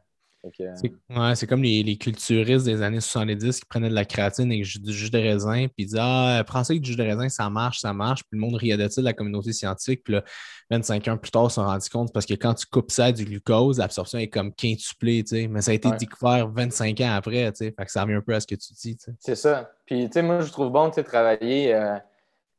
C'est 1.33 1.47
comme 1.47 1.63
les, 1.63 1.97
culturistes 1.97 2.65
des 2.65 2.81
années 2.81 2.99
70 2.99 3.59
qui 3.59 3.65
prenaient 3.65 3.89
de 3.89 3.95
la 3.95 4.05
créatine 4.05 4.51
et 4.51 4.61
du 4.61 4.93
jus 4.93 5.09
de 5.09 5.17
raisin, 5.17 5.67
puis 5.67 5.83
ils 5.83 5.85
disaient 5.85 5.99
Ah, 6.01 6.43
prends 6.45 6.63
ça 6.63 6.73
avec 6.73 6.81
du 6.81 6.91
jus 6.91 6.97
de 6.97 7.03
raisin, 7.03 7.29
ça 7.29 7.49
marche, 7.49 7.79
ça 7.79 7.93
marche. 7.93 8.23
Puis 8.23 8.37
le 8.37 8.39
monde 8.39 8.55
riait 8.55 8.77
de 8.77 8.87
ça, 8.87 9.01
la 9.01 9.13
communauté 9.13 9.53
scientifique. 9.53 10.03
Puis 10.03 10.13
là, 10.13 10.23
25 10.69 11.07
ans 11.07 11.17
plus 11.17 11.31
tard, 11.31 11.45
ils 11.45 11.49
se 11.49 11.55
sont 11.55 11.65
rendus 11.65 11.89
compte 11.89 12.13
parce 12.13 12.25
que 12.25 12.33
quand 12.33 12.53
tu 12.53 12.65
coupes 12.65 12.91
ça 12.91 13.11
du 13.11 13.25
glucose, 13.25 13.79
l'absorption 13.79 14.19
est 14.19 14.29
comme 14.29 14.53
quintuplée, 14.53 15.23
tu 15.23 15.35
sais. 15.35 15.47
Mais 15.47 15.61
ça 15.61 15.71
a 15.71 15.73
été 15.73 15.89
découvert 15.91 16.47
25 16.49 16.99
ans 17.01 17.13
après, 17.15 17.51
tu 17.51 17.65
sais. 17.65 17.73
Fait 17.77 17.85
que 17.85 17.91
ça 17.91 18.03
revient 18.03 18.15
un 18.15 18.21
peu 18.21 18.33
à 18.33 18.39
ce 18.39 18.47
que 18.47 18.55
tu 18.55 18.73
dis, 18.73 18.97
C'est 19.19 19.35
ça. 19.35 19.71
Puis, 19.85 20.05
tu 20.07 20.13
sais, 20.13 20.21
moi, 20.21 20.41
je 20.41 20.51
trouve 20.51 20.71
bon, 20.71 20.89
de 20.89 21.01
travailler 21.01 21.73
euh, 21.73 21.97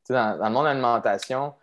dans, 0.09 0.39
dans, 0.39 0.49
mon 0.49 0.65
alimentation 0.65 1.53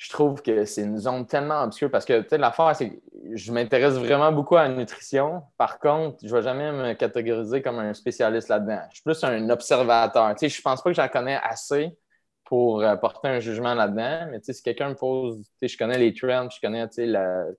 je 0.00 0.08
trouve 0.08 0.40
que 0.40 0.64
c'est 0.64 0.80
une 0.80 0.96
zone 0.96 1.26
tellement 1.26 1.62
obscure 1.62 1.90
parce 1.90 2.06
que 2.06 2.24
l'affaire, 2.36 2.74
c'est 2.74 2.88
que 2.88 2.96
je 3.34 3.52
m'intéresse 3.52 3.98
vraiment 3.98 4.32
beaucoup 4.32 4.56
à 4.56 4.66
la 4.66 4.74
nutrition. 4.74 5.42
Par 5.58 5.78
contre, 5.78 6.16
je 6.22 6.28
ne 6.28 6.32
vais 6.32 6.42
jamais 6.42 6.72
me 6.72 6.94
catégoriser 6.94 7.60
comme 7.60 7.78
un 7.80 7.92
spécialiste 7.92 8.48
là-dedans. 8.48 8.80
Je 8.88 8.94
suis 8.94 9.02
plus 9.02 9.22
un 9.24 9.50
observateur. 9.50 10.34
je 10.40 10.46
ne 10.46 10.62
pense 10.62 10.82
pas 10.82 10.88
que 10.88 10.96
j'en 10.96 11.08
connais 11.08 11.38
assez 11.42 11.98
pour 12.46 12.80
euh, 12.80 12.96
porter 12.96 13.28
un 13.28 13.40
jugement 13.40 13.74
là-dedans. 13.74 14.28
Mais 14.30 14.40
si 14.42 14.62
quelqu'un 14.62 14.88
me 14.88 14.94
pose, 14.94 15.44
je 15.60 15.76
connais 15.76 15.98
les 15.98 16.14
trends, 16.14 16.48
je 16.48 16.60
connais 16.62 16.88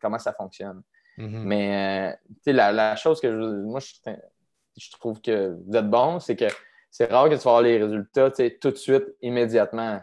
comment 0.02 0.18
ça 0.18 0.34
fonctionne. 0.34 0.82
Mm-hmm. 1.20 1.44
Mais 1.44 2.18
euh, 2.48 2.54
la, 2.54 2.72
la, 2.72 2.96
chose 2.96 3.22
que 3.22 3.32
je, 3.32 3.38
moi, 3.38 3.80
je, 3.82 4.92
trouve 4.94 5.22
que 5.22 5.56
vous 5.68 5.78
êtes 5.78 5.90
bon, 5.92 6.20
c'est 6.20 6.36
que 6.36 6.46
c'est 6.90 7.06
rare 7.06 7.30
que 7.30 7.36
tu 7.36 7.42
vas 7.42 7.52
avoir 7.52 7.62
les 7.62 7.78
résultats 7.78 8.32
tout 8.32 8.72
de 8.72 8.76
suite, 8.78 9.06
immédiatement 9.22 10.02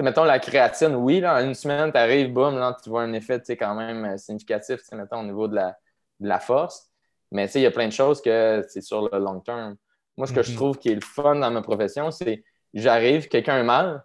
mettons 0.00 0.24
la 0.24 0.38
créatine, 0.38 0.94
oui, 0.94 1.20
là, 1.20 1.36
en 1.36 1.44
une 1.44 1.54
semaine, 1.54 1.90
tu 1.90 1.98
arrives, 1.98 2.32
boum, 2.32 2.58
là, 2.58 2.76
tu 2.82 2.90
vois 2.90 3.02
un 3.02 3.12
effet 3.12 3.40
quand 3.56 3.74
même 3.74 4.04
euh, 4.04 4.16
significatif, 4.16 4.80
mettons, 4.92 5.20
au 5.20 5.24
niveau 5.24 5.48
de 5.48 5.54
la, 5.54 5.76
de 6.20 6.28
la 6.28 6.40
force. 6.40 6.90
Mais 7.32 7.50
il 7.54 7.60
y 7.62 7.66
a 7.66 7.70
plein 7.70 7.86
de 7.86 7.92
choses 7.92 8.20
que 8.20 8.64
c'est 8.68 8.82
sur 8.82 9.08
le 9.08 9.18
long 9.18 9.40
terme. 9.40 9.76
Moi, 10.16 10.26
ce 10.26 10.32
que 10.32 10.42
je 10.42 10.50
mhm. 10.50 10.56
trouve 10.56 10.78
qui 10.78 10.90
est 10.90 10.94
le 10.94 11.00
fun 11.00 11.36
dans 11.36 11.50
ma 11.50 11.62
profession, 11.62 12.10
c'est 12.10 12.44
j'arrive, 12.72 13.28
quelqu'un 13.28 13.56
a 13.56 13.62
mal, 13.62 14.04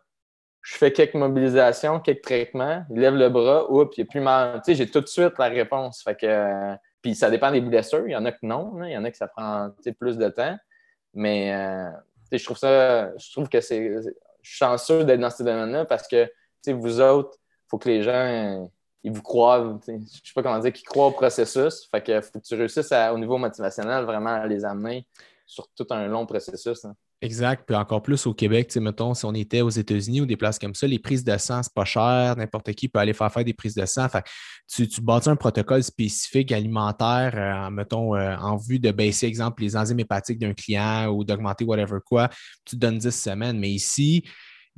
je 0.62 0.76
fais 0.76 0.92
quelques 0.92 1.16
mobilisations, 1.16 2.00
quelques 2.00 2.24
traitements, 2.24 2.86
il 2.89 3.00
lève 3.00 3.16
le 3.16 3.30
bras, 3.30 3.72
oups, 3.72 3.98
il 3.98 4.02
n'y 4.02 4.08
a 4.08 4.10
plus 4.10 4.22
mal. 4.22 4.62
j'ai 4.68 4.89
tout 4.89 5.02
de 5.02 5.08
suite 5.08 5.34
la 5.39 5.48
réponse. 5.48 6.04
Fait 6.04 6.16
que, 6.16 6.76
puis 7.02 7.16
ça 7.16 7.30
dépend 7.30 7.52
des 7.52 7.62
blessures. 7.62 8.04
Il 8.06 8.12
y 8.12 8.16
en 8.16 8.26
a 8.26 8.32
que 8.32 8.44
non, 8.44 8.84
il 8.84 8.92
y 8.92 8.98
en 8.98 9.04
a 9.04 9.12
que 9.12 9.18
ça 9.18 9.28
prend 9.28 9.72
plus 10.00 10.18
de 10.18 10.30
temps. 10.30 10.56
Mais 11.14 11.54
euh, 11.54 11.89
je 12.32 12.44
trouve 12.44 12.58
ça, 12.58 13.16
je 13.18 13.32
trouve 13.32 13.50
que 13.50 13.60
c'est 13.60 13.92
je 14.42 14.50
suis 14.50 14.58
chanceux 14.58 15.04
d'être 15.04 15.20
dans 15.20 15.30
ce 15.30 15.44
domaine-là 15.44 15.86
parce 15.86 16.08
que 16.08 16.30
vous 16.68 17.02
autres, 17.02 17.38
il 17.42 17.70
faut 17.70 17.78
que 17.78 17.89
les 17.89 18.04
gens 18.04 18.70
ils 19.04 19.12
vous 19.12 19.22
croient, 19.22 19.80
je 19.88 19.92
ne 19.94 20.00
sais 20.00 20.34
pas 20.36 20.44
comment 20.44 20.60
dire, 20.60 20.74
qu'ils 20.74 20.88
croient 20.88 21.08
au 21.08 21.12
processus. 21.12 21.88
Fait 21.89 22.02
que 22.02 22.22
faut 22.22 22.39
que 22.39 22.46
tu 22.46 22.56
réussisses 22.56 22.94
au 23.12 23.18
niveau 23.18 23.38
motivationnel 23.38 24.06
vraiment 24.06 24.34
à 24.34 24.46
les 24.46 24.64
amener 24.64 25.08
sur 25.46 25.68
tout 25.70 25.88
un 25.89 26.08
long 26.08 26.26
processus. 26.26 26.86
Hein. 26.86 26.96
Exact. 27.24 27.65
Puis 27.67 27.76
encore 27.76 28.01
plus 28.01 28.26
au 28.26 28.34
Québec, 28.34 28.76
mettons, 28.78 29.13
si 29.13 29.26
on 29.26 29.34
était 29.36 29.61
aux 29.61 29.69
États-Unis 29.69 30.22
ou 30.22 30.26
des 30.26 30.38
places 30.38 30.57
comme 30.57 30.74
ça, 30.74 30.88
les 30.88 30.97
prises 30.97 31.24
de 31.24 31.38
sang, 31.38 31.61
c'est 31.61 31.74
pas 31.74 31.86
cher. 31.86 32.36
N'importe 32.36 32.74
qui 32.74 32.89
peut 32.89 32.97
aller 32.97 33.13
faire 33.13 33.32
faire 33.32 33.45
des 33.45 33.53
prises 33.53 33.76
de 33.76 33.86
sang. 33.86 34.09
Fait 34.09 34.24
tu, 34.67 34.88
tu 34.88 35.01
bâtis 35.01 35.30
un 35.30 35.36
protocole 35.36 35.84
spécifique 35.84 36.51
alimentaire, 36.51 37.34
euh, 37.36 37.69
mettons, 37.69 38.15
euh, 38.15 38.36
en 38.38 38.57
vue 38.57 38.80
de 38.80 38.89
baisser, 38.91 39.28
exemple, 39.28 39.61
les 39.61 39.78
enzymes 39.78 39.99
hépatiques 39.99 40.39
d'un 40.39 40.53
client 40.53 41.09
ou 41.09 41.24
d'augmenter 41.24 41.63
whatever 41.63 41.99
quoi. 42.03 42.28
Tu 42.65 42.76
te 42.76 42.82
donnes 42.82 42.97
10 42.97 43.11
semaines. 43.11 43.59
Mais 43.59 43.69
ici, 43.69 44.24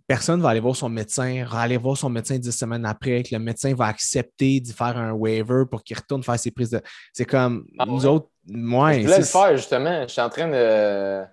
personne 0.06 0.40
ne 0.40 0.44
va 0.44 0.50
aller 0.50 0.60
voir 0.60 0.76
son 0.76 0.90
médecin, 0.90 1.46
va 1.50 1.60
aller 1.60 1.78
voir 1.78 1.96
son 1.96 2.10
médecin 2.10 2.38
10 2.38 2.52
semaines 2.52 2.86
après, 2.86 3.24
que 3.24 3.34
le 3.34 3.40
médecin 3.40 3.74
va 3.74 3.86
accepter 3.86 4.60
d'y 4.60 4.74
faire 4.74 4.98
un 4.98 5.14
waiver 5.14 5.64
pour 5.72 5.82
qu'il 5.82 5.96
retourne 5.96 6.22
faire 6.24 6.38
ses 6.38 6.52
prises 6.52 6.72
de. 6.72 6.82
C'est 7.14 7.26
comme 7.26 7.66
ah 7.80 7.86
nous 7.86 8.06
autres. 8.06 8.28
Moi, 8.46 8.96
je 8.96 9.02
voulais 9.04 9.20
le 9.20 9.24
faire 9.24 9.56
justement. 9.56 10.02
Je 10.02 10.12
suis 10.12 10.22
en 10.22 10.28
train 10.28 10.50
de 10.50 11.24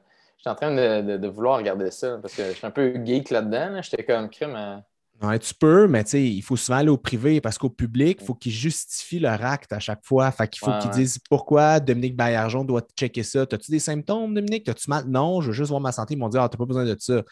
je 0.41 0.49
suis 0.49 0.51
en 0.51 0.55
train 0.55 0.74
de, 0.74 1.28
vouloir 1.28 1.59
regarder 1.59 1.91
ça 1.91 2.16
parce 2.16 2.34
que 2.34 2.45
je 2.45 2.53
suis 2.53 2.66
un 2.66 2.70
peu 2.70 2.95
geek 3.05 3.28
là-dedans. 3.28 3.82
J'étais 3.82 4.05
comme 4.05 4.30
crime. 4.30 4.82
Ouais, 5.20 5.38
tu 5.38 5.53
peux, 5.53 5.86
mais 5.86 6.03
tu 6.03 6.12
sais, 6.12 6.22
il 6.24 6.41
faut 6.41 6.57
souvent 6.57 6.78
aller 6.78 6.88
au 6.88 6.97
privé 6.97 7.43
parce 7.43 7.59
qu'au 7.59 7.68
public, 7.68 8.16
il 8.22 8.24
faut 8.24 8.32
qu'ils 8.32 8.53
justifient 8.53 9.18
leur 9.18 9.45
acte 9.45 9.70
à 9.70 9.78
chaque 9.78 10.03
fois. 10.03 10.30
Fait 10.30 10.49
qu'il 10.49 10.61
faut 10.61 10.72
qu'ils 10.80 10.93
disent 10.93 11.18
pourquoi 11.28 11.78
Dominique 11.78 12.16
Baillargeon 12.16 12.64
doit 12.64 12.80
checker 12.99 13.22
ça. 13.22 13.43
As-tu 13.43 13.70
des 13.70 13.80
symptômes, 13.80 14.32
Dominique? 14.32 14.66
As-tu 14.66 14.88
mal? 14.88 15.05
Non, 15.07 15.43
je 15.43 15.49
veux 15.49 15.53
juste 15.53 15.68
voir 15.68 15.82
ma 15.82 15.93
santé. 15.93 16.14
Ils 16.14 16.16
m'ont 16.16 16.30
dit 16.30 16.38
Ah, 16.38 16.49
t'as 16.49 16.57
pas 16.57 16.64
besoin 16.64 16.86
de 16.86 16.97
ça 16.99 17.22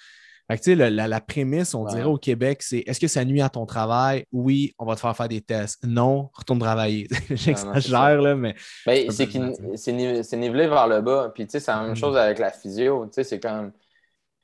la, 0.49 1.21
prémisse, 1.21 1.75
on 1.75 1.85
dirait 1.85 2.05
au 2.05 2.17
Québec, 2.17 2.63
c'est 2.63 2.79
est-ce 2.87 2.99
que 2.99 3.07
ça 3.07 3.25
nuit 3.25 3.43
à 3.43 3.49
ton 3.49 3.67
travail? 3.67 4.25
Oui, 4.33 4.75
on 4.79 4.87
va 4.87 4.95
te 4.95 5.01
faire 5.01 5.15
faire 5.15 5.29
des 5.29 5.43
tests. 5.43 5.85
Non, 5.85 6.31
retourne 6.33 6.59
travailler. 6.59 7.07
J'exagère, 7.31 8.21
là, 8.23 8.35
mais. 8.35 8.55
Ben, 8.87 9.11
c'est 9.11 10.37
nivelé 10.37 10.67
vers 10.67 10.89
le 10.89 11.01
bas. 11.01 11.31
Puis, 11.35 11.47
tu 11.47 11.53
sais, 11.53 11.61
c'est 11.61 11.71
la 11.71 11.83
même 11.83 11.93
mm. 11.93 11.97
chose 11.97 12.17
avec 12.17 12.39
la 12.39 12.51
physio. 12.51 13.07
Tu 13.07 13.15
sais, 13.15 13.25
c'est 13.25 13.41
comme. 13.41 13.73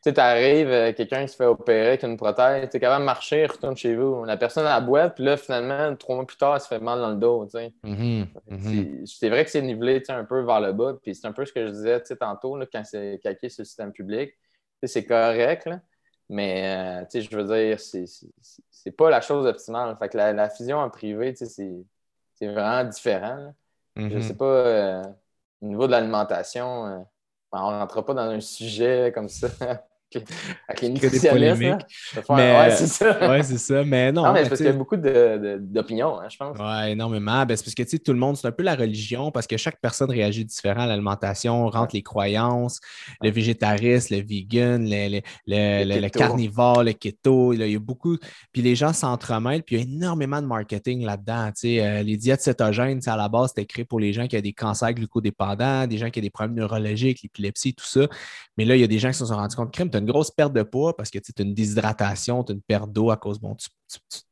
Tu 0.03 0.11
sais, 0.11 0.21
arrives, 0.21 0.69
euh, 0.69 0.93
quelqu'un 0.93 1.23
qui 1.23 1.33
se 1.33 1.37
fait 1.37 1.47
opérer 1.47 1.89
avec 1.89 2.03
une 2.03 2.19
prothèse, 2.19 2.69
tu 2.69 2.77
es 2.77 2.81
capable 2.81 3.01
de 3.01 3.07
marcher, 3.07 3.47
retourne 3.47 3.75
chez 3.75 3.97
vous. 3.97 4.27
La 4.27 4.37
personne 4.37 4.67
à 4.67 4.75
la 4.75 4.81
boîte, 4.83 5.15
puis 5.15 5.25
là, 5.25 5.39
finalement, 5.39 5.97
trois 5.97 6.17
mois 6.17 6.27
plus 6.27 6.37
tard, 6.37 6.55
elle 6.55 6.61
se 6.61 6.69
fait 6.69 6.79
mal 6.79 6.99
dans 6.99 7.09
le 7.09 7.17
dos. 7.17 7.47
Tu 7.47 7.53
sais. 7.53 7.73
Mm-hmm. 7.83 8.27
Mm-hmm. 8.51 9.07
C'est 9.07 9.31
vrai 9.31 9.47
que 9.47 9.51
c'est 9.51 9.63
nivelé 9.63 10.03
un 10.09 10.25
peu 10.25 10.43
vers 10.43 10.61
le 10.61 10.75
bas. 10.75 10.99
Puis 11.03 11.15
c'est 11.15 11.27
un 11.27 11.33
peu 11.33 11.47
ce 11.47 11.55
que 11.55 11.67
je 11.67 11.73
disais 11.73 12.01
tantôt 12.21 12.59
là, 12.59 12.67
quand 12.71 12.83
c'est 12.85 13.19
calqué 13.23 13.49
sur 13.49 13.63
le 13.63 13.65
système 13.65 13.93
public. 13.93 14.35
C'est 14.87 15.07
correct. 15.07 15.65
Là. 15.65 15.81
Mais, 16.29 17.03
euh, 17.03 17.05
tu 17.05 17.23
sais, 17.23 17.23
je 17.23 17.37
veux 17.37 17.45
dire, 17.45 17.79
c'est 17.79 18.91
pas 18.93 19.11
la 19.11 19.21
chose 19.21 19.47
optimale. 19.47 19.97
Fait 19.99 20.09
que 20.09 20.17
la, 20.17 20.49
fusion 20.51 20.79
en 20.79 20.91
privé, 20.91 21.35
tu 21.35 21.47
sais, 21.47 21.85
c'est 22.35 22.47
vraiment 22.47 22.89
différent. 22.89 23.55
Je 23.97 24.03
ne 24.03 24.09
Je 24.09 24.17
mm-hmm. 24.17 24.23
sais 24.23 24.37
pas, 24.37 24.45
euh, 24.45 25.03
au 25.61 25.67
niveau 25.67 25.87
de 25.87 25.93
l'alimentation, 25.93 26.87
euh, 26.87 26.99
on 27.53 27.71
ne 27.71 27.79
rentrera 27.79 28.05
pas 28.05 28.15
dans 28.15 28.31
un 28.31 28.41
sujet 28.41 29.13
comme 29.15 29.29
ça. 29.29 29.49
avec 30.69 30.81
les 30.81 30.89
nutritionnistes. 30.91 31.63
Ouais, 32.29 32.71
c'est 32.71 32.87
ça. 32.87 33.31
ouais, 33.31 33.43
c'est 33.43 33.59
ça. 33.59 33.85
Mais 33.85 34.13
non. 34.13 34.25
non 34.25 34.33
mais 34.33 34.43
parce 34.43 34.57
qu'il 34.57 34.67
y 34.67 34.69
a 34.69 34.73
beaucoup 34.73 34.97
d'opinions, 34.97 36.21
hein, 36.21 36.29
je 36.29 36.37
pense. 36.37 36.57
Oui, 36.59 36.91
énormément. 36.91 37.45
Ben, 37.47 37.57
c'est 37.57 37.65
parce 37.65 37.75
que 37.75 37.97
tout 37.97 38.13
le 38.13 38.19
monde, 38.19 38.37
c'est 38.37 38.47
un 38.47 38.53
peu 38.53 38.63
la 38.63 38.75
religion 38.75 39.31
parce 39.31 39.47
que 39.47 39.57
chaque 39.57 39.81
personne 39.81 40.11
réagit 40.11 40.45
différent 40.45 40.83
à 40.83 40.87
l'alimentation, 40.87 41.69
rentre 41.69 41.95
les 41.95 42.03
croyances, 42.03 42.81
le 43.21 43.31
végétarisme, 43.31 44.15
le 44.15 44.23
vegan, 44.23 44.85
le, 44.85 45.21
le, 45.47 46.01
le, 46.01 46.09
carnivore, 46.09 46.85
le 46.85 46.93
keto. 46.93 47.53
Il 47.53 47.67
y 47.67 47.75
a 47.75 47.79
beaucoup. 47.79 48.17
Puis 48.53 48.63
les 48.63 48.75
gens 48.75 48.93
s'entremêlent, 48.93 49.63
puis 49.63 49.77
il 49.77 49.79
y 49.81 49.83
a 49.83 49.85
énormément 49.85 50.41
de 50.41 50.47
marketing 50.47 51.05
là-dedans. 51.05 51.51
Euh, 51.65 52.03
les 52.03 52.17
diètes 52.17 52.43
cétogènes, 52.43 53.01
à 53.07 53.17
la 53.17 53.29
base, 53.29 53.51
c'était 53.51 53.67
créé 53.67 53.85
pour 53.85 54.01
les 54.01 54.13
gens 54.13 54.27
qui 54.27 54.37
ont 54.37 54.41
des 54.41 54.53
cancers 54.53 54.93
glucodépendants, 54.93 55.87
des 55.87 55.99
gens 55.99 56.11
qui 56.11 56.21
ont 56.21 56.23
des 56.23 56.31
problèmes 56.31 56.57
neurologiques, 56.57 57.23
l'épilepsie, 57.23 57.75
tout 57.75 57.85
ça. 57.85 58.07
Mais 58.57 58.65
là, 58.65 58.77
il 58.77 58.81
y 58.81 58.85
a 58.85 58.87
des 58.87 58.99
gens 58.99 59.09
qui 59.09 59.19
se 59.19 59.27
sont 59.27 59.37
rendus 59.37 59.57
compte, 59.57 59.73
crème, 59.73 59.91
tu 59.95 60.03
une 60.03 60.11
grosse 60.11 60.31
perte 60.31 60.53
de 60.53 60.63
poids 60.63 60.97
parce 60.97 61.11
que 61.11 61.19
tu 61.19 61.33
as 61.39 61.43
une 61.43 61.55
déshydratation, 61.55 62.43
tu 62.45 62.53
as 62.53 62.55
une 62.55 62.63
perte 62.63 62.93
d'eau 62.93 63.11
à 63.11 63.17
cause, 63.17 63.39
bon, 63.39 63.55
tu, 63.55 63.69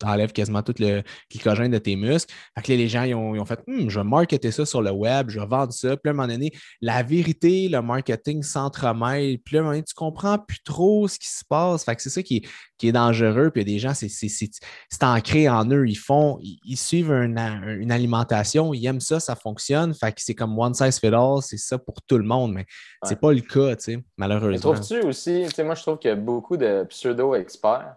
enlèves 0.02 0.32
quasiment 0.32 0.62
tout 0.62 0.74
le 0.78 1.02
glycogène 1.30 1.70
de 1.70 1.78
tes 1.78 1.96
muscles. 1.96 2.34
Fait 2.56 2.62
que 2.62 2.72
les 2.72 2.88
gens, 2.88 3.02
ils 3.04 3.14
ont, 3.14 3.44
fait, 3.44 3.60
hum, 3.68 3.88
je 3.88 4.00
vais 4.00 4.04
marketer 4.04 4.50
ça 4.50 4.66
sur 4.66 4.82
le 4.82 4.90
web, 4.90 5.30
je 5.30 5.38
vais 5.38 5.46
vendre 5.46 5.72
ça. 5.72 5.96
Puis 5.96 6.08
à 6.08 6.10
un 6.10 6.14
moment 6.14 6.28
donné, 6.28 6.52
la 6.80 7.02
vérité, 7.02 7.68
le 7.68 7.80
marketing 7.82 8.42
s'entremêle. 8.42 9.38
Puis 9.38 9.56
à 9.56 9.60
un 9.60 9.62
moment 9.62 9.74
donné, 9.74 9.84
tu 9.84 9.94
comprends 9.94 10.38
plus 10.38 10.62
trop 10.64 11.06
ce 11.08 11.18
qui 11.18 11.28
se 11.28 11.44
passe. 11.48 11.84
Fait 11.84 11.94
que 11.94 12.02
c'est 12.02 12.10
ça 12.10 12.22
qui 12.22 12.38
est, 12.38 12.88
est 12.88 12.92
dangereux. 12.92 13.50
Puis 13.50 13.62
il 13.62 13.68
y 13.68 13.70
a 13.70 13.74
des 13.74 13.78
gens, 13.78 13.94
c'est 13.94 15.02
ancré 15.02 15.48
en 15.48 15.68
eux. 15.70 15.88
Ils 15.88 15.96
font, 15.96 16.38
ils, 16.42 16.76
suivent 16.76 17.12
une, 17.12 17.38
alimentation, 17.38 18.74
ils 18.74 18.84
aiment 18.86 19.00
ça, 19.00 19.20
ça 19.20 19.36
fonctionne. 19.36 19.94
Fait 19.94 20.12
que 20.12 20.20
c'est 20.20 20.34
comme 20.34 20.58
one 20.58 20.74
size 20.74 20.98
fit 20.98 21.08
all, 21.08 21.42
c'est 21.42 21.58
ça 21.58 21.78
pour 21.78 22.02
tout 22.02 22.18
le 22.18 22.24
monde. 22.24 22.52
Mais 22.52 22.66
c'est 23.04 23.20
pas 23.20 23.32
le 23.32 23.40
cas, 23.40 23.76
tu 23.76 23.84
sais, 23.84 24.04
malheureusement. 24.16 24.72
Trouves-tu 24.72 25.00
aussi, 25.02 25.46
moi 25.60 25.74
je 25.74 25.82
trouve 25.82 25.98
qu'il 25.98 26.10
y 26.10 26.12
a 26.12 26.16
beaucoup 26.16 26.56
de 26.56 26.84
pseudo-experts 26.88 27.96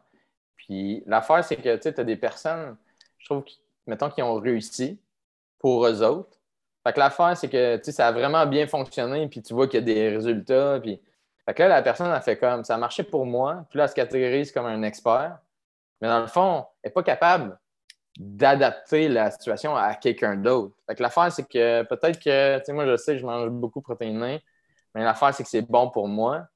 puis 0.66 1.04
l'affaire, 1.06 1.44
c'est 1.44 1.58
que 1.58 1.78
tu 1.78 1.88
as 1.88 2.04
des 2.04 2.16
personnes, 2.16 2.76
je 3.20 3.26
trouve, 3.26 3.44
mettons, 3.86 4.10
qui 4.10 4.22
ont 4.22 4.36
réussi 4.36 5.00
pour 5.60 5.86
eux 5.86 6.02
autres. 6.02 6.40
Fait 6.84 6.94
que 6.94 7.00
l'affaire, 7.00 7.38
c'est 7.38 7.50
que 7.50 7.80
ça 7.92 8.08
a 8.08 8.12
vraiment 8.12 8.46
bien 8.46 8.68
fonctionné, 8.68 9.28
puis 9.28 9.42
tu 9.42 9.54
vois 9.54 9.68
qu'il 9.68 9.80
y 9.80 9.84
a 9.84 9.86
des 9.94 10.10
résultats. 10.10 10.80
Puis... 10.82 11.02
Fait 11.46 11.54
que 11.54 11.64
là, 11.64 11.70
la 11.70 11.82
personne 11.84 12.12
a 12.12 12.22
fait 12.22 12.38
comme 12.38 12.64
ça 12.64 12.76
a 12.76 12.78
marché 12.78 13.04
pour 13.04 13.26
moi, 13.26 13.66
puis 13.70 13.78
là, 13.78 13.84
elle 13.84 13.90
se 13.90 13.96
catégorise 13.96 14.52
comme 14.52 14.66
un 14.66 14.82
expert. 14.82 15.38
Mais 16.02 16.08
dans 16.08 16.22
le 16.22 16.28
fond, 16.28 16.66
elle 16.82 16.90
n'est 16.90 16.94
pas 16.94 17.04
capable 17.04 17.60
d'adapter 18.18 19.08
la 19.08 19.30
situation 19.30 19.76
à 19.76 19.94
quelqu'un 19.96 20.36
d'autre. 20.36 20.76
Fait 20.88 20.96
que 20.96 21.04
l'affaire, 21.04 21.32
c'est 21.32 21.48
que 21.48 21.84
peut-être 21.84 22.20
que, 22.20 22.58
tu 22.60 22.66
sais, 22.66 22.74
moi, 22.74 22.88
je 22.88 22.96
sais 22.98 23.20
je 23.20 23.26
mange 23.26 23.50
beaucoup 23.50 23.80
de 23.80 23.84
protéines, 23.84 24.18
mais 24.18 24.42
l'affaire, 24.96 25.34
c'est 25.34 25.44
que 25.44 25.50
c'est 25.50 25.62
bon 25.62 25.90
pour 25.90 26.08
moi. 26.08 26.48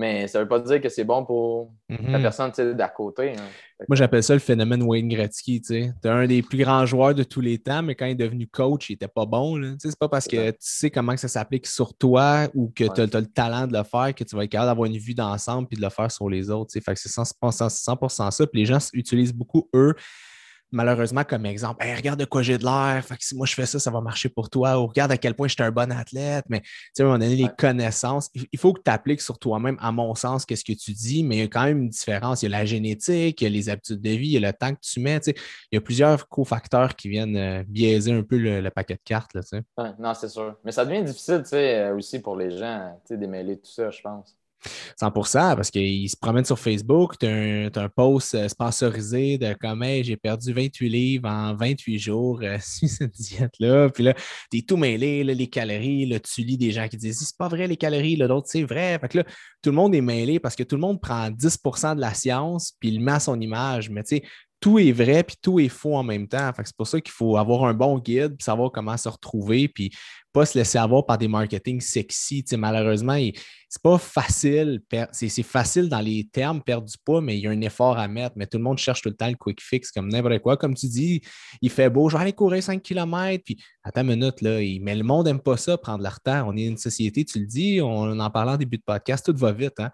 Mais 0.00 0.28
ça 0.28 0.38
ne 0.38 0.44
veut 0.44 0.48
pas 0.48 0.60
dire 0.60 0.80
que 0.80 0.88
c'est 0.88 1.04
bon 1.04 1.26
pour 1.26 1.74
la 1.90 2.16
mhm. 2.16 2.22
personne 2.22 2.52
d'à 2.74 2.88
côté. 2.88 3.32
Hein. 3.32 3.42
Moi, 3.86 3.96
j'appelle 3.96 4.22
ça 4.22 4.32
le 4.32 4.40
phénomène 4.40 4.82
Wayne 4.82 5.08
Gretzky. 5.08 5.60
Tu 5.60 5.74
es 5.76 5.92
un 6.04 6.26
des 6.26 6.40
plus 6.40 6.56
grands 6.56 6.86
joueurs 6.86 7.14
de 7.14 7.22
tous 7.22 7.42
les 7.42 7.58
temps, 7.58 7.82
mais 7.82 7.94
quand 7.94 8.06
il 8.06 8.12
est 8.12 8.14
devenu 8.14 8.46
coach, 8.46 8.88
il 8.88 8.94
n'était 8.94 9.08
pas 9.08 9.26
bon. 9.26 9.56
Ce 9.78 9.88
n'est 9.88 9.94
pas 10.00 10.08
parce 10.08 10.26
que 10.26 10.52
tu 10.52 10.56
sais 10.60 10.90
comment 10.90 11.14
ça 11.18 11.28
s'applique 11.28 11.66
sur 11.66 11.92
toi 11.92 12.48
ou 12.54 12.72
que 12.74 12.84
tu 12.84 13.00
as, 13.02 13.20
le 13.20 13.26
talent 13.26 13.66
de 13.66 13.76
le 13.76 13.84
faire 13.84 14.14
que 14.14 14.24
tu 14.24 14.34
vas 14.34 14.44
être 14.44 14.50
capable 14.50 14.70
d'avoir 14.70 14.86
une 14.86 14.96
vue 14.96 15.14
d'ensemble 15.14 15.68
et 15.70 15.76
de 15.76 15.82
le 15.82 15.90
faire 15.90 16.10
sur 16.10 16.30
les 16.30 16.48
autres. 16.48 16.70
C'est 16.72 16.80
100%, 16.82 18.30
ça. 18.30 18.46
Puis 18.46 18.60
les 18.60 18.64
gens 18.64 18.78
utilisent 18.94 19.34
beaucoup, 19.34 19.68
eux, 19.74 19.94
malheureusement 20.72 21.24
comme 21.24 21.46
exemple. 21.46 21.84
regarde 21.84 22.20
de 22.20 22.24
quoi 22.24 22.42
j'ai 22.42 22.58
de 22.58 22.64
l'air, 22.64 23.04
si 23.18 23.36
moi 23.36 23.46
je 23.46 23.54
fais 23.54 23.66
ça, 23.66 23.78
ça 23.78 23.90
va 23.90 24.00
marcher 24.00 24.28
pour 24.28 24.50
toi. 24.50 24.80
Ou 24.80 24.86
regarde 24.86 25.12
à 25.12 25.16
quel 25.16 25.34
point 25.34 25.48
je 25.48 25.54
suis 25.54 25.62
un 25.62 25.70
bon 25.70 25.90
athlète. 25.92 26.44
Mais 26.48 26.62
à 26.98 27.02
un 27.02 27.04
moment 27.04 27.18
donné, 27.18 27.36
les 27.36 27.48
connaissances, 27.56 28.30
il 28.34 28.58
faut 28.58 28.72
que 28.72 28.82
tu 28.84 28.90
appliques 28.90 29.20
sur 29.20 29.38
toi-même, 29.38 29.76
à 29.80 29.92
mon 29.92 30.14
sens, 30.14 30.44
qu'est-ce 30.44 30.64
que 30.64 30.72
tu 30.72 30.92
dis, 30.92 31.24
mais 31.24 31.36
il 31.36 31.40
y 31.40 31.42
a 31.42 31.48
quand 31.48 31.64
même 31.64 31.82
une 31.82 31.88
différence. 31.88 32.42
Il 32.42 32.50
y 32.50 32.54
a 32.54 32.58
la 32.58 32.64
génétique, 32.64 33.40
il 33.40 33.44
y 33.44 33.46
a 33.46 33.50
les 33.50 33.68
habitudes 33.68 34.00
de 34.00 34.10
vie, 34.10 34.28
il 34.28 34.40
y 34.40 34.44
a 34.44 34.48
le 34.48 34.52
temps 34.52 34.74
que 34.74 34.80
tu 34.80 35.00
mets. 35.00 35.20
Il 35.26 35.34
y 35.72 35.76
a 35.76 35.80
plusieurs 35.80 36.28
cofacteurs 36.28 36.94
qui 36.96 37.08
viennent 37.08 37.36
euh, 37.36 37.62
biaiser 37.66 38.12
un 38.12 38.22
peu 38.22 38.38
le, 38.38 38.68
paquet 38.70 38.94
de 38.94 39.00
cartes. 39.04 39.34
Là, 39.34 39.42
non, 39.98 40.14
c'est 40.14 40.28
sûr. 40.28 40.56
Mais 40.64 40.72
ça 40.72 40.84
devient 40.84 41.02
difficile 41.02 41.42
euh, 41.52 41.96
aussi 41.96 42.20
pour 42.20 42.36
les 42.36 42.56
gens 42.56 42.96
d'émêler 43.10 43.58
tout 43.58 43.70
ça, 43.70 43.90
je 43.90 44.00
pense. 44.00 44.39
100% 45.00 45.56
parce 45.56 45.70
qu'ils 45.70 46.08
se 46.08 46.16
promènent 46.16 46.44
sur 46.44 46.58
Facebook, 46.58 47.18
tu 47.18 47.26
as, 47.26 47.70
un 47.74 47.88
post 47.88 48.34
euh, 48.34 48.48
sponsorisé 48.48 49.38
de 49.38 49.54
comme 49.54 49.84
j'ai 50.02 50.16
perdu 50.16 50.52
28 50.52 50.88
livres 50.88 51.28
en 51.28 51.54
28 51.54 51.98
jours 51.98 52.40
euh, 52.42 52.58
sur 52.62 52.88
cette 52.88 53.14
diète-là. 53.14 53.88
Puis 53.90 54.04
là, 54.04 54.14
tu 54.50 54.58
es 54.58 54.62
tout 54.62 54.76
mêlé, 54.76 55.24
les 55.24 55.46
calories, 55.46 56.20
tu 56.22 56.42
lis 56.42 56.58
des 56.58 56.72
gens 56.72 56.88
qui 56.88 56.96
disent 56.96 57.18
c'est 57.18 57.36
pas 57.36 57.48
vrai 57.48 57.66
les 57.66 57.76
calories, 57.76 58.16
d'autres 58.16 58.48
c'est 58.48 58.62
vrai. 58.62 58.98
Fait 59.00 59.08
que 59.08 59.18
là, 59.18 59.24
tout 59.62 59.70
le 59.70 59.76
monde 59.76 59.94
est 59.94 60.00
mêlé 60.00 60.38
parce 60.38 60.56
que 60.56 60.62
tout 60.62 60.76
le 60.76 60.80
monde 60.80 61.00
prend 61.00 61.30
10% 61.30 61.96
de 61.96 62.00
la 62.00 62.14
science 62.14 62.74
puis 62.78 62.90
il 62.90 63.00
met 63.00 63.12
à 63.12 63.20
son 63.20 63.40
image. 63.40 63.90
Mais 63.90 64.02
tu 64.02 64.16
sais, 64.16 64.22
tout 64.60 64.78
est 64.78 64.92
vrai 64.92 65.24
puis 65.24 65.36
tout 65.40 65.58
est 65.58 65.68
faux 65.68 65.96
en 65.96 66.02
même 66.02 66.28
temps. 66.28 66.50
C'est 66.62 66.76
pour 66.76 66.86
ça 66.86 67.00
qu'il 67.00 67.12
faut 67.12 67.36
avoir 67.36 67.64
un 67.64 67.74
bon 67.74 67.98
guide 67.98 68.36
puis 68.36 68.44
savoir 68.44 68.70
comment 68.70 68.96
se 68.96 69.08
retrouver 69.08 69.68
puis 69.68 69.90
pas 70.32 70.46
se 70.46 70.56
laisser 70.56 70.78
avoir 70.78 71.06
par 71.06 71.18
des 71.18 71.28
marketing 71.28 71.80
sexy. 71.80 72.44
malheureusement, 72.52 73.16
c'est 73.68 73.82
pas 73.82 73.98
facile. 73.98 74.80
C'est 75.12 75.42
facile 75.42 75.88
dans 75.88 76.00
les 76.00 76.28
termes, 76.30 76.62
perdre 76.62 76.86
du 76.86 76.96
poids, 77.04 77.20
mais 77.20 77.36
il 77.36 77.42
y 77.42 77.46
a 77.46 77.50
un 77.50 77.60
effort 77.62 77.98
à 77.98 78.06
mettre. 78.06 78.36
Mais 78.36 78.46
tout 78.46 78.58
le 78.58 78.64
monde 78.64 78.78
cherche 78.78 79.02
tout 79.02 79.08
le 79.08 79.16
temps 79.16 79.28
le 79.28 79.34
quick 79.34 79.60
fix 79.60 79.90
comme 79.90 80.08
n'importe 80.08 80.38
quoi. 80.40 80.56
Comme 80.56 80.74
tu 80.74 80.86
dis, 80.86 81.20
il 81.60 81.70
fait 81.70 81.90
beau, 81.90 82.08
je 82.08 82.16
vais 82.16 82.22
aller 82.22 82.32
courir 82.32 82.62
5 82.62 82.80
km. 82.82 83.42
Puis, 83.44 83.56
attends 83.82 84.02
une 84.02 84.08
minute, 84.08 84.40
là, 84.40 84.58
mais 84.80 84.94
le 84.94 85.02
monde 85.02 85.26
n'aime 85.26 85.40
pas 85.40 85.56
ça, 85.56 85.76
prendre 85.76 86.02
la 86.02 86.10
retard. 86.10 86.46
On 86.46 86.56
est 86.56 86.66
une 86.66 86.76
société, 86.76 87.24
tu 87.24 87.40
le 87.40 87.46
dis, 87.46 87.80
on 87.82 88.18
en 88.18 88.30
parlait 88.30 88.52
en 88.52 88.56
début 88.56 88.78
de 88.78 88.84
podcast, 88.84 89.26
tout 89.26 89.36
va 89.36 89.52
vite. 89.52 89.80
Hein? 89.80 89.90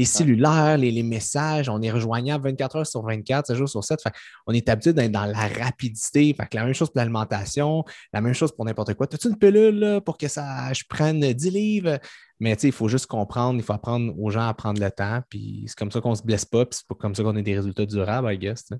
Les 0.00 0.06
cellulaires, 0.06 0.78
les, 0.78 1.02
messages, 1.02 1.68
on 1.68 1.82
est 1.82 1.90
rejoignable 1.90 2.44
24 2.44 2.76
heures 2.76 2.86
sur 2.86 3.02
24, 3.02 3.48
7 3.48 3.56
jours 3.56 3.68
sur 3.68 3.84
7. 3.84 4.00
on 4.46 4.54
est 4.54 4.66
habitué 4.70 4.94
d'être 4.94 5.12
dans 5.12 5.26
la 5.26 5.46
rapidité. 5.46 6.32
Fait 6.32 6.46
que 6.46 6.56
la 6.56 6.64
même 6.64 6.72
chose 6.72 6.88
pour 6.88 7.00
l'alimentation, 7.00 7.84
la 8.14 8.22
même 8.22 8.32
chose 8.32 8.50
pour 8.50 8.64
n'importe 8.64 8.94
quoi. 8.94 9.06
As-tu 9.12 9.28
une 9.28 9.36
pilule 9.36 10.00
pour 10.06 10.16
que 10.16 10.26
ça, 10.26 10.72
je 10.72 10.84
prenne 10.88 11.20
10 11.20 11.50
livres? 11.50 11.98
Mais 12.38 12.54
il 12.54 12.72
faut 12.72 12.88
juste 12.88 13.08
comprendre, 13.08 13.58
il 13.58 13.62
faut 13.62 13.74
apprendre 13.74 14.18
aux 14.18 14.30
gens 14.30 14.48
à 14.48 14.54
prendre 14.54 14.80
le 14.80 14.90
temps. 14.90 15.20
Puis 15.28 15.64
c'est 15.66 15.76
comme 15.78 15.90
ça 15.90 16.00
qu'on 16.00 16.12
ne 16.12 16.14
se 16.14 16.22
blesse 16.22 16.46
pas, 16.46 16.64
puis 16.64 16.78
c'est 16.80 16.96
comme 16.96 17.14
ça 17.14 17.22
qu'on 17.22 17.36
a 17.36 17.42
des 17.42 17.56
résultats 17.56 17.84
durables, 17.84 18.32
I 18.32 18.38
guess. 18.38 18.70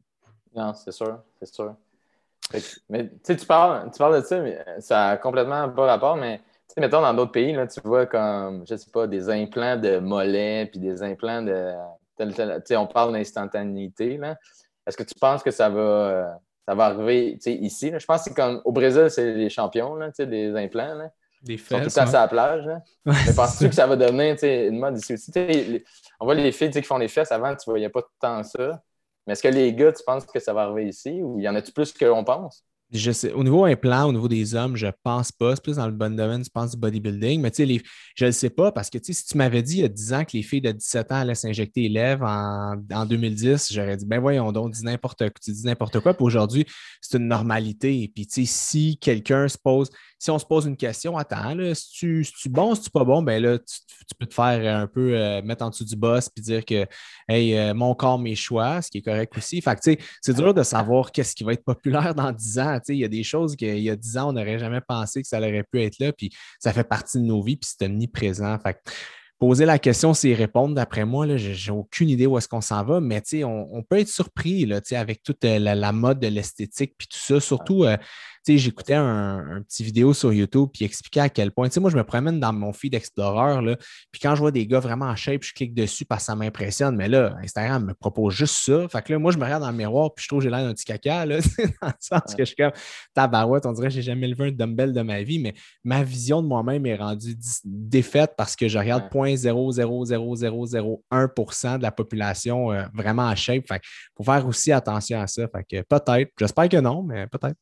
Non, 0.57 0.73
c'est 0.73 0.93
sûr, 0.93 1.19
c'est 1.39 1.55
sûr. 1.55 1.77
mais 2.89 3.13
tu 3.23 3.37
parles, 3.45 3.91
tu 3.93 3.99
parles 3.99 4.23
de 4.23 4.27
ça, 4.27 4.41
mais 4.41 4.59
ça 4.79 5.09
n'a 5.09 5.17
complètement 5.19 5.69
pas 5.69 5.85
rapport, 5.85 6.17
mais 6.17 6.41
sais, 6.75 6.81
mettons, 6.81 7.01
dans 7.01 7.15
d'autres 7.15 7.33
pays, 7.33 7.53
là, 7.53 7.67
tu 7.67 7.81
vois 7.85 8.07
comme, 8.07 8.65
je 8.69 8.77
sais 8.77 8.91
pas, 8.91 9.07
des 9.07 9.29
implants 9.29 9.77
de 9.77 9.99
mollets, 9.99 10.67
puis 10.67 10.81
des 10.81 11.03
implants 11.03 11.43
de. 11.43 11.73
Tu 12.19 12.33
sais, 12.65 12.77
on 12.77 12.87
parle 12.87 13.13
d'instantanéité. 13.13 14.21
Est-ce 14.87 14.97
que 14.97 15.03
tu 15.03 15.15
penses 15.19 15.43
que 15.43 15.51
ça 15.51 15.69
va, 15.69 16.39
ça 16.67 16.75
va 16.75 16.87
arriver 16.87 17.39
ici? 17.47 17.91
Là? 17.91 17.99
Je 17.99 18.07
pense 18.07 18.19
que 18.23 18.25
c'est 18.29 18.35
comme 18.35 18.61
au 18.65 18.73
Brésil, 18.73 19.07
c'est 19.09 19.33
les 19.33 19.49
champions 19.49 19.95
là, 19.95 20.11
des 20.11 20.55
implants. 20.57 20.95
Là. 20.95 21.11
Des 21.43 21.57
fesses. 21.57 21.79
Ils 21.83 21.91
sont 21.91 22.05
tout 22.05 22.17
à 22.17 22.21
la 22.21 22.29
plage. 22.29 22.67
Là. 22.67 22.83
Mais 23.05 23.35
penses-tu 23.35 23.69
que 23.69 23.75
ça 23.75 23.87
va 23.87 23.97
devenir 23.97 24.37
une 24.43 24.79
mode 24.79 24.99
ici 24.99 25.15
aussi? 25.15 25.83
on 26.19 26.27
voit 26.27 26.35
les 26.35 26.53
filles 26.53 26.71
qui 26.71 26.83
font 26.83 26.99
les 26.99 27.09
fesses 27.09 27.33
avant, 27.33 27.55
tu 27.57 27.71
voyais 27.71 27.89
pas 27.89 28.03
tant 28.21 28.43
ça. 28.43 28.83
Mais 29.27 29.33
est-ce 29.33 29.43
que 29.43 29.49
les 29.49 29.73
gars, 29.73 29.93
tu 29.93 30.03
penses 30.05 30.27
que 30.27 30.39
ça 30.39 30.53
va 30.53 30.63
arriver 30.63 30.89
ici 30.89 31.23
ou 31.23 31.39
il 31.39 31.45
y 31.45 31.49
en 31.49 31.55
a-tu 31.55 31.73
plus 31.73 31.93
qu'on 31.93 32.25
pense? 32.25 32.65
Au 33.35 33.45
niveau 33.45 33.65
implant, 33.65 34.09
au 34.09 34.13
niveau 34.13 34.29
des 34.29 34.55
hommes, 34.55 34.77
je 34.77 34.89
pense 35.03 35.31
pas. 35.31 35.55
C'est 35.55 35.63
plus 35.63 35.77
dans 35.77 35.87
le 35.87 35.93
bon 35.93 36.15
domaine, 36.15 36.45
je 36.45 36.51
pense, 36.51 36.73
du 36.73 36.77
bodybuilding. 36.77 37.41
Mais 37.41 37.51
tu 37.51 37.67
sais, 37.67 37.83
je 38.17 38.27
ne 38.27 38.31
sais 38.31 38.51
pas 38.51 38.73
parce 38.73 38.91
que 38.91 38.99
si 39.03 39.25
tu 39.25 39.37
m'avais 39.37 39.63
dit 39.63 39.77
il 39.77 39.81
y 39.81 39.85
a 39.85 39.89
10 39.89 40.13
ans 40.13 40.25
que 40.25 40.37
les 40.37 40.43
filles 40.43 40.61
de 40.61 40.73
17 40.73 41.13
ans 41.13 41.17
allaient 41.17 41.35
s'injecter 41.35 41.83
les 41.83 41.89
lèvres 41.89 42.27
en, 42.27 42.77
en 42.93 43.07
2010, 43.07 43.73
j'aurais 43.73 43.97
dit, 43.97 44.07
ben 44.07 44.21
voyons 44.21 44.51
donc, 44.53 44.73
dis 44.73 44.85
n'importe, 44.85 45.23
tu 45.43 45.53
dis 45.53 45.65
n'importe 45.65 46.01
quoi. 46.01 46.15
Puis 46.15 46.25
aujourd'hui, 46.25 46.67
c'est 47.01 47.19
une 47.19 47.29
normalité. 47.29 48.03
Et 48.03 48.09
puis, 48.09 48.27
tu 48.27 48.47
sais, 48.47 48.53
si 48.53 48.99
quelqu'un 48.99 49.47
se 49.49 49.59
pose, 49.59 49.91
si 50.21 50.31
on 50.31 50.39
se 50.39 50.45
pose 50.45 50.67
une 50.67 50.77
question, 50.77 51.17
attends, 51.17 51.55
là, 51.55 51.75
si 51.75 51.91
tu, 51.93 52.25
si 52.25 52.33
tu 52.35 52.49
bon, 52.51 52.75
si 52.75 52.83
tu 52.83 52.91
pas 52.91 53.05
bon, 53.05 53.23
ben 53.23 53.43
là, 53.43 53.59
tu, 53.59 54.15
peux 54.19 54.27
te 54.27 54.35
faire 54.35 54.77
un 54.77 54.87
peu 54.87 55.17
euh, 55.17 55.41
mettre 55.41 55.65
en 55.65 55.71
dessous 55.71 55.85
du 55.85 55.97
boss 55.97 56.29
puis 56.29 56.43
dire 56.43 56.65
que, 56.65 56.87
hey, 57.27 57.57
euh, 57.57 57.73
mon 57.73 57.95
corps, 57.95 58.19
mes 58.19 58.35
choix, 58.35 58.83
ce 58.83 58.91
qui 58.91 58.99
est 58.99 59.03
correct 59.03 59.33
aussi. 59.37 59.63
Fait 59.63 59.75
que, 59.77 59.81
tu 59.81 59.93
sais, 59.93 59.99
c'est 60.21 60.35
dur 60.35 60.53
de 60.53 60.63
savoir 60.63 61.11
qu'est-ce 61.11 61.35
qui 61.35 61.43
va 61.43 61.55
être 61.55 61.65
populaire 61.65 62.15
dans 62.15 62.33
10 62.33 62.59
ans. 62.59 62.80
Il 62.89 62.97
y 62.97 63.05
a 63.05 63.09
des 63.09 63.23
choses 63.23 63.57
qu'il 63.57 63.79
y 63.79 63.91
a 63.91 63.97
10 63.97 64.19
ans, 64.19 64.31
on 64.31 64.33
n'aurait 64.33 64.59
jamais 64.59 64.81
pensé 64.81 65.23
que 65.23 65.29
ça 65.29 65.39
aurait 65.39 65.65
pu 65.71 65.83
être 65.83 65.99
là, 65.99 66.13
puis 66.13 66.31
ça 66.59 66.73
fait 66.73 66.85
partie 66.85 67.19
de 67.19 67.25
nos 67.25 67.43
vies, 67.43 67.57
puis 67.57 67.71
c'est 67.71 67.87
omniprésent. 67.87 68.59
Fait 68.59 68.75
que, 68.75 68.91
poser 69.41 69.65
la 69.65 69.79
question, 69.79 70.15
c'est 70.15 70.35
répondre. 70.35 70.75
D'après 70.75 71.05
moi, 71.05 71.37
je 71.37 71.49
n'ai 71.49 71.77
aucune 71.77 72.11
idée 72.11 72.27
où 72.27 72.37
est-ce 72.37 72.47
qu'on 72.47 72.61
s'en 72.61 72.85
va, 72.85 73.01
mais 73.01 73.23
on, 73.43 73.69
on, 73.73 73.83
peut 73.83 73.99
être 73.99 74.09
surpris 74.09 74.67
là, 74.67 74.81
avec 74.93 75.23
toute 75.23 75.45
euh, 75.45 75.59
la, 75.59 75.93
mode 75.93 76.21
de 76.21 76.29
l'esthétique 76.29 76.95
puis 76.97 77.09
tout 77.09 77.19
ça. 77.19 77.41
Surtout, 77.41 77.85
j'écoutais 78.47 78.95
un, 78.95 79.63
petit 79.67 79.85
vidéo 79.85 80.15
sur 80.15 80.33
YouTube 80.33 80.69
qui 80.73 80.85
expliquait 80.85 81.21
à 81.21 81.29
quel 81.29 81.53
point, 81.53 81.69
moi, 81.79 81.91
je 81.91 81.97
me 81.97 82.05
promène 82.05 82.41
dans 82.41 82.53
mon 82.53 82.73
feed 82.73 82.95
Explorer, 82.95 83.63
là, 83.63 83.77
puis 84.11 84.21
quand 84.21 84.35
je 84.35 84.41
vois 84.41 84.51
des 84.51 84.67
gars 84.67 84.81
vraiment 84.81 85.07
en 85.07 85.17
shape, 85.17 85.43
je 85.43 85.55
clique 85.55 85.75
dessus 85.75 86.05
parce 86.05 86.23
que 86.23 86.27
ça 86.27 86.37
m'impressionne. 86.37 86.97
Mais 86.97 87.09
là, 87.09 87.37
Instagram 87.43 87.87
me 87.87 87.95
propose 87.95 88.35
juste 88.35 88.57
ça. 88.65 88.89
Fait 88.89 89.03
que 89.03 89.13
là, 89.13 89.19
moi, 89.19 89.33
je 89.33 89.39
me 89.39 89.45
regarde 89.45 89.63
dans 89.63 89.71
le 89.71 89.77
miroir, 89.77 90.13
puis 90.15 90.25
je 90.25 90.29
trouve 90.29 90.41
que 90.41 90.45
j'ai 90.45 90.51
l'air 90.51 90.65
d'un 90.65 90.75
petit 90.75 90.85
caca, 90.85 91.25
là, 91.27 91.39
dans 91.83 91.89
le 91.89 91.95
sens 92.01 92.35
que 92.35 92.45
je 92.45 92.47
suis 92.47 92.57
comme 92.57 92.73
tabarouette, 93.15 93.67
on 93.67 93.73
dirait 93.73 93.89
que 93.89 93.95
j'ai 93.95 94.03
jamais 94.03 94.29
levé 94.29 94.49
un 94.49 94.53
dumbbell 94.53 94.93
de 94.93 95.03
ma 95.03 95.23
vie, 95.23 95.39
mais 95.39 95.55
ma 95.85 96.03
vision 96.03 96.43
de 96.43 96.49
moi-même 96.49 96.85
est 96.87 96.97
rendue 96.97 97.37
défaite 97.65 98.33
parce 98.37 98.57
que 98.57 98.69
je 98.69 98.79
regarde 98.79 99.05
0.00001% 99.13 101.79
de 101.79 101.83
la 101.83 101.93
population 101.93 102.73
euh, 102.73 102.85
vraiment 102.95 103.25
en 103.25 103.35
shape. 103.35 103.67
Fait 103.67 103.83
faut 104.17 104.25
faire 104.25 104.47
aussi 104.47 104.73
attention 104.73 105.21
à 105.21 105.27
ça. 105.27 105.47
Fait 105.49 105.65
que 105.65 105.83
peut-être, 105.83 106.31
j'espère 106.39 106.69
que 106.69 106.79
non, 106.79 107.03
mais 107.03 107.27
peut-être. 107.27 107.57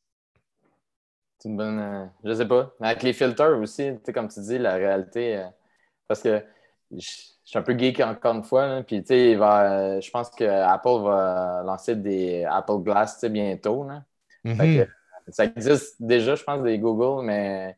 C'est 1.39 1.49
une 1.49 1.57
bonne. 1.57 1.79
Euh, 1.79 2.05
je 2.25 2.33
sais 2.35 2.49
pas. 2.49 2.73
Mais 2.81 2.89
avec 2.89 3.03
les 3.03 3.13
filters 3.13 3.59
aussi, 3.59 3.93
comme 4.13 4.29
tu 4.29 4.41
dis, 4.41 4.59
la 4.59 4.75
réalité. 4.75 5.37
Euh, 5.37 5.47
parce 6.09 6.23
que 6.23 6.43
je, 6.91 7.07
suis 7.45 7.59
un 7.59 7.63
peu 7.63 7.79
geek 7.79 8.01
encore 8.01 8.35
une 8.35 8.45
fois. 8.45 8.83
puis, 8.87 9.01
tu 9.03 9.09
sais, 9.09 9.37
euh, 9.37 10.01
je 10.01 10.11
pense 10.11 10.31
que 10.31 10.45
Apple 10.45 11.03
va 11.03 11.63
lancer 11.65 11.97
des 11.97 12.45
Apple 12.45 12.79
Glass 12.79 13.25
bientôt. 13.25 13.85
Là. 13.85 14.05
Mm-hmm. 14.45 14.89
ça 15.29 15.45
existe 15.45 15.97
déjà, 16.01 16.35
je 16.35 16.43
pense, 16.43 16.63
des 16.63 16.79
Google, 16.79 17.25
mais 17.25 17.77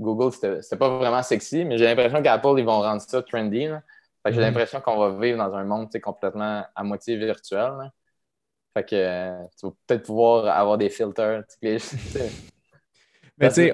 Google, 0.00 0.32
c'était 0.32 0.76
pas 0.76 0.88
vraiment 0.98 1.22
sexy. 1.22 1.64
Mais 1.64 1.78
j'ai 1.78 1.84
l'impression 1.84 2.22
qu'Apple, 2.22 2.58
ils 2.58 2.64
vont 2.64 2.80
rendre 2.80 3.00
ça 3.02 3.22
trendy. 3.22 3.68
j'ai 4.24 4.40
l'impression 4.40 4.80
qu'on 4.80 4.98
va 4.98 5.18
vivre 5.20 5.38
dans 5.38 5.54
un 5.54 5.64
monde 5.64 5.88
complètement 6.00 6.64
à 6.74 6.82
moitié 6.84 7.16
virtuel. 7.16 7.90
Fait 8.74 8.84
que 8.84 8.96
euh, 8.96 9.44
tu 9.58 9.66
vas 9.66 9.72
peut-être 9.86 10.04
pouvoir 10.04 10.46
avoir 10.46 10.78
des 10.78 10.88
filters. 10.88 11.44
mais 13.42 13.48
tu 13.48 13.54
sais, 13.54 13.72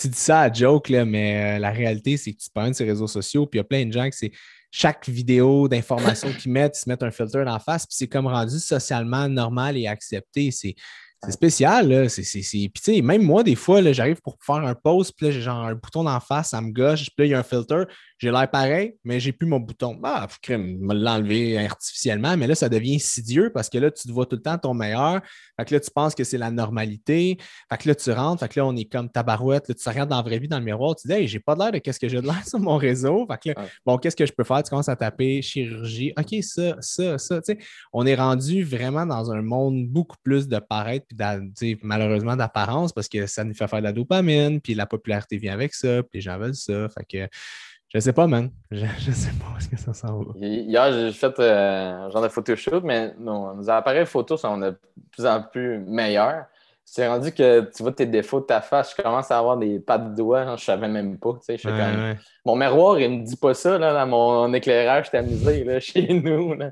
tu 0.00 0.08
dis 0.08 0.18
ça 0.18 0.42
à 0.42 0.52
joke, 0.52 0.88
là, 0.88 1.04
mais 1.04 1.56
euh, 1.56 1.58
la 1.58 1.70
réalité, 1.70 2.16
c'est 2.16 2.32
que 2.32 2.38
tu 2.38 2.48
parles 2.50 2.70
de 2.70 2.74
ces 2.74 2.84
réseaux 2.84 3.06
sociaux, 3.06 3.46
puis 3.46 3.58
il 3.58 3.60
y 3.60 3.64
a 3.64 3.64
plein 3.64 3.84
de 3.84 3.92
gens 3.92 4.08
qui 4.08 4.16
c'est 4.16 4.32
chaque 4.70 5.08
vidéo 5.08 5.68
d'information 5.68 6.32
qu'ils 6.32 6.52
mettent, 6.52 6.78
ils 6.78 6.80
se 6.80 6.88
mettent 6.88 7.02
un 7.02 7.10
filter 7.10 7.44
en 7.46 7.58
face, 7.58 7.86
puis 7.86 7.96
c'est 7.96 8.06
comme 8.06 8.28
rendu 8.28 8.58
socialement 8.58 9.28
normal 9.28 9.76
et 9.76 9.86
accepté. 9.88 10.50
C'est 10.52 10.76
c'est 11.22 11.32
spécial, 11.32 11.88
là. 11.88 12.08
C'est, 12.08 12.22
Puis, 12.22 12.70
tu 12.74 12.82
sais, 12.82 13.02
même 13.02 13.22
moi, 13.22 13.42
des 13.42 13.54
fois, 13.54 13.82
j'arrive 13.92 14.22
pour 14.22 14.38
faire 14.40 14.56
un 14.56 14.74
post, 14.74 15.12
puis 15.16 15.26
là, 15.26 15.32
j'ai 15.32 15.42
genre 15.42 15.66
un 15.66 15.74
bouton 15.74 16.04
d'en 16.04 16.18
face, 16.18 16.50
ça 16.50 16.60
me 16.62 16.72
gauche, 16.72 17.10
puis 17.14 17.14
là, 17.18 17.24
il 17.26 17.30
y 17.30 17.34
a 17.34 17.40
un 17.40 17.42
filter. 17.42 17.84
J'ai 18.20 18.30
l'air 18.30 18.50
pareil, 18.50 18.96
mais 19.02 19.18
j'ai 19.18 19.32
plus 19.32 19.46
mon 19.46 19.60
bouton. 19.60 19.98
Ah, 20.04 20.26
faut 20.28 20.58
me 20.58 20.92
l'enlever 20.92 21.56
artificiellement, 21.56 22.36
mais 22.36 22.46
là, 22.46 22.54
ça 22.54 22.68
devient 22.68 22.96
insidieux 22.96 23.50
parce 23.50 23.70
que 23.70 23.78
là, 23.78 23.90
tu 23.90 24.06
te 24.06 24.12
vois 24.12 24.26
tout 24.26 24.36
le 24.36 24.42
temps 24.42 24.58
ton 24.58 24.74
meilleur. 24.74 25.22
Fait 25.58 25.64
que 25.64 25.74
là, 25.74 25.80
tu 25.80 25.90
penses 25.90 26.14
que 26.14 26.22
c'est 26.22 26.36
la 26.36 26.50
normalité. 26.50 27.38
Fait 27.70 27.78
que 27.78 27.88
là, 27.88 27.94
tu 27.94 28.10
rentres, 28.12 28.40
fait 28.40 28.48
que 28.48 28.60
là, 28.60 28.66
on 28.66 28.76
est 28.76 28.84
comme 28.84 29.08
tabarouette. 29.08 29.70
Là, 29.70 29.74
tu 29.74 29.82
te 29.82 29.88
regardes 29.88 30.10
dans 30.10 30.16
la 30.16 30.22
vraie 30.22 30.38
vie 30.38 30.48
dans 30.48 30.58
le 30.58 30.64
miroir, 30.66 30.96
tu 30.96 31.08
dis, 31.08 31.14
hey, 31.14 31.28
j'ai 31.28 31.40
pas 31.40 31.54
l'air 31.54 31.72
de 31.72 31.78
qu'est-ce 31.78 31.98
que 31.98 32.08
j'ai 32.08 32.20
de 32.20 32.26
l'air 32.26 32.46
sur 32.46 32.60
mon 32.60 32.76
réseau. 32.76 33.26
Fait 33.26 33.54
que 33.54 33.58
là, 33.58 33.66
bon, 33.86 33.96
qu'est-ce 33.96 34.16
que 34.16 34.26
je 34.26 34.32
peux 34.32 34.44
faire? 34.44 34.62
Tu 34.62 34.68
commences 34.68 34.90
à 34.90 34.96
taper 34.96 35.40
chirurgie. 35.40 36.12
OK, 36.18 36.42
ça, 36.42 36.76
ça, 36.80 37.16
ça. 37.16 37.40
Tu 37.40 37.54
sais, 37.54 37.58
on 37.90 38.04
est 38.04 38.16
rendu 38.16 38.62
vraiment 38.64 39.06
dans 39.06 39.32
un 39.32 39.40
monde 39.40 39.88
beaucoup 39.88 40.16
plus 40.22 40.46
de 40.46 40.58
paraître, 40.58 41.06
puis 41.08 41.78
malheureusement 41.82 42.36
d'apparence 42.36 42.92
parce 42.92 43.08
que 43.08 43.26
ça 43.26 43.44
nous 43.44 43.54
fait 43.54 43.66
faire 43.66 43.78
de 43.78 43.84
la 43.84 43.92
dopamine, 43.92 44.60
puis 44.60 44.74
la 44.74 44.84
popularité 44.84 45.38
vient 45.38 45.54
avec 45.54 45.72
ça, 45.72 46.02
puis 46.02 46.18
les 46.18 46.20
gens 46.20 46.38
veulent 46.38 46.54
ça. 46.54 46.86
Fait 46.90 47.04
que 47.08 47.28
je 47.92 47.98
sais 47.98 48.12
pas, 48.12 48.26
man. 48.26 48.50
Je, 48.70 48.86
je 48.98 49.10
sais 49.10 49.30
pas 49.30 49.46
où 49.52 49.58
est-ce 49.58 49.68
que 49.68 49.76
ça 49.76 49.92
s'en 49.92 50.22
va. 50.22 50.32
Hier, 50.36 50.92
j'ai 50.92 51.12
fait 51.12 51.38
euh, 51.40 52.06
un 52.06 52.10
genre 52.10 52.22
de 52.22 52.28
photoshoot, 52.28 52.84
mais 52.84 53.12
nos, 53.18 53.68
appareils 53.68 54.06
photos 54.06 54.40
sont 54.40 54.58
de 54.58 54.78
plus 55.10 55.26
en 55.26 55.42
plus 55.42 55.80
meilleurs. 55.80 56.44
C'est 56.84 57.06
rendu 57.06 57.32
que 57.32 57.60
tu 57.74 57.82
vois 57.82 57.92
tes 57.92 58.06
défauts 58.06 58.40
de 58.40 58.46
ta 58.46 58.60
face, 58.60 58.94
je 58.96 59.02
commence 59.02 59.30
à 59.30 59.38
avoir 59.38 59.56
des 59.56 59.78
pattes 59.78 60.10
de 60.10 60.16
doigts, 60.16 60.56
je 60.56 60.60
je 60.60 60.64
savais 60.64 60.88
même 60.88 61.18
pas. 61.18 61.38
Tu 61.46 61.56
sais, 61.58 62.16
Mon 62.44 62.56
miroir, 62.56 62.98
il 62.98 63.10
me 63.10 63.24
dit 63.24 63.36
pas 63.36 63.54
ça 63.54 63.78
là, 63.78 63.92
dans 63.92 64.06
mon 64.06 64.52
éclairage 64.54 65.10
tamisé 65.10 65.64
là, 65.64 65.80
chez 65.80 66.12
nous. 66.12 66.54
Là. 66.54 66.70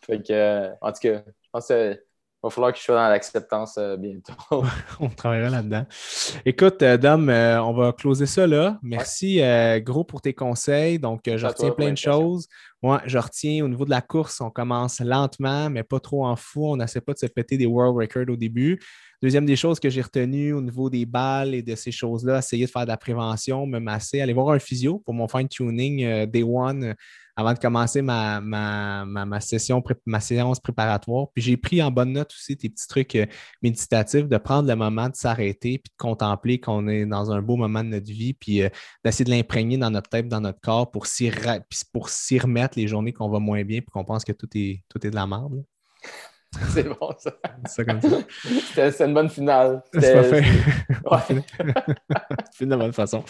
Fait 0.00 0.22
que, 0.22 0.32
euh, 0.32 0.70
en 0.80 0.92
tout 0.92 1.00
cas, 1.00 1.22
je 1.26 1.48
pense 1.52 1.68
que 1.68 2.00
va 2.46 2.50
falloir 2.50 2.72
que 2.72 2.78
je 2.78 2.84
sois 2.84 2.94
dans 2.94 3.08
l'acceptance 3.08 3.76
euh, 3.78 3.96
bientôt. 3.96 4.32
on 5.00 5.08
travaillera 5.08 5.50
là-dedans. 5.50 5.86
Écoute, 6.44 6.82
euh, 6.82 6.96
Dom, 6.96 7.28
euh, 7.28 7.60
on 7.60 7.72
va 7.72 7.92
closer 7.92 8.26
ça 8.26 8.46
là. 8.46 8.78
Merci 8.82 9.40
gros 9.80 10.04
pour 10.04 10.20
tes 10.20 10.34
conseils. 10.34 10.98
Donc, 10.98 11.22
je 11.24 11.46
retiens 11.46 11.70
plein 11.70 11.92
de 11.92 11.96
choses. 11.96 12.46
Moi, 12.82 13.02
je 13.06 13.18
retiens 13.18 13.64
au 13.64 13.68
niveau 13.68 13.84
de 13.84 13.90
la 13.90 14.00
course, 14.00 14.40
on 14.40 14.50
commence 14.50 15.00
lentement, 15.00 15.68
mais 15.68 15.82
pas 15.82 15.98
trop 15.98 16.24
en 16.24 16.36
fou. 16.36 16.66
On 16.66 16.76
n'essaie 16.76 17.00
pas 17.00 17.12
de 17.12 17.18
se 17.18 17.26
péter 17.26 17.56
des 17.56 17.66
world 17.66 17.96
records 17.96 18.32
au 18.32 18.36
début. 18.36 18.78
Deuxième 19.20 19.46
des 19.46 19.56
choses 19.56 19.80
que 19.80 19.90
j'ai 19.90 20.00
retenues 20.00 20.52
au 20.52 20.60
niveau 20.60 20.88
des 20.88 21.04
balles 21.04 21.52
et 21.54 21.62
de 21.62 21.74
ces 21.74 21.90
choses-là, 21.90 22.38
essayer 22.38 22.66
de 22.66 22.70
faire 22.70 22.82
de 22.84 22.88
la 22.88 22.96
prévention, 22.96 23.66
me 23.66 23.80
masser, 23.80 24.20
aller 24.20 24.32
voir 24.32 24.50
un 24.50 24.60
physio 24.60 25.02
pour 25.04 25.12
mon 25.12 25.26
fine-tuning 25.26 26.26
day 26.26 26.44
one 26.44 26.94
avant 27.38 27.52
de 27.52 27.58
commencer 27.60 28.02
ma, 28.02 28.40
ma, 28.40 29.40
session, 29.40 29.80
ma 30.06 30.18
séance 30.18 30.58
préparatoire. 30.58 31.28
Puis 31.32 31.42
j'ai 31.44 31.56
pris 31.56 31.80
en 31.80 31.92
bonne 31.92 32.12
note 32.12 32.32
aussi 32.32 32.56
tes 32.56 32.68
petits 32.68 32.88
trucs 32.88 33.14
euh, 33.14 33.26
méditatifs, 33.62 34.26
de 34.26 34.38
prendre 34.38 34.68
le 34.68 34.74
moment 34.74 35.08
de 35.08 35.14
s'arrêter 35.14 35.78
puis 35.78 35.92
de 35.92 35.96
contempler 35.96 36.58
qu'on 36.58 36.88
est 36.88 37.06
dans 37.06 37.30
un 37.30 37.40
beau 37.40 37.54
moment 37.54 37.84
de 37.84 37.90
notre 37.90 38.10
vie, 38.10 38.34
puis 38.34 38.62
euh, 38.62 38.68
d'essayer 39.04 39.24
de 39.24 39.30
l'imprégner 39.30 39.78
dans 39.78 39.90
notre 39.90 40.10
tête, 40.10 40.26
dans 40.26 40.40
notre 40.40 40.60
corps 40.60 40.90
pour 40.90 41.06
s'y, 41.06 41.30
pour 41.92 42.08
s'y 42.08 42.40
remettre 42.40 42.76
les 42.76 42.88
journées 42.88 43.12
qu'on 43.12 43.30
va 43.30 43.38
moins 43.38 43.62
bien 43.62 43.82
puis 43.82 43.90
qu'on 43.92 44.04
pense 44.04 44.24
que 44.24 44.32
tout 44.32 44.48
est, 44.56 44.82
tout 44.88 45.06
est 45.06 45.10
de 45.10 45.14
la 45.14 45.28
merde. 45.28 45.64
C'est 46.70 46.84
bon, 46.84 47.10
ça. 47.18 47.32
C'est 47.66 47.84
comme 47.84 48.00
ça. 48.00 48.90
C'est 48.90 49.04
une 49.04 49.14
bonne 49.14 49.28
finale. 49.28 49.82
C'est 49.92 50.14
pas 50.14 50.22
fait. 50.22 51.34
Ouais. 51.34 51.42
de 52.66 52.70
la 52.70 52.76
bonne 52.76 52.92
façon. 52.92 53.22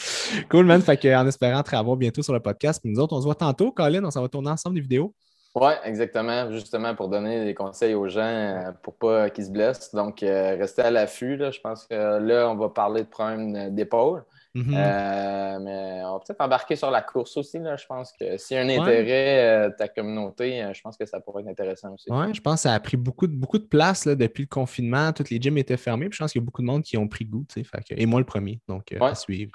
Cool, 0.49 0.67
man. 0.67 0.81
Fait 0.81 0.97
que, 0.97 1.15
en 1.15 1.27
espérant 1.27 1.63
te 1.63 1.75
revoir 1.75 1.97
bientôt 1.97 2.23
sur 2.23 2.33
le 2.33 2.41
podcast. 2.41 2.81
nous 2.85 2.99
autres, 3.01 3.17
on 3.17 3.21
se 3.21 3.25
voit 3.25 3.35
tantôt, 3.35 3.73
Colin. 3.73 4.05
On 4.05 4.11
s'en 4.11 4.23
va 4.23 4.29
tourner 4.29 4.51
ensemble 4.51 4.77
des 4.77 4.83
vidéos. 4.83 5.15
Oui, 5.55 5.73
exactement. 5.85 6.53
Justement 6.53 6.95
pour 6.95 7.09
donner 7.09 7.45
des 7.45 7.55
conseils 7.55 7.95
aux 7.95 8.09
gens 8.09 8.21
euh, 8.21 8.71
pour 8.83 8.95
pas 8.97 9.31
qu'ils 9.31 9.47
se 9.47 9.51
blessent. 9.51 9.93
Donc, 9.93 10.23
euh, 10.23 10.57
restez 10.57 10.83
à 10.83 10.91
l'affût. 10.91 11.39
Je 11.39 11.61
pense 11.61 11.87
que 11.87 11.95
là, 11.95 12.49
on 12.49 12.57
va 12.57 12.69
parler 12.69 13.03
de 13.03 13.09
problèmes 13.09 13.75
d'épaule. 13.75 14.23
Mhm. 14.59 14.75
Euh, 14.75 15.59
mais 15.61 16.03
on 16.05 16.15
va 16.15 16.19
peut-être 16.19 16.41
embarquer 16.41 16.75
sur 16.75 16.91
la 16.91 17.03
course 17.03 17.37
aussi. 17.37 17.59
Là. 17.59 17.77
Je 17.77 17.87
pense 17.87 18.13
que 18.13 18.37
s'il 18.37 18.57
y 18.57 18.61
a 18.61 18.63
un 18.63 18.69
intérêt 18.69 19.71
de 19.71 19.75
ta 19.77 19.89
communauté, 19.89 20.69
je 20.73 20.81
pense 20.81 20.97
que 20.97 21.07
ça 21.07 21.21
pourrait 21.21 21.43
être 21.43 21.49
intéressant 21.49 21.95
aussi. 21.95 22.07
Oui, 22.11 22.35
je 22.35 22.41
pense 22.41 22.57
que 22.57 22.61
ça 22.63 22.75
a 22.75 22.81
pris 22.81 22.97
beaucoup 22.97 23.27
de, 23.27 23.37
beaucoup 23.37 23.59
de 23.59 23.65
place 23.65 24.05
là, 24.05 24.15
depuis 24.15 24.43
le 24.43 24.49
confinement. 24.49 25.13
Toutes 25.13 25.31
les 25.31 25.41
gyms 25.41 25.59
étaient 25.59 25.77
fermés. 25.77 26.09
je 26.11 26.19
pense 26.19 26.33
qu'il 26.33 26.41
y 26.41 26.45
a 26.45 26.47
beaucoup 26.47 26.63
de 26.63 26.67
monde 26.67 26.83
qui 26.83 26.97
ont 26.97 27.09
pris 27.09 27.25
goût. 27.25 27.47
et 27.91 28.07
moi 28.07 28.21
le 28.21 28.27
premier. 28.27 28.61
Donc, 28.69 28.93
à 29.01 29.15
suivre. 29.15 29.53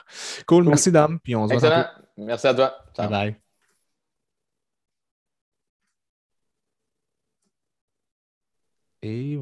Cool, 0.48 0.64
merci 0.66 0.92
Dom. 0.92 1.20
Puis 1.20 1.36
on 1.36 1.48
se 1.48 1.56
voit 1.56 1.92
Merci 2.18 2.48
à 2.48 2.54
toi. 2.54 2.74
Bye 2.98 3.10
bye. 3.10 3.36
Et 9.02 9.38